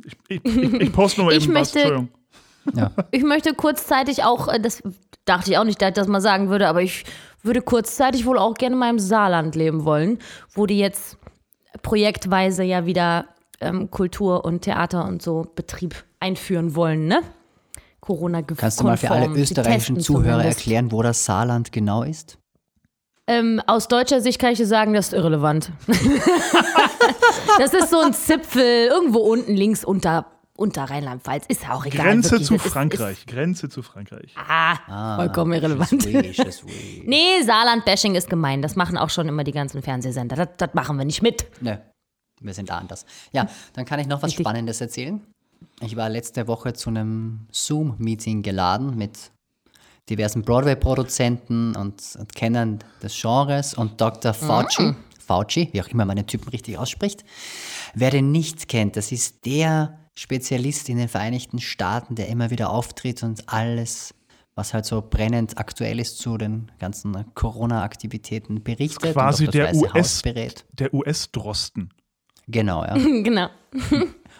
Ich, 0.04 0.16
ich, 0.28 0.44
ich, 0.44 0.72
ich 0.74 0.92
poste 0.92 1.22
nur 1.22 1.30
Ich 1.32 1.44
eben 1.44 1.54
was. 1.54 1.72
möchte- 1.74 1.78
Entschuldigung. 1.88 2.08
Ja. 2.74 2.90
ich 3.12 3.22
möchte 3.22 3.54
kurzzeitig 3.54 4.24
auch, 4.24 4.48
äh, 4.48 4.58
das 4.58 4.82
dachte 5.26 5.50
ich 5.52 5.58
auch 5.58 5.64
nicht, 5.64 5.80
dass 5.80 5.88
ich 5.90 5.94
das 5.94 6.08
mal 6.08 6.20
sagen 6.20 6.48
würde, 6.48 6.66
aber 6.68 6.82
ich 6.82 7.04
würde 7.42 7.62
kurzzeitig 7.62 8.26
wohl 8.26 8.38
auch 8.38 8.54
gerne 8.54 8.74
mal 8.74 8.90
im 8.90 8.98
Saarland 8.98 9.54
leben 9.54 9.84
wollen, 9.84 10.18
wo 10.54 10.66
die 10.66 10.78
jetzt 10.78 11.18
projektweise 11.82 12.64
ja 12.64 12.86
wieder 12.86 13.26
ähm, 13.64 13.90
Kultur 13.90 14.44
und 14.44 14.62
Theater 14.62 15.04
und 15.06 15.22
so 15.22 15.46
Betrieb 15.54 16.04
einführen 16.20 16.74
wollen, 16.76 17.06
ne? 17.06 17.22
corona 18.00 18.42
Kannst 18.42 18.80
du 18.80 18.84
mal 18.84 18.98
für 18.98 19.10
alle 19.10 19.22
konform. 19.26 19.42
Österreichischen 19.42 19.98
Zuhörer 20.00 20.32
zumindest. 20.32 20.58
erklären, 20.58 20.92
wo 20.92 21.02
das 21.02 21.24
Saarland 21.24 21.72
genau 21.72 22.02
ist? 22.02 22.36
Ähm, 23.26 23.62
aus 23.66 23.88
deutscher 23.88 24.20
Sicht 24.20 24.38
kann 24.38 24.52
ich 24.52 24.58
dir 24.58 24.66
sagen, 24.66 24.92
das 24.92 25.06
ist 25.06 25.12
irrelevant. 25.14 25.72
das 27.58 27.72
ist 27.72 27.90
so 27.90 28.00
ein 28.00 28.12
Zipfel, 28.12 28.88
irgendwo 28.88 29.20
unten 29.20 29.54
links 29.54 29.84
unter, 29.84 30.26
unter 30.56 30.84
Rheinland-Pfalz. 30.84 31.46
Ist 31.48 31.62
ja 31.62 31.72
auch 31.72 31.86
egal. 31.86 32.04
Grenze 32.06 32.32
wirklich. 32.32 32.48
zu 32.48 32.54
Das 32.54 32.66
ist- 32.66 32.72
Frankreich. 32.72 33.26
Grenze 33.26 33.68
zu 33.70 33.82
Frankreich. 33.82 34.24
Ist, 34.24 34.36
ah, 34.36 35.16
vollkommen 35.16 35.54
irrelevant. 35.54 36.06
Nee, 37.06 37.42
Saarland-Bashing 37.42 38.14
ist 38.14 38.28
gemein. 38.28 38.60
Das 38.60 38.76
machen 38.76 38.98
auch 38.98 39.08
schon 39.10 39.28
immer 39.28 39.44
die 39.44 39.52
ganzen 39.52 39.80
Fernsehsender. 39.82 40.36
Das, 40.36 40.48
das 40.58 40.74
machen 40.74 40.98
wir 40.98 41.04
nicht 41.06 41.22
mit. 41.22 41.46
Nö, 41.62 41.76
wir 42.46 42.54
sind 42.54 42.70
da 42.70 42.78
anders. 42.78 43.06
Ja, 43.32 43.48
dann 43.72 43.84
kann 43.84 44.00
ich 44.00 44.06
noch 44.06 44.22
was 44.22 44.30
Richtig. 44.30 44.44
Spannendes 44.44 44.80
erzählen. 44.80 45.20
Ich 45.80 45.96
war 45.96 46.08
letzte 46.08 46.46
Woche 46.46 46.72
zu 46.72 46.90
einem 46.90 47.46
Zoom-Meeting 47.50 48.42
geladen 48.42 48.96
mit 48.96 49.30
diversen 50.08 50.42
Broadway-Produzenten 50.42 51.74
und, 51.76 52.02
und 52.18 52.34
Kennern 52.34 52.78
des 53.02 53.18
Genres 53.20 53.74
und 53.74 54.00
Dr. 54.00 54.34
Fauci, 54.34 54.94
Fauci, 55.18 55.70
wie 55.72 55.82
auch 55.82 55.88
immer 55.88 56.04
man 56.04 56.16
den 56.16 56.26
Typen 56.26 56.50
richtig 56.50 56.78
ausspricht. 56.78 57.24
Wer 57.94 58.10
den 58.10 58.30
nicht 58.30 58.68
kennt, 58.68 58.96
das 58.96 59.12
ist 59.12 59.46
der 59.46 59.98
Spezialist 60.14 60.88
in 60.88 60.98
den 60.98 61.08
Vereinigten 61.08 61.60
Staaten, 61.60 62.14
der 62.14 62.28
immer 62.28 62.50
wieder 62.50 62.70
auftritt 62.70 63.22
und 63.22 63.48
alles, 63.48 64.14
was 64.54 64.74
halt 64.74 64.84
so 64.84 65.02
brennend 65.02 65.58
aktuell 65.58 65.98
ist 65.98 66.18
zu 66.18 66.38
den 66.38 66.70
ganzen 66.78 67.34
Corona-Aktivitäten 67.34 68.62
berichtet. 68.62 69.12
Quasi 69.12 69.46
das 69.46 69.76
US, 69.76 70.22
berät. 70.22 70.64
der 70.72 70.94
US-Drosten. 70.94 71.92
Genau, 72.48 72.84
ja. 72.84 72.94
genau. 73.22 73.48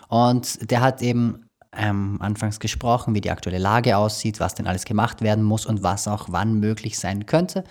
Und 0.09 0.71
der 0.71 0.81
hat 0.81 1.03
eben 1.03 1.47
ähm, 1.77 2.19
anfangs 2.21 2.61
gesprochen, 2.61 3.15
wie 3.15 3.21
die 3.21 3.31
aktuelle 3.31 3.59
Lage 3.59 3.97
aussieht, 3.97 4.41
was 4.41 4.55
denn 4.55 4.67
alles 4.67 4.85
gemacht 4.85 5.23
werden 5.23 5.45
muss 5.45 5.67
und 5.67 5.83
was 5.83 6.09
auch 6.09 6.29
wann 6.31 6.61
möglich 6.61 6.99
sein 6.99 7.27
könnte. 7.27 7.65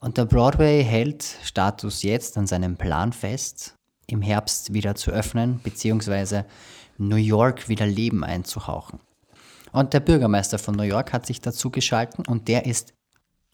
Und 0.00 0.16
der 0.16 0.24
Broadway 0.24 0.82
hält 0.82 1.22
Status 1.42 2.02
jetzt 2.02 2.38
an 2.38 2.46
seinem 2.46 2.76
Plan 2.76 3.12
fest, 3.12 3.74
im 4.06 4.22
Herbst 4.22 4.72
wieder 4.72 4.94
zu 4.94 5.10
öffnen, 5.10 5.60
beziehungsweise 5.62 6.46
New 6.98 7.16
York 7.16 7.68
wieder 7.68 7.86
Leben 7.86 8.24
einzuhauchen. 8.24 9.00
Und 9.72 9.92
der 9.92 10.00
Bürgermeister 10.00 10.58
von 10.58 10.74
New 10.74 10.82
York 10.82 11.12
hat 11.12 11.26
sich 11.26 11.40
dazu 11.40 11.70
geschalten 11.70 12.24
und 12.26 12.48
der 12.48 12.66
ist 12.66 12.92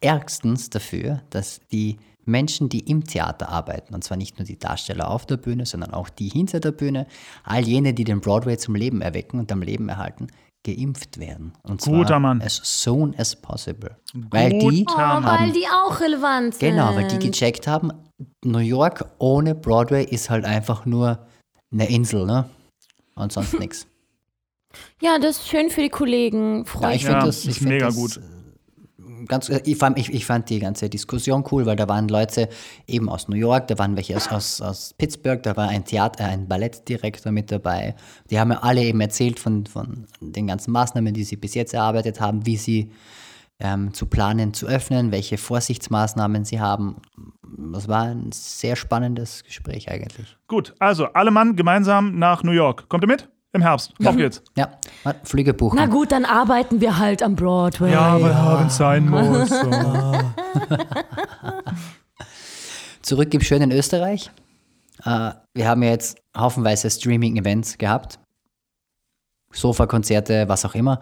ärgstens 0.01 0.69
dafür, 0.69 1.21
dass 1.29 1.61
die 1.71 1.97
Menschen, 2.27 2.69
die 2.69 2.79
im 2.81 3.03
Theater 3.05 3.49
arbeiten, 3.49 3.93
und 3.95 4.03
zwar 4.03 4.17
nicht 4.17 4.37
nur 4.37 4.45
die 4.45 4.59
Darsteller 4.59 5.09
auf 5.09 5.25
der 5.25 5.37
Bühne, 5.37 5.65
sondern 5.65 5.93
auch 5.93 6.09
die 6.09 6.29
hinter 6.29 6.59
der 6.59 6.71
Bühne, 6.71 7.07
all 7.43 7.61
jene, 7.67 7.93
die 7.93 8.03
den 8.03 8.21
Broadway 8.21 8.57
zum 8.57 8.75
Leben 8.75 9.01
erwecken 9.01 9.39
und 9.39 9.51
am 9.51 9.61
Leben 9.61 9.89
erhalten, 9.89 10.27
geimpft 10.65 11.17
werden. 11.19 11.53
Und 11.63 11.81
zwar 11.81 11.93
Guter 11.99 12.19
Mann. 12.19 12.41
as 12.41 12.59
soon 12.63 13.15
as 13.17 13.35
possible. 13.35 13.95
Weil 14.13 14.49
die, 14.59 14.85
Oh, 14.89 14.93
Guter 14.93 15.19
Mann. 15.21 15.39
weil 15.41 15.51
die 15.53 15.65
auch 15.67 15.99
relevant 16.01 16.55
sind. 16.55 16.71
genau, 16.71 16.93
weil 16.95 17.07
die 17.07 17.19
gecheckt 17.19 17.67
haben, 17.67 17.91
New 18.43 18.59
York 18.59 19.05
ohne 19.19 19.55
Broadway 19.55 20.03
ist 20.03 20.29
halt 20.29 20.43
einfach 20.45 20.85
nur 20.85 21.25
eine 21.71 21.89
Insel, 21.89 22.25
ne? 22.25 22.49
Und 23.15 23.31
sonst 23.31 23.53
nichts. 23.59 23.87
Ja, 25.01 25.17
das 25.19 25.37
ist 25.37 25.47
schön 25.47 25.69
für 25.69 25.81
die 25.81 25.89
Kollegen. 25.89 26.59
Ja, 26.59 26.65
Freut 26.65 26.95
ich 26.95 27.03
mich. 27.03 27.03
Ja, 27.03 27.09
finde 27.11 27.25
das, 27.27 27.37
ist 27.37 27.45
ich 27.47 27.57
find 27.59 27.69
mega 27.69 27.85
das, 27.87 27.95
gut. 27.95 28.19
Ganz, 29.27 29.49
äh, 29.49 29.61
ich, 29.65 29.77
fand, 29.77 29.97
ich, 29.97 30.13
ich 30.13 30.25
fand 30.25 30.49
die 30.49 30.59
ganze 30.59 30.89
Diskussion 30.89 31.43
cool, 31.51 31.65
weil 31.65 31.75
da 31.75 31.87
waren 31.87 32.07
Leute 32.07 32.49
eben 32.87 33.09
aus 33.09 33.27
New 33.27 33.35
York, 33.35 33.67
da 33.67 33.77
waren 33.77 33.95
welche 33.95 34.15
aus, 34.15 34.27
aus, 34.29 34.61
aus 34.61 34.93
Pittsburgh, 34.97 35.41
da 35.43 35.55
war 35.55 35.69
ein 35.69 35.85
Theater, 35.85 36.25
ein 36.25 36.47
Ballettdirektor 36.47 37.31
mit 37.31 37.51
dabei. 37.51 37.95
Die 38.29 38.39
haben 38.39 38.51
ja 38.51 38.59
alle 38.59 38.83
eben 38.83 39.01
erzählt 39.01 39.39
von, 39.39 39.65
von 39.65 40.05
den 40.19 40.47
ganzen 40.47 40.71
Maßnahmen, 40.71 41.13
die 41.13 41.23
sie 41.23 41.35
bis 41.35 41.53
jetzt 41.53 41.73
erarbeitet 41.73 42.19
haben, 42.19 42.45
wie 42.45 42.57
sie 42.57 42.91
ähm, 43.59 43.93
zu 43.93 44.05
planen, 44.05 44.53
zu 44.53 44.67
öffnen, 44.67 45.11
welche 45.11 45.37
Vorsichtsmaßnahmen 45.37 46.45
sie 46.45 46.59
haben. 46.59 46.97
Das 47.73 47.87
war 47.87 48.03
ein 48.03 48.31
sehr 48.31 48.75
spannendes 48.75 49.43
Gespräch 49.43 49.89
eigentlich. 49.89 50.37
Gut, 50.47 50.75
also 50.79 51.05
alle 51.05 51.31
Mann 51.31 51.55
gemeinsam 51.55 52.19
nach 52.19 52.43
New 52.43 52.51
York. 52.51 52.87
Kommt 52.89 53.03
ihr 53.03 53.07
mit? 53.07 53.29
Im 53.53 53.61
Herbst. 53.61 53.93
Auf 54.03 54.15
geht's. 54.15 54.41
Ja, 54.55 54.77
Flüge 55.23 55.53
buchen. 55.53 55.77
Na 55.77 55.85
gut, 55.85 56.11
dann 56.11 56.25
arbeiten 56.25 56.81
wir 56.81 56.97
halt 56.97 57.23
am 57.23 57.35
Broadway. 57.35 57.91
Ja, 57.91 58.59
wenn 58.59 58.67
es 58.67 58.77
sein 58.77 59.09
muss. 59.09 59.49
So. 59.49 59.71
Zurück 63.01 63.33
im 63.33 63.41
schönen 63.41 63.71
Österreich. 63.71 64.29
Äh, 65.05 65.31
wir 65.53 65.67
haben 65.67 65.81
ja 65.81 65.89
jetzt 65.89 66.17
haufenweise 66.35 66.89
Streaming-Events 66.89 67.77
gehabt. 67.77 68.19
Sofakonzerte, 69.53 70.49
was 70.49 70.65
auch 70.65 70.75
immer. 70.75 70.99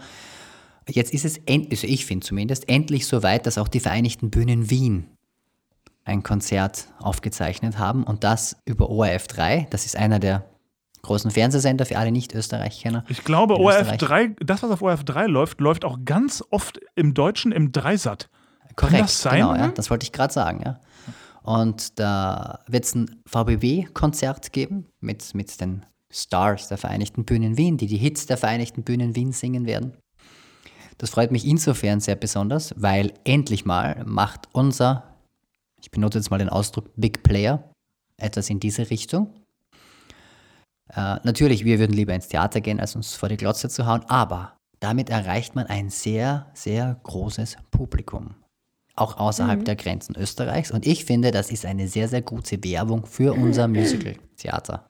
Jetzt 0.87 1.13
ist 1.13 1.25
es, 1.25 1.39
also 1.49 1.87
ich 1.87 2.05
finde 2.05 2.25
zumindest, 2.25 2.69
endlich 2.69 3.07
so 3.07 3.23
weit, 3.23 3.47
dass 3.47 3.57
auch 3.57 3.67
die 3.67 3.79
Vereinigten 3.79 4.29
Bühnen 4.29 4.69
Wien 4.69 5.09
ein 6.03 6.21
Konzert 6.21 6.87
aufgezeichnet 6.99 7.79
haben 7.79 8.03
und 8.03 8.23
das 8.23 8.57
über 8.65 8.89
ORF 8.89 9.27
3. 9.27 9.67
Das 9.71 9.87
ist 9.87 9.95
einer 9.95 10.19
der 10.19 10.45
großen 11.05 11.31
Fernsehsender 11.31 11.85
für 11.85 11.97
alle 11.97 12.11
Nicht-Österreich-Kenner. 12.11 13.05
Ich 13.07 13.23
glaube, 13.23 13.57
ORF 13.57 13.91
Österreich. 13.93 14.35
3, 14.35 14.35
das, 14.45 14.63
was 14.63 14.71
auf 14.71 14.81
ORF 14.81 15.03
3 15.03 15.27
läuft, 15.27 15.61
läuft 15.61 15.85
auch 15.85 15.99
ganz 16.03 16.43
oft 16.51 16.79
im 16.95 17.13
Deutschen 17.13 17.51
im 17.51 17.71
Dreisat. 17.71 18.29
Korrekt, 18.75 19.03
das 19.03 19.21
sein? 19.21 19.39
genau, 19.39 19.55
ja, 19.55 19.69
das 19.69 19.89
wollte 19.89 20.03
ich 20.03 20.11
gerade 20.11 20.33
sagen, 20.33 20.61
ja. 20.65 20.79
Und 21.43 21.99
da 21.99 22.59
wird 22.67 22.85
es 22.85 22.95
ein 22.95 23.21
VBW-Konzert 23.27 24.51
geben 24.51 24.87
mit, 24.99 25.33
mit 25.35 25.61
den 25.61 25.85
Stars 26.11 26.67
der 26.67 26.77
Vereinigten 26.77 27.23
Bühnen 27.23 27.57
Wien, 27.57 27.77
die 27.77 27.87
die 27.87 27.97
Hits 27.97 28.25
der 28.25 28.37
Vereinigten 28.37 28.83
Bühnen 28.83 29.15
Wien 29.15 29.31
singen 29.31 29.65
werden. 29.65 29.93
Das 30.97 31.09
freut 31.09 31.31
mich 31.31 31.45
insofern 31.45 31.99
sehr 31.99 32.15
besonders, 32.15 32.73
weil 32.77 33.13
endlich 33.25 33.65
mal 33.65 34.03
macht 34.05 34.47
unser, 34.53 35.15
ich 35.81 35.91
benutze 35.91 36.17
jetzt 36.17 36.31
mal 36.31 36.37
den 36.39 36.49
Ausdruck 36.49 36.89
Big 36.95 37.21
Player, 37.21 37.69
etwas 38.17 38.49
in 38.49 38.59
diese 38.59 38.89
Richtung. 38.89 39.33
Äh, 40.95 41.17
natürlich, 41.23 41.65
wir 41.65 41.79
würden 41.79 41.93
lieber 41.93 42.13
ins 42.13 42.27
Theater 42.27 42.61
gehen, 42.61 42.79
als 42.79 42.95
uns 42.95 43.15
vor 43.15 43.29
die 43.29 43.37
Glotze 43.37 43.69
zu 43.69 43.85
hauen, 43.85 44.03
aber 44.07 44.53
damit 44.79 45.09
erreicht 45.09 45.55
man 45.55 45.67
ein 45.67 45.89
sehr, 45.89 46.47
sehr 46.53 46.99
großes 47.03 47.57
Publikum. 47.71 48.35
Auch 48.95 49.17
außerhalb 49.17 49.59
Mhm. 49.59 49.65
der 49.65 49.75
Grenzen 49.75 50.15
Österreichs. 50.15 50.71
Und 50.71 50.85
ich 50.85 51.03
finde, 51.03 51.31
das 51.31 51.51
ist 51.51 51.65
eine 51.65 51.87
sehr, 51.87 52.07
sehr 52.07 52.21
gute 52.21 52.63
Werbung 52.63 53.05
für 53.05 53.33
unser 53.33 53.67
Musical-Theater. 53.67 54.89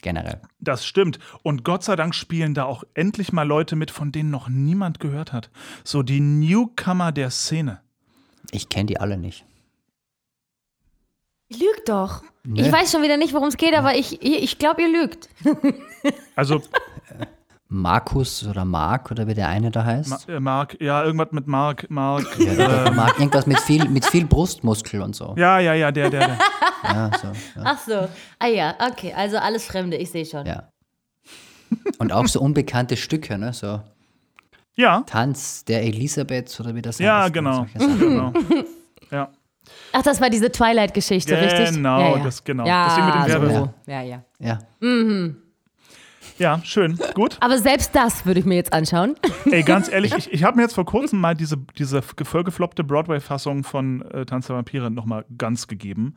Generell. 0.00 0.40
Das 0.60 0.84
stimmt. 0.86 1.18
Und 1.42 1.64
Gott 1.64 1.82
sei 1.82 1.96
Dank 1.96 2.14
spielen 2.14 2.54
da 2.54 2.64
auch 2.64 2.84
endlich 2.94 3.32
mal 3.32 3.42
Leute 3.46 3.74
mit, 3.76 3.90
von 3.90 4.12
denen 4.12 4.30
noch 4.30 4.48
niemand 4.48 5.00
gehört 5.00 5.32
hat. 5.32 5.50
So 5.82 6.02
die 6.02 6.20
Newcomer 6.20 7.10
der 7.12 7.30
Szene. 7.30 7.80
Ich 8.50 8.68
kenne 8.68 8.86
die 8.86 9.00
alle 9.00 9.16
nicht. 9.16 9.46
Lügt 11.58 11.88
doch. 11.88 12.22
Nö. 12.44 12.60
Ich 12.60 12.70
weiß 12.70 12.92
schon 12.92 13.02
wieder 13.02 13.16
nicht, 13.16 13.32
worum 13.32 13.48
es 13.48 13.56
geht, 13.56 13.74
aber 13.74 13.96
ich, 13.96 14.22
ich, 14.22 14.58
glaube, 14.58 14.82
ihr 14.82 14.88
lügt. 14.88 15.28
Also 16.36 16.60
Markus 17.68 18.46
oder 18.46 18.64
Mark 18.64 19.10
oder 19.10 19.26
wie 19.26 19.34
der 19.34 19.48
eine 19.48 19.70
da 19.70 19.84
heißt. 19.84 20.28
Ma 20.28 20.34
äh, 20.34 20.40
Mark, 20.40 20.76
ja, 20.80 21.02
irgendwas 21.02 21.32
mit 21.32 21.46
Mark, 21.46 21.86
Mark. 21.88 22.38
ja, 22.38 22.54
der 22.54 22.86
äh, 22.86 22.90
Mark, 22.90 23.18
irgendwas 23.18 23.46
mit 23.46 23.58
viel, 23.60 23.88
mit 23.88 24.04
viel 24.04 24.26
Brustmuskel 24.26 25.00
und 25.00 25.16
so. 25.16 25.34
ja, 25.38 25.58
ja, 25.58 25.74
ja, 25.74 25.90
der, 25.90 26.10
der, 26.10 26.26
der. 26.28 26.38
Ja, 26.84 27.10
so, 27.18 27.28
ja. 27.28 27.62
Ach 27.64 27.78
so. 27.78 28.08
Ah 28.38 28.46
ja, 28.46 28.74
okay. 28.90 29.14
Also 29.16 29.38
alles 29.38 29.64
Fremde, 29.64 29.96
ich 29.96 30.10
sehe 30.10 30.26
schon. 30.26 30.44
ja. 30.44 30.68
Und 31.98 32.12
auch 32.12 32.26
so 32.26 32.40
unbekannte 32.40 32.96
Stücke, 32.98 33.38
ne? 33.38 33.54
So 33.54 33.80
Ja, 34.76 35.02
Tanz 35.06 35.64
der 35.64 35.82
Elisabeth 35.82 36.60
oder 36.60 36.74
wie 36.74 36.82
das 36.82 36.98
ja, 36.98 37.22
heißt. 37.22 37.28
und 37.28 37.32
genau. 37.32 37.66
genau. 37.78 38.32
Ja, 39.10 39.30
Ach, 39.92 40.02
das 40.02 40.20
war 40.20 40.30
diese 40.30 40.50
Twilight-Geschichte, 40.52 41.40
richtig? 41.40 41.72
Genau, 41.76 42.00
ja, 42.00 42.16
ja. 42.18 42.22
das- 42.24 42.44
genau. 42.44 42.66
Ja, 42.66 42.84
Das 42.86 42.94
Ding 42.96 43.04
mit 43.06 43.14
dem 43.14 43.22
so. 43.22 43.28
Werbe- 43.28 43.74
Ja, 43.86 44.02
ja. 44.02 44.24
Ja. 44.40 44.58
ja, 46.38 46.60
schön, 46.64 46.98
gut. 47.14 47.36
Aber 47.40 47.58
selbst 47.58 47.94
das 47.94 48.26
würde 48.26 48.40
ich 48.40 48.46
mir 48.46 48.56
jetzt 48.56 48.72
anschauen. 48.72 49.14
Ey, 49.46 49.62
ganz 49.62 49.88
ehrlich, 49.88 50.12
ich, 50.18 50.32
ich 50.32 50.42
habe 50.44 50.56
mir 50.56 50.62
jetzt 50.62 50.74
vor 50.74 50.84
kurzem 50.84 51.20
mal 51.20 51.34
diese, 51.34 51.56
diese 51.78 52.02
vollgefloppte 52.02 52.82
Broadway-Fassung 52.84 53.62
von 53.64 54.02
äh, 54.10 54.26
Tanz 54.26 54.48
der 54.48 54.56
Vampire 54.56 54.90
nochmal 54.90 55.24
ganz 55.38 55.66
gegeben 55.68 56.14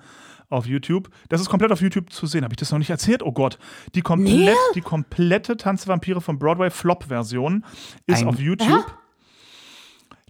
auf 0.50 0.66
YouTube. 0.66 1.10
Das 1.30 1.42
ist 1.42 1.50
komplett 1.50 1.72
auf 1.72 1.82
YouTube 1.82 2.12
zu 2.12 2.26
sehen. 2.26 2.44
Habe 2.44 2.54
ich 2.54 2.58
das 2.58 2.72
noch 2.72 2.80
nicht 2.80 2.90
erzählt? 2.90 3.22
Oh 3.22 3.32
Gott. 3.34 3.60
Die, 3.96 4.02
komplett, 4.02 4.56
die 4.76 4.82
komplette 4.82 5.58
Tanz 5.58 5.84
der 5.84 5.90
Vampire 5.94 6.22
von 6.22 6.40
Broadway 6.40 6.70
Flop-Version 6.70 7.64
ist 8.06 8.22
Ein- 8.22 8.28
auf 8.30 8.40
YouTube. 8.40 8.86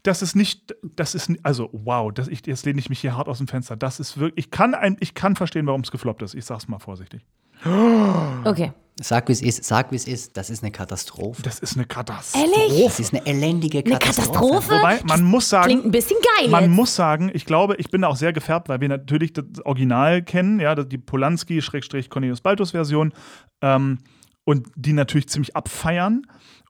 Das 0.08 0.22
ist 0.22 0.36
nicht, 0.36 0.74
das 0.96 1.16
ist, 1.16 1.30
also 1.44 1.70
wow, 1.74 2.14
das, 2.14 2.30
ich, 2.30 2.46
jetzt 2.46 2.66
lehne 2.66 2.80
ich 2.80 2.90
mich 2.90 3.02
hier 3.02 3.18
hart 3.18 3.28
aus 3.28 3.40
dem 3.40 3.50
Fenster. 3.50 3.76
Das 3.76 4.00
ist 4.00 4.18
wirklich, 4.18 4.46
ich 4.46 4.52
kann, 4.52 4.74
ein, 4.74 4.96
ich 5.02 5.16
kann 5.16 5.36
verstehen, 5.36 5.68
warum 5.68 5.82
es 5.82 5.92
gefloppt 5.92 6.22
ist. 6.22 6.34
Ich 6.34 6.46
sag's 6.46 6.70
mal 6.70 6.80
vorsichtig. 6.80 7.26
Okay. 8.46 8.72
Sag, 9.00 9.28
wie 9.28 9.34
es 9.34 9.44
ist, 9.44 9.64
sag, 9.64 9.92
wie 9.92 9.96
es 9.96 10.08
ist. 10.08 10.38
Das 10.38 10.50
ist 10.50 10.64
eine 10.64 10.72
Katastrophe. 10.72 11.44
Das 11.44 11.60
ist 11.60 11.76
eine 11.76 11.86
Katastrophe. 11.86 12.46
Ehrlich? 12.46 12.84
Das 12.86 13.00
ist 13.00 13.14
eine 13.14 13.24
elendige 13.28 13.78
Eine 13.80 14.00
Katastrophe. 14.00 14.32
Katastrophe? 14.32 14.72
Wobei, 14.72 15.00
man 15.04 15.24
muss 15.24 15.50
sagen, 15.50 15.66
Klingt 15.66 15.86
ein 15.86 15.92
bisschen 15.92 16.18
geil 16.40 16.50
Man 16.50 16.64
jetzt. 16.64 16.74
muss 16.74 16.96
sagen, 16.96 17.30
ich 17.34 17.46
glaube, 17.46 17.76
ich 17.76 17.92
bin 17.92 18.02
da 18.02 18.08
auch 18.08 18.16
sehr 18.16 18.32
gefärbt, 18.32 18.70
weil 18.70 18.80
wir 18.80 18.90
natürlich 18.90 19.34
das 19.34 19.46
Original 19.66 20.24
kennen, 20.24 20.60
ja, 20.60 20.74
die 20.74 20.98
Polanski-Cornelius-Baltus-Version 20.98 23.14
ähm, 23.62 24.00
und 24.46 24.68
die 24.76 24.94
natürlich 24.94 25.28
ziemlich 25.28 25.56
abfeiern. 25.56 26.26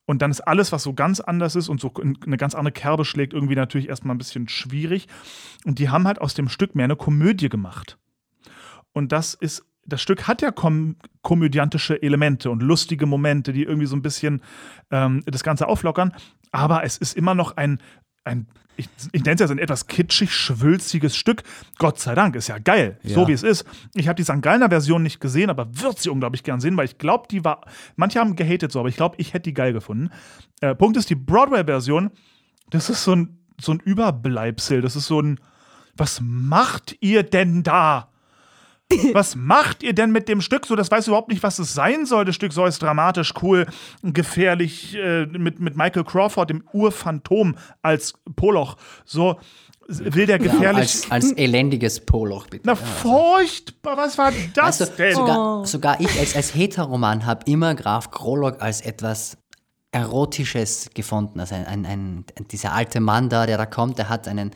Und 0.08 0.22
dann 0.22 0.32
ist 0.32 0.42
alles, 0.42 0.72
was 0.72 0.84
so 0.84 0.94
ganz 0.94 1.20
anders 1.20 1.56
ist 1.56 1.68
und 1.68 1.82
so 1.82 1.92
in 2.02 2.18
eine 2.26 2.38
ganz 2.38 2.56
andere 2.56 2.72
Kerbe 2.72 3.04
schlägt, 3.04 3.34
irgendwie 3.34 3.56
natürlich 3.56 3.90
erstmal 3.90 4.16
ein 4.16 4.18
bisschen 4.18 4.48
schwierig. 4.48 5.08
Und 5.66 5.80
die 5.80 5.90
haben 5.90 6.08
halt 6.08 6.20
aus 6.22 6.34
dem 6.34 6.48
Stück 6.48 6.76
mehr 6.76 6.86
eine 6.86 6.96
Komödie 6.96 7.50
gemacht. 7.50 8.00
Und 8.94 9.12
das 9.12 9.34
ist, 9.34 9.66
das 9.86 10.02
Stück 10.02 10.26
hat 10.28 10.42
ja 10.42 10.52
kom 10.52 10.96
komödiantische 11.22 12.02
Elemente 12.02 12.50
und 12.50 12.64
lustige 12.64 13.06
Momente, 13.06 13.52
die 13.52 13.64
irgendwie 13.64 13.86
so 13.86 13.98
ein 13.98 14.02
bisschen 14.02 14.42
ähm, 14.92 15.24
das 15.26 15.44
Ganze 15.44 15.68
auflockern. 15.68 16.14
Aber 16.52 16.86
es 16.86 16.98
ist 16.98 17.18
immer 17.18 17.36
noch 17.36 17.58
ein, 17.58 17.80
ein 18.28 18.48
ich, 18.80 18.88
ich 19.12 19.24
nenne 19.24 19.34
es 19.34 19.40
jetzt 19.42 19.50
ein 19.50 19.58
etwas 19.58 19.88
kitschig, 19.88 20.32
schwülstiges 20.32 21.16
Stück. 21.18 21.42
Gott 21.80 21.98
sei 22.00 22.14
Dank, 22.14 22.36
ist 22.36 22.48
ja 22.48 22.60
geil, 22.60 23.00
so 23.04 23.22
Ja. 23.22 23.28
wie 23.28 23.32
es 23.32 23.42
ist. 23.42 23.66
Ich 23.96 24.08
habe 24.08 24.16
die 24.18 24.24
St. 24.24 24.40
Gallner 24.44 24.70
Version 24.70 25.02
nicht 25.02 25.20
gesehen, 25.20 25.50
aber 25.50 25.68
würde 25.82 26.00
sie 26.00 26.10
unglaublich 26.12 26.44
gern 26.44 26.60
sehen, 26.60 26.78
weil 26.78 26.86
ich 26.86 27.00
glaube, 27.00 27.26
die 27.32 27.44
war, 27.44 27.62
manche 27.96 28.20
haben 28.20 28.36
gehatet 28.36 28.72
so, 28.72 28.80
aber 28.80 28.90
ich 28.90 28.96
glaube, 28.96 29.16
ich 29.18 29.34
hätte 29.34 29.50
die 29.50 29.56
geil 29.56 29.74
gefunden. 29.74 30.12
Äh, 30.62 30.76
Punkt 30.76 30.96
ist, 30.96 31.10
die 31.10 31.16
Broadway-Version, 31.16 32.12
das 32.70 32.92
ist 32.92 33.04
so 33.04 33.16
ein, 33.16 33.40
so 33.60 33.72
ein 33.72 33.80
Überbleibsel, 33.80 34.82
das 34.82 34.96
ist 34.96 35.08
so 35.08 35.22
ein, 35.22 35.40
was 35.96 36.22
macht 36.22 36.98
ihr 37.00 37.24
denn 37.24 37.64
da? 37.64 38.10
Was 39.14 39.36
macht 39.36 39.84
ihr 39.84 39.94
denn 39.94 40.12
mit 40.12 40.30
dem 40.30 40.42
Stück? 40.42 40.66
So, 40.66 40.76
das 40.76 40.90
weiß 40.90 41.08
überhaupt 41.08 41.30
nicht, 41.30 41.44
was 41.44 41.60
es 41.60 41.74
sein 41.74 42.06
soll. 42.06 42.24
Das 42.26 42.36
Stück 42.36 42.54
soll 42.54 42.70
es 42.70 42.80
dramatisch, 42.80 43.34
cool, 43.42 43.66
gefährlich, 44.02 44.96
äh, 44.96 45.26
mit, 45.26 45.60
mit 45.60 45.76
Michael 45.76 46.06
Crawford, 46.06 46.50
dem 46.50 46.64
Urphantom, 46.72 47.56
als 47.82 48.14
Poloch. 48.36 48.78
So 49.04 49.40
will 49.90 50.26
der 50.26 50.38
Ja, 50.42 50.52
gefährlich. 50.52 50.80
als, 50.80 51.12
als 51.12 51.32
elendiges 51.34 52.00
Poloch, 52.06 52.48
bitte. 52.48 52.64
na, 52.66 52.76
furchtbar, 52.76 53.96
was 53.98 54.18
war 54.18 54.32
das 54.54 54.82
Also, 54.82 54.94
denn? 54.98 55.16
sogar, 55.16 55.66
sogar 55.66 56.00
ich 56.02 56.20
als, 56.20 56.36
als 56.36 56.54
Heteroman 56.56 57.26
habe 57.26 57.50
immer 57.50 57.74
Graf 57.76 58.12
Krolog 58.12 58.62
als 58.62 58.82
etwas 58.82 59.38
Erotisches 59.92 60.90
gefunden. 60.94 61.40
Also 61.40 61.56
ein, 61.56 61.66
ein, 61.66 61.86
ein, 61.86 62.26
dieser 62.52 62.74
alte 62.74 63.00
Mann 63.00 63.30
da, 63.30 63.46
der 63.46 63.58
da 63.58 63.66
kommt, 63.66 63.98
der 63.98 64.10
hat 64.10 64.28
einen, 64.28 64.52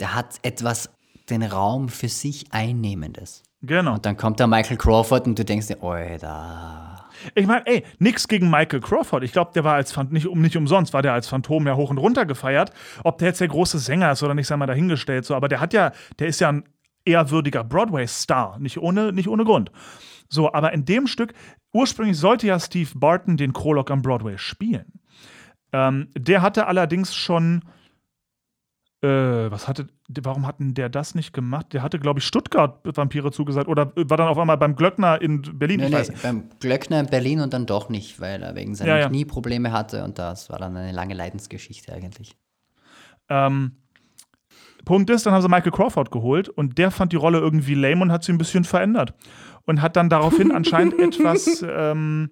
der 0.00 0.14
hat 0.14 0.26
etwas 0.42 0.90
den 1.30 1.42
Raum 1.42 1.88
für 1.88 2.08
sich 2.08 2.46
Einnehmendes. 2.52 3.42
Genau. 3.66 3.94
Und 3.94 4.06
dann 4.06 4.16
kommt 4.16 4.40
da 4.40 4.46
Michael 4.46 4.76
Crawford 4.76 5.26
und 5.26 5.38
du 5.38 5.44
denkst 5.44 5.68
dir, 5.68 5.82
Alter. 5.82 7.06
Ich 7.34 7.46
meine, 7.46 7.66
ey, 7.66 7.84
nix 7.98 8.28
gegen 8.28 8.50
Michael 8.50 8.80
Crawford. 8.80 9.24
Ich 9.24 9.32
glaube, 9.32 9.52
der 9.54 9.64
war 9.64 9.74
als 9.74 9.96
nicht, 10.10 10.26
um, 10.26 10.42
nicht 10.42 10.56
umsonst, 10.56 10.92
war 10.92 11.00
der 11.00 11.14
als 11.14 11.28
Phantom 11.28 11.66
ja 11.66 11.74
hoch 11.74 11.90
und 11.90 11.98
runter 11.98 12.26
gefeiert. 12.26 12.72
Ob 13.02 13.18
der 13.18 13.28
jetzt 13.28 13.40
der 13.40 13.48
große 13.48 13.78
Sänger 13.78 14.12
ist 14.12 14.22
oder 14.22 14.34
nicht, 14.34 14.46
sei 14.46 14.56
mal 14.56 14.66
dahingestellt. 14.66 15.24
So, 15.24 15.34
aber 15.34 15.48
der 15.48 15.60
hat 15.60 15.72
ja, 15.72 15.92
der 16.18 16.26
ist 16.26 16.40
ja 16.40 16.50
ein 16.50 16.64
ehrwürdiger 17.04 17.64
Broadway-Star, 17.64 18.58
nicht 18.58 18.78
ohne, 18.78 19.12
nicht 19.12 19.28
ohne 19.28 19.44
Grund. 19.44 19.70
So, 20.28 20.52
aber 20.52 20.72
in 20.72 20.84
dem 20.84 21.06
Stück, 21.06 21.32
ursprünglich 21.72 22.18
sollte 22.18 22.46
ja 22.46 22.58
Steve 22.58 22.90
Barton 22.94 23.36
den 23.36 23.52
Prolog 23.52 23.90
am 23.90 24.02
Broadway 24.02 24.38
spielen. 24.38 25.00
Ähm, 25.72 26.08
der 26.16 26.42
hatte 26.42 26.66
allerdings 26.66 27.14
schon, 27.14 27.62
äh, 29.04 29.50
was 29.50 29.68
hatte, 29.68 29.86
warum 30.08 30.46
hatten 30.46 30.72
der 30.72 30.88
das 30.88 31.14
nicht 31.14 31.32
gemacht? 31.34 31.72
Der 31.74 31.82
hatte, 31.82 31.98
glaube 31.98 32.20
ich, 32.20 32.26
Stuttgart-Vampire 32.26 33.30
zugesagt 33.32 33.68
oder 33.68 33.92
war 33.94 34.16
dann 34.16 34.28
auf 34.28 34.38
einmal 34.38 34.56
beim 34.56 34.76
Glöckner 34.76 35.20
in 35.20 35.42
Berlin. 35.42 35.80
Nee, 35.80 35.86
ich 35.86 35.90
nee, 35.90 35.96
weiß 35.96 36.10
nicht. 36.10 36.22
beim 36.22 36.48
Glöckner 36.60 37.00
in 37.00 37.06
Berlin 37.06 37.40
und 37.40 37.52
dann 37.52 37.66
doch 37.66 37.90
nicht, 37.90 38.20
weil 38.20 38.42
er 38.42 38.54
wegen 38.54 38.74
seiner 38.74 38.92
Ja, 38.92 38.98
ja. 39.00 39.08
Knieprobleme 39.08 39.72
hatte 39.72 40.04
und 40.04 40.18
das 40.18 40.48
war 40.48 40.58
dann 40.58 40.76
eine 40.76 40.92
lange 40.92 41.12
Leidensgeschichte 41.14 41.92
eigentlich. 41.92 42.34
Ähm, 43.28 43.72
Punkt 44.84 45.10
ist, 45.10 45.26
dann 45.26 45.34
haben 45.34 45.42
sie 45.42 45.48
Michael 45.48 45.72
Crawford 45.72 46.10
geholt 46.10 46.48
und 46.48 46.78
der 46.78 46.90
fand 46.90 47.12
die 47.12 47.16
Rolle 47.16 47.38
irgendwie 47.38 47.74
lame 47.74 48.02
und 48.02 48.12
hat 48.12 48.24
sie 48.24 48.32
ein 48.32 48.38
bisschen 48.38 48.64
verändert. 48.64 49.14
Und 49.66 49.80
hat 49.80 49.96
dann 49.96 50.10
daraufhin 50.10 50.52
anscheinend 50.52 50.94
etwas, 51.00 51.64
ähm, 51.66 52.30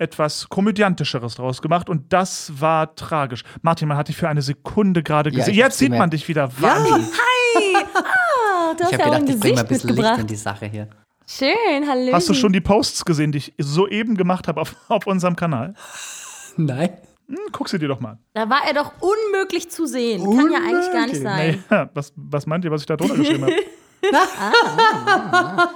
etwas 0.00 0.48
Komödiantischeres 0.48 1.34
draus 1.36 1.60
gemacht 1.62 1.88
und 1.90 2.12
das 2.12 2.52
war 2.60 2.94
tragisch. 2.96 3.44
Martin, 3.62 3.86
man 3.88 3.96
hat 3.96 4.08
dich 4.08 4.16
für 4.16 4.28
eine 4.28 4.42
Sekunde 4.42 5.02
gerade 5.02 5.30
Ja, 5.30 5.36
gesehen. 5.36 5.52
hab's 5.54 5.58
Jetzt 5.58 5.78
sieht 5.78 5.86
gemerkt. 5.88 6.00
man 6.00 6.10
dich 6.10 6.26
wieder. 6.28 6.50
Wahnsinn. 6.58 7.06
Ah, 7.52 8.74
du 8.74 8.84
hast 8.84 8.92
Ich 8.92 8.98
ja 8.98 9.04
habe 9.06 9.16
auch 9.16 9.20
ein 9.20 9.26
gedacht, 9.26 9.44
ich 9.44 9.44
mal 9.44 9.50
Gesicht 9.50 9.58
ein 9.58 9.66
bisschen 9.68 9.88
Licht 9.88 9.96
mitgebracht. 9.98 10.20
in 10.20 10.26
die 10.28 10.36
Sache 10.36 10.66
hier. 10.66 10.88
Schön, 11.26 11.88
hallo. 11.88 12.12
Hast 12.12 12.28
du 12.28 12.34
schon 12.34 12.52
die 12.52 12.60
Posts 12.60 13.04
gesehen, 13.04 13.32
die 13.32 13.38
ich 13.38 13.52
soeben 13.58 14.16
gemacht 14.16 14.46
habe 14.48 14.60
auf, 14.60 14.76
auf 14.88 15.06
unserem 15.08 15.34
Kanal? 15.34 15.74
Nein. 16.56 16.90
Hm, 17.28 17.36
guck 17.52 17.68
sie 17.68 17.78
dir 17.80 17.88
doch 17.88 17.98
mal 18.00 18.10
an. 18.12 18.18
Da 18.34 18.48
war 18.48 18.60
er 18.66 18.74
doch 18.74 18.92
unmöglich 19.00 19.70
zu 19.70 19.86
sehen. 19.86 20.22
Kann 20.36 20.50
ja 20.52 20.58
eigentlich 20.58 20.92
gar 20.92 21.06
nicht 21.06 21.20
sein. 21.22 21.64
Naja, 21.68 21.90
was, 21.94 22.12
was 22.16 22.46
meint 22.46 22.64
ihr, 22.64 22.70
was 22.70 22.82
ich 22.82 22.86
da 22.86 22.96
drunter 22.96 23.16
geschrieben 23.16 23.44
habe? 23.44 23.54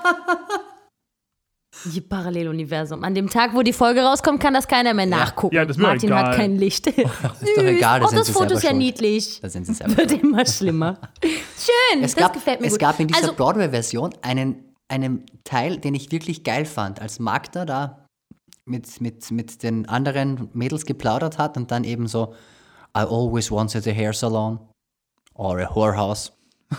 Die 1.87 2.01
Paralleluniversum. 2.01 3.05
An 3.05 3.15
dem 3.15 3.29
Tag, 3.29 3.55
wo 3.55 3.63
die 3.63 3.73
Folge 3.73 4.03
rauskommt, 4.03 4.41
kann 4.41 4.55
das 4.55 4.67
keiner 4.69 4.95
mehr 4.95 5.07
nachgucken. 5.07 5.55
Ja, 5.55 5.65
das 5.65 5.77
Martin 5.77 6.09
egal. 6.09 6.25
hat 6.25 6.37
kein 6.37 6.57
Licht. 6.57 6.87
Ist 6.87 6.99
doch 6.99 7.63
egal, 7.63 8.01
da 8.01 8.07
oh, 8.07 8.11
das 8.15 8.31
Foto 8.31 8.55
ist 8.55 8.63
ja 8.63 8.73
niedlich. 8.73 9.41
Da 9.41 9.51
sind 9.51 9.67
sie 9.67 9.75
selber 9.75 9.97
Wird 9.97 10.13
immer 10.13 10.47
schlimmer. 10.47 10.99
Schön, 11.23 12.03
Es 12.03 12.15
das 12.15 12.17
gab, 12.17 12.33
gefällt 12.33 12.61
mir 12.61 12.69
es 12.69 12.75
gut. 12.75 12.81
gab 12.81 13.01
in 13.01 13.09
dieser 13.09 13.21
also, 13.21 13.35
Broadway-Version 13.35 14.15
einen, 14.23 14.75
einen 14.89 15.27
Teil, 15.45 15.79
den 15.79 15.95
ich 15.95 16.11
wirklich 16.11 16.43
geil 16.43 16.65
fand, 16.65 17.01
als 17.01 17.19
Magda 17.19 17.65
da 17.65 18.07
mit, 18.65 19.01
mit, 19.01 19.31
mit 19.31 19.63
den 19.63 19.87
anderen 19.89 20.49
Mädels 20.55 20.87
geplaudert 20.87 21.39
hat 21.39 21.57
und 21.57 21.71
dann 21.71 21.85
eben 21.85 22.07
so, 22.07 22.35
I 22.97 23.01
always 23.01 23.51
wanted 23.51 23.87
a 23.87 23.93
hair 23.93 24.13
salon 24.13 24.59
or 25.35 25.61
a 25.61 25.75
whorehouse. 25.75 26.33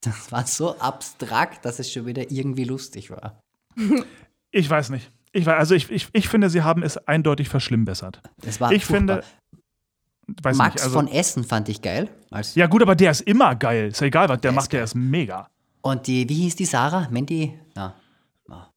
Das 0.00 0.30
war 0.30 0.46
so 0.46 0.76
abstrakt, 0.78 1.64
dass 1.64 1.80
es 1.80 1.90
schon 1.90 2.06
wieder 2.06 2.30
irgendwie 2.30 2.62
lustig 2.62 3.10
war. 3.10 3.40
Ich 4.50 4.68
weiß 4.68 4.90
nicht. 4.90 5.10
Ich 5.32 5.44
weiß, 5.46 5.56
also 5.58 5.74
ich, 5.74 5.90
ich, 5.90 6.08
ich 6.12 6.28
finde, 6.28 6.48
sie 6.50 6.62
haben 6.62 6.82
es 6.82 6.96
eindeutig 7.06 7.48
verschlimmbessert. 7.48 8.20
Das 8.38 8.60
war 8.60 8.72
Ich 8.72 8.84
furchtbar. 8.84 9.22
finde, 9.22 9.24
weiß 10.42 10.56
Max 10.56 10.74
nicht, 10.74 10.84
also, 10.84 10.98
von 10.98 11.08
Essen 11.08 11.44
fand 11.44 11.68
ich 11.68 11.82
geil. 11.82 12.08
Als 12.30 12.54
Ja, 12.54 12.66
gut, 12.66 12.82
aber 12.82 12.94
der 12.96 13.10
ist 13.10 13.20
immer 13.22 13.54
geil. 13.54 13.88
Ist 13.88 14.00
ja 14.00 14.06
egal, 14.06 14.28
was 14.28 14.40
der 14.40 14.50
Der 14.50 14.52
macht, 14.52 14.64
ist 14.64 14.72
der 14.72 14.84
ist 14.84 14.94
mega. 14.94 15.48
Und 15.82 16.06
die, 16.06 16.28
wie 16.28 16.34
hieß 16.34 16.56
die 16.56 16.64
Sarah? 16.64 17.08
Mandy? 17.10 17.58
Na, 17.74 17.94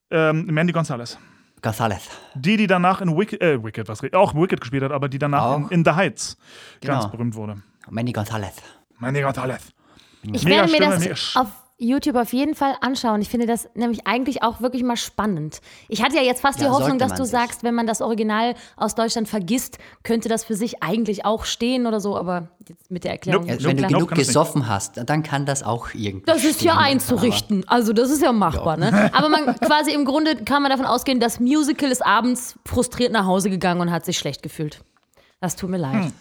Ähm, 0.10 0.46
Mandy 0.48 0.74
Gonzalez. 0.74 1.18
Gonzalez. 1.62 2.02
Die, 2.36 2.58
die 2.58 2.68
danach 2.68 3.02
in 3.02 3.16
Wicked, 3.18 3.40
äh, 3.42 3.64
Wicked, 3.64 3.88
was 3.88 4.02
auch 4.14 4.34
Wicked 4.36 4.60
gespielt 4.60 4.84
hat, 4.84 4.92
aber 4.92 5.08
die 5.08 5.20
danach 5.20 5.56
in, 5.58 5.68
in 5.70 5.86
The 5.86 5.92
Heights 5.92 6.38
ganz 6.82 7.04
Genau. 7.04 7.08
berühmt 7.12 7.36
wurde. 7.36 7.62
Mandy 7.90 8.12
Gonzalez. 8.12 8.56
Mandy 9.00 9.22
Gonzalez. 9.22 9.62
Ich 10.24 10.44
werde 10.46 10.72
mir 10.72 10.80
das 10.80 11.36
auf 11.36 11.48
YouTube 11.82 12.16
auf 12.16 12.32
jeden 12.32 12.54
Fall 12.56 12.76
anschauen. 12.82 13.22
Ich 13.22 13.30
finde 13.30 13.48
das 13.48 13.68
nämlich 13.74 14.06
eigentlich 14.06 14.44
auch 14.44 14.62
wirklich 14.62 14.84
mal 14.84 14.98
spannend. 14.98 15.62
Ich 15.90 16.04
hatte 16.04 16.16
ja 16.16 16.22
jetzt 16.22 16.42
fast 16.42 16.60
Ja, 16.62 16.68
die 16.68 16.72
Hoffnung, 16.74 17.00
dass 17.00 17.16
du 17.16 17.24
sich. 17.24 17.32
sagst, 17.32 17.64
wenn 17.64 17.74
man 17.74 17.88
das 17.88 18.02
Original 18.02 18.54
aus 18.78 18.96
Deutschland 18.96 19.28
vergisst, 19.28 19.80
könnte 20.04 20.30
das 20.30 20.44
für 20.44 20.56
sich 20.56 20.84
eigentlich 20.84 21.26
auch 21.26 21.46
stehen 21.46 21.88
oder 21.88 22.00
so, 22.00 22.16
aber 22.16 22.50
jetzt 22.68 22.92
mit 22.92 23.04
der 23.04 23.12
Erklärung. 23.14 23.46
Nope. 23.46 23.60
Schon 23.60 23.70
wenn 23.72 23.78
du 23.78 23.82
klar. 23.88 23.92
Nope, 23.92 24.06
genug 24.14 24.26
gesoffen 24.26 24.68
hast, 24.68 25.02
dann 25.06 25.24
kann 25.24 25.46
das 25.46 25.64
auch 25.64 25.90
irgendwie. 25.94 26.26
Das 26.26 26.44
ist 26.44 26.62
ja 26.62 26.78
einzurichten. 26.78 27.68
Also 27.68 27.94
das 27.94 28.12
ist 28.12 28.22
ja 28.22 28.32
machbar, 28.32 28.78
ne? 28.78 29.10
Aber 29.14 29.30
man 29.30 29.56
quasi 29.60 29.92
im 29.92 30.06
Grunde 30.06 30.36
kann 30.36 30.62
man 30.62 30.70
davon 30.72 30.86
ausgehen, 30.86 31.20
das 31.20 31.40
Musical 31.40 31.90
ist 31.92 32.06
abends 32.06 32.56
frustriert 32.66 33.12
nach 33.12 33.26
Hause 33.26 33.50
gegangen 33.50 33.82
und 33.82 33.92
hat 33.92 34.06
sich 34.06 34.18
schlecht 34.20 34.44
gefühlt. 34.44 34.82
Das 35.40 35.56
tut 35.56 35.72
mir 35.72 35.78
leid. 35.78 36.14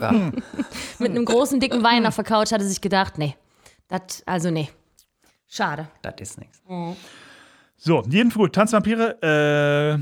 Ja. 0.00 0.12
Mit 1.00 1.10
einem 1.10 1.24
großen 1.24 1.58
dicken 1.58 1.82
Wein 1.82 2.06
auf 2.06 2.14
der 2.14 2.22
Couch 2.24 2.52
hatte 2.52 2.64
sich 2.64 2.80
gedacht, 2.80 3.18
nee, 3.18 3.34
das 3.88 4.22
also 4.26 4.50
nee. 4.50 4.68
Schade. 5.48 5.88
Das 6.02 6.14
ist 6.20 6.38
nichts. 6.38 6.62
So, 7.76 8.02
jedenfalls, 8.08 8.52
Tanzvampire, 8.52 9.22
äh, 9.22 9.98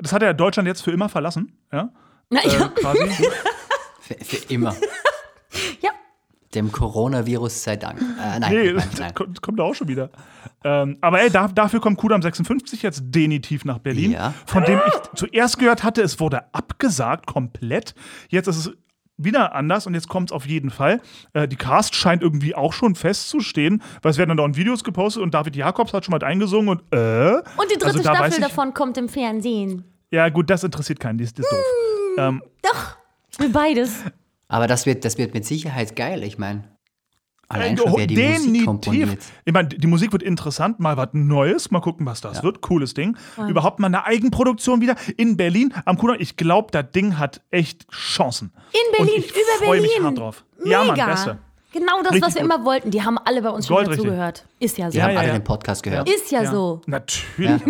das 0.00 0.12
hat 0.12 0.22
ja 0.22 0.32
Deutschland 0.32 0.68
jetzt 0.68 0.82
für 0.82 0.92
immer 0.92 1.08
verlassen. 1.08 1.58
Ja, 1.72 1.90
Na, 2.30 2.40
äh, 2.44 2.48
ja. 2.48 2.68
quasi. 2.68 3.08
Für, 4.00 4.14
für 4.24 4.54
immer. 4.54 4.72
ja. 5.80 5.90
Dem 6.54 6.70
Coronavirus 6.70 7.64
sei 7.64 7.74
Dank. 7.76 8.00
Äh, 8.00 8.38
nein, 8.38 8.52
Nee, 8.52 8.72
nein, 8.72 8.88
das 8.90 9.00
nein. 9.00 9.14
kommt, 9.14 9.42
kommt 9.42 9.60
auch 9.60 9.74
schon 9.74 9.88
wieder. 9.88 10.10
Ähm, 10.62 10.98
aber 11.00 11.20
ey, 11.22 11.28
da, 11.28 11.48
dafür 11.48 11.80
kommt 11.80 11.98
Kudam 11.98 12.22
56 12.22 12.82
jetzt 12.82 13.02
definitiv 13.06 13.64
nach 13.64 13.78
Berlin. 13.78 14.12
Ja. 14.12 14.32
Von 14.46 14.62
dem 14.62 14.80
ich 14.86 15.18
zuerst 15.18 15.58
gehört 15.58 15.82
hatte, 15.82 16.02
es 16.02 16.20
wurde 16.20 16.54
abgesagt, 16.54 17.26
komplett. 17.26 17.96
Jetzt 18.28 18.46
ist 18.46 18.58
es 18.58 18.70
wieder 19.18 19.54
anders 19.54 19.86
und 19.86 19.94
jetzt 19.94 20.08
kommt 20.08 20.30
es 20.30 20.32
auf 20.32 20.46
jeden 20.46 20.70
Fall. 20.70 21.00
Äh, 21.32 21.48
die 21.48 21.56
Cast 21.56 21.94
scheint 21.94 22.22
irgendwie 22.22 22.54
auch 22.54 22.72
schon 22.72 22.94
festzustehen, 22.94 23.82
weil 24.02 24.10
es 24.10 24.18
werden 24.18 24.28
dann 24.30 24.36
dauernd 24.36 24.56
Videos 24.56 24.84
gepostet 24.84 25.22
und 25.22 25.34
David 25.34 25.56
Jakobs 25.56 25.92
hat 25.92 26.04
schon 26.04 26.12
mal 26.12 26.22
eingesungen 26.22 26.68
und 26.68 26.80
äh. 26.92 27.36
Und 27.36 27.42
die 27.70 27.74
dritte 27.78 27.86
Also 27.86 28.02
da 28.02 28.14
Staffel 28.14 28.32
ich- 28.32 28.40
davon 28.40 28.74
kommt 28.74 28.96
im 28.98 29.08
Fernsehen. 29.08 29.84
Ja, 30.10 30.28
gut, 30.28 30.50
das 30.50 30.62
interessiert 30.64 31.00
keinen, 31.00 31.18
die 31.18 31.24
ist, 31.24 31.36
die 31.36 31.42
ist 31.42 31.50
doof. 31.50 31.58
Ähm, 32.18 32.42
Doch. 32.62 32.96
Beides. 33.52 34.02
Aber 34.48 34.66
das 34.66 34.86
wird, 34.86 35.04
das 35.04 35.18
wird 35.18 35.34
mit 35.34 35.44
Sicherheit 35.44 35.96
geil. 35.96 36.22
Ich 36.22 36.38
meine, 36.38 36.64
allein 37.48 37.76
schon, 37.76 37.96
wer 37.96 38.06
die 38.06 38.16
Musik 38.16 38.64
komponiert. 38.64 39.18
Ich 39.44 39.52
meine, 39.52 39.68
die 39.68 39.86
Musik 39.86 40.12
wird 40.12 40.22
interessant, 40.22 40.80
mal 40.80 40.96
was 40.96 41.08
Neues, 41.12 41.70
mal 41.70 41.80
gucken, 41.80 42.06
was 42.06 42.20
das 42.20 42.42
wird. 42.42 42.60
Cooles 42.60 42.94
Ding. 42.94 43.16
Überhaupt 43.48 43.78
mal 43.78 43.86
eine 43.88 44.04
Eigenproduktion 44.04 44.80
wieder 44.80 44.96
in 45.16 45.36
Berlin 45.36 45.72
am 45.84 45.98
Kudamm. 45.98 46.16
Ich 46.18 46.36
glaube, 46.36 46.68
das 46.72 46.90
Ding 46.92 47.18
hat 47.18 47.42
echt 47.50 47.86
Chancen. 47.90 48.52
In 48.72 48.96
Berlin, 48.96 49.14
Und 49.14 49.18
ich 49.24 49.30
über 49.30 49.64
freu 49.64 49.80
mich 49.80 49.90
Berlin. 49.90 50.06
hart 50.06 50.18
drauf. 50.18 50.44
Ja, 50.64 50.78
Mann, 50.84 50.94
Mega. 50.96 51.06
besser. 51.06 51.38
Genau 51.72 52.02
das, 52.02 52.12
Richtig 52.12 52.22
was 52.22 52.34
wir 52.36 52.42
gut. 52.42 52.50
immer 52.54 52.64
wollten. 52.64 52.90
Die 52.90 53.02
haben 53.02 53.18
alle 53.18 53.42
bei 53.42 53.50
uns 53.50 53.66
schon 53.66 53.76
wieder 53.76 53.84
Goldrichtig. 53.86 54.10
zugehört. 54.10 54.46
Ist 54.60 54.78
ja 54.78 54.90
so. 54.90 54.94
Wir 54.94 55.02
haben 55.04 55.12
ja, 55.12 55.18
alle 55.18 55.28
ja. 55.28 55.34
den 55.34 55.44
Podcast 55.44 55.82
gehört. 55.82 56.08
Ist 56.08 56.30
ja, 56.30 56.50
so. 56.50 56.80
Natürlich. 56.86 57.60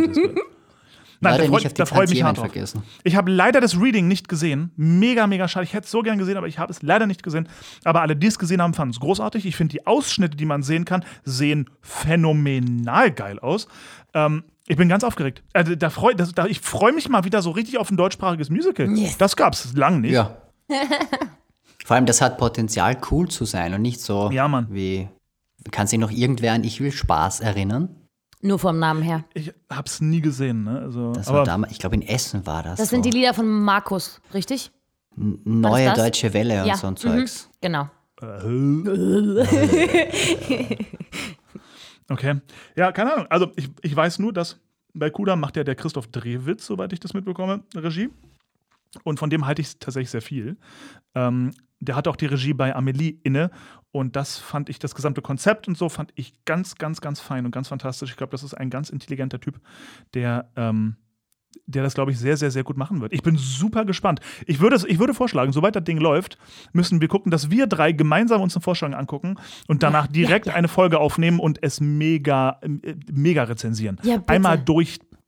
Nein, 1.20 1.32
Leider 1.32 1.36
da 1.36 1.42
nicht 1.42 1.50
freu- 1.62 1.66
auf 1.66 1.72
die 1.72 1.78
da 1.78 1.86
freue 1.86 2.04
ich 2.04 2.10
mich 2.10 2.22
hart 2.22 2.36
drauf. 2.36 2.46
vergessen. 2.50 2.82
Ich 3.04 3.16
habe 3.16 3.30
leider 3.30 3.60
das 3.60 3.80
Reading 3.80 4.06
nicht 4.08 4.28
gesehen. 4.28 4.70
Mega, 4.76 5.26
mega 5.26 5.48
schade. 5.48 5.64
Ich 5.64 5.72
hätte 5.72 5.84
es 5.86 5.90
so 5.90 6.02
gern 6.02 6.18
gesehen, 6.18 6.36
aber 6.36 6.46
ich 6.46 6.58
habe 6.58 6.70
es 6.72 6.82
leider 6.82 7.06
nicht 7.06 7.22
gesehen. 7.22 7.48
Aber 7.84 8.02
alle, 8.02 8.16
die 8.16 8.26
es 8.26 8.38
gesehen 8.38 8.60
haben, 8.60 8.74
fanden 8.74 8.92
es 8.92 9.00
großartig. 9.00 9.46
Ich 9.46 9.56
finde, 9.56 9.72
die 9.72 9.86
Ausschnitte, 9.86 10.36
die 10.36 10.44
man 10.44 10.62
sehen 10.62 10.84
kann, 10.84 11.04
sehen 11.24 11.70
phänomenal 11.80 13.10
geil 13.10 13.38
aus. 13.38 13.68
Ähm, 14.14 14.44
ich 14.68 14.76
bin 14.76 14.88
ganz 14.88 15.04
aufgeregt. 15.04 15.42
Also, 15.52 15.74
da 15.76 15.90
freu, 15.90 16.12
das, 16.14 16.32
da, 16.32 16.46
ich 16.46 16.60
freue 16.60 16.92
mich 16.92 17.08
mal 17.08 17.24
wieder 17.24 17.40
so 17.40 17.50
richtig 17.50 17.78
auf 17.78 17.90
ein 17.90 17.96
deutschsprachiges 17.96 18.50
Musical. 18.50 18.88
Yes. 18.96 19.16
Das 19.16 19.36
gab 19.36 19.52
es 19.54 19.72
lang 19.74 20.00
nicht. 20.00 20.12
Ja. 20.12 20.36
Vor 21.84 21.94
allem, 21.96 22.06
das 22.06 22.20
hat 22.20 22.36
Potenzial, 22.38 22.96
cool 23.10 23.28
zu 23.28 23.44
sein 23.44 23.72
und 23.74 23.82
nicht 23.82 24.00
so 24.00 24.30
Ja, 24.32 24.48
Mann. 24.48 24.66
wie. 24.70 25.08
Kann 25.70 25.86
sich 25.86 25.98
noch 25.98 26.10
irgendwer 26.10 26.52
an 26.52 26.64
Ich 26.64 26.80
will 26.80 26.92
Spaß 26.92 27.40
erinnern? 27.40 27.88
Nur 28.42 28.58
vom 28.58 28.78
Namen 28.78 29.02
her. 29.02 29.24
Ich 29.34 29.52
habe 29.70 29.86
es 29.86 30.00
nie 30.00 30.20
gesehen. 30.20 30.64
Ne? 30.64 30.80
Also, 30.80 31.12
Das 31.12 31.28
aber 31.28 31.38
war 31.38 31.44
damals, 31.44 31.72
ich 31.72 31.78
glaube 31.78 31.94
in 31.96 32.02
Essen 32.02 32.46
war 32.46 32.62
das. 32.62 32.78
Das 32.78 32.90
so. 32.90 32.96
sind 32.96 33.04
die 33.04 33.10
Lieder 33.10 33.32
von 33.34 33.48
Markus, 33.48 34.20
richtig? 34.34 34.70
Neue 35.16 35.86
das? 35.86 35.98
Deutsche 35.98 36.32
Welle 36.34 36.60
und 36.62 36.68
Ja. 36.68 36.76
so 36.76 36.86
ein 36.88 36.92
Mhm. 36.92 36.96
Zeugs. 36.98 37.48
Genau. 37.60 37.88
Okay. 42.08 42.36
Ja, 42.76 42.92
keine 42.92 43.14
Ahnung. 43.14 43.26
Also 43.30 43.50
ich, 43.56 43.68
ich 43.82 43.96
weiß 43.96 44.20
nur, 44.20 44.32
dass 44.32 44.60
bei 44.94 45.10
Kuda 45.10 45.34
macht 45.34 45.56
ja 45.56 45.64
der 45.64 45.74
Christoph 45.74 46.06
Drewitz, 46.06 46.64
soweit 46.66 46.92
ich 46.92 47.00
das 47.00 47.14
mitbekomme, 47.14 47.64
Regie. 47.74 48.10
Und 49.04 49.18
von 49.18 49.30
dem 49.30 49.46
halte 49.46 49.62
ich 49.62 49.78
tatsächlich 49.78 50.10
sehr 50.10 50.22
viel. 50.22 50.56
Ähm, 51.14 51.52
der 51.80 51.96
hat 51.96 52.08
auch 52.08 52.16
die 52.16 52.26
Regie 52.26 52.54
bei 52.54 52.74
Amelie 52.74 53.18
inne. 53.22 53.50
Und 53.92 54.16
das 54.16 54.38
fand 54.38 54.68
ich, 54.68 54.78
das 54.78 54.94
gesamte 54.94 55.22
Konzept 55.22 55.68
und 55.68 55.78
so 55.78 55.88
fand 55.88 56.12
ich 56.16 56.44
ganz, 56.44 56.74
ganz, 56.74 57.00
ganz 57.00 57.20
fein 57.20 57.46
und 57.46 57.50
ganz 57.50 57.68
fantastisch. 57.68 58.10
Ich 58.10 58.16
glaube, 58.16 58.30
das 58.30 58.42
ist 58.42 58.54
ein 58.54 58.68
ganz 58.68 58.90
intelligenter 58.90 59.40
Typ, 59.40 59.60
der, 60.12 60.50
ähm, 60.56 60.96
der 61.64 61.82
das, 61.82 61.94
glaube 61.94 62.10
ich, 62.10 62.18
sehr, 62.18 62.36
sehr, 62.36 62.50
sehr 62.50 62.62
gut 62.62 62.76
machen 62.76 63.00
wird. 63.00 63.14
Ich 63.14 63.22
bin 63.22 63.38
super 63.38 63.86
gespannt. 63.86 64.20
Ich 64.46 64.60
würde, 64.60 64.76
ich 64.86 64.98
würde 64.98 65.14
vorschlagen, 65.14 65.52
sobald 65.52 65.76
das 65.76 65.84
Ding 65.84 65.96
läuft, 65.96 66.36
müssen 66.72 67.00
wir 67.00 67.08
gucken, 67.08 67.30
dass 67.30 67.50
wir 67.50 67.66
drei 67.66 67.92
gemeinsam 67.92 68.42
uns 68.42 68.54
eine 68.54 68.62
Vorstellung 68.62 68.94
angucken 68.94 69.36
und 69.66 69.82
danach 69.82 70.06
direkt 70.06 70.48
eine 70.48 70.68
Folge 70.68 70.98
aufnehmen 70.98 71.40
und 71.40 71.62
es 71.62 71.80
mega, 71.80 72.60
äh, 72.60 72.96
mega 73.10 73.44
rezensieren. 73.44 73.98
Ja, 74.02 74.18
bitte. 74.18 74.26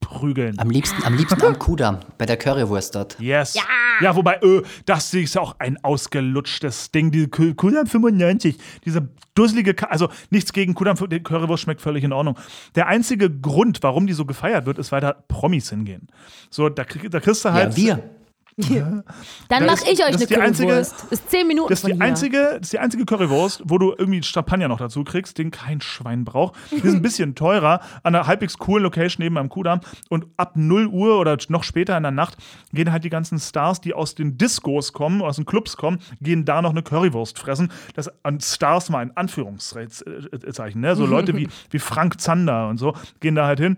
Durchprügeln. 0.00 0.58
Am 0.58 0.70
liebsten, 0.70 1.02
am 1.04 1.14
liebsten 1.16 1.42
am 1.44 1.58
Kudamm, 1.58 1.98
bei 2.18 2.26
der 2.26 2.36
Currywurst 2.36 2.94
dort. 2.94 3.18
Yes. 3.20 3.54
Ja, 4.00 4.14
wobei, 4.14 4.34
äh, 4.36 4.62
das 4.86 5.12
ist 5.12 5.34
ja 5.34 5.40
auch 5.40 5.56
ein 5.58 5.76
ausgelutschtes 5.82 6.92
Ding, 6.92 7.10
diese 7.10 7.28
Ku- 7.28 7.54
Kudam 7.54 7.86
95. 7.86 8.56
Diese 8.84 9.08
dusselige, 9.34 9.74
Ka 9.74 9.86
also 9.86 10.08
nichts 10.30 10.52
gegen 10.52 10.74
Kudam, 10.74 10.96
die 11.08 11.20
Currywurst 11.20 11.64
schmeckt 11.64 11.80
völlig 11.80 12.04
in 12.04 12.12
Ordnung. 12.12 12.38
Der 12.76 12.86
einzige 12.86 13.28
Grund, 13.30 13.82
warum 13.82 14.06
die 14.06 14.12
so 14.12 14.24
gefeiert 14.24 14.66
wird, 14.66 14.78
ist, 14.78 14.92
weil 14.92 15.00
da 15.00 15.12
Promis 15.12 15.70
hingehen. 15.70 16.06
So, 16.50 16.68
da, 16.68 16.84
krieg, 16.84 17.10
da 17.10 17.18
kriegst 17.20 17.44
du 17.44 17.52
halt. 17.52 17.76
Ja, 17.76 17.96
wir. 17.96 18.10
Dann 18.58 19.04
Das 19.48 19.60
mache 19.82 19.92
ich 19.92 20.00
euch 20.04 20.10
das 20.12 20.16
eine 20.22 20.26
die 20.26 20.36
einzige- 20.36 20.68
Currywurst. 20.68 21.04
Ist 21.10 21.30
zehn 21.30 21.46
Minuten 21.46 21.68
Das 21.68 21.78
ist, 21.80 21.86
die 21.88 21.92
hier. 21.92 22.00
einzige, 22.02 22.38
das 22.54 22.60
ist 22.62 22.72
die 22.72 22.78
einzige 22.78 23.04
Currywurst, 23.04 23.62
wo 23.66 23.78
du 23.78 23.94
irgendwie 23.96 24.22
Champagner 24.22 24.68
noch 24.68 24.78
dazu 24.78 25.04
kriegst, 25.04 25.38
den 25.38 25.50
kein 25.50 25.80
Schwein 25.80 26.24
braucht. 26.24 26.54
Die 26.70 26.76
ist 26.76 26.84
ein 26.94 27.02
bisschen 27.02 27.34
teurer, 27.34 27.80
an 28.02 28.14
einer 28.14 28.26
halbwegs 28.26 28.58
coolen 28.58 28.82
Location 28.82 29.22
neben 29.24 29.38
am 29.38 29.48
Kudamm. 29.48 29.80
Und 30.08 30.26
ab 30.36 30.52
0 30.56 30.86
Uhr 30.88 31.18
oder 31.20 31.36
noch 31.48 31.62
später 31.62 31.96
in 31.96 32.02
der 32.02 32.12
Nacht 32.12 32.36
gehen 32.72 32.90
halt 32.90 33.04
die 33.04 33.10
ganzen 33.10 33.38
Stars, 33.38 33.80
die 33.80 33.94
aus 33.94 34.14
den 34.14 34.36
Discos 34.38 34.92
kommen, 34.92 35.22
aus 35.22 35.36
den 35.36 35.46
Clubs 35.46 35.76
kommen, 35.76 35.98
gehen 36.20 36.44
da 36.44 36.60
noch 36.60 36.70
eine 36.70 36.82
Currywurst 36.82 37.38
fressen. 37.38 37.70
Das 37.94 38.10
an 38.24 38.40
Stars 38.40 38.90
mal 38.90 39.02
in 39.02 39.16
Anführungszeichen. 39.16 40.80
Ne? 40.80 40.96
So 40.96 41.06
Leute 41.06 41.36
wie, 41.36 41.48
wie 41.70 41.78
Frank 41.78 42.20
Zander 42.20 42.68
und 42.68 42.78
so 42.78 42.94
gehen 43.20 43.34
da 43.34 43.46
halt 43.46 43.60
hin 43.60 43.76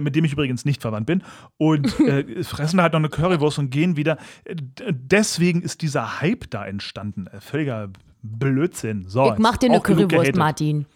mit 0.00 0.14
dem 0.16 0.24
ich 0.24 0.32
übrigens 0.32 0.64
nicht 0.64 0.82
verwandt 0.82 1.06
bin, 1.06 1.22
und 1.58 1.98
äh, 2.08 2.42
fressen 2.44 2.80
halt 2.80 2.92
noch 2.92 3.00
eine 3.00 3.08
Currywurst 3.08 3.58
und 3.58 3.70
gehen 3.70 3.96
wieder. 3.96 4.18
Äh, 4.44 4.56
Deswegen 4.92 5.62
ist 5.62 5.82
dieser 5.82 6.20
Hype 6.20 6.50
da 6.50 6.64
entstanden. 6.66 7.26
Äh, 7.26 7.40
Völliger 7.40 7.90
Blödsinn. 8.22 9.08
So, 9.08 9.32
Ich 9.32 9.38
mach 9.38 9.56
dir 9.56 9.70
eine 9.70 9.80
Currywurst. 9.80 10.36
Martin. 10.36 10.86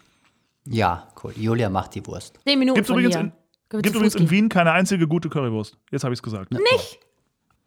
Ja, 0.66 1.08
cool. 1.22 1.32
Julia 1.36 1.70
macht 1.70 1.94
die 1.94 2.06
Wurst. 2.06 2.38
Zehn 2.46 2.58
Minuten 2.58 2.76
Gibt 2.76 2.86
von 2.88 2.96
übrigens, 2.98 3.16
hier. 3.16 3.32
in, 3.70 3.82
gibt 3.82 3.94
übrigens 3.94 4.14
in. 4.14 4.30
Wien 4.30 4.48
keine 4.48 4.72
einzige 4.72 5.08
gute 5.08 5.28
Currywurst. 5.28 5.76
Jetzt 5.90 6.04
habe 6.04 6.12
ich 6.12 6.18
es 6.18 6.22
gesagt. 6.22 6.52
Nicht? 6.52 7.00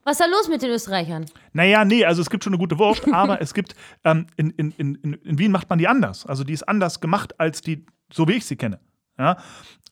Was 0.06 0.20
ist 0.20 0.22
da 0.22 0.26
los 0.26 0.50
mit 0.50 0.62
den 0.62 0.70
Österreichern? 0.70 1.26
Naja, 1.54 1.86
nee, 1.86 2.04
also 2.04 2.22
es 2.22 2.30
gibt 2.30 2.44
schon 2.44 2.54
eine 2.54 2.60
gute 2.60 2.78
Wurst, 2.78 3.08
aber 3.14 3.42
es 3.42 3.54
gibt, 3.54 3.74
ähm, 4.04 4.28
in, 4.36 4.50
in, 4.52 4.72
in, 4.78 4.96
in 4.96 5.14
in 5.14 5.40
Wien 5.40 5.52
macht 5.52 5.70
man 5.70 5.80
die 5.80 5.88
anders. 5.88 6.26
Also 6.26 6.44
die 6.44 6.54
ist 6.54 6.64
anders 6.64 7.00
gemacht 7.00 7.40
als 7.40 7.62
die, 7.62 7.86
so 8.12 8.28
wie 8.28 8.34
ich 8.34 8.46
sie 8.46 8.58
kenne. 8.58 8.80
Ja? 9.18 9.38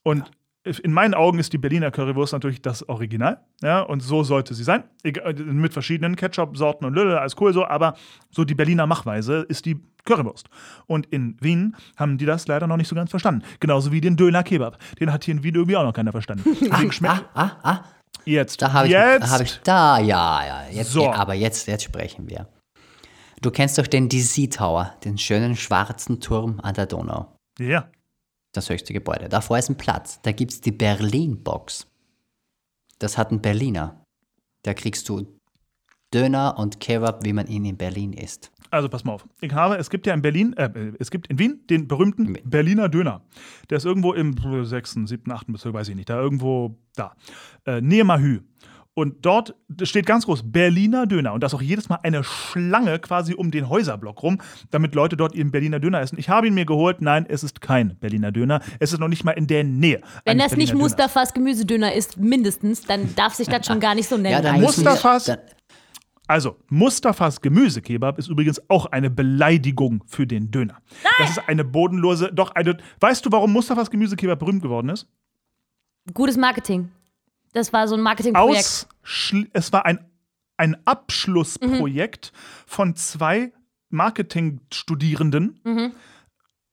Und 0.04 0.30
in 0.64 0.94
meinen 0.94 1.14
Augen 1.16 1.40
ist 1.40 1.54
die 1.54 1.58
Berliner 1.58 1.90
Currywurst 1.92 2.34
natürlich 2.34 2.62
das 2.62 2.88
Original. 2.88 3.40
Ja? 3.62 3.82
Und 3.82 4.02
so 4.02 4.24
sollte 4.24 4.54
sie 4.54 4.64
sein. 4.64 4.84
Egal, 5.04 5.34
Mit 5.34 5.74
verschiedenen 5.74 6.16
Ketchup-Sorten 6.16 6.86
und 6.86 6.94
Lülle, 6.94 7.20
alles 7.20 7.36
cool 7.40 7.52
so, 7.54 7.66
aber 7.66 7.96
so 8.30 8.44
die 8.44 8.54
Berliner 8.54 8.86
Machweise 8.86 9.46
ist 9.50 9.66
die 9.66 9.80
Currywurst. 10.06 10.50
Und 10.86 11.08
in 11.08 11.38
Wien 11.42 11.76
haben 11.98 12.18
die 12.18 12.26
das 12.26 12.48
leider 12.48 12.68
noch 12.68 12.78
nicht 12.78 12.88
so 12.88 12.96
ganz 12.96 13.10
verstanden. 13.10 13.44
Genauso 13.60 13.92
wie 13.92 14.02
den 14.02 14.18
Döner 14.18 14.44
Kebab. 14.44 14.78
Den 15.00 15.12
hat 15.12 15.24
hier 15.24 15.34
in 15.34 15.44
Wien 15.44 15.56
irgendwie 15.56 15.78
auch 15.78 15.84
noch 15.84 15.94
keiner 15.94 16.12
verstanden. 16.12 16.44
Deswegen 16.62 16.92
schmeckt 16.92 17.26
Ah, 17.34 17.52
ah, 17.64 17.70
ah. 17.70 17.84
jetzt. 18.26 18.62
Da 18.62 18.72
habe 18.74 18.86
ich, 18.88 18.94
jetzt. 18.94 19.24
da 19.24 19.30
habe 19.32 19.44
ich, 19.44 19.60
da, 19.64 20.00
ja, 20.00 20.46
ja. 20.46 20.64
Jetzt, 20.72 20.92
So. 20.92 21.12
aber 21.12 21.34
jetzt, 21.34 21.68
jetzt 21.68 21.84
sprechen 21.84 22.30
wir. 22.30 22.48
Du 23.42 23.50
kennst 23.50 23.80
doch 23.80 23.88
den 23.88 24.08
DC 24.10 24.52
Tower, 24.52 24.94
den 25.04 25.18
schönen 25.18 25.56
schwarzen 25.56 26.20
Turm 26.20 26.60
an 26.62 26.76
der 26.76 26.86
Donau. 26.86 27.36
Ja. 27.58 27.90
Das 28.54 28.70
höchste 28.70 28.94
Gebäude. 28.94 29.30
Davor 29.30 29.58
ist 29.58 29.70
ein 29.70 29.78
Platz. 29.78 30.22
Da 30.24 30.32
gibt 30.32 30.52
es 30.52 30.62
die 30.62 30.72
Berlin-Box. 30.72 31.88
Das 33.00 33.18
hat 33.18 33.32
ein 33.32 33.42
Berliner. 33.42 34.04
Da 34.64 34.74
kriegst 34.74 35.08
du 35.10 35.26
Döner 36.14 36.58
und 36.58 36.80
Kebab, 36.80 37.24
wie 37.24 37.34
man 37.34 37.48
ihn 37.48 37.66
in 37.66 37.78
Berlin 37.78 38.14
isst. 38.14 38.52
Also 38.70 38.90
pass 38.90 39.04
mal 39.04 39.14
auf. 39.14 39.28
Ich 39.42 39.54
habe, 39.54 39.76
es 39.78 39.90
gibt 39.90 40.06
ja 40.08 40.14
in 40.14 40.22
Berlin, 40.22 40.54
äh, 40.54 40.94
es 41.00 41.12
gibt 41.12 41.28
in 41.28 41.40
Wien 41.40 41.62
den 41.70 41.88
berühmten 41.88 42.38
Berliner 42.44 42.90
Döner. 42.90 43.22
Der 43.70 43.78
ist 43.78 43.86
irgendwo 43.86 44.14
im 44.14 44.36
6., 44.66 45.00
7., 45.06 45.32
8. 45.32 45.48
Bezirk, 45.48 45.74
weiß 45.74 45.90
ich 45.90 45.96
nicht, 45.96 46.10
da 46.10 46.20
irgendwo 46.20 46.78
da. 46.96 47.16
Äh, 47.66 47.82
Nähe 47.82 48.04
Mahü. 48.04 48.42
Und 48.94 49.26
dort 49.26 49.56
steht 49.84 50.06
ganz 50.06 50.26
groß 50.26 50.52
Berliner 50.52 51.08
Döner. 51.08 51.32
Und 51.32 51.42
da 51.42 51.48
ist 51.48 51.54
auch 51.54 51.62
jedes 51.62 51.88
Mal 51.88 52.00
eine 52.04 52.26
Schlange 52.26 53.00
quasi 53.00 53.34
um 53.34 53.50
den 53.50 53.70
Häuserblock 53.70 54.22
rum, 54.22 54.40
damit 54.70 54.96
Leute 54.96 55.16
dort 55.16 55.34
ihren 55.34 55.50
Berliner 55.52 55.80
Döner 55.80 56.02
essen. 56.02 56.20
Ich 56.20 56.28
habe 56.28 56.48
ihn 56.48 56.54
mir 56.54 56.66
geholt. 56.66 57.02
Nein, 57.02 57.26
es 57.30 57.42
ist 57.44 57.62
kein 57.62 57.96
Berliner 58.00 58.34
Döner. 58.34 58.60
Es 58.80 58.92
ist 58.92 59.00
noch 59.00 59.08
nicht 59.08 59.24
mal 59.24 59.32
in 59.32 59.48
der 59.48 59.64
Nähe. 59.64 60.02
Wenn 60.26 60.38
das 60.38 60.52
nicht 60.52 60.72
Berliner 60.72 60.72
Döners. 60.74 60.82
Mustafas 60.92 61.34
Gemüsedöner 61.34 61.94
ist, 61.94 62.18
mindestens, 62.18 62.82
dann 62.82 63.16
darf 63.16 63.34
sich 63.34 63.48
das 63.48 63.66
schon 63.66 63.80
gar 63.80 63.96
nicht 63.96 64.10
so 64.10 64.18
nennen. 64.18 64.32
Ja, 64.34 64.42
dann 64.42 64.62
Mustafas- 64.62 65.26
dann- 65.28 65.40
Also, 66.28 66.58
Mustafas 66.70 67.40
Gemüsekebab 67.42 68.18
ist 68.18 68.28
übrigens 68.28 68.62
auch 68.70 68.86
eine 68.88 69.10
Beleidigung 69.10 70.04
für 70.06 70.28
den 70.28 70.52
Döner. 70.52 70.78
Das 71.18 71.32
ist 71.32 71.48
eine 71.48 71.64
bodenlose, 71.64 72.30
doch 72.34 72.52
eine. 72.52 72.78
Weißt 73.00 73.26
du, 73.26 73.32
warum 73.32 73.54
Mustafas 73.54 73.90
Gemüsekebab 73.90 74.40
berühmt 74.40 74.62
geworden 74.62 74.90
ist? 74.90 75.08
Gutes 76.14 76.36
Marketing. 76.38 76.90
Das 77.54 77.74
war 77.74 77.88
so 77.88 77.96
ein 77.96 78.02
Marketingprojekt. 78.02 78.88
Es 79.54 79.74
war 79.74 79.86
ein, 79.86 80.00
ein 80.58 80.78
Abschlussprojekt 80.86 82.32
von 82.66 82.96
zwei 82.96 83.52
Marketingstudierenden, 83.90 85.60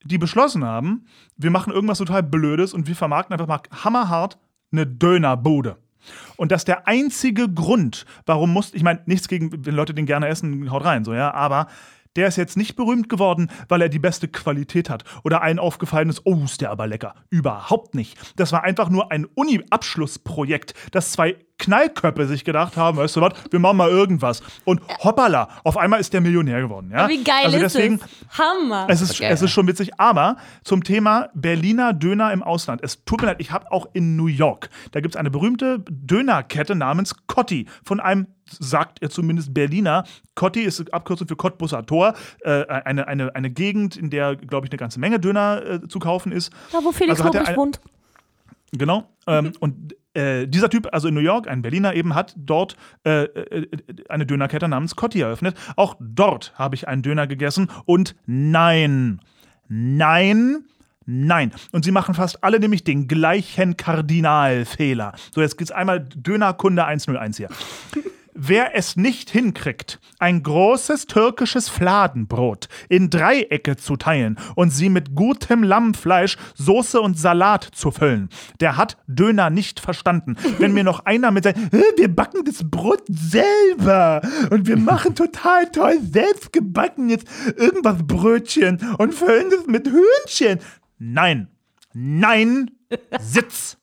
die 0.05 0.19
beschlossen 0.19 0.65
haben, 0.65 1.07
wir 1.37 1.51
machen 1.51 1.73
irgendwas 1.73 1.99
total 1.99 2.23
Blödes 2.23 2.73
und 2.73 2.87
wir 2.87 2.95
vermarkten 2.97 3.33
einfach 3.33 3.49
mal 3.49 3.61
hammerhart 3.85 4.39
eine 4.71 4.87
Dönerbude. 4.87 5.79
Und 6.37 6.53
das 6.53 6.63
ist 6.63 6.69
der 6.69 6.87
einzige 6.87 7.49
Grund, 7.49 8.07
warum 8.25 8.53
muss, 8.53 8.73
ich 8.73 8.83
meine, 8.83 9.03
nichts 9.07 9.29
gegen, 9.29 9.67
wenn 9.67 9.75
Leute 9.75 9.95
den 9.95 10.07
gerne 10.07 10.29
essen, 10.29 10.71
haut 10.71 10.85
rein, 10.85 11.05
so, 11.05 11.13
ja, 11.13 11.35
aber 11.35 11.67
der 12.17 12.29
ist 12.29 12.37
jetzt 12.37 12.57
nicht 12.57 12.77
berühmt 12.77 13.09
geworden, 13.09 13.51
weil 13.69 13.83
er 13.83 13.89
die 13.89 13.99
beste 13.99 14.29
Qualität 14.29 14.91
hat 14.91 15.05
oder 15.25 15.43
allen 15.43 15.59
aufgefallen 15.59 16.09
ist, 16.09 16.23
oh, 16.25 16.45
ist 16.45 16.61
der 16.61 16.71
aber 16.71 16.87
lecker. 16.87 17.15
Überhaupt 17.31 17.95
nicht. 17.95 18.19
Das 18.37 18.53
war 18.53 18.65
einfach 18.65 18.91
nur 18.91 19.11
ein 19.11 19.25
Uni-Abschlussprojekt, 19.25 20.75
das 20.93 21.13
zwei 21.13 21.37
Knallköpfe 21.59 22.27
sich 22.27 22.45
gedacht 22.45 22.77
haben, 22.77 22.97
weißt 22.97 23.17
du 23.17 23.21
was, 23.21 23.33
wir 23.51 23.59
machen 23.59 23.77
mal 23.77 23.91
irgendwas. 23.91 24.43
Und 24.65 24.81
hoppala, 25.03 25.49
auf 25.65 25.77
einmal 25.77 26.01
ist 26.01 26.13
der 26.13 26.21
Millionär 26.21 26.61
geworden, 26.61 26.91
ja. 26.93 27.09
Wie 27.09 27.23
geil 27.23 27.45
also 27.45 27.57
ist 27.57 27.75
deswegen, 27.75 27.97
es? 27.97 28.39
Hammer. 28.39 28.87
es 28.89 29.01
ist, 29.01 29.19
geil, 29.19 29.33
es 29.33 29.43
ist 29.43 29.51
schon 29.51 29.67
witzig, 29.67 29.99
aber 29.99 30.37
zum 30.65 30.85
Thema 30.85 31.29
Berliner 31.35 31.93
Döner 31.93 32.33
im 32.33 32.43
Ausland. 32.43 32.83
Es 32.83 33.05
tut 33.05 33.21
mir 33.21 33.29
leid, 33.29 33.41
ich 33.41 33.51
habe 33.51 33.71
auch 33.73 33.89
in 33.93 34.17
New 34.17 34.27
York, 34.27 34.71
da 34.93 35.01
gibt 35.01 35.15
es 35.15 35.19
eine 35.19 35.31
berühmte 35.31 35.81
Dönerkette 35.89 36.75
namens 36.75 37.15
Cotti 37.27 37.67
von 37.85 38.01
einem, 38.01 38.29
sagt 38.47 39.03
er 39.03 39.11
zumindest 39.11 39.53
Berliner. 39.53 40.05
Cotti 40.35 40.63
ist 40.63 40.93
Abkürzung 40.95 41.29
für 41.29 41.37
Cottbusser 41.37 41.85
Tor, 41.85 42.15
äh, 42.41 42.65
eine, 42.67 43.09
eine, 43.09 43.35
eine 43.35 43.51
Gegend, 43.51 43.97
in 43.97 44.11
der, 44.11 44.37
glaube 44.37 44.67
ich, 44.67 44.73
eine 44.73 44.79
ganze 44.79 45.01
Menge 45.01 45.19
Döner 45.19 45.63
äh, 45.65 45.89
zu 45.89 45.99
kaufen 45.99 46.33
ist. 46.33 46.53
da, 46.73 46.79
wo 46.83 46.93
Felix 46.93 47.21
also 47.21 47.33
Lobrecht 47.33 47.57
wohnt. 47.57 47.81
Genau. 48.73 49.09
Ähm, 49.27 49.53
und 49.61 49.95
äh, 50.19 50.49
dieser 50.49 50.69
Typ, 50.69 50.89
also 50.93 51.09
in 51.09 51.15
New 51.15 51.21
York, 51.21 51.49
ein 51.49 51.63
Berliner 51.63 51.95
eben, 51.95 52.15
hat 52.15 52.35
dort 52.37 52.77
äh, 53.05 53.25
äh, 53.25 53.67
eine 54.09 54.27
Dönerkette 54.27 54.69
namens 54.69 54.97
Cotti 54.97 55.21
eröffnet. 55.21 55.57
Auch 55.77 55.97
dort 56.01 56.53
habe 56.57 56.75
ich 56.75 56.89
einen 56.89 57.03
Döner 57.03 57.27
gegessen 57.27 57.71
und 57.85 58.17
nein, 58.27 59.21
nein, 59.69 60.65
nein. 61.07 61.53
Und 61.71 61.85
sie 61.85 61.93
machen 61.93 62.15
fast 62.15 62.43
alle 62.43 62.59
nämlich 62.59 62.83
den 62.83 63.07
gleichen 63.07 63.77
Kardinalfehler. 63.77 65.13
So, 65.33 65.41
jetzt 65.41 65.57
geht's 65.57 65.71
einmal 65.71 66.01
Dönerkunde 66.01 66.85
101 66.85 67.37
hier. 67.37 67.49
Wer 68.41 68.77
es 68.77 68.95
nicht 68.95 69.31
hinkriegt, 69.31 69.99
ein 70.21 70.45
großes 70.45 71.07
türkisches 71.07 71.69
Fladenbrot 71.69 72.69
in 72.89 73.11
Dreiecke 73.11 73.75
zu 73.75 73.97
teilen 73.97 74.39
und 74.55 74.71
sie 74.71 74.91
mit 74.91 75.17
gutem 75.17 75.65
Lammfleisch, 75.65 76.37
Soße 76.55 77.01
und 77.01 77.19
Salat 77.19 77.65
zu 77.65 77.91
füllen, 77.91 78.29
der 78.61 78.77
hat 78.77 78.97
Döner 79.09 79.51
nicht 79.51 79.81
verstanden. 79.81 80.37
Wenn 80.59 80.73
mir 80.73 80.85
noch 80.85 81.05
einer 81.05 81.33
mit 81.33 81.43
seinem, 81.43 81.65
"Äh, 81.73 81.83
wir 81.97 82.15
backen 82.15 82.45
das 82.45 82.63
Brot 82.63 83.03
selber 83.09 84.23
und 84.51 84.69
wir 84.69 84.77
machen 84.77 85.17
total 85.17 85.73
toll 85.73 85.99
selbst 86.01 86.53
gebacken 86.53 87.11
jetzt 87.11 87.27
irgendwas 87.57 88.07
Brötchen 88.07 88.79
und 88.99 89.15
füllen 89.15 89.51
das 89.51 89.67
mit 89.67 89.89
Hühnchen. 89.89 90.61
Nein, 91.01 91.49
nein, 91.93 92.71
Sitz. 93.21 93.78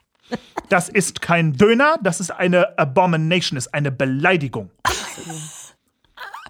Das 0.70 0.90
ist 0.90 1.22
kein 1.22 1.54
Döner, 1.54 1.98
das 2.02 2.20
ist 2.20 2.32
eine 2.32 2.78
Abomination, 2.78 3.58
ist 3.58 3.74
eine 3.74 3.92
Beleidigung. 3.92 4.72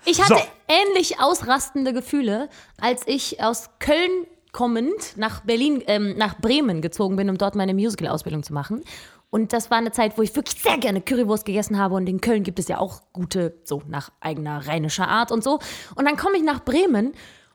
Ich 0.05 0.21
hatte 0.21 0.35
So. 0.35 0.41
ähnlich 0.67 1.19
ausrastende 1.19 1.91
Gefühle, 1.91 2.49
als 2.79 3.01
ich 3.07 3.43
aus 3.43 3.69
Köln 3.79 4.27
kommend 4.51 5.17
nach 5.17 5.41
Berlin, 5.41 5.83
ähm, 5.87 6.15
nach 6.17 6.39
Bremen 6.39 6.81
gezogen 6.81 7.17
bin, 7.17 7.29
um 7.29 7.37
dort 7.37 7.55
meine 7.55 7.73
Musical-Ausbildung 7.73 8.43
zu 8.43 8.53
machen. 8.53 8.83
Und 9.29 9.51
das 9.51 9.69
war 9.69 9.79
eine 9.79 9.91
Zeit, 9.91 10.17
wo 10.17 10.21
ich 10.21 10.33
wirklich 10.33 10.61
sehr 10.61 10.77
gerne 10.77 11.01
Currywurst 11.01 11.43
gegessen 11.43 11.77
habe. 11.77 11.95
Und 11.95 12.07
in 12.07 12.21
Köln 12.21 12.43
gibt 12.43 12.59
es 12.59 12.69
ja 12.69 12.77
auch 12.77 13.01
gute, 13.11 13.57
so 13.65 13.81
nach 13.87 14.11
eigener 14.21 14.65
rheinischer 14.65 15.09
Art 15.09 15.31
und 15.31 15.43
so. 15.43 15.59
Und 15.95 16.05
dann 16.05 16.15
komme 16.15 16.37
ich 16.37 16.43
nach 16.43 16.63
Bremen 16.63 17.13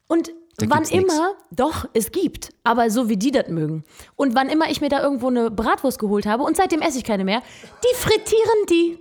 und 0.08 0.30
Da 0.56 0.66
wann 0.68 0.78
gibt's 0.84 0.92
nix. 0.92 1.14
immer, 1.14 1.32
doch, 1.50 1.86
es 1.94 2.12
gibt, 2.12 2.52
aber 2.64 2.90
so 2.90 3.08
wie 3.08 3.16
die 3.16 3.30
das 3.30 3.48
mögen. 3.48 3.84
Und 4.16 4.34
wann 4.34 4.48
immer 4.48 4.70
ich 4.70 4.80
mir 4.80 4.88
da 4.90 5.00
irgendwo 5.02 5.28
eine 5.28 5.50
Bratwurst 5.50 5.98
geholt 5.98 6.26
habe, 6.26 6.42
und 6.42 6.56
seitdem 6.56 6.82
esse 6.82 6.98
ich 6.98 7.04
keine 7.04 7.24
mehr, 7.24 7.40
die 7.82 7.96
frittieren 7.96 8.66
die. 8.68 8.98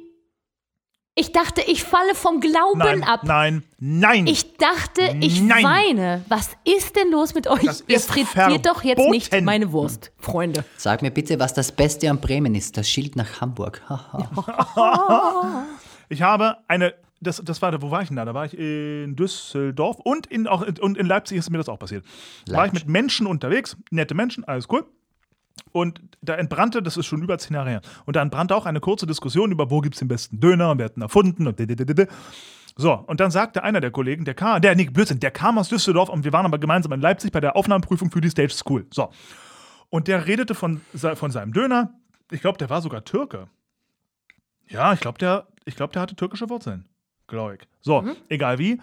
Ich 1.16 1.34
dachte, 1.34 1.62
ich 1.68 1.84
falle 1.84 2.16
vom 2.16 2.39
Glauben 2.39 2.80
Nein, 2.80 3.04
ab. 3.04 3.22
nein, 3.26 3.64
nein. 3.78 4.26
Ich 4.26 4.56
dachte, 4.56 5.18
ich 5.20 5.41
Nein. 5.41 5.64
weine. 5.66 6.24
Was 6.30 6.52
ist 6.64 6.95
denn 6.95 7.12
los 7.12 7.34
mit 7.34 7.45
euch? 7.47 7.62
Das 7.64 7.84
Ihr 7.88 8.00
frittiert 8.00 8.66
doch 8.66 8.84
jetzt 8.86 9.06
nicht 9.10 9.28
verboten. 9.28 9.43
meine 9.45 9.72
Wurst, 9.74 10.14
Freunde. 10.18 10.64
Sag 10.78 11.02
mir 11.02 11.12
bitte, 11.12 11.38
was 11.38 11.54
das 11.54 11.74
Beste 11.74 12.10
an 12.10 12.22
Bremen 12.22 12.56
ist. 12.56 12.78
Das 12.78 12.88
Schild 12.89 13.18
nach 13.18 13.41
Hamburg. 13.41 13.82
Haha. 13.89 15.66
Ich 16.12 16.22
habe 16.24 16.58
eine, 16.68 16.95
das, 17.22 17.41
das 17.43 17.61
war, 17.61 17.82
wo 17.82 17.91
war 17.91 18.01
ich 18.01 18.07
denn 18.07 18.17
da? 18.17 18.26
Da 18.26 18.34
war 18.34 18.45
ich 18.45 18.57
in 18.57 19.15
Düsseldorf 19.15 19.97
und 19.99 20.28
in, 20.28 20.47
auch, 20.47 20.65
und 20.80 20.97
in 20.97 21.05
Leipzig 21.05 21.38
ist 21.38 21.49
mir 21.49 21.57
das 21.57 21.70
auch 21.70 21.80
passiert. 21.80 22.03
War 22.47 22.65
ich 22.65 22.72
Leipzig. 22.72 22.74
mit 22.86 22.89
Menschen 22.89 23.28
unterwegs, 23.28 23.78
nette 23.91 24.15
Menschen, 24.15 24.43
alles 24.45 24.67
cool. 24.72 24.86
Und 25.72 26.01
da 26.22 26.36
entbrannte, 26.36 26.82
das 26.82 26.97
ist 26.97 27.05
schon 27.05 27.22
über 27.22 27.38
zehn 27.38 27.55
Jahre 27.55 27.70
her, 27.70 27.82
und 28.05 28.15
da 28.15 28.22
entbrannte 28.22 28.55
auch 28.55 28.65
eine 28.65 28.80
kurze 28.80 29.05
Diskussion 29.05 29.51
über, 29.51 29.70
wo 29.70 29.82
gibt 29.82 29.95
es 29.95 29.99
den 29.99 30.07
besten 30.07 30.39
Döner 30.39 30.72
und 30.72 30.78
wer 30.78 30.86
hat 30.86 30.97
ihn 30.97 31.01
erfunden 31.01 31.47
und 31.47 31.59
dididididi. 31.59 32.07
So, 32.76 32.93
und 32.93 33.20
dann 33.20 33.30
sagte 33.30 33.61
einer 33.63 33.82
der 33.82 33.91
Kollegen, 33.91 34.24
der 34.24 34.36
kam, 34.36 34.61
der, 34.61 34.74
nee, 34.74 34.86
Blödsinn, 34.86 35.20
der 35.20 35.32
kam 35.32 35.57
aus 35.57 35.67
Düsseldorf 35.67 36.07
und 36.07 36.24
wir 36.24 36.32
waren 36.32 36.45
aber 36.45 36.59
gemeinsam 36.59 36.93
in 36.93 37.01
Leipzig 37.01 37.32
bei 37.34 37.41
der 37.41 37.57
Aufnahmeprüfung 37.57 38.09
für 38.09 38.22
die 38.22 38.30
Stage 38.30 38.53
School. 38.53 38.88
So. 38.91 39.09
Und 39.89 40.07
der 40.07 40.28
redete 40.28 40.55
von, 40.55 40.80
von 40.95 41.32
seinem 41.32 41.51
Döner. 41.51 41.93
Ich 42.32 42.39
glaube, 42.39 42.57
der 42.57 42.70
war 42.70 42.82
sogar 42.82 43.03
Türke. 43.03 43.47
Ja, 44.70 44.93
ich 44.93 44.99
glaube, 44.99 45.17
der, 45.17 45.47
ich 45.65 45.76
glaub, 45.76 45.91
der 45.91 46.03
hatte 46.03 46.15
türkische 46.15 46.49
Wurzeln. 46.49 46.88
Glaube 47.30 47.55
ich. 47.55 47.67
So, 47.82 48.03
egal 48.27 48.57
wie. 48.59 48.80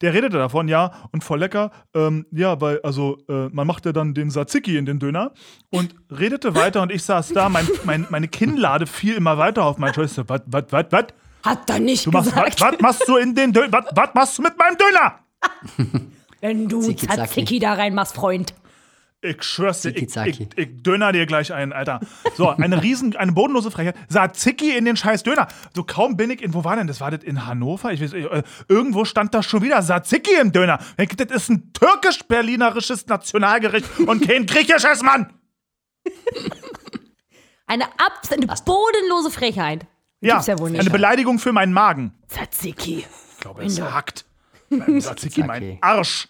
Der 0.00 0.14
redete 0.14 0.38
davon, 0.38 0.66
ja, 0.66 0.92
und 1.12 1.22
voll 1.22 1.40
lecker. 1.40 1.70
Ähm, 1.94 2.24
ja, 2.32 2.58
weil, 2.60 2.80
also, 2.82 3.18
äh, 3.28 3.48
man 3.50 3.66
macht 3.66 3.84
ja 3.84 3.92
dann 3.92 4.14
den 4.14 4.30
Tzatziki 4.30 4.78
in 4.78 4.86
den 4.86 4.98
Döner 4.98 5.32
und 5.68 5.94
redete 6.10 6.54
weiter 6.54 6.80
und 6.80 6.90
ich 6.90 7.02
saß 7.02 7.34
da, 7.34 7.50
mein, 7.50 7.68
mein, 7.84 8.06
meine 8.08 8.26
Kinnlade 8.26 8.86
fiel 8.86 9.14
immer 9.14 9.36
weiter 9.36 9.64
auf 9.64 9.76
mein 9.76 9.92
Schoß. 9.92 10.22
Was, 10.26 10.40
was, 10.46 10.64
was, 10.70 10.86
was? 10.90 11.04
Hat 11.44 11.68
er 11.68 11.80
nicht 11.80 12.06
Du 12.06 12.10
machst, 12.10 12.34
was, 12.34 12.54
gesagt. 12.56 12.60
was 12.60 12.80
machst 12.80 13.08
du 13.08 13.16
in 13.16 13.34
den 13.34 13.52
Döner? 13.52 13.72
Was, 13.72 13.84
was 13.94 14.14
machst 14.14 14.38
du 14.38 14.42
mit 14.42 14.56
meinem 14.58 14.76
Döner? 14.78 16.00
Wenn 16.40 16.68
du. 16.68 16.80
Tzatziki 16.94 17.58
da 17.58 17.74
reinmachst, 17.74 18.14
Freund. 18.14 18.54
Ich 19.22 19.42
schwör's 19.42 19.82
dir, 19.82 19.90
ich, 19.94 20.16
ich, 20.16 20.48
ich 20.56 20.82
döner 20.82 21.12
dir 21.12 21.26
gleich 21.26 21.52
ein, 21.52 21.74
Alter. 21.74 22.00
So, 22.38 22.48
eine 22.48 22.82
riesen, 22.82 23.14
eine 23.16 23.32
bodenlose 23.32 23.70
Frechheit. 23.70 23.94
Tzatziki 24.08 24.74
in 24.74 24.86
den 24.86 24.96
scheiß 24.96 25.22
Döner. 25.24 25.46
So 25.76 25.84
kaum 25.84 26.16
bin 26.16 26.30
ich 26.30 26.40
in, 26.40 26.54
wo 26.54 26.64
war 26.64 26.74
denn 26.76 26.86
das? 26.86 27.02
War 27.02 27.10
das 27.10 27.22
in 27.22 27.46
Hannover? 27.46 27.92
Ich 27.92 28.00
weiß, 28.00 28.14
äh, 28.14 28.42
irgendwo 28.68 29.04
stand 29.04 29.34
da 29.34 29.42
schon 29.42 29.60
wieder 29.62 29.82
Tzatziki 29.82 30.30
im 30.40 30.52
Döner. 30.52 30.78
Ich- 30.96 31.10
Das 31.16 31.30
ist 31.30 31.50
ein 31.50 31.70
türkisch-berlinerisches 31.74 33.06
Nationalgericht 33.08 33.86
und 34.06 34.26
kein 34.26 34.46
griechisches, 34.46 35.02
Mann. 35.02 35.30
Eine, 37.66 37.84
ab, 37.84 38.22
eine 38.30 38.46
bodenlose 38.64 39.30
Frechheit. 39.30 39.86
Ja, 40.22 40.34
Gibt's 40.36 40.46
ja 40.48 40.58
wohl 40.58 40.70
nicht. 40.70 40.80
eine 40.80 40.88
Beleidigung 40.90 41.38
für 41.38 41.52
meinen 41.52 41.74
Magen. 41.74 42.14
Tzatziki. 42.28 43.04
Ich 43.34 43.40
glaube, 43.40 43.64
es 43.64 43.78
hackt. 43.80 44.24
Mein 44.70 44.98
Tzatziki, 44.98 45.42
mein. 45.42 45.76
Arsch. 45.82 46.28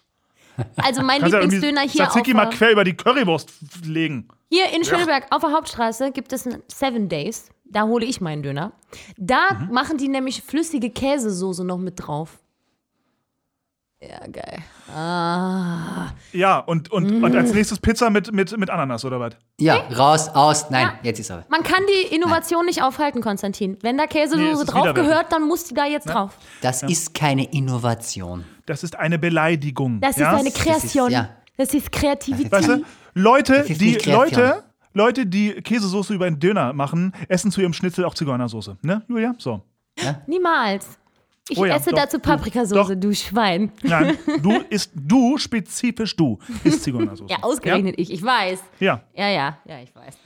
Also 0.76 1.02
mein 1.02 1.20
Kannst 1.20 1.34
ja 1.34 1.40
Lieblingsdöner 1.40 1.80
hier 1.82 2.02
auf 2.02 2.08
Tzatziki 2.12 2.34
mal 2.34 2.46
quer 2.50 2.70
über 2.72 2.84
die 2.84 2.94
Currywurst 2.96 3.50
legen. 3.84 4.28
Hier 4.50 4.66
in 4.74 4.84
Schöneberg 4.84 5.26
auf 5.30 5.42
der 5.42 5.52
Hauptstraße 5.52 6.10
gibt 6.12 6.32
es 6.32 6.46
einen 6.46 6.62
Seven 6.68 7.08
Days. 7.08 7.48
Da 7.64 7.82
hole 7.84 8.04
ich 8.04 8.20
meinen 8.20 8.42
Döner. 8.42 8.72
Da 9.16 9.40
Mhm. 9.54 9.72
machen 9.72 9.96
die 9.96 10.08
nämlich 10.08 10.42
flüssige 10.42 10.90
Käsesoße 10.90 11.64
noch 11.64 11.78
mit 11.78 11.94
drauf. 12.04 12.38
Ja, 14.02 14.26
geil. 14.32 14.58
Ah. 14.96 16.12
Ja, 16.32 16.58
und, 16.60 16.90
und, 16.90 17.22
und 17.22 17.36
als 17.36 17.52
nächstes 17.52 17.78
Pizza 17.78 18.08
mit, 18.08 18.32
mit, 18.32 18.56
mit 18.56 18.70
Ananas, 18.70 19.04
oder 19.04 19.20
was? 19.20 19.34
Ja, 19.60 19.76
raus, 19.94 20.30
aus. 20.30 20.70
Nein, 20.70 20.88
jetzt 21.02 21.20
ist 21.20 21.30
er. 21.30 21.44
Man 21.50 21.62
kann 21.62 21.82
die 21.86 22.14
Innovation 22.14 22.64
nicht 22.64 22.82
aufhalten, 22.82 23.20
Konstantin. 23.20 23.76
Wenn 23.82 23.98
da 23.98 24.04
Nee, 24.04 24.22
es 24.22 24.30
Käsesoße 24.30 24.62
ist 24.62 24.72
drauf 24.72 24.94
gehört, 24.94 25.30
dann 25.32 25.46
muss 25.46 25.64
die 25.64 25.74
da 25.74 25.84
jetzt 25.84 26.08
drauf. 26.08 26.38
Das 26.62 26.82
ist 26.82 27.12
keine 27.12 27.44
Innovation. 27.52 28.46
Das 28.64 28.82
ist 28.82 28.98
eine 28.98 29.18
Beleidigung. 29.18 30.00
Das 30.00 30.16
ja? 30.16 30.32
ist 30.32 30.40
eine 30.40 30.50
Kreation. 30.50 31.10
ja. 31.10 31.28
Das 31.58 31.74
ist 31.74 31.92
Kreativität. 31.92 32.50
Weißt 32.50 32.68
du, 32.68 32.84
Leute, 33.12 33.58
Das 33.58 33.68
ist 33.68 33.82
die. 33.82 33.98
Leute, 34.10 34.64
Leute, 34.94 35.26
die 35.26 35.52
Käsesoße 35.60 36.14
über 36.14 36.24
einen 36.24 36.40
Döner 36.40 36.72
machen, 36.72 37.12
essen 37.28 37.50
zu 37.50 37.60
ihrem 37.60 37.74
Schnitzel 37.74 38.06
auch 38.06 38.14
Zigeunersoße. 38.14 38.78
Ne, 38.80 39.02
Julia? 39.08 39.34
So. 39.36 39.60
Niemals. 40.26 40.99
Ich 41.50 41.58
Oh 41.58 41.64
ja, 41.64 41.76
esse 41.76 41.90
doch, 41.90 41.98
dazu 41.98 42.20
Paprikasauce, 42.20 42.92
du 42.96 43.12
Schwein. 43.12 43.72
Nein, 43.82 44.16
du 44.42 44.60
isst, 44.70 44.92
du, 44.94 45.36
spezifisch 45.36 46.14
du, 46.14 46.38
isst 46.62 46.84
Zigeunersoße. 46.84 47.28
Ja, 47.28 47.42
ausgerechnet 47.42 47.96
ich, 47.98 48.12
ich 48.12 48.22
weiß. 48.22 48.62
Ja. 48.78 49.02
Ja, 49.14 49.28
ja, 49.28 49.58
ja, 49.64 49.80
ich 49.80 49.92
weiß. 49.94 50.18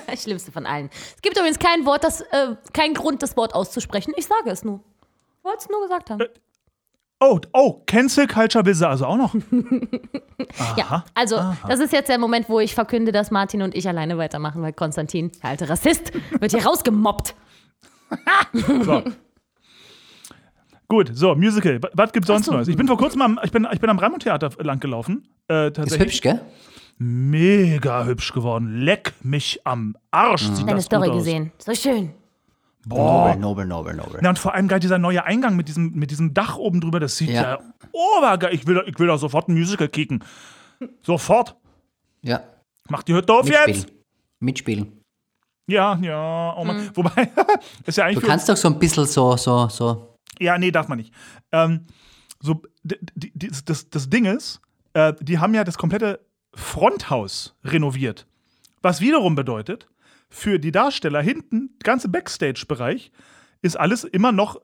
das 0.06 0.22
Schlimmste 0.22 0.50
von 0.50 0.64
allen. 0.64 0.88
Es 1.14 1.20
gibt 1.20 1.36
übrigens 1.36 1.58
kein 1.58 1.84
Wort, 1.84 2.04
das, 2.04 2.22
äh, 2.22 2.56
kein 2.72 2.94
Grund, 2.94 3.22
das 3.22 3.36
Wort 3.36 3.54
auszusprechen. 3.54 4.14
Ich 4.16 4.26
sage 4.26 4.50
es 4.50 4.64
nur. 4.64 4.80
Ich 5.38 5.44
wollte 5.44 5.58
es 5.60 5.68
nur 5.68 5.82
gesagt 5.82 6.08
haben. 6.08 6.22
Oh, 7.20 7.38
oh, 7.52 7.82
Cancel 7.86 8.26
Culture 8.26 8.64
will 8.64 8.74
sie 8.74 8.88
also 8.88 9.06
auch 9.06 9.16
noch. 9.16 9.34
ja, 10.76 11.04
also 11.14 11.40
das 11.68 11.78
ist 11.78 11.92
jetzt 11.92 12.08
der 12.08 12.18
Moment, 12.18 12.48
wo 12.48 12.58
ich 12.58 12.74
verkünde, 12.74 13.12
dass 13.12 13.30
Martin 13.30 13.62
und 13.62 13.76
ich 13.76 13.86
alleine 13.86 14.18
weitermachen, 14.18 14.62
weil 14.62 14.72
Konstantin, 14.72 15.30
der 15.42 15.50
alte 15.50 15.68
Rassist, 15.68 16.12
wird 16.40 16.50
hier 16.50 16.64
rausgemobbt. 16.66 17.34
So. 18.84 19.02
Gut, 20.92 21.10
so, 21.14 21.34
Musical. 21.34 21.80
Was 21.94 22.12
gibt's 22.12 22.26
sonst 22.26 22.44
so. 22.44 22.52
Neues? 22.52 22.68
Ich 22.68 22.76
bin 22.76 22.86
vor 22.86 22.98
kurzem 22.98 23.22
am, 23.22 23.40
ich 23.42 23.50
bin, 23.50 23.66
ich 23.72 23.80
bin 23.80 23.88
am 23.88 23.98
Raimund 23.98 24.24
Theater 24.24 24.50
lang 24.58 24.78
gelaufen. 24.78 25.26
Äh, 25.50 25.68
Ist 25.68 25.98
hübsch, 25.98 26.20
gell? 26.20 26.38
mega 26.98 28.04
hübsch 28.04 28.30
geworden. 28.34 28.80
Leck 28.82 29.14
mich 29.22 29.60
am 29.64 29.96
Arsch. 30.10 30.42
Sieht 30.42 30.58
Deine 30.66 30.74
das 30.74 30.84
Story 30.84 31.06
gut 31.06 31.12
aus. 31.16 31.24
gesehen. 31.24 31.50
So 31.56 31.74
schön. 31.74 32.10
Boah. 32.84 33.34
Nobel, 33.36 33.64
nobel, 33.64 33.64
nobel, 33.66 33.94
nobel. 33.94 34.20
Na, 34.22 34.28
und 34.28 34.38
vor 34.38 34.52
allem 34.52 34.68
geil 34.68 34.80
dieser 34.80 34.98
neue 34.98 35.24
Eingang 35.24 35.56
mit 35.56 35.68
diesem, 35.68 35.92
mit 35.94 36.10
diesem 36.10 36.34
Dach 36.34 36.58
oben 36.58 36.82
drüber, 36.82 37.00
das 37.00 37.16
sieht 37.16 37.30
ja, 37.30 37.42
Ja. 37.42 37.58
obergeil. 37.92 38.52
Ich 38.52 38.66
will, 38.66 38.74
da- 38.74 38.82
ich 38.84 38.98
will 38.98 39.06
da 39.06 39.16
sofort 39.16 39.48
ein 39.48 39.54
Musical 39.54 39.88
kicken. 39.88 40.22
Sofort. 41.00 41.56
Ja, 42.20 42.42
Mach 42.90 43.02
die 43.02 43.14
Hütte 43.14 43.32
auf 43.32 43.48
jetzt. 43.48 43.66
mitspielen. 43.66 43.96
Mitspielen. 44.40 45.00
Ja, 45.68 45.96
ja. 46.02 46.54
Oh 46.58 46.64
Mann. 46.66 46.90
Wobei, 46.92 47.30
ist 47.86 47.96
ja 47.96 48.04
eigentlich. 48.04 48.20
Du 48.20 48.26
kannst 48.26 48.46
doch 48.50 48.56
so 48.58 48.68
ein 48.68 48.78
bisschen 48.78 49.06
so, 49.06 49.38
so, 49.38 49.68
so. 49.68 50.11
Ja, 50.38 50.58
nee, 50.58 50.70
darf 50.70 50.88
man 50.88 50.98
nicht. 50.98 51.12
Ähm, 51.52 51.86
so, 52.40 52.62
das, 52.84 53.88
das 53.88 54.10
Ding 54.10 54.24
ist, 54.24 54.60
äh, 54.94 55.12
die 55.20 55.38
haben 55.38 55.54
ja 55.54 55.64
das 55.64 55.78
komplette 55.78 56.24
Fronthaus 56.54 57.56
renoviert. 57.64 58.26
Was 58.82 59.00
wiederum 59.00 59.34
bedeutet, 59.34 59.88
für 60.28 60.58
die 60.58 60.72
Darsteller 60.72 61.22
hinten, 61.22 61.70
der 61.78 61.84
ganze 61.84 62.08
Backstage-Bereich, 62.08 63.12
ist 63.60 63.78
alles 63.78 64.04
immer 64.04 64.32
noch 64.32 64.60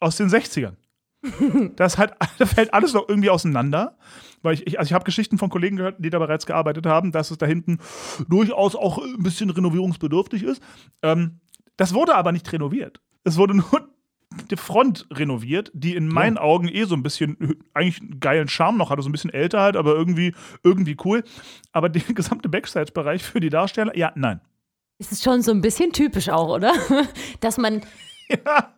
aus 0.00 0.16
den 0.16 0.28
60ern. 0.28 0.76
Das 1.76 1.98
halt, 1.98 2.12
da 2.38 2.46
fällt 2.46 2.72
alles 2.72 2.92
noch 2.92 3.08
irgendwie 3.08 3.30
auseinander. 3.30 3.98
Weil 4.42 4.54
ich, 4.54 4.66
ich, 4.66 4.78
also 4.78 4.88
ich 4.88 4.92
habe 4.92 5.04
Geschichten 5.04 5.36
von 5.36 5.50
Kollegen 5.50 5.76
gehört, 5.76 5.96
die 5.98 6.10
da 6.10 6.18
bereits 6.18 6.46
gearbeitet 6.46 6.86
haben, 6.86 7.10
dass 7.10 7.32
es 7.32 7.38
da 7.38 7.46
hinten 7.46 7.78
durchaus 8.28 8.76
auch 8.76 8.98
ein 8.98 9.22
bisschen 9.22 9.50
renovierungsbedürftig 9.50 10.44
ist. 10.44 10.62
Ähm, 11.02 11.40
das 11.76 11.92
wurde 11.92 12.14
aber 12.14 12.30
nicht 12.30 12.50
renoviert. 12.52 13.00
Es 13.24 13.36
wurde 13.36 13.54
nur 13.56 13.88
die 14.50 14.56
Front 14.56 15.06
renoviert, 15.12 15.70
die 15.74 15.94
in 15.94 16.08
meinen 16.08 16.38
Augen 16.38 16.68
eh 16.68 16.84
so 16.84 16.94
ein 16.94 17.02
bisschen 17.02 17.36
äh, 17.40 17.54
eigentlich 17.74 18.00
einen 18.00 18.20
geilen 18.20 18.48
Charme 18.48 18.78
noch 18.78 18.90
hatte, 18.90 19.02
so 19.02 19.08
ein 19.08 19.12
bisschen 19.12 19.32
älter 19.32 19.60
halt, 19.60 19.76
aber 19.76 19.94
irgendwie, 19.94 20.34
irgendwie 20.62 20.96
cool. 21.04 21.24
Aber 21.72 21.88
der 21.88 22.02
gesamte 22.14 22.48
Backstage-Bereich 22.48 23.22
für 23.22 23.40
die 23.40 23.50
Darsteller, 23.50 23.96
ja, 23.96 24.12
nein. 24.14 24.40
Es 24.98 25.12
ist 25.12 25.22
schon 25.22 25.42
so 25.42 25.52
ein 25.52 25.60
bisschen 25.60 25.92
typisch 25.92 26.28
auch, 26.28 26.48
oder? 26.48 26.72
Dass 27.40 27.58
man. 27.58 27.82
Ja. 28.44 28.74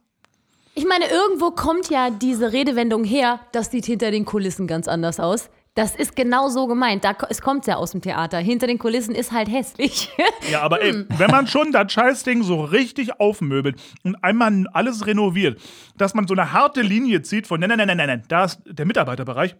Ich 0.76 0.86
meine, 0.86 1.06
irgendwo 1.10 1.50
kommt 1.50 1.90
ja 1.90 2.10
diese 2.10 2.52
Redewendung 2.52 3.02
her, 3.02 3.40
das 3.50 3.72
sieht 3.72 3.84
hinter 3.84 4.12
den 4.12 4.24
Kulissen 4.24 4.68
ganz 4.68 4.86
anders 4.86 5.18
aus. 5.18 5.50
Das 5.80 5.94
ist 5.96 6.14
genau 6.14 6.50
so 6.50 6.66
gemeint. 6.66 7.04
Da, 7.04 7.16
es 7.30 7.40
kommt 7.40 7.66
ja 7.66 7.76
aus 7.76 7.92
dem 7.92 8.02
Theater. 8.02 8.36
Hinter 8.38 8.66
den 8.66 8.78
Kulissen 8.78 9.14
ist 9.14 9.32
halt 9.32 9.48
hässlich. 9.50 10.10
Ja, 10.50 10.60
aber 10.60 10.82
ey, 10.82 11.06
wenn 11.16 11.30
man 11.30 11.46
schon 11.46 11.72
das 11.72 11.90
Scheißding 11.90 12.42
so 12.42 12.62
richtig 12.62 13.18
aufmöbelt 13.18 13.80
und 14.04 14.22
einmal 14.22 14.66
alles 14.74 15.06
renoviert, 15.06 15.58
dass 15.96 16.12
man 16.12 16.26
so 16.26 16.34
eine 16.34 16.52
harte 16.52 16.82
Linie 16.82 17.22
zieht 17.22 17.46
von, 17.46 17.60
nein, 17.60 17.70
nein, 17.70 17.78
nein, 17.78 17.86
nein, 17.86 17.96
nein, 17.96 18.06
nein, 18.08 18.22
da 18.28 18.44
ist 18.44 18.60
der 18.66 18.84
Mitarbeiterbereich, 18.84 19.56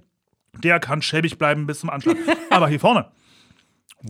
der 0.63 0.79
kann 0.79 1.01
schäbig 1.01 1.39
bleiben 1.39 1.67
bis 1.67 1.81
zum 1.81 1.89
Anschlag. 1.89 2.17
Aber 2.51 2.69
hier 2.69 2.81
vorne, 2.81 3.07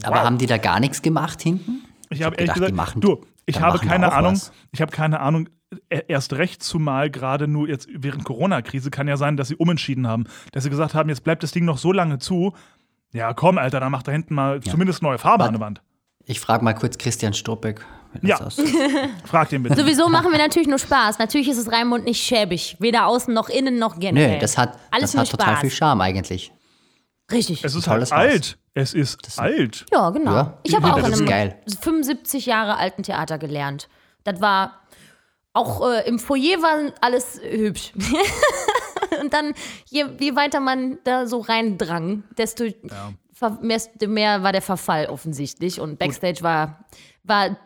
Aber 0.03 0.23
haben 0.25 0.39
die 0.39 0.47
da 0.47 0.57
gar 0.59 0.81
nichts 0.81 1.03
gemacht 1.03 1.41
hinten? 1.43 1.83
ich 2.11 2.23
habe 2.23 2.33
hab 2.35 2.41
ehrlich 2.41 2.55
gedacht, 2.55 2.71
die 2.71 2.75
gesagt, 2.75 2.77
machen- 2.77 3.01
du, 3.01 3.25
ich 3.47 3.61
habe 3.61 3.79
keine 3.79 4.13
Ahnung, 4.13 4.33
was. 4.33 4.53
ich 4.73 4.81
habe 4.83 4.91
keine 4.91 5.21
Ahnung, 5.21 5.49
erst 5.89 6.33
recht 6.35 6.63
zumal 6.63 7.11
gerade 7.11 7.47
nur 7.47 7.69
jetzt 7.69 7.89
während 7.93 8.25
Corona-Krise 8.25 8.91
kann 8.91 9.09
ja 9.09 9.17
sein, 9.17 9.37
dass 9.37 9.49
sie 9.49 9.57
umentschieden 9.57 10.07
haben, 10.07 10.25
dass 10.53 10.65
sie 10.65 10.71
gesagt 10.71 10.95
haben, 10.95 11.09
jetzt 11.09 11.25
bleibt 11.25 11.43
das 11.43 11.53
Ding 11.53 11.65
noch 11.65 11.79
so 11.79 11.93
lange 11.93 12.19
zu. 12.19 12.55
Ja, 13.13 13.35
komm, 13.35 13.59
Alter, 13.59 13.81
dann 13.81 13.93
macht 13.93 14.09
da 14.09 14.13
hinten 14.13 14.35
mal 14.35 14.61
zumindest 14.61 15.03
neue 15.03 15.19
Farbe 15.19 15.45
an 15.45 15.53
der 15.53 15.61
Wand. 15.61 15.83
Ich 16.25 16.39
frage 16.39 16.63
mal 16.65 16.75
kurz 16.75 16.97
Christian 16.99 17.33
das 17.33 17.43
Ja. 18.23 18.39
Frag 19.25 19.49
den 19.49 19.63
bitte. 19.63 19.77
Sowieso 19.77 20.09
machen 20.09 20.31
wir 20.31 20.39
natürlich 20.39 20.69
nur 20.69 20.79
Spaß. 20.79 21.19
Natürlich 21.19 21.49
ist 21.49 21.59
es 21.59 21.73
Raimund 21.73 22.05
nicht 22.05 22.23
schäbig. 22.23 22.77
Weder 22.79 23.07
außen 23.07 23.33
noch 23.33 23.49
innen 23.49 23.79
noch 23.79 23.99
generell. 23.99 24.35
Nö, 24.35 24.39
das 24.39 24.59
hat, 24.59 24.79
Alles 24.91 25.13
das 25.13 25.23
hat 25.23 25.31
total 25.31 25.55
Spaß. 25.55 25.61
viel 25.61 25.71
Charme 25.71 26.01
eigentlich. 26.03 26.53
Richtig. 27.33 27.65
es 27.65 27.75
ist 27.75 27.87
halt 27.89 28.13
alt. 28.13 28.59
Es 28.75 28.95
ist 28.95 29.39
alt. 29.39 29.87
Ja, 29.93 30.11
genau. 30.11 30.33
Ja, 30.33 30.59
ich 30.63 30.75
habe 30.75 30.87
ja, 30.89 30.95
auch 30.95 30.99
in 30.99 31.05
ist 31.05 31.19
einem 31.19 31.29
geil. 31.29 31.59
75 31.81 32.47
Jahre 32.47 32.77
alten 32.77 33.03
Theater 33.03 33.39
gelernt. 33.39 33.89
Das 34.25 34.41
war 34.41 34.80
auch 35.53 35.89
äh, 35.89 36.07
im 36.09 36.19
Foyer 36.19 36.63
war 36.63 36.93
alles 37.01 37.41
hübsch. 37.43 37.93
Und 39.21 39.33
dann, 39.33 39.55
je, 39.87 40.05
je 40.19 40.37
weiter 40.37 40.61
man 40.61 40.99
da 41.05 41.27
so 41.27 41.41
reindrang, 41.41 42.25
desto, 42.39 42.65
ver, 43.33 43.59
mehr, 43.61 43.81
mehr 44.07 44.43
war 44.43 44.53
der 44.53 44.63
Verfall 44.63 45.07
offensichtlich. 45.07 45.81
Und 45.81 45.99
Backstage 45.99 46.43
war, 46.43 46.85
war 47.25 47.57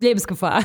Lebensgefahr. 0.00 0.64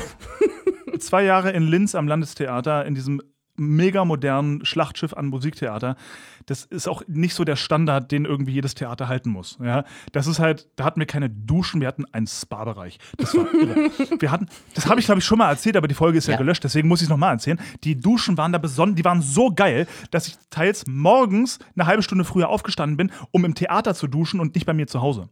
Zwei 0.98 1.24
Jahre 1.24 1.52
in 1.52 1.62
Linz 1.62 1.94
am 1.94 2.08
Landestheater 2.08 2.84
in 2.84 2.94
diesem 2.94 3.20
mega 3.56 4.04
modernen 4.04 4.64
Schlachtschiff 4.64 5.14
an 5.14 5.26
Musiktheater. 5.26 5.96
Das 6.46 6.64
ist 6.64 6.88
auch 6.88 7.02
nicht 7.06 7.34
so 7.34 7.44
der 7.44 7.56
Standard, 7.56 8.12
den 8.12 8.24
irgendwie 8.24 8.52
jedes 8.52 8.74
Theater 8.74 9.08
halten 9.08 9.30
muss. 9.30 9.58
Ja, 9.62 9.84
das 10.12 10.26
ist 10.26 10.38
halt, 10.38 10.68
da 10.76 10.84
hatten 10.84 11.00
wir 11.00 11.06
keine 11.06 11.30
Duschen, 11.30 11.80
wir 11.80 11.88
hatten 11.88 12.04
einen 12.12 12.26
Spa-Bereich. 12.26 12.98
Das 13.16 13.34
war 13.34 13.46
irre. 13.54 13.90
Wir 14.20 14.30
hatten, 14.30 14.46
das 14.74 14.86
habe 14.86 15.00
ich 15.00 15.06
glaube 15.06 15.18
ich 15.20 15.24
schon 15.24 15.38
mal 15.38 15.48
erzählt, 15.48 15.76
aber 15.76 15.88
die 15.88 15.94
Folge 15.94 16.18
ist 16.18 16.26
ja, 16.26 16.32
Ja. 16.32 16.38
gelöscht, 16.38 16.64
deswegen 16.64 16.88
muss 16.88 17.00
ich 17.00 17.04
es 17.06 17.10
nochmal 17.10 17.32
erzählen. 17.32 17.58
Die 17.84 17.98
Duschen 17.98 18.36
waren 18.38 18.52
da 18.52 18.58
besonders, 18.58 18.96
die 18.96 19.04
waren 19.04 19.22
so 19.22 19.50
geil, 19.54 19.86
dass 20.10 20.26
ich 20.28 20.36
teils 20.50 20.86
morgens 20.86 21.58
eine 21.76 21.86
halbe 21.86 22.02
Stunde 22.02 22.24
früher 22.24 22.48
aufgestanden 22.48 22.96
bin, 22.96 23.10
um 23.30 23.44
im 23.44 23.54
Theater 23.54 23.94
zu 23.94 24.06
duschen 24.06 24.40
und 24.40 24.54
nicht 24.54 24.66
bei 24.66 24.72
mir 24.74 24.86
zu 24.86 25.00
Hause. 25.00 25.28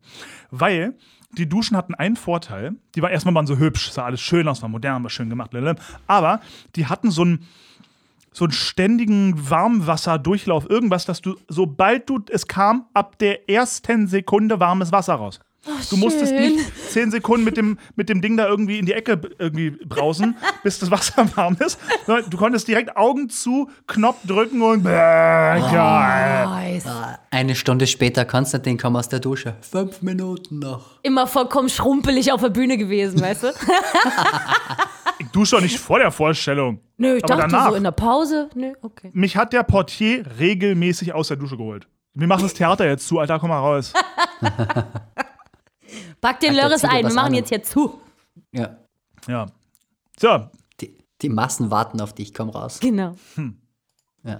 Weil 0.50 0.94
die 1.38 1.48
Duschen 1.48 1.76
hatten 1.76 1.94
einen 1.94 2.16
Vorteil, 2.16 2.74
die 2.94 3.02
war 3.02 3.10
erstmal 3.10 3.34
waren 3.34 3.46
so 3.46 3.56
hübsch, 3.56 3.90
sah 3.90 4.04
alles 4.04 4.20
schön 4.20 4.46
aus, 4.48 4.60
war 4.62 4.68
modern, 4.68 5.02
war 5.02 5.10
schön 5.10 5.30
gemacht, 5.30 5.50
aber 6.06 6.40
die 6.76 6.86
hatten 6.86 7.10
so 7.10 7.22
einen 7.22 7.46
so 8.32 8.44
einen 8.44 8.52
ständigen 8.52 9.50
Warmwasserdurchlauf, 9.50 10.68
irgendwas, 10.70 11.04
dass 11.04 11.20
du, 11.20 11.36
sobald 11.48 12.08
du 12.08 12.20
es 12.30 12.46
kam, 12.46 12.86
ab 12.94 13.18
der 13.18 13.48
ersten 13.48 14.06
Sekunde 14.06 14.58
warmes 14.60 14.90
Wasser 14.92 15.14
raus. 15.14 15.38
du 15.90 15.96
musstest 15.96 16.32
schön. 16.32 16.56
nicht 16.56 16.90
zehn 16.90 17.10
Sekunden 17.12 17.44
mit 17.44 17.56
dem, 17.56 17.78
mit 17.94 18.08
dem 18.08 18.20
Ding 18.20 18.36
da 18.36 18.48
irgendwie 18.48 18.78
in 18.80 18.86
die 18.86 18.94
Ecke 18.94 19.16
b- 19.16 19.28
irgendwie 19.38 19.70
brausen, 19.70 20.34
bis 20.64 20.80
das 20.80 20.90
Wasser 20.90 21.24
warm 21.36 21.56
ist. 21.64 21.78
Du 22.30 22.36
konntest 22.36 22.66
direkt 22.66 22.96
Augen 22.96 23.28
zu, 23.28 23.70
Knopf 23.86 24.18
drücken 24.26 24.60
und 24.60 24.82
bäh, 24.82 24.88
geil. 24.90 26.46
Nice. 26.46 26.84
Eine 27.30 27.54
Stunde 27.54 27.86
später, 27.86 28.24
Konstantin, 28.24 28.76
komm 28.76 28.96
aus 28.96 29.08
der 29.08 29.20
Dusche. 29.20 29.54
Fünf 29.60 30.02
Minuten 30.02 30.58
noch. 30.58 30.98
Immer 31.04 31.28
vollkommen 31.28 31.68
schrumpelig 31.68 32.32
auf 32.32 32.40
der 32.40 32.48
Bühne 32.50 32.76
gewesen, 32.76 33.20
weißt 33.20 33.44
du? 33.44 33.48
Dusche 35.32 35.56
doch 35.56 35.62
nicht 35.62 35.78
vor 35.78 35.98
der 35.98 36.10
Vorstellung. 36.10 36.80
Nö, 36.96 37.16
ich 37.16 37.24
Aber 37.24 37.36
dachte 37.36 37.50
danach. 37.50 37.70
so 37.70 37.74
in 37.76 37.82
der 37.84 37.90
Pause. 37.92 38.48
Nö, 38.54 38.72
okay. 38.82 39.10
Mich 39.12 39.36
hat 39.36 39.52
der 39.52 39.62
Portier 39.62 40.24
regelmäßig 40.38 41.12
aus 41.14 41.28
der 41.28 41.36
Dusche 41.36 41.56
geholt. 41.56 41.88
Wir 42.14 42.26
machen 42.26 42.42
das 42.42 42.54
Theater 42.54 42.86
jetzt 42.86 43.06
zu, 43.08 43.18
Alter, 43.18 43.38
komm 43.38 43.48
mal 43.50 43.58
raus. 43.58 43.92
Pack 46.20 46.40
den 46.40 46.50
Ach, 46.50 46.56
Lörres 46.62 46.84
ein, 46.84 47.04
wir 47.06 47.12
machen 47.14 47.28
an. 47.28 47.34
jetzt 47.34 47.48
hier 47.48 47.62
zu. 47.62 48.00
Ja. 48.52 48.76
Ja. 49.26 49.46
So, 50.18 50.48
Die, 50.80 50.96
die 51.22 51.28
Massen 51.28 51.70
warten 51.70 52.00
auf 52.00 52.12
dich, 52.12 52.32
komm 52.34 52.50
raus. 52.50 52.80
Genau. 52.80 53.16
Ja. 54.24 54.38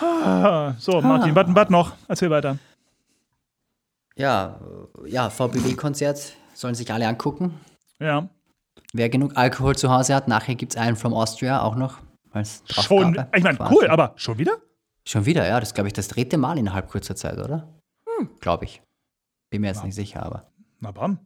ah, 0.00 0.74
so 0.78 1.00
Martin, 1.00 1.34
was 1.36 1.46
was 1.48 1.70
noch? 1.70 1.92
Erzähl 2.08 2.30
weiter. 2.30 2.58
Ja, 4.16 4.58
äh, 5.04 5.10
ja 5.10 5.30
VBW-Konzert 5.30 6.32
sollen 6.54 6.74
sich 6.74 6.92
alle 6.92 7.06
angucken. 7.06 7.54
Ja. 8.00 8.28
Wer 8.92 9.08
genug 9.08 9.36
Alkohol 9.36 9.76
zu 9.76 9.90
Hause 9.90 10.14
hat, 10.14 10.28
nachher 10.28 10.54
gibt 10.54 10.74
es 10.74 10.80
einen 10.80 10.96
from 10.96 11.14
Austria 11.14 11.62
auch 11.62 11.74
noch. 11.74 11.98
Als 12.30 12.62
Schon, 12.68 13.24
ich 13.34 13.42
meine, 13.42 13.58
cool, 13.70 13.88
aber 13.88 14.12
schon 14.16 14.38
wieder? 14.38 14.58
Schon 15.06 15.26
wieder, 15.26 15.46
ja. 15.46 15.60
Das 15.60 15.70
ist, 15.70 15.74
glaube 15.74 15.88
ich, 15.88 15.92
das 15.92 16.08
dritte 16.08 16.36
Mal 16.36 16.58
innerhalb 16.58 16.88
kurzer 16.88 17.14
Zeit, 17.14 17.38
oder? 17.38 17.68
Hm. 18.18 18.30
Glaube 18.40 18.64
ich. 18.64 18.82
Bin 19.50 19.60
mir 19.60 19.68
jetzt 19.68 19.84
nicht 19.84 19.94
sicher, 19.94 20.24
aber. 20.24 20.50
Na 20.80 20.90
bam. 20.90 21.18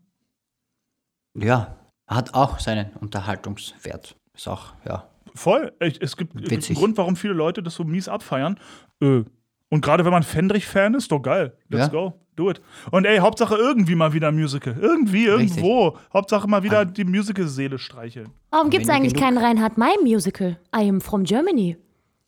Ja, 1.34 1.76
hat 2.06 2.34
auch 2.34 2.58
seinen 2.58 2.92
Unterhaltungswert. 2.96 4.16
Ist 4.34 4.48
auch, 4.48 4.74
ja. 4.84 5.08
Voll. 5.34 5.72
Es 5.78 6.16
gibt 6.16 6.34
äh, 6.34 6.50
Witzig. 6.50 6.70
einen 6.70 6.78
Grund, 6.78 6.96
warum 6.96 7.16
viele 7.16 7.34
Leute 7.34 7.62
das 7.62 7.74
so 7.74 7.84
mies 7.84 8.08
abfeiern. 8.08 8.58
Äh, 9.00 9.24
und 9.70 9.82
gerade 9.84 10.04
wenn 10.04 10.12
man 10.12 10.22
Fendrich-Fan 10.22 10.94
ist, 10.94 11.10
doch 11.12 11.20
geil. 11.20 11.54
Let's 11.68 11.86
Ja. 11.86 11.92
go. 11.92 12.14
Do 12.36 12.50
it. 12.50 12.60
Und 12.92 13.04
ey, 13.04 13.18
Hauptsache 13.18 13.56
irgendwie 13.56 13.96
mal 13.96 14.12
wieder 14.12 14.30
Musical. 14.30 14.76
Irgendwie, 14.80 15.26
Richtig. 15.26 15.56
irgendwo. 15.58 15.98
Hauptsache 16.12 16.46
mal 16.46 16.62
wieder 16.62 16.84
die 16.84 17.02
Musical-Seele 17.04 17.78
streicheln. 17.78 18.28
Warum 18.50 18.70
gibt 18.70 18.84
es 18.84 18.90
eigentlich 18.90 19.12
genug- 19.14 19.24
keinen 19.24 19.38
Reinhard 19.38 19.76
May 19.76 19.94
Musical? 20.04 20.56
I 20.74 20.88
am 20.88 21.00
from 21.00 21.24
Germany. 21.24 21.76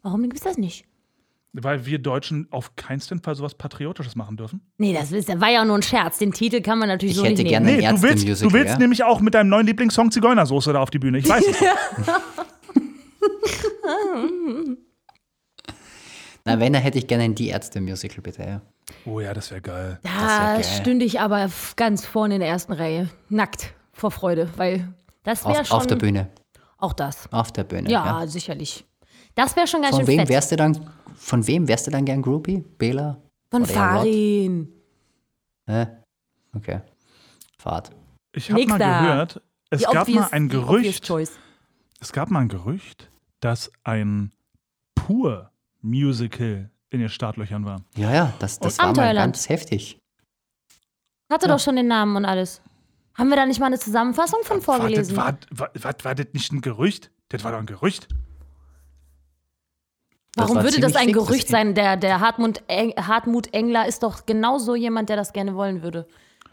Warum 0.02 0.22
gibt 0.22 0.34
es 0.36 0.42
das 0.42 0.58
nicht? 0.58 0.84
Weil 1.52 1.84
wir 1.86 1.98
Deutschen 2.00 2.48
auf 2.50 2.74
keinen 2.76 3.00
Fall 3.00 3.34
sowas 3.36 3.54
Patriotisches 3.54 4.16
machen 4.16 4.36
dürfen. 4.36 4.60
Nee, 4.78 4.92
das 4.94 5.12
ist, 5.12 5.28
war 5.40 5.50
ja 5.50 5.64
nur 5.64 5.76
ein 5.76 5.82
Scherz. 5.82 6.18
Den 6.18 6.32
Titel 6.32 6.60
kann 6.60 6.78
man 6.80 6.88
natürlich 6.88 7.12
Ich 7.14 7.18
so 7.18 7.24
hätte 7.24 7.42
nicht 7.42 7.50
gerne- 7.50 7.66
nehmen. 7.66 7.78
Nee, 7.78 7.86
du 7.88 8.02
willst, 8.02 8.24
Ärzte-Musical, 8.24 8.48
du 8.48 8.54
willst 8.54 8.72
ja? 8.74 8.78
nämlich 8.78 9.04
auch 9.04 9.20
mit 9.20 9.34
deinem 9.34 9.48
neuen 9.50 9.66
Lieblingssong 9.66 10.10
Zigeunersoße 10.10 10.72
da 10.72 10.80
auf 10.80 10.90
die 10.90 10.98
Bühne. 10.98 11.18
Ich 11.18 11.28
weiß 11.28 11.46
es. 11.46 11.60
Na, 16.44 16.58
wenn, 16.58 16.72
dann 16.72 16.82
hätte 16.82 16.98
ich 16.98 17.06
gerne 17.06 17.24
ein 17.24 17.34
Die 17.34 17.48
Ärzte-Musical, 17.48 18.22
bitte, 18.22 18.42
ja. 18.42 18.60
oh 19.04 19.20
ja, 19.20 19.34
das 19.34 19.50
wäre 19.50 19.60
geil. 19.60 19.98
Da 20.02 20.08
wär 20.10 20.54
geil. 20.54 20.64
stünde 20.64 21.04
ich 21.04 21.20
aber 21.20 21.48
ganz 21.76 22.06
vorne 22.06 22.34
in 22.34 22.40
der 22.40 22.48
ersten 22.48 22.72
Reihe. 22.72 23.08
Nackt 23.28 23.74
vor 23.92 24.10
Freude, 24.10 24.48
weil 24.56 24.92
das 25.22 25.44
wäre 25.44 25.60
Auf, 25.60 25.66
schon. 25.66 25.76
auf 25.76 25.86
der 25.86 25.96
Bühne. 25.96 26.30
Auch 26.78 26.92
das. 26.94 27.30
Auf 27.32 27.52
der 27.52 27.64
Bühne. 27.64 27.90
Ja, 27.90 28.20
Ja. 28.22 28.26
sicherlich. 28.26 28.86
Das 29.34 29.54
wäre 29.54 29.66
schon 29.66 29.82
ganz 29.82 29.96
Von 29.96 30.06
schön 30.06 30.12
wem 30.14 30.18
fett. 30.20 30.28
wärst 30.30 30.52
du 30.52 30.56
dann, 30.56 30.90
von 31.14 31.46
wem 31.46 31.68
wärst 31.68 31.86
du 31.86 31.90
dann 31.90 32.04
gern 32.04 32.22
Groupie? 32.22 32.64
Bela? 32.78 33.18
Von 33.50 33.62
Oder? 33.62 33.72
Farin. 33.72 34.68
Hä? 35.66 35.86
Okay. 36.56 36.80
Fahrt. 37.58 37.90
Ich 38.32 38.50
habe 38.50 38.64
mal 38.66 38.78
gehört, 38.78 39.42
es 39.70 39.80
Die 39.80 39.84
gab 39.84 40.08
obvious- 40.08 40.20
mal 40.22 40.28
ein 40.32 40.48
Gerücht. 40.48 41.10
Es 42.00 42.12
gab 42.12 42.30
mal 42.30 42.40
ein 42.40 42.48
Gerücht, 42.48 43.10
dass 43.40 43.70
ein 43.84 44.32
pur 44.94 45.50
Musical 45.82 46.70
in 46.90 47.00
den 47.00 47.08
Startlöchern 47.08 47.64
war. 47.64 47.82
Ja, 47.96 48.12
ja, 48.12 48.32
das, 48.38 48.58
das 48.58 48.78
Und 48.78 48.84
war 48.84 48.94
mal 48.96 49.14
ganz 49.14 49.48
heftig. 49.48 49.98
Hatte 51.30 51.46
doch 51.48 51.60
schon 51.60 51.76
den 51.76 51.86
Namen 51.86 52.16
und 52.16 52.24
alles. 52.24 52.60
Haben 53.14 53.28
wir 53.28 53.36
da 53.36 53.46
nicht 53.46 53.60
mal 53.60 53.66
eine 53.66 53.78
Zusammenfassung 53.78 54.40
von 54.42 54.60
vorgelesen? 54.60 55.16
War, 55.16 55.36
war, 55.50 55.70
war, 55.74 55.94
war 56.02 56.14
das 56.14 56.26
nicht 56.32 56.52
ein 56.52 56.60
Gerücht? 56.60 57.10
Das 57.28 57.44
war 57.44 57.52
doch 57.52 57.58
ein 57.58 57.66
Gerücht. 57.66 58.08
Das 60.34 60.44
Warum 60.44 60.56
war 60.56 60.64
würde 60.64 60.80
das 60.80 60.94
ein 60.96 61.12
Gerücht 61.12 61.44
das- 61.44 61.50
sein? 61.50 61.74
Der, 61.74 61.96
der 61.96 62.20
Hartmut, 62.20 62.62
Eng, 62.68 62.94
Hartmut 62.96 63.52
Engler 63.52 63.86
ist 63.86 64.02
doch 64.02 64.26
genauso 64.26 64.74
jemand, 64.74 65.08
der 65.08 65.16
das 65.16 65.32
gerne 65.32 65.54
wollen 65.54 65.82
würde. 65.82 66.06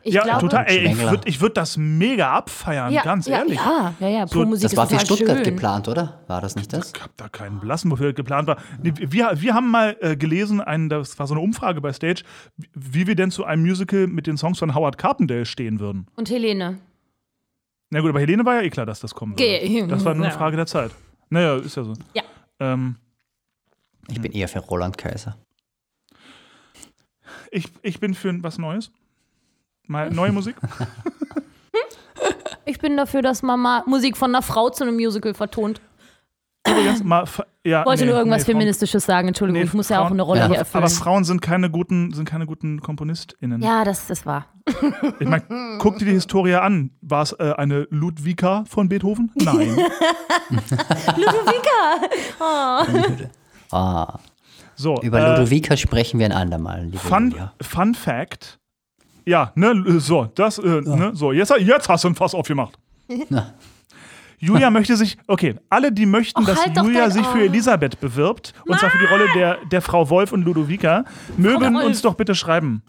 Ich 0.08 0.14
ja, 0.14 0.24
glaube, 0.24 0.40
total. 0.42 0.66
Ey, 0.68 0.88
ich 0.92 0.98
würde 0.98 1.22
ich 1.28 1.42
würd 1.42 1.58
das 1.58 1.76
mega 1.78 2.32
abfeiern, 2.32 2.94
Ja, 2.94 3.04
ganz 3.04 3.28
ja, 3.28 3.40
ehrlich. 3.40 3.58
Ja, 3.58 3.94
ja, 4.00 4.08
ja. 4.08 4.28
So, 4.28 4.46
Das 4.56 4.76
war 4.78 4.88
für 4.88 5.00
Stuttgart 5.00 5.38
schön. 5.38 5.44
geplant, 5.56 5.88
oder? 5.88 6.22
War 6.28 6.42
das 6.42 6.56
nicht 6.56 6.72
das? 6.74 6.94
Ich 6.96 7.02
hab 7.04 7.16
da 7.18 7.28
keinen 7.30 7.60
Blassen, 7.60 7.92
wofür 7.92 8.08
das 8.08 8.16
geplant 8.16 8.48
war. 8.48 8.58
Nee, 8.82 8.94
wir, 8.96 9.32
wir 9.36 9.54
haben 9.54 9.70
mal 9.70 9.98
äh, 10.00 10.16
gelesen, 10.16 10.62
ein, 10.62 10.90
das 10.90 11.20
war 11.20 11.28
so 11.28 11.34
eine 11.34 11.42
Umfrage 11.42 11.82
bei 11.82 11.92
Stage, 11.94 12.24
wie 12.74 13.06
wir 13.08 13.16
denn 13.16 13.32
zu 13.32 13.44
einem 13.46 13.64
Musical 13.64 14.08
mit 14.08 14.28
den 14.28 14.38
Songs 14.38 14.60
von 14.60 14.74
Howard 14.74 14.98
Carpendale 14.98 15.46
stehen 15.46 15.80
würden. 15.80 16.08
Und 16.16 16.30
Helene. 16.30 16.78
Na 17.90 18.02
gut, 18.02 18.10
aber 18.10 18.20
Helene 18.20 18.44
war 18.46 18.56
ja 18.56 18.62
eh 18.62 18.70
klar, 18.70 18.86
dass 18.86 19.00
das 19.00 19.14
kommen 19.14 19.34
würde. 19.38 19.44
Ge- 19.68 19.88
Das 19.88 20.04
war 20.06 20.14
nur 20.14 20.26
eine 20.26 20.34
Ja. 20.34 20.38
Frage 20.38 20.56
der 20.58 20.66
Zeit. 20.68 20.92
Naja, 21.30 21.56
ist 21.58 21.76
ja 21.76 21.84
so. 21.84 21.94
Ja. 22.14 22.24
Ähm, 22.60 22.96
Ich 24.10 24.22
bin 24.22 24.32
eher 24.32 24.48
für 24.48 24.60
Roland 24.60 24.98
Kaiser. 24.98 25.38
ich, 27.52 27.66
ich 27.82 28.00
bin 28.00 28.14
für 28.14 28.42
was 28.44 28.58
Neues. 28.58 28.92
Mal 29.88 30.10
neue 30.12 30.32
Musik. 30.32 30.56
Ich 32.66 32.80
bin 32.80 32.98
dafür, 32.98 33.22
dass 33.22 33.44
Mama 33.44 33.84
Musik 33.86 34.18
von 34.18 34.32
einer 34.32 34.42
Frau 34.42 34.70
zu 34.70 34.84
einem 34.84 34.96
Musical 34.96 35.34
vertont. 35.34 35.80
Übrigens, 36.68 37.02
mal, 37.02 37.24
ja, 37.64 37.80
Ich 37.82 37.86
wollte 37.86 38.04
nee, 38.04 38.10
nur 38.10 38.18
irgendwas 38.18 38.40
nee, 38.42 38.46
Frauen- 38.46 38.56
Feministisches 38.56 39.06
sagen. 39.06 39.30
Entschuldigung, 39.30 39.62
nee, 39.62 39.68
ich 39.68 39.74
muss 39.74 39.88
ja 39.88 40.00
auch 40.00 40.08
Frauen- 40.08 40.14
eine 40.14 40.22
Rolle 40.24 40.40
Ja. 40.42 40.48
hier 40.48 40.56
Aber 40.60 40.66
erfüllen. 40.82 40.90
Frauen 40.90 41.24
sind 41.24 41.42
keine 41.42 41.70
guten, 41.70 42.12
sind 42.12 42.28
keine 42.28 42.46
guten 42.46 42.82
KomponistInnen. 42.82 43.62
Ja, 43.62 43.86
das, 43.86 44.08
das 44.08 44.26
war. 44.26 44.48
Ich 45.22 45.28
meine, 45.28 45.44
guck 45.80 45.98
dir 45.98 46.06
die 46.06 46.12
Historie 46.12 46.56
an. 46.56 46.92
War 47.02 47.22
es 47.22 47.32
äh, 47.34 47.54
eine 47.56 47.88
Ludwika 47.90 48.66
von 48.68 48.90
Beethoven? 48.90 49.32
Nein. 49.36 49.78
Ludwika! 51.16 52.86
Ah, 53.72 54.20
So, 54.76 55.00
über 55.02 55.20
äh, 55.20 55.30
Ludovika 55.38 55.78
sprechen 55.78 56.20
wir 56.20 56.26
ein 56.26 56.32
andermal, 56.34 56.84
liebe 56.86 56.98
Fun. 56.98 57.34
Fun 57.62 57.96
Fact. 57.96 58.60
Ja, 59.28 59.52
ne, 59.56 60.00
so, 60.00 60.32
das, 60.36 60.58
äh, 60.58 60.82
ne, 60.82 61.12
so, 61.14 61.34
jetzt, 61.34 61.52
jetzt 61.60 61.90
hast 61.90 62.04
du 62.06 62.08
ein 62.10 62.16
Fass 62.16 62.34
aufgemacht. 62.34 62.80
Na. 63.30 63.54
Julia 64.40 64.70
möchte 64.70 64.96
sich, 64.96 65.18
okay, 65.28 65.56
alle, 65.70 65.92
die 65.92 66.06
möchten, 66.06 66.40
Och, 66.42 66.46
dass 66.48 66.64
halt 66.64 66.78
Julia 66.78 67.02
dein- 67.02 67.12
sich 67.12 67.26
für. 67.26 67.42
Elisabeth 67.44 68.00
bewirbt, 68.00 68.54
und 68.68 68.80
zwar 68.80 68.90
für 68.92 69.00
die 69.00 69.06
Rolle 69.06 69.26
der, 69.36 69.58
der 69.66 69.82
Frau 69.82 70.10
Wolf 70.10 70.32
und 70.32 70.44
Ludovica, 70.44 71.04
mögen 71.38 71.76
uns 71.76 72.02
doch 72.04 72.14
bitte 72.14 72.36
schreiben. 72.36 72.84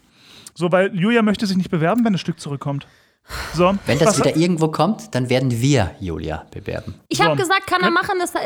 So, 0.53 0.71
weil 0.71 0.95
Julia 0.95 1.23
möchte 1.23 1.45
sich 1.45 1.57
nicht 1.57 1.71
bewerben, 1.71 2.05
wenn 2.05 2.13
das 2.13 2.21
Stück 2.21 2.39
zurückkommt. 2.39 2.87
So, 3.53 3.75
Wenn 3.85 3.99
das 3.99 4.17
wieder 4.17 4.35
irgendwo 4.37 4.69
kommt, 4.69 5.13
dann 5.13 5.29
werden 5.29 5.51
wir 5.61 5.91
Julia 5.99 6.45
bewerben. 6.51 6.95
Ich 7.09 7.19
habe 7.21 7.35
So. 7.35 7.43
gesagt, 7.43 7.67
kann 7.67 7.81
er 7.81 7.91
machen. 7.91 8.15
Das 8.19 8.33
äh, 8.35 8.39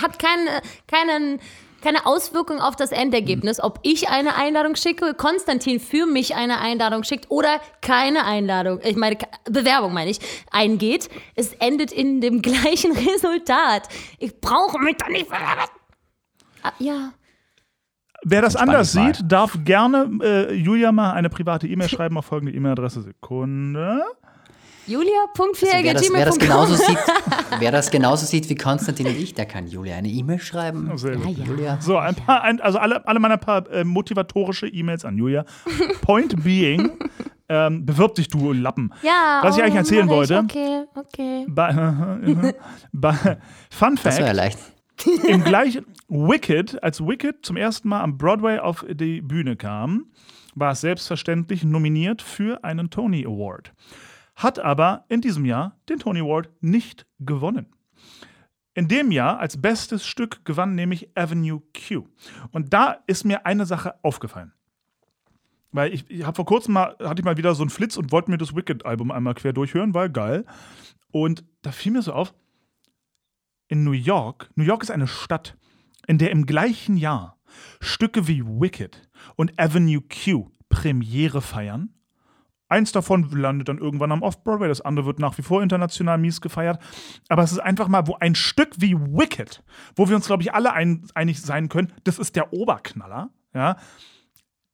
hat 0.00 0.18
keinen, 0.18 0.48
keinen, 0.86 1.40
keine 1.80 2.06
Auswirkung 2.06 2.60
auf 2.60 2.76
das 2.76 2.92
Endergebnis. 2.92 3.60
Ob 3.60 3.80
ich 3.82 4.08
eine 4.08 4.36
Einladung 4.36 4.76
schicke, 4.76 5.14
Konstantin 5.14 5.80
für 5.80 6.06
mich 6.06 6.34
eine 6.34 6.60
Einladung 6.60 7.04
schickt 7.04 7.30
oder 7.30 7.60
keine 7.80 8.24
Einladung, 8.24 8.80
ich 8.82 8.96
meine, 8.96 9.16
Bewerbung 9.44 9.92
meine 9.92 10.10
ich, 10.10 10.20
eingeht. 10.50 11.08
Es 11.34 11.52
endet 11.54 11.92
in 11.92 12.20
dem 12.20 12.42
gleichen 12.42 12.92
Resultat. 12.92 13.88
Ich 14.18 14.40
brauche 14.40 14.78
mich 14.78 14.96
da 14.96 15.08
nicht 15.08 15.26
bewerben. 15.26 15.70
Ah, 16.62 16.72
ja. 16.78 17.12
Wer 18.22 18.42
das 18.42 18.54
anders 18.54 18.92
Spannend 18.92 19.16
sieht, 19.16 19.32
darf 19.32 19.58
gerne 19.64 20.10
äh, 20.22 20.54
Julia 20.54 20.92
mal 20.92 21.12
eine 21.12 21.30
private 21.30 21.66
E-Mail 21.66 21.88
schreiben 21.90 22.18
auf 22.18 22.26
folgende 22.26 22.52
E-Mail-Adresse. 22.52 23.02
Sekunde. 23.02 24.02
Wer 24.86 25.94
das, 25.94 26.10
wer, 26.12 26.24
das 26.24 26.36
Julia.4.gmail.com 26.36 26.38
genauso 26.38 26.74
sieht, 26.74 26.98
wer 27.58 27.72
das 27.72 27.90
genauso 27.90 28.26
sieht 28.26 28.48
wie 28.48 28.54
Konstantin 28.54 29.06
und 29.06 29.16
ich, 29.16 29.34
der 29.34 29.46
kann 29.46 29.66
Julia 29.66 29.96
eine 29.96 30.08
E-Mail 30.08 30.38
schreiben. 30.38 30.96
Sehr 30.96 31.16
gut. 31.16 31.38
ja. 31.38 31.44
Julia. 31.44 31.80
So, 31.80 31.96
ein 31.96 32.14
paar, 32.14 32.42
ein, 32.42 32.60
also 32.60 32.78
alle, 32.78 33.06
alle 33.06 33.20
meine 33.20 33.38
paar 33.38 33.70
äh, 33.70 33.84
motivatorische 33.84 34.66
E-Mails 34.66 35.04
an 35.04 35.16
Julia. 35.16 35.44
Point 36.02 36.42
being, 36.42 36.92
ähm, 37.48 37.84
bewirb 37.84 38.14
dich, 38.14 38.28
du 38.28 38.52
Lappen. 38.52 38.92
Ja, 39.02 39.40
Was 39.42 39.56
ich 39.56 39.62
eigentlich 39.62 39.74
oh, 39.74 39.78
erzählen 39.78 40.06
mach 40.06 40.12
ich. 40.12 40.30
wollte. 40.30 40.38
Okay, 40.38 40.84
okay. 40.94 41.46
Bei, 41.48 42.54
bei, 42.92 43.12
Fun 43.70 43.96
Das 43.96 44.04
war 44.04 44.12
ja 44.12 44.26
Fact: 44.26 44.36
leicht. 44.36 44.58
Im 45.26 45.44
gleichen 45.44 45.86
Wicked, 46.08 46.82
als 46.82 47.00
Wicked 47.00 47.44
zum 47.44 47.56
ersten 47.56 47.88
Mal 47.88 48.02
am 48.02 48.18
Broadway 48.18 48.58
auf 48.58 48.84
die 48.88 49.20
Bühne 49.22 49.56
kam, 49.56 50.06
war 50.54 50.72
es 50.72 50.80
selbstverständlich 50.82 51.64
nominiert 51.64 52.22
für 52.22 52.64
einen 52.64 52.90
Tony 52.90 53.24
Award. 53.24 53.72
Hat 54.40 54.58
aber 54.58 55.04
in 55.08 55.20
diesem 55.20 55.44
Jahr 55.44 55.78
den 55.90 55.98
Tony 55.98 56.20
Award 56.20 56.48
nicht 56.62 57.06
gewonnen. 57.18 57.66
In 58.72 58.88
dem 58.88 59.12
Jahr 59.12 59.38
als 59.38 59.60
bestes 59.60 60.06
Stück 60.06 60.46
gewann 60.46 60.74
nämlich 60.74 61.10
Avenue 61.14 61.60
Q. 61.76 62.06
Und 62.50 62.72
da 62.72 63.02
ist 63.06 63.24
mir 63.24 63.44
eine 63.44 63.66
Sache 63.66 64.02
aufgefallen. 64.02 64.54
Weil 65.72 65.92
ich, 65.92 66.10
ich 66.10 66.24
habe 66.24 66.36
vor 66.36 66.46
kurzem 66.46 66.72
mal, 66.72 66.96
hatte 67.00 67.20
ich 67.20 67.24
mal 67.26 67.36
wieder 67.36 67.54
so 67.54 67.62
einen 67.62 67.68
Flitz 67.68 67.98
und 67.98 68.12
wollte 68.12 68.30
mir 68.30 68.38
das 68.38 68.56
Wicked-Album 68.56 69.10
einmal 69.10 69.34
quer 69.34 69.52
durchhören, 69.52 69.92
weil 69.92 70.08
geil. 70.08 70.46
Und 71.12 71.44
da 71.60 71.70
fiel 71.70 71.92
mir 71.92 72.00
so 72.00 72.14
auf, 72.14 72.32
in 73.68 73.84
New 73.84 73.92
York, 73.92 74.50
New 74.54 74.64
York 74.64 74.82
ist 74.82 74.90
eine 74.90 75.06
Stadt, 75.06 75.58
in 76.06 76.16
der 76.16 76.30
im 76.30 76.46
gleichen 76.46 76.96
Jahr 76.96 77.38
Stücke 77.82 78.26
wie 78.26 78.42
Wicked 78.42 79.06
und 79.36 79.60
Avenue 79.60 80.00
Q 80.00 80.50
Premiere 80.70 81.42
feiern. 81.42 81.92
Eins 82.70 82.92
davon 82.92 83.28
landet 83.30 83.68
dann 83.68 83.78
irgendwann 83.78 84.12
am 84.12 84.22
Off-Broadway, 84.22 84.68
das 84.68 84.80
andere 84.80 85.04
wird 85.04 85.18
nach 85.18 85.36
wie 85.36 85.42
vor 85.42 85.62
international 85.62 86.18
mies 86.18 86.40
gefeiert. 86.40 86.80
Aber 87.28 87.42
es 87.42 87.50
ist 87.50 87.58
einfach 87.58 87.88
mal, 87.88 88.06
wo 88.06 88.14
ein 88.14 88.36
Stück 88.36 88.70
wie 88.78 88.94
Wicked, 88.94 89.62
wo 89.96 90.08
wir 90.08 90.14
uns, 90.14 90.26
glaube 90.26 90.44
ich, 90.44 90.54
alle 90.54 90.72
ein, 90.72 91.04
einig 91.14 91.42
sein 91.42 91.68
können, 91.68 91.92
das 92.04 92.18
ist 92.20 92.36
der 92.36 92.52
Oberknaller, 92.52 93.30
ja, 93.52 93.76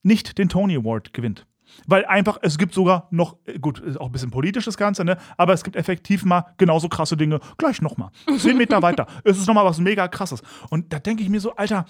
nicht 0.03 0.39
den 0.39 0.51
Tony 0.51 0.77
Award 0.77 1.15
gewinnt. 1.15 1.47
Weil 1.87 2.05
einfach, 2.05 2.39
es 2.43 2.59
gibt 2.59 2.75
sogar 2.75 3.09
noch, 3.11 3.39
äh, 3.47 3.59
gut, 3.59 3.81
ist 3.81 3.99
auch 4.01 4.07
ein 4.07 4.13
bisschen 4.13 4.31
politisch 4.31 4.67
das 4.67 4.77
Ganze, 4.77 5.05
ne? 5.05 5.17
Aber 5.37 5.53
es 5.53 5.65
gibt 5.65 5.77
effektiv 5.77 6.25
mal 6.25 6.55
genauso 6.59 6.89
krasse 6.89 7.17
Dinge, 7.17 7.41
gleich 7.59 7.83
nochmal. 7.83 8.11
Zehn 8.39 8.57
Meter 8.57 8.83
weiter. 8.83 9.07
Es 9.25 9.39
ist 9.39 9.47
nochmal 9.47 9.65
was 9.65 9.79
mega 9.79 10.07
krasses. 10.07 10.43
Und 10.71 10.93
da 10.93 10.99
denke 10.99 11.23
ich 11.23 11.29
mir 11.29 11.41
so, 11.41 11.57
Alter, 11.57 11.87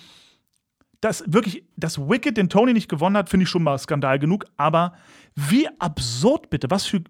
das 1.00 1.24
wirklich, 1.26 1.64
dass 1.76 1.98
Wicked 1.98 2.36
den 2.36 2.48
Tony 2.48 2.72
nicht 2.72 2.88
gewonnen 2.88 3.16
hat, 3.16 3.28
finde 3.28 3.44
ich 3.44 3.50
schon 3.50 3.62
mal 3.62 3.78
Skandal 3.78 4.18
genug. 4.18 4.44
Aber 4.56 4.94
wie 5.34 5.68
absurd 5.78 6.50
bitte, 6.50 6.70
was 6.70 6.86
für 6.86 7.02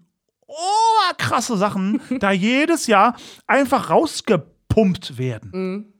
oberkrasse 0.47 1.57
Sachen 1.57 2.01
da 2.19 2.31
jedes 2.31 2.87
Jahr 2.87 3.15
einfach 3.47 3.89
rausgepumpt 3.89 5.17
werden. 5.17 5.93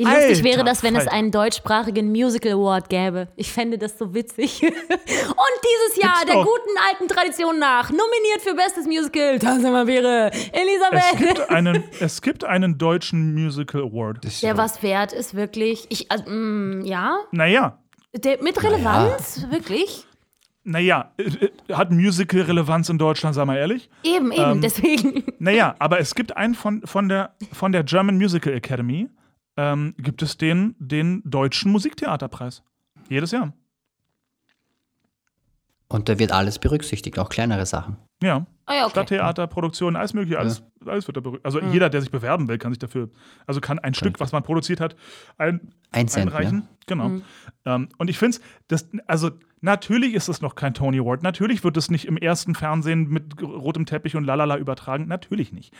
Wie 0.00 0.04
lustig 0.04 0.28
Alter 0.28 0.44
wäre 0.44 0.64
das, 0.64 0.84
wenn 0.84 0.94
es 0.94 1.02
Falter. 1.04 1.16
einen 1.16 1.32
deutschsprachigen 1.32 2.08
Musical 2.12 2.52
Award 2.52 2.88
gäbe? 2.88 3.26
Ich 3.34 3.50
fände 3.52 3.78
das 3.78 3.98
so 3.98 4.14
witzig. 4.14 4.62
Und 4.62 4.70
dieses 4.70 6.00
Jahr 6.00 6.24
der 6.24 6.36
guten 6.36 6.78
alten 6.88 7.08
Tradition 7.08 7.58
nach, 7.58 7.90
nominiert 7.90 8.40
für 8.40 8.54
bestes 8.54 8.86
Musical, 8.86 9.40
Tanz 9.40 9.62
der 9.62 9.72
Vampire, 9.72 10.30
Es 10.32 10.50
Elisabeth. 10.52 11.18
gibt 11.36 11.50
einen, 11.50 11.82
es 11.98 12.22
gibt 12.22 12.44
einen 12.44 12.78
deutschen 12.78 13.34
Musical 13.34 13.82
Award. 13.82 14.18
Der 14.42 14.56
was 14.56 14.84
wert 14.84 15.12
ist, 15.12 15.34
wirklich. 15.34 15.86
Ich, 15.88 16.08
also, 16.12 16.30
mm, 16.30 16.82
ja, 16.84 17.18
Naja, 17.32 17.78
der, 18.14 18.40
mit 18.40 18.62
Relevanz, 18.62 19.48
wirklich. 19.50 20.06
naja, 20.62 21.10
äh, 21.18 21.24
äh, 21.24 21.74
hat 21.74 21.90
Musical-Relevanz 21.90 22.88
in 22.88 22.98
Deutschland, 22.98 23.34
sag 23.34 23.46
mal 23.46 23.56
ehrlich? 23.56 23.90
Eben, 24.04 24.30
eben, 24.30 24.42
Ähm, 24.52 24.60
deswegen. 24.60 25.24
Naja, 25.40 25.74
aber 25.80 25.98
es 25.98 26.14
gibt 26.14 26.36
einen 26.36 26.54
von, 26.54 26.82
von, 26.86 27.08
der, 27.08 27.34
von 27.52 27.72
der 27.72 27.82
German 27.82 28.16
Musical 28.16 28.52
Academy, 28.54 29.08
ähm, 29.58 29.94
gibt 29.98 30.22
es 30.22 30.38
den, 30.38 30.76
den 30.78 31.20
deutschen 31.24 31.72
Musiktheaterpreis. 31.72 32.62
Jedes 33.10 33.32
Jahr. 33.32 33.52
Und 35.88 36.08
da 36.08 36.18
wird 36.18 36.32
alles 36.32 36.58
berücksichtigt, 36.58 37.18
auch 37.18 37.28
kleinere 37.28 37.66
Sachen. 37.66 37.96
Ja. 38.22 38.46
Ah 38.66 38.74
ja, 38.74 38.82
okay. 38.82 38.90
Stadttheater, 38.90 39.46
Produktion, 39.46 39.96
alles 39.96 40.12
mögliche, 40.14 40.38
alles, 40.38 40.62
alles 40.84 41.08
wird 41.08 41.16
da 41.16 41.20
berücksichtigt. 41.20 41.46
Also 41.46 41.60
jeder, 41.72 41.88
der 41.88 42.02
sich 42.02 42.10
bewerben 42.10 42.46
will, 42.46 42.58
kann 42.58 42.72
sich 42.72 42.78
dafür, 42.78 43.08
also 43.46 43.60
kann 43.60 43.78
ein 43.78 43.94
Stück, 43.94 44.20
was 44.20 44.30
man 44.30 44.42
produziert 44.42 44.80
hat, 44.80 44.94
ein, 45.38 45.72
Einsenden, 45.90 46.28
einreichen. 46.28 46.68
Genau. 46.86 47.20
Ähm, 47.64 47.88
und 47.96 48.10
ich 48.10 48.18
finde 48.18 48.38
es, 48.68 48.88
also 49.06 49.30
natürlich 49.60 50.14
ist 50.14 50.28
es 50.28 50.40
noch 50.40 50.54
kein 50.54 50.74
Tony 50.74 50.98
Award, 50.98 51.22
natürlich 51.22 51.64
wird 51.64 51.76
es 51.76 51.90
nicht 51.90 52.06
im 52.06 52.16
ersten 52.16 52.54
Fernsehen 52.54 53.08
mit 53.08 53.42
rotem 53.42 53.86
Teppich 53.86 54.16
und 54.16 54.24
lalala 54.24 54.56
übertragen, 54.56 55.06
natürlich 55.06 55.52
nicht. 55.52 55.74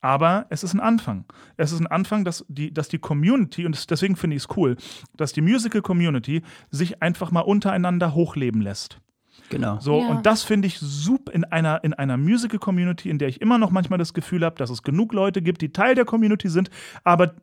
Aber 0.00 0.46
es 0.50 0.62
ist 0.62 0.74
ein 0.74 0.80
Anfang. 0.80 1.24
Es 1.56 1.72
ist 1.72 1.80
ein 1.80 1.86
Anfang, 1.86 2.24
dass 2.24 2.44
die, 2.48 2.72
dass 2.72 2.88
die 2.88 2.98
Community, 2.98 3.66
und 3.66 3.90
deswegen 3.90 4.14
finde 4.14 4.36
ich 4.36 4.44
es 4.44 4.56
cool, 4.56 4.76
dass 5.16 5.32
die 5.32 5.40
Musical-Community 5.40 6.42
sich 6.70 7.02
einfach 7.02 7.30
mal 7.30 7.40
untereinander 7.40 8.14
hochleben 8.14 8.60
lässt. 8.60 9.00
Genau. 9.48 9.78
So, 9.80 10.00
Ja. 10.00 10.08
und 10.08 10.26
das 10.26 10.42
finde 10.42 10.68
ich 10.68 10.78
super 10.78 11.32
in 11.32 11.44
einer, 11.44 11.82
in 11.82 11.94
einer 11.94 12.16
Musical-Community, 12.16 13.08
in 13.10 13.18
der 13.18 13.28
ich 13.28 13.40
immer 13.40 13.58
noch 13.58 13.70
manchmal 13.70 13.98
das 13.98 14.14
Gefühl 14.14 14.44
habe, 14.44 14.56
dass 14.56 14.70
es 14.70 14.82
genug 14.82 15.12
Leute 15.12 15.42
gibt, 15.42 15.62
die 15.62 15.72
Teil 15.72 15.94
der 15.94 16.04
Community 16.04 16.48
sind, 16.48 16.70
aber 17.02 17.34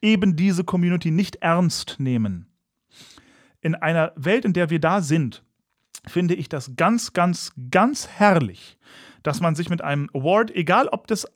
eben 0.00 0.36
diese 0.36 0.64
Community 0.64 1.10
nicht 1.10 1.36
ernst 1.36 1.96
nehmen. 1.98 2.46
In 3.62 3.74
einer 3.74 4.12
Welt, 4.16 4.44
in 4.44 4.52
der 4.52 4.70
wir 4.70 4.80
da 4.80 5.00
sind, 5.00 5.42
finde 6.06 6.34
ich 6.34 6.48
das 6.48 6.76
ganz, 6.76 7.12
ganz, 7.12 7.52
ganz 7.70 8.08
herrlich, 8.08 8.76
dass 9.22 9.40
man 9.40 9.54
sich 9.54 9.70
mit 9.70 9.82
einem 9.82 10.10
Award, 10.12 10.50
egal 10.50 10.88
ob 10.88 11.06
das 11.06 11.26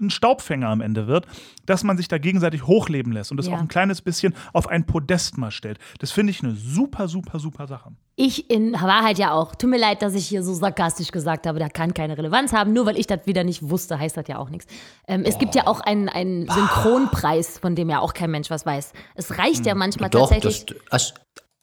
ein 0.00 0.10
Staubfänger 0.10 0.68
am 0.68 0.80
Ende 0.80 1.06
wird, 1.06 1.26
dass 1.66 1.82
man 1.84 1.96
sich 1.96 2.08
da 2.08 2.18
gegenseitig 2.18 2.66
hochleben 2.66 3.12
lässt 3.12 3.30
und 3.30 3.36
das 3.36 3.46
Ja. 3.46 3.54
auch 3.54 3.60
ein 3.60 3.68
kleines 3.68 4.02
bisschen 4.02 4.34
auf 4.52 4.68
ein 4.68 4.84
Podest 4.86 5.38
mal 5.38 5.50
stellt. 5.50 5.78
Das 5.98 6.10
finde 6.10 6.30
ich 6.30 6.42
eine 6.42 6.54
super, 6.54 7.08
super, 7.08 7.38
super 7.38 7.66
Sache. 7.66 7.90
Ich 8.16 8.50
in 8.50 8.72
Wahrheit 8.72 9.18
ja 9.18 9.32
auch. 9.32 9.54
Tut 9.54 9.70
mir 9.70 9.78
leid, 9.78 10.02
dass 10.02 10.14
ich 10.14 10.26
hier 10.26 10.42
so 10.42 10.52
sarkastisch 10.52 11.10
gesagt 11.12 11.46
habe, 11.46 11.58
da 11.58 11.68
kann 11.68 11.94
keine 11.94 12.18
Relevanz 12.18 12.52
haben. 12.52 12.72
Nur 12.72 12.84
weil 12.86 12.98
ich 12.98 13.06
das 13.06 13.20
wieder 13.26 13.44
nicht 13.44 13.68
wusste, 13.70 13.98
heißt 13.98 14.16
das 14.16 14.26
ja 14.28 14.38
auch 14.38 14.50
nichts. 14.50 14.66
Ähm, 15.06 15.22
es 15.24 15.38
gibt 15.38 15.54
ja 15.54 15.66
auch 15.66 15.80
einen, 15.80 16.08
einen 16.08 16.48
Synchronpreis, 16.48 17.58
von 17.58 17.74
dem 17.74 17.88
ja 17.90 18.00
auch 18.00 18.14
kein 18.14 18.30
Mensch 18.30 18.50
was 18.50 18.66
weiß. 18.66 18.92
Es 19.14 19.38
reicht 19.38 19.66
ja 19.66 19.74
manchmal 19.74 20.10
Doch, 20.10 20.30
tatsächlich. 20.30 20.66
das, 20.90 21.14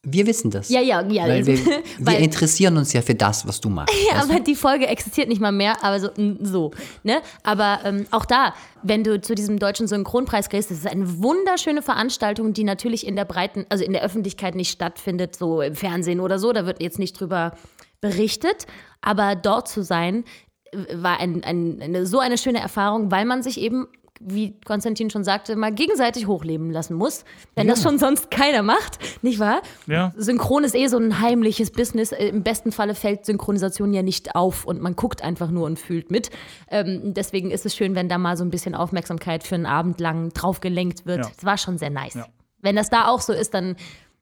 wir 0.06 0.28
wissen 0.28 0.52
das. 0.52 0.70
ja, 0.70 0.82
ja, 0.82 1.02
ja. 1.08 1.24
Weil 1.24 1.46
wir, 1.46 1.58
wir 1.66 1.82
weil- 2.00 2.24
interessieren 2.24 2.78
uns 2.78 2.94
ja 2.94 3.02
für 3.02 3.16
das, 3.16 3.48
was 3.48 3.60
du 3.60 3.70
machst. 3.70 3.94
Ja, 4.10 4.18
weißt 4.20 4.30
du? 4.30 4.34
aber 4.34 4.44
die 4.44 4.56
Folge 4.56 4.88
existiert 4.88 5.28
nicht 5.28 5.42
mal 5.42 5.52
mehr, 5.52 5.84
aber 5.84 6.00
so, 6.00 6.10
so 6.42 6.72
ne? 7.04 7.22
Aber 7.44 7.80
ähm, 7.84 8.06
auch 8.12 8.26
da, 8.26 8.54
wenn 8.84 9.04
du 9.04 9.20
zu 9.20 9.36
diesem 9.36 9.60
deutschen 9.60 9.88
Synchronpreis 9.88 10.50
gehst, 10.50 10.72
das 10.72 10.78
ist 10.80 10.88
eine 10.88 11.22
wunderschöne 11.22 11.82
Veranstaltung, 11.82 12.54
die 12.54 12.64
natürlich 12.64 13.06
in 13.06 13.16
der 13.16 13.26
breiten, 13.26 13.66
also 13.70 13.84
in 13.84 13.94
der 13.94 14.04
Öffentlichkeit 14.04 14.56
nicht 14.56 14.72
stattfindet, 14.72 15.36
so 15.36 15.62
im 15.62 15.76
Fernsehen 15.76 16.20
oder 16.20 16.40
so, 16.40 16.54
da 16.54 16.66
wird 16.66 16.82
jetzt 16.82 17.00
nicht 17.00 17.20
drüber 17.20 17.54
berichtet, 18.02 18.68
aber 19.02 19.36
dort 19.36 19.68
zu 19.68 19.84
sein, 19.84 20.24
äh, 20.72 20.78
war 20.96 21.20
ein, 21.20 21.44
ein, 21.44 21.80
eine, 21.82 22.06
so 22.06 22.20
eine 22.20 22.38
schöne 22.38 22.60
Erfahrung, 22.60 23.12
weil 23.12 23.26
man 23.26 23.42
sich 23.42 23.60
eben 23.60 23.88
wie 24.28 24.60
Konstantin 24.66 25.10
schon 25.10 25.24
sagte, 25.24 25.56
mal 25.56 25.72
gegenseitig 25.72 26.28
hochleben 26.28 26.72
lassen 26.72 26.96
muss. 26.96 27.26
Wenn 27.56 27.68
das 27.68 27.82
schon 27.84 28.00
sonst 28.00 28.32
keiner 28.32 28.64
macht, 28.64 29.00
nicht 29.22 29.40
wahr? 29.40 29.62
Ja. 29.88 30.14
Synchron 30.18 30.64
ist 30.64 30.76
eh 30.76 30.88
so 30.88 30.98
ein 30.98 31.22
heimliches 31.22 31.72
Business. 31.72 32.12
Äh, 32.12 32.28
Im 32.28 32.44
besten 32.44 32.72
Falle 32.72 32.96
fällt 32.96 33.26
Synchronisation 33.26 33.94
ja 33.94 34.02
nicht 34.02 34.36
auf 34.36 34.66
und 34.66 34.82
man 34.82 34.96
guckt 34.96 35.24
einfach 35.24 35.52
nur 35.52 35.66
und 35.66 35.80
fühlt 35.80 36.12
mit. 36.12 36.30
Ähm, 36.70 37.14
deswegen 37.14 37.52
ist 37.52 37.66
es 37.66 37.76
schön, 37.76 37.96
wenn 37.96 38.10
da 38.10 38.18
mal 38.18 38.36
so 38.38 38.44
ein 38.44 38.50
bisschen 38.50 38.76
Aufmerksamkeit 38.76 39.44
für 39.44 39.56
einen 39.56 39.66
Abend 39.66 40.00
lang 40.00 40.34
drauf 40.34 40.60
gelenkt 40.60 41.06
wird. 41.06 41.26
Ja. 41.26 41.32
Es 41.38 41.46
war 41.46 41.58
schon 41.58 41.78
sehr 41.78 41.90
nice. 41.90 42.16
Ja. 42.16 42.28
Wenn 42.62 42.76
das 42.76 42.90
da 42.90 43.08
auch 43.08 43.22
so 43.22 43.34
ist, 43.34 43.54
dann. 43.54 43.76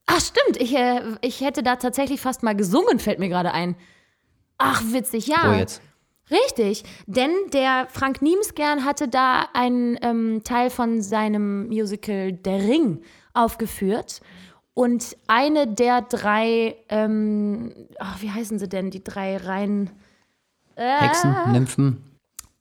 Ach, 0.06 0.20
stimmt, 0.20 0.58
ich, 0.62 0.76
äh, 0.76 1.02
ich 1.22 1.40
hätte 1.40 1.64
da 1.64 1.78
tatsächlich 1.78 2.20
fast 2.20 2.44
mal 2.44 2.56
gesungen, 2.56 3.00
fällt 3.00 3.20
mir 3.20 3.30
gerade 3.30 3.54
ein. 3.54 3.76
Ach, 4.58 4.82
witzig, 4.92 5.28
ja. 5.28 5.46
So 5.46 5.52
jetzt. 5.54 5.82
Richtig, 6.34 6.84
denn 7.06 7.32
der 7.54 7.88
Frank 7.92 8.22
Niemsgern 8.22 8.86
hatte 8.86 9.08
da 9.08 9.48
einen 9.54 9.98
ähm, 10.02 10.42
Teil 10.44 10.72
von 10.72 11.02
seinem 11.02 11.68
Musical 11.68 12.34
Der 12.34 12.58
Ring 12.60 13.02
aufgeführt. 13.34 14.22
Und 14.74 15.16
eine 15.28 15.68
der 15.68 16.02
drei, 16.02 16.76
ähm, 16.90 17.72
ach, 18.00 18.22
wie 18.22 18.32
heißen 18.32 18.58
sie 18.58 18.68
denn, 18.68 18.90
die 18.90 19.04
drei 19.04 19.38
Reihen, 19.38 19.92
Hexen, 20.76 21.36
Nymphen. 21.52 22.04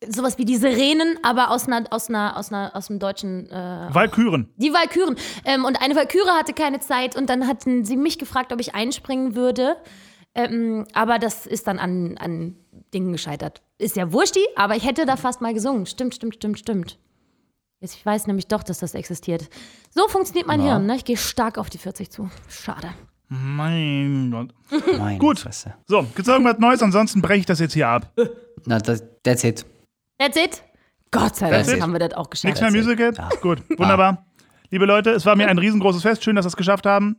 sowas 0.07 0.37
wie 0.37 0.45
die 0.45 0.57
Sirenen, 0.57 1.17
aber 1.23 1.49
aus, 1.49 1.65
einer, 1.67 1.85
aus, 1.89 2.09
einer, 2.09 2.37
aus, 2.37 2.51
einer, 2.51 2.75
aus 2.75 2.87
dem 2.87 2.99
deutschen 2.99 3.49
äh, 3.49 3.87
Walküren. 3.91 4.49
die 4.57 4.71
Walküren. 4.71 5.15
Ähm, 5.45 5.65
und 5.65 5.81
eine 5.81 5.95
Walküre 5.95 6.29
hatte 6.37 6.53
keine 6.53 6.79
Zeit 6.79 7.15
und 7.15 7.29
dann 7.31 7.47
hatten 7.47 7.83
sie 7.85 7.97
mich 7.97 8.19
gefragt, 8.19 8.53
ob 8.53 8.59
ich 8.59 8.75
einspringen 8.75 9.35
würde. 9.35 9.77
Ähm, 10.35 10.85
aber 10.93 11.17
das 11.17 11.47
ist 11.47 11.65
dann 11.65 11.79
an, 11.79 12.17
an 12.19 12.55
Dingen 12.93 13.11
gescheitert. 13.11 13.61
Ist 13.77 13.95
ja 13.95 14.11
wurscht, 14.11 14.37
aber 14.55 14.75
ich 14.75 14.85
hätte 14.85 15.05
da 15.05 15.17
fast 15.17 15.41
mal 15.41 15.53
gesungen. 15.53 15.85
Stimmt, 15.85 16.15
stimmt, 16.15 16.35
stimmt, 16.35 16.59
stimmt. 16.59 16.99
Jetzt, 17.79 17.95
ich 17.95 18.05
weiß 18.05 18.27
nämlich 18.27 18.47
doch, 18.47 18.63
dass 18.63 18.79
das 18.79 18.93
existiert. 18.93 19.49
So 19.89 20.07
funktioniert 20.07 20.47
mein 20.47 20.61
Hirn, 20.61 20.85
ne? 20.85 20.95
Ich 20.95 21.05
gehe 21.05 21.17
stark 21.17 21.57
auf 21.57 21.69
die 21.69 21.77
40 21.77 22.09
zu. 22.09 22.29
Schade. 22.47 22.89
Mein 23.27 24.31
Gott. 24.31 24.53
Meine 24.97 25.17
Gut. 25.17 25.39
Fresse. 25.39 25.73
So, 25.87 26.03
gibt's 26.15 26.27
irgendwas 26.27 26.59
Neues? 26.59 26.81
Ansonsten 26.81 27.21
breche 27.21 27.39
ich 27.39 27.45
das 27.45 27.59
jetzt 27.59 27.73
hier 27.73 27.87
ab. 27.87 28.13
Na, 28.65 28.79
das, 28.79 29.03
that's 29.23 29.43
it. 29.43 29.65
That's 30.19 30.37
it. 30.37 30.63
Gott 31.11 31.35
sei 31.35 31.49
Dank 31.49 31.81
haben 31.81 31.91
wir 31.93 31.99
das 31.99 32.13
auch 32.13 32.29
geschafft. 32.29 32.45
Nichts 32.45 32.61
mehr 32.61 32.71
Musical? 32.71 33.13
Gut, 33.41 33.61
wunderbar. 33.77 34.25
Liebe 34.69 34.85
Leute, 34.85 35.11
es 35.11 35.25
war 35.25 35.35
mir 35.35 35.47
ein 35.47 35.57
riesengroßes 35.57 36.01
Fest. 36.01 36.23
Schön, 36.23 36.35
dass 36.35 36.45
wir 36.45 36.49
es 36.49 36.55
geschafft 36.55 36.85
haben. 36.85 37.17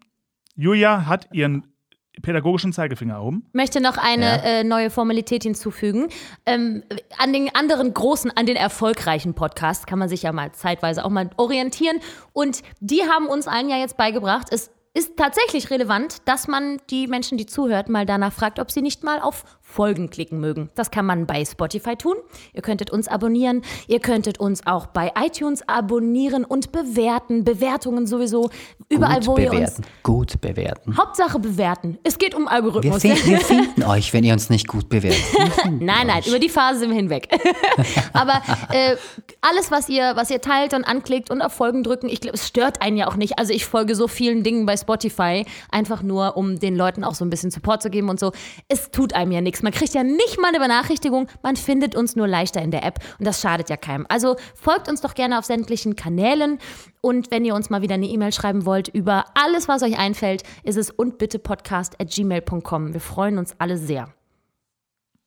Julia 0.57 1.07
hat 1.07 1.29
ihren 1.33 1.74
pädagogischen 2.23 2.73
Zeigefinger 2.73 3.15
erhoben. 3.15 3.47
möchte 3.53 3.81
noch 3.81 3.97
eine 3.99 4.25
Ja. 4.27 4.37
äh, 4.43 4.65
neue 4.65 4.91
Formalität 4.91 5.43
hinzufügen. 5.43 6.09
Ähm, 6.47 6.83
an 7.19 7.33
den 7.33 7.55
anderen 7.55 7.93
großen, 7.93 8.31
an 8.37 8.47
den 8.47 8.57
erfolgreichen 8.57 9.35
Podcasts 9.35 9.87
kann 9.87 9.99
man 9.99 10.09
sich 10.09 10.23
ja 10.23 10.33
mal 10.33 10.53
zeitweise 10.53 11.05
auch 11.05 11.11
mal 11.11 11.31
orientieren. 11.37 11.99
Und 12.33 12.63
die 12.81 13.03
haben 13.03 13.27
uns 13.27 13.47
allen 13.49 13.69
ja 13.69 13.77
jetzt 13.77 13.97
beigebracht, 13.97 14.49
es 14.51 14.71
ist 14.97 15.17
tatsächlich 15.17 15.71
relevant, 15.71 16.19
dass 16.25 16.47
man 16.47 16.79
die 16.89 17.09
Menschen, 17.09 17.37
die 17.37 17.47
zuhört, 17.47 17.89
mal 17.89 18.07
danach 18.07 18.33
fragt, 18.33 18.61
ob 18.61 18.71
sie 18.71 18.81
nicht 18.81 19.03
mal 19.03 19.21
auf 19.21 19.45
Folgen 19.75 20.09
klicken 20.09 20.39
mögen. 20.39 20.71
Das 20.77 20.93
kann 20.93 21.05
man 21.05 21.27
bei 21.27 21.45
Spotify 21.45 21.97
tun. 21.97 22.15
Ihr 22.53 22.63
könntet 22.63 22.91
uns 22.91 23.09
abonnieren. 23.09 23.63
Ihr 23.89 23.99
könntet 23.99 24.39
uns 24.39 24.65
auch 24.67 24.87
bei 24.87 25.11
iTunes 25.21 25.69
abonnieren 25.69 26.45
und 26.45 26.71
bewerten. 26.71 27.43
Bewertungen 27.43 28.07
sowieso. 28.07 28.51
Überall, 28.89 29.17
Gut 29.19 29.27
wo 29.27 29.37
ihr 29.39 29.51
uns. 29.51 29.57
bewerten. 29.59 29.83
Gut 30.05 30.41
bewerten. 30.41 30.97
Hauptsache 30.97 31.41
bewerten. 31.41 31.99
Es 32.05 32.19
geht 32.19 32.37
um 32.37 32.45
Wir, 32.45 32.53
Algorithmus. 32.53 33.03
fin 33.03 33.17
wir 33.25 33.41
finden 33.41 33.83
euch, 33.87 34.13
wenn 34.13 34.23
ihr 34.23 34.33
uns 34.33 34.49
nicht 34.49 34.69
gut 34.69 34.89
bewertet. 34.89 35.25
Wir 35.33 35.71
Nein, 35.73 36.07
nein, 36.07 36.19
euch. 36.21 36.29
über 36.29 36.39
die 36.39 36.49
Phase 36.49 36.79
sind 36.79 36.91
wir 36.91 36.97
hinweg. 36.97 37.29
Aber 38.13 38.41
äh, 38.73 38.95
alles, 39.41 39.73
was 39.73 39.89
ihr, 39.89 40.13
was 40.15 40.31
ihr 40.31 40.41
teilt 40.41 40.73
und 40.73 40.85
anklickt 40.85 41.31
und 41.33 41.43
auf 41.43 41.53
Folgen 41.53 41.83
drücken, 41.83 42.09
ich 42.09 42.21
glaube, 42.21 42.37
es 42.37 42.47
stört 42.47 42.81
einen 42.81 42.97
ja 42.97 43.09
auch 43.09 43.17
nicht. 43.17 43.41
Also 43.41 43.53
ich 43.53 43.67
folge 43.67 43.97
so 43.97 44.07
vielen 44.07 44.45
Dingen 44.45 44.67
bei 44.67 44.77
Spotify, 44.77 45.45
einfach 45.73 46.03
nur, 46.05 46.37
um 46.37 46.61
den 46.61 46.77
Leuten 46.77 47.03
auch 47.03 47.17
so 47.17 47.25
ein 47.25 47.31
bisschen 47.31 47.51
Support 47.51 47.83
zu 47.83 47.91
geben 47.91 48.09
und 48.09 48.21
so. 48.21 48.31
Es 48.69 48.93
tut 48.93 49.15
einem 49.15 49.33
ja 49.33 49.41
nichts. 49.41 49.64
Man 49.65 49.73
kriegt 49.73 49.95
ja 49.95 50.05
nicht 50.05 50.39
mal 50.39 50.49
eine 50.49 50.61
Benachrichtigung, 50.61 51.27
man 51.43 51.57
findet 51.57 51.97
uns 51.97 52.17
nur 52.17 52.29
leichter 52.29 52.61
in 52.61 52.71
der 52.71 52.85
App 52.85 52.99
und 53.19 53.27
das 53.27 53.41
schadet 53.41 53.71
ja 53.71 53.79
keinem. 53.79 54.05
Also 54.11 54.37
folgt 54.55 54.91
uns 54.91 55.01
doch 55.01 55.15
gerne 55.15 55.39
auf 55.39 55.47
sämtlichen 55.47 55.97
Kanälen 55.97 56.59
und 57.01 57.31
wenn 57.31 57.47
ihr 57.47 57.55
uns 57.55 57.71
mal 57.71 57.81
wieder 57.81 57.95
eine 57.95 58.05
E-Mail 58.05 58.31
schreiben 58.31 58.67
wollt 58.67 58.89
über 58.89 59.25
alles, 59.35 59.67
was 59.67 59.83
euch 59.83 59.99
einfällt, 59.99 60.43
ist 60.65 60.77
es 60.77 60.91
undbittepodcast.gmail.com. 60.91 62.93
Wir 62.93 63.01
freuen 63.01 63.39
uns 63.39 63.55
alle 63.59 63.79
sehr. 63.79 64.13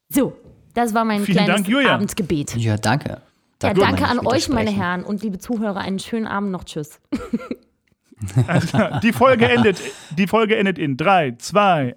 So, 0.10 0.38
das 0.76 0.94
war 0.94 1.04
mein 1.04 1.24
Vielen 1.24 1.38
kleines 1.38 1.56
Dank, 1.56 1.68
Julia. 1.68 1.96
Abendgebet. 1.96 2.56
Ja, 2.58 2.78
danke. 2.78 3.10
Ja, 3.10 3.22
Da 3.58 3.70
kann 3.70 3.80
danke 3.80 4.06
an 4.06 4.24
euch, 4.24 4.50
meine. 4.50 4.70
Herren 4.70 5.04
und 5.04 5.24
liebe 5.24 5.40
Zuhörer. 5.40 5.80
Einen 5.80 5.98
schönen 5.98 6.28
Abend 6.28 6.52
noch. 6.52 6.64
Tschüss. 6.64 7.00
Die 9.04 9.14
Folge 9.14 9.48
endet, 9.48 9.80
die 10.18 10.26
Folge 10.26 10.56
endet 10.56 10.80
in 10.80 10.98
3, 10.98 11.36
2, 11.38 11.96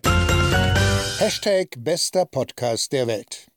Hashtag 1.31 1.77
bester 1.78 2.24
Podcast 2.24 2.93
der 2.93 3.07
Welt. 3.07 3.49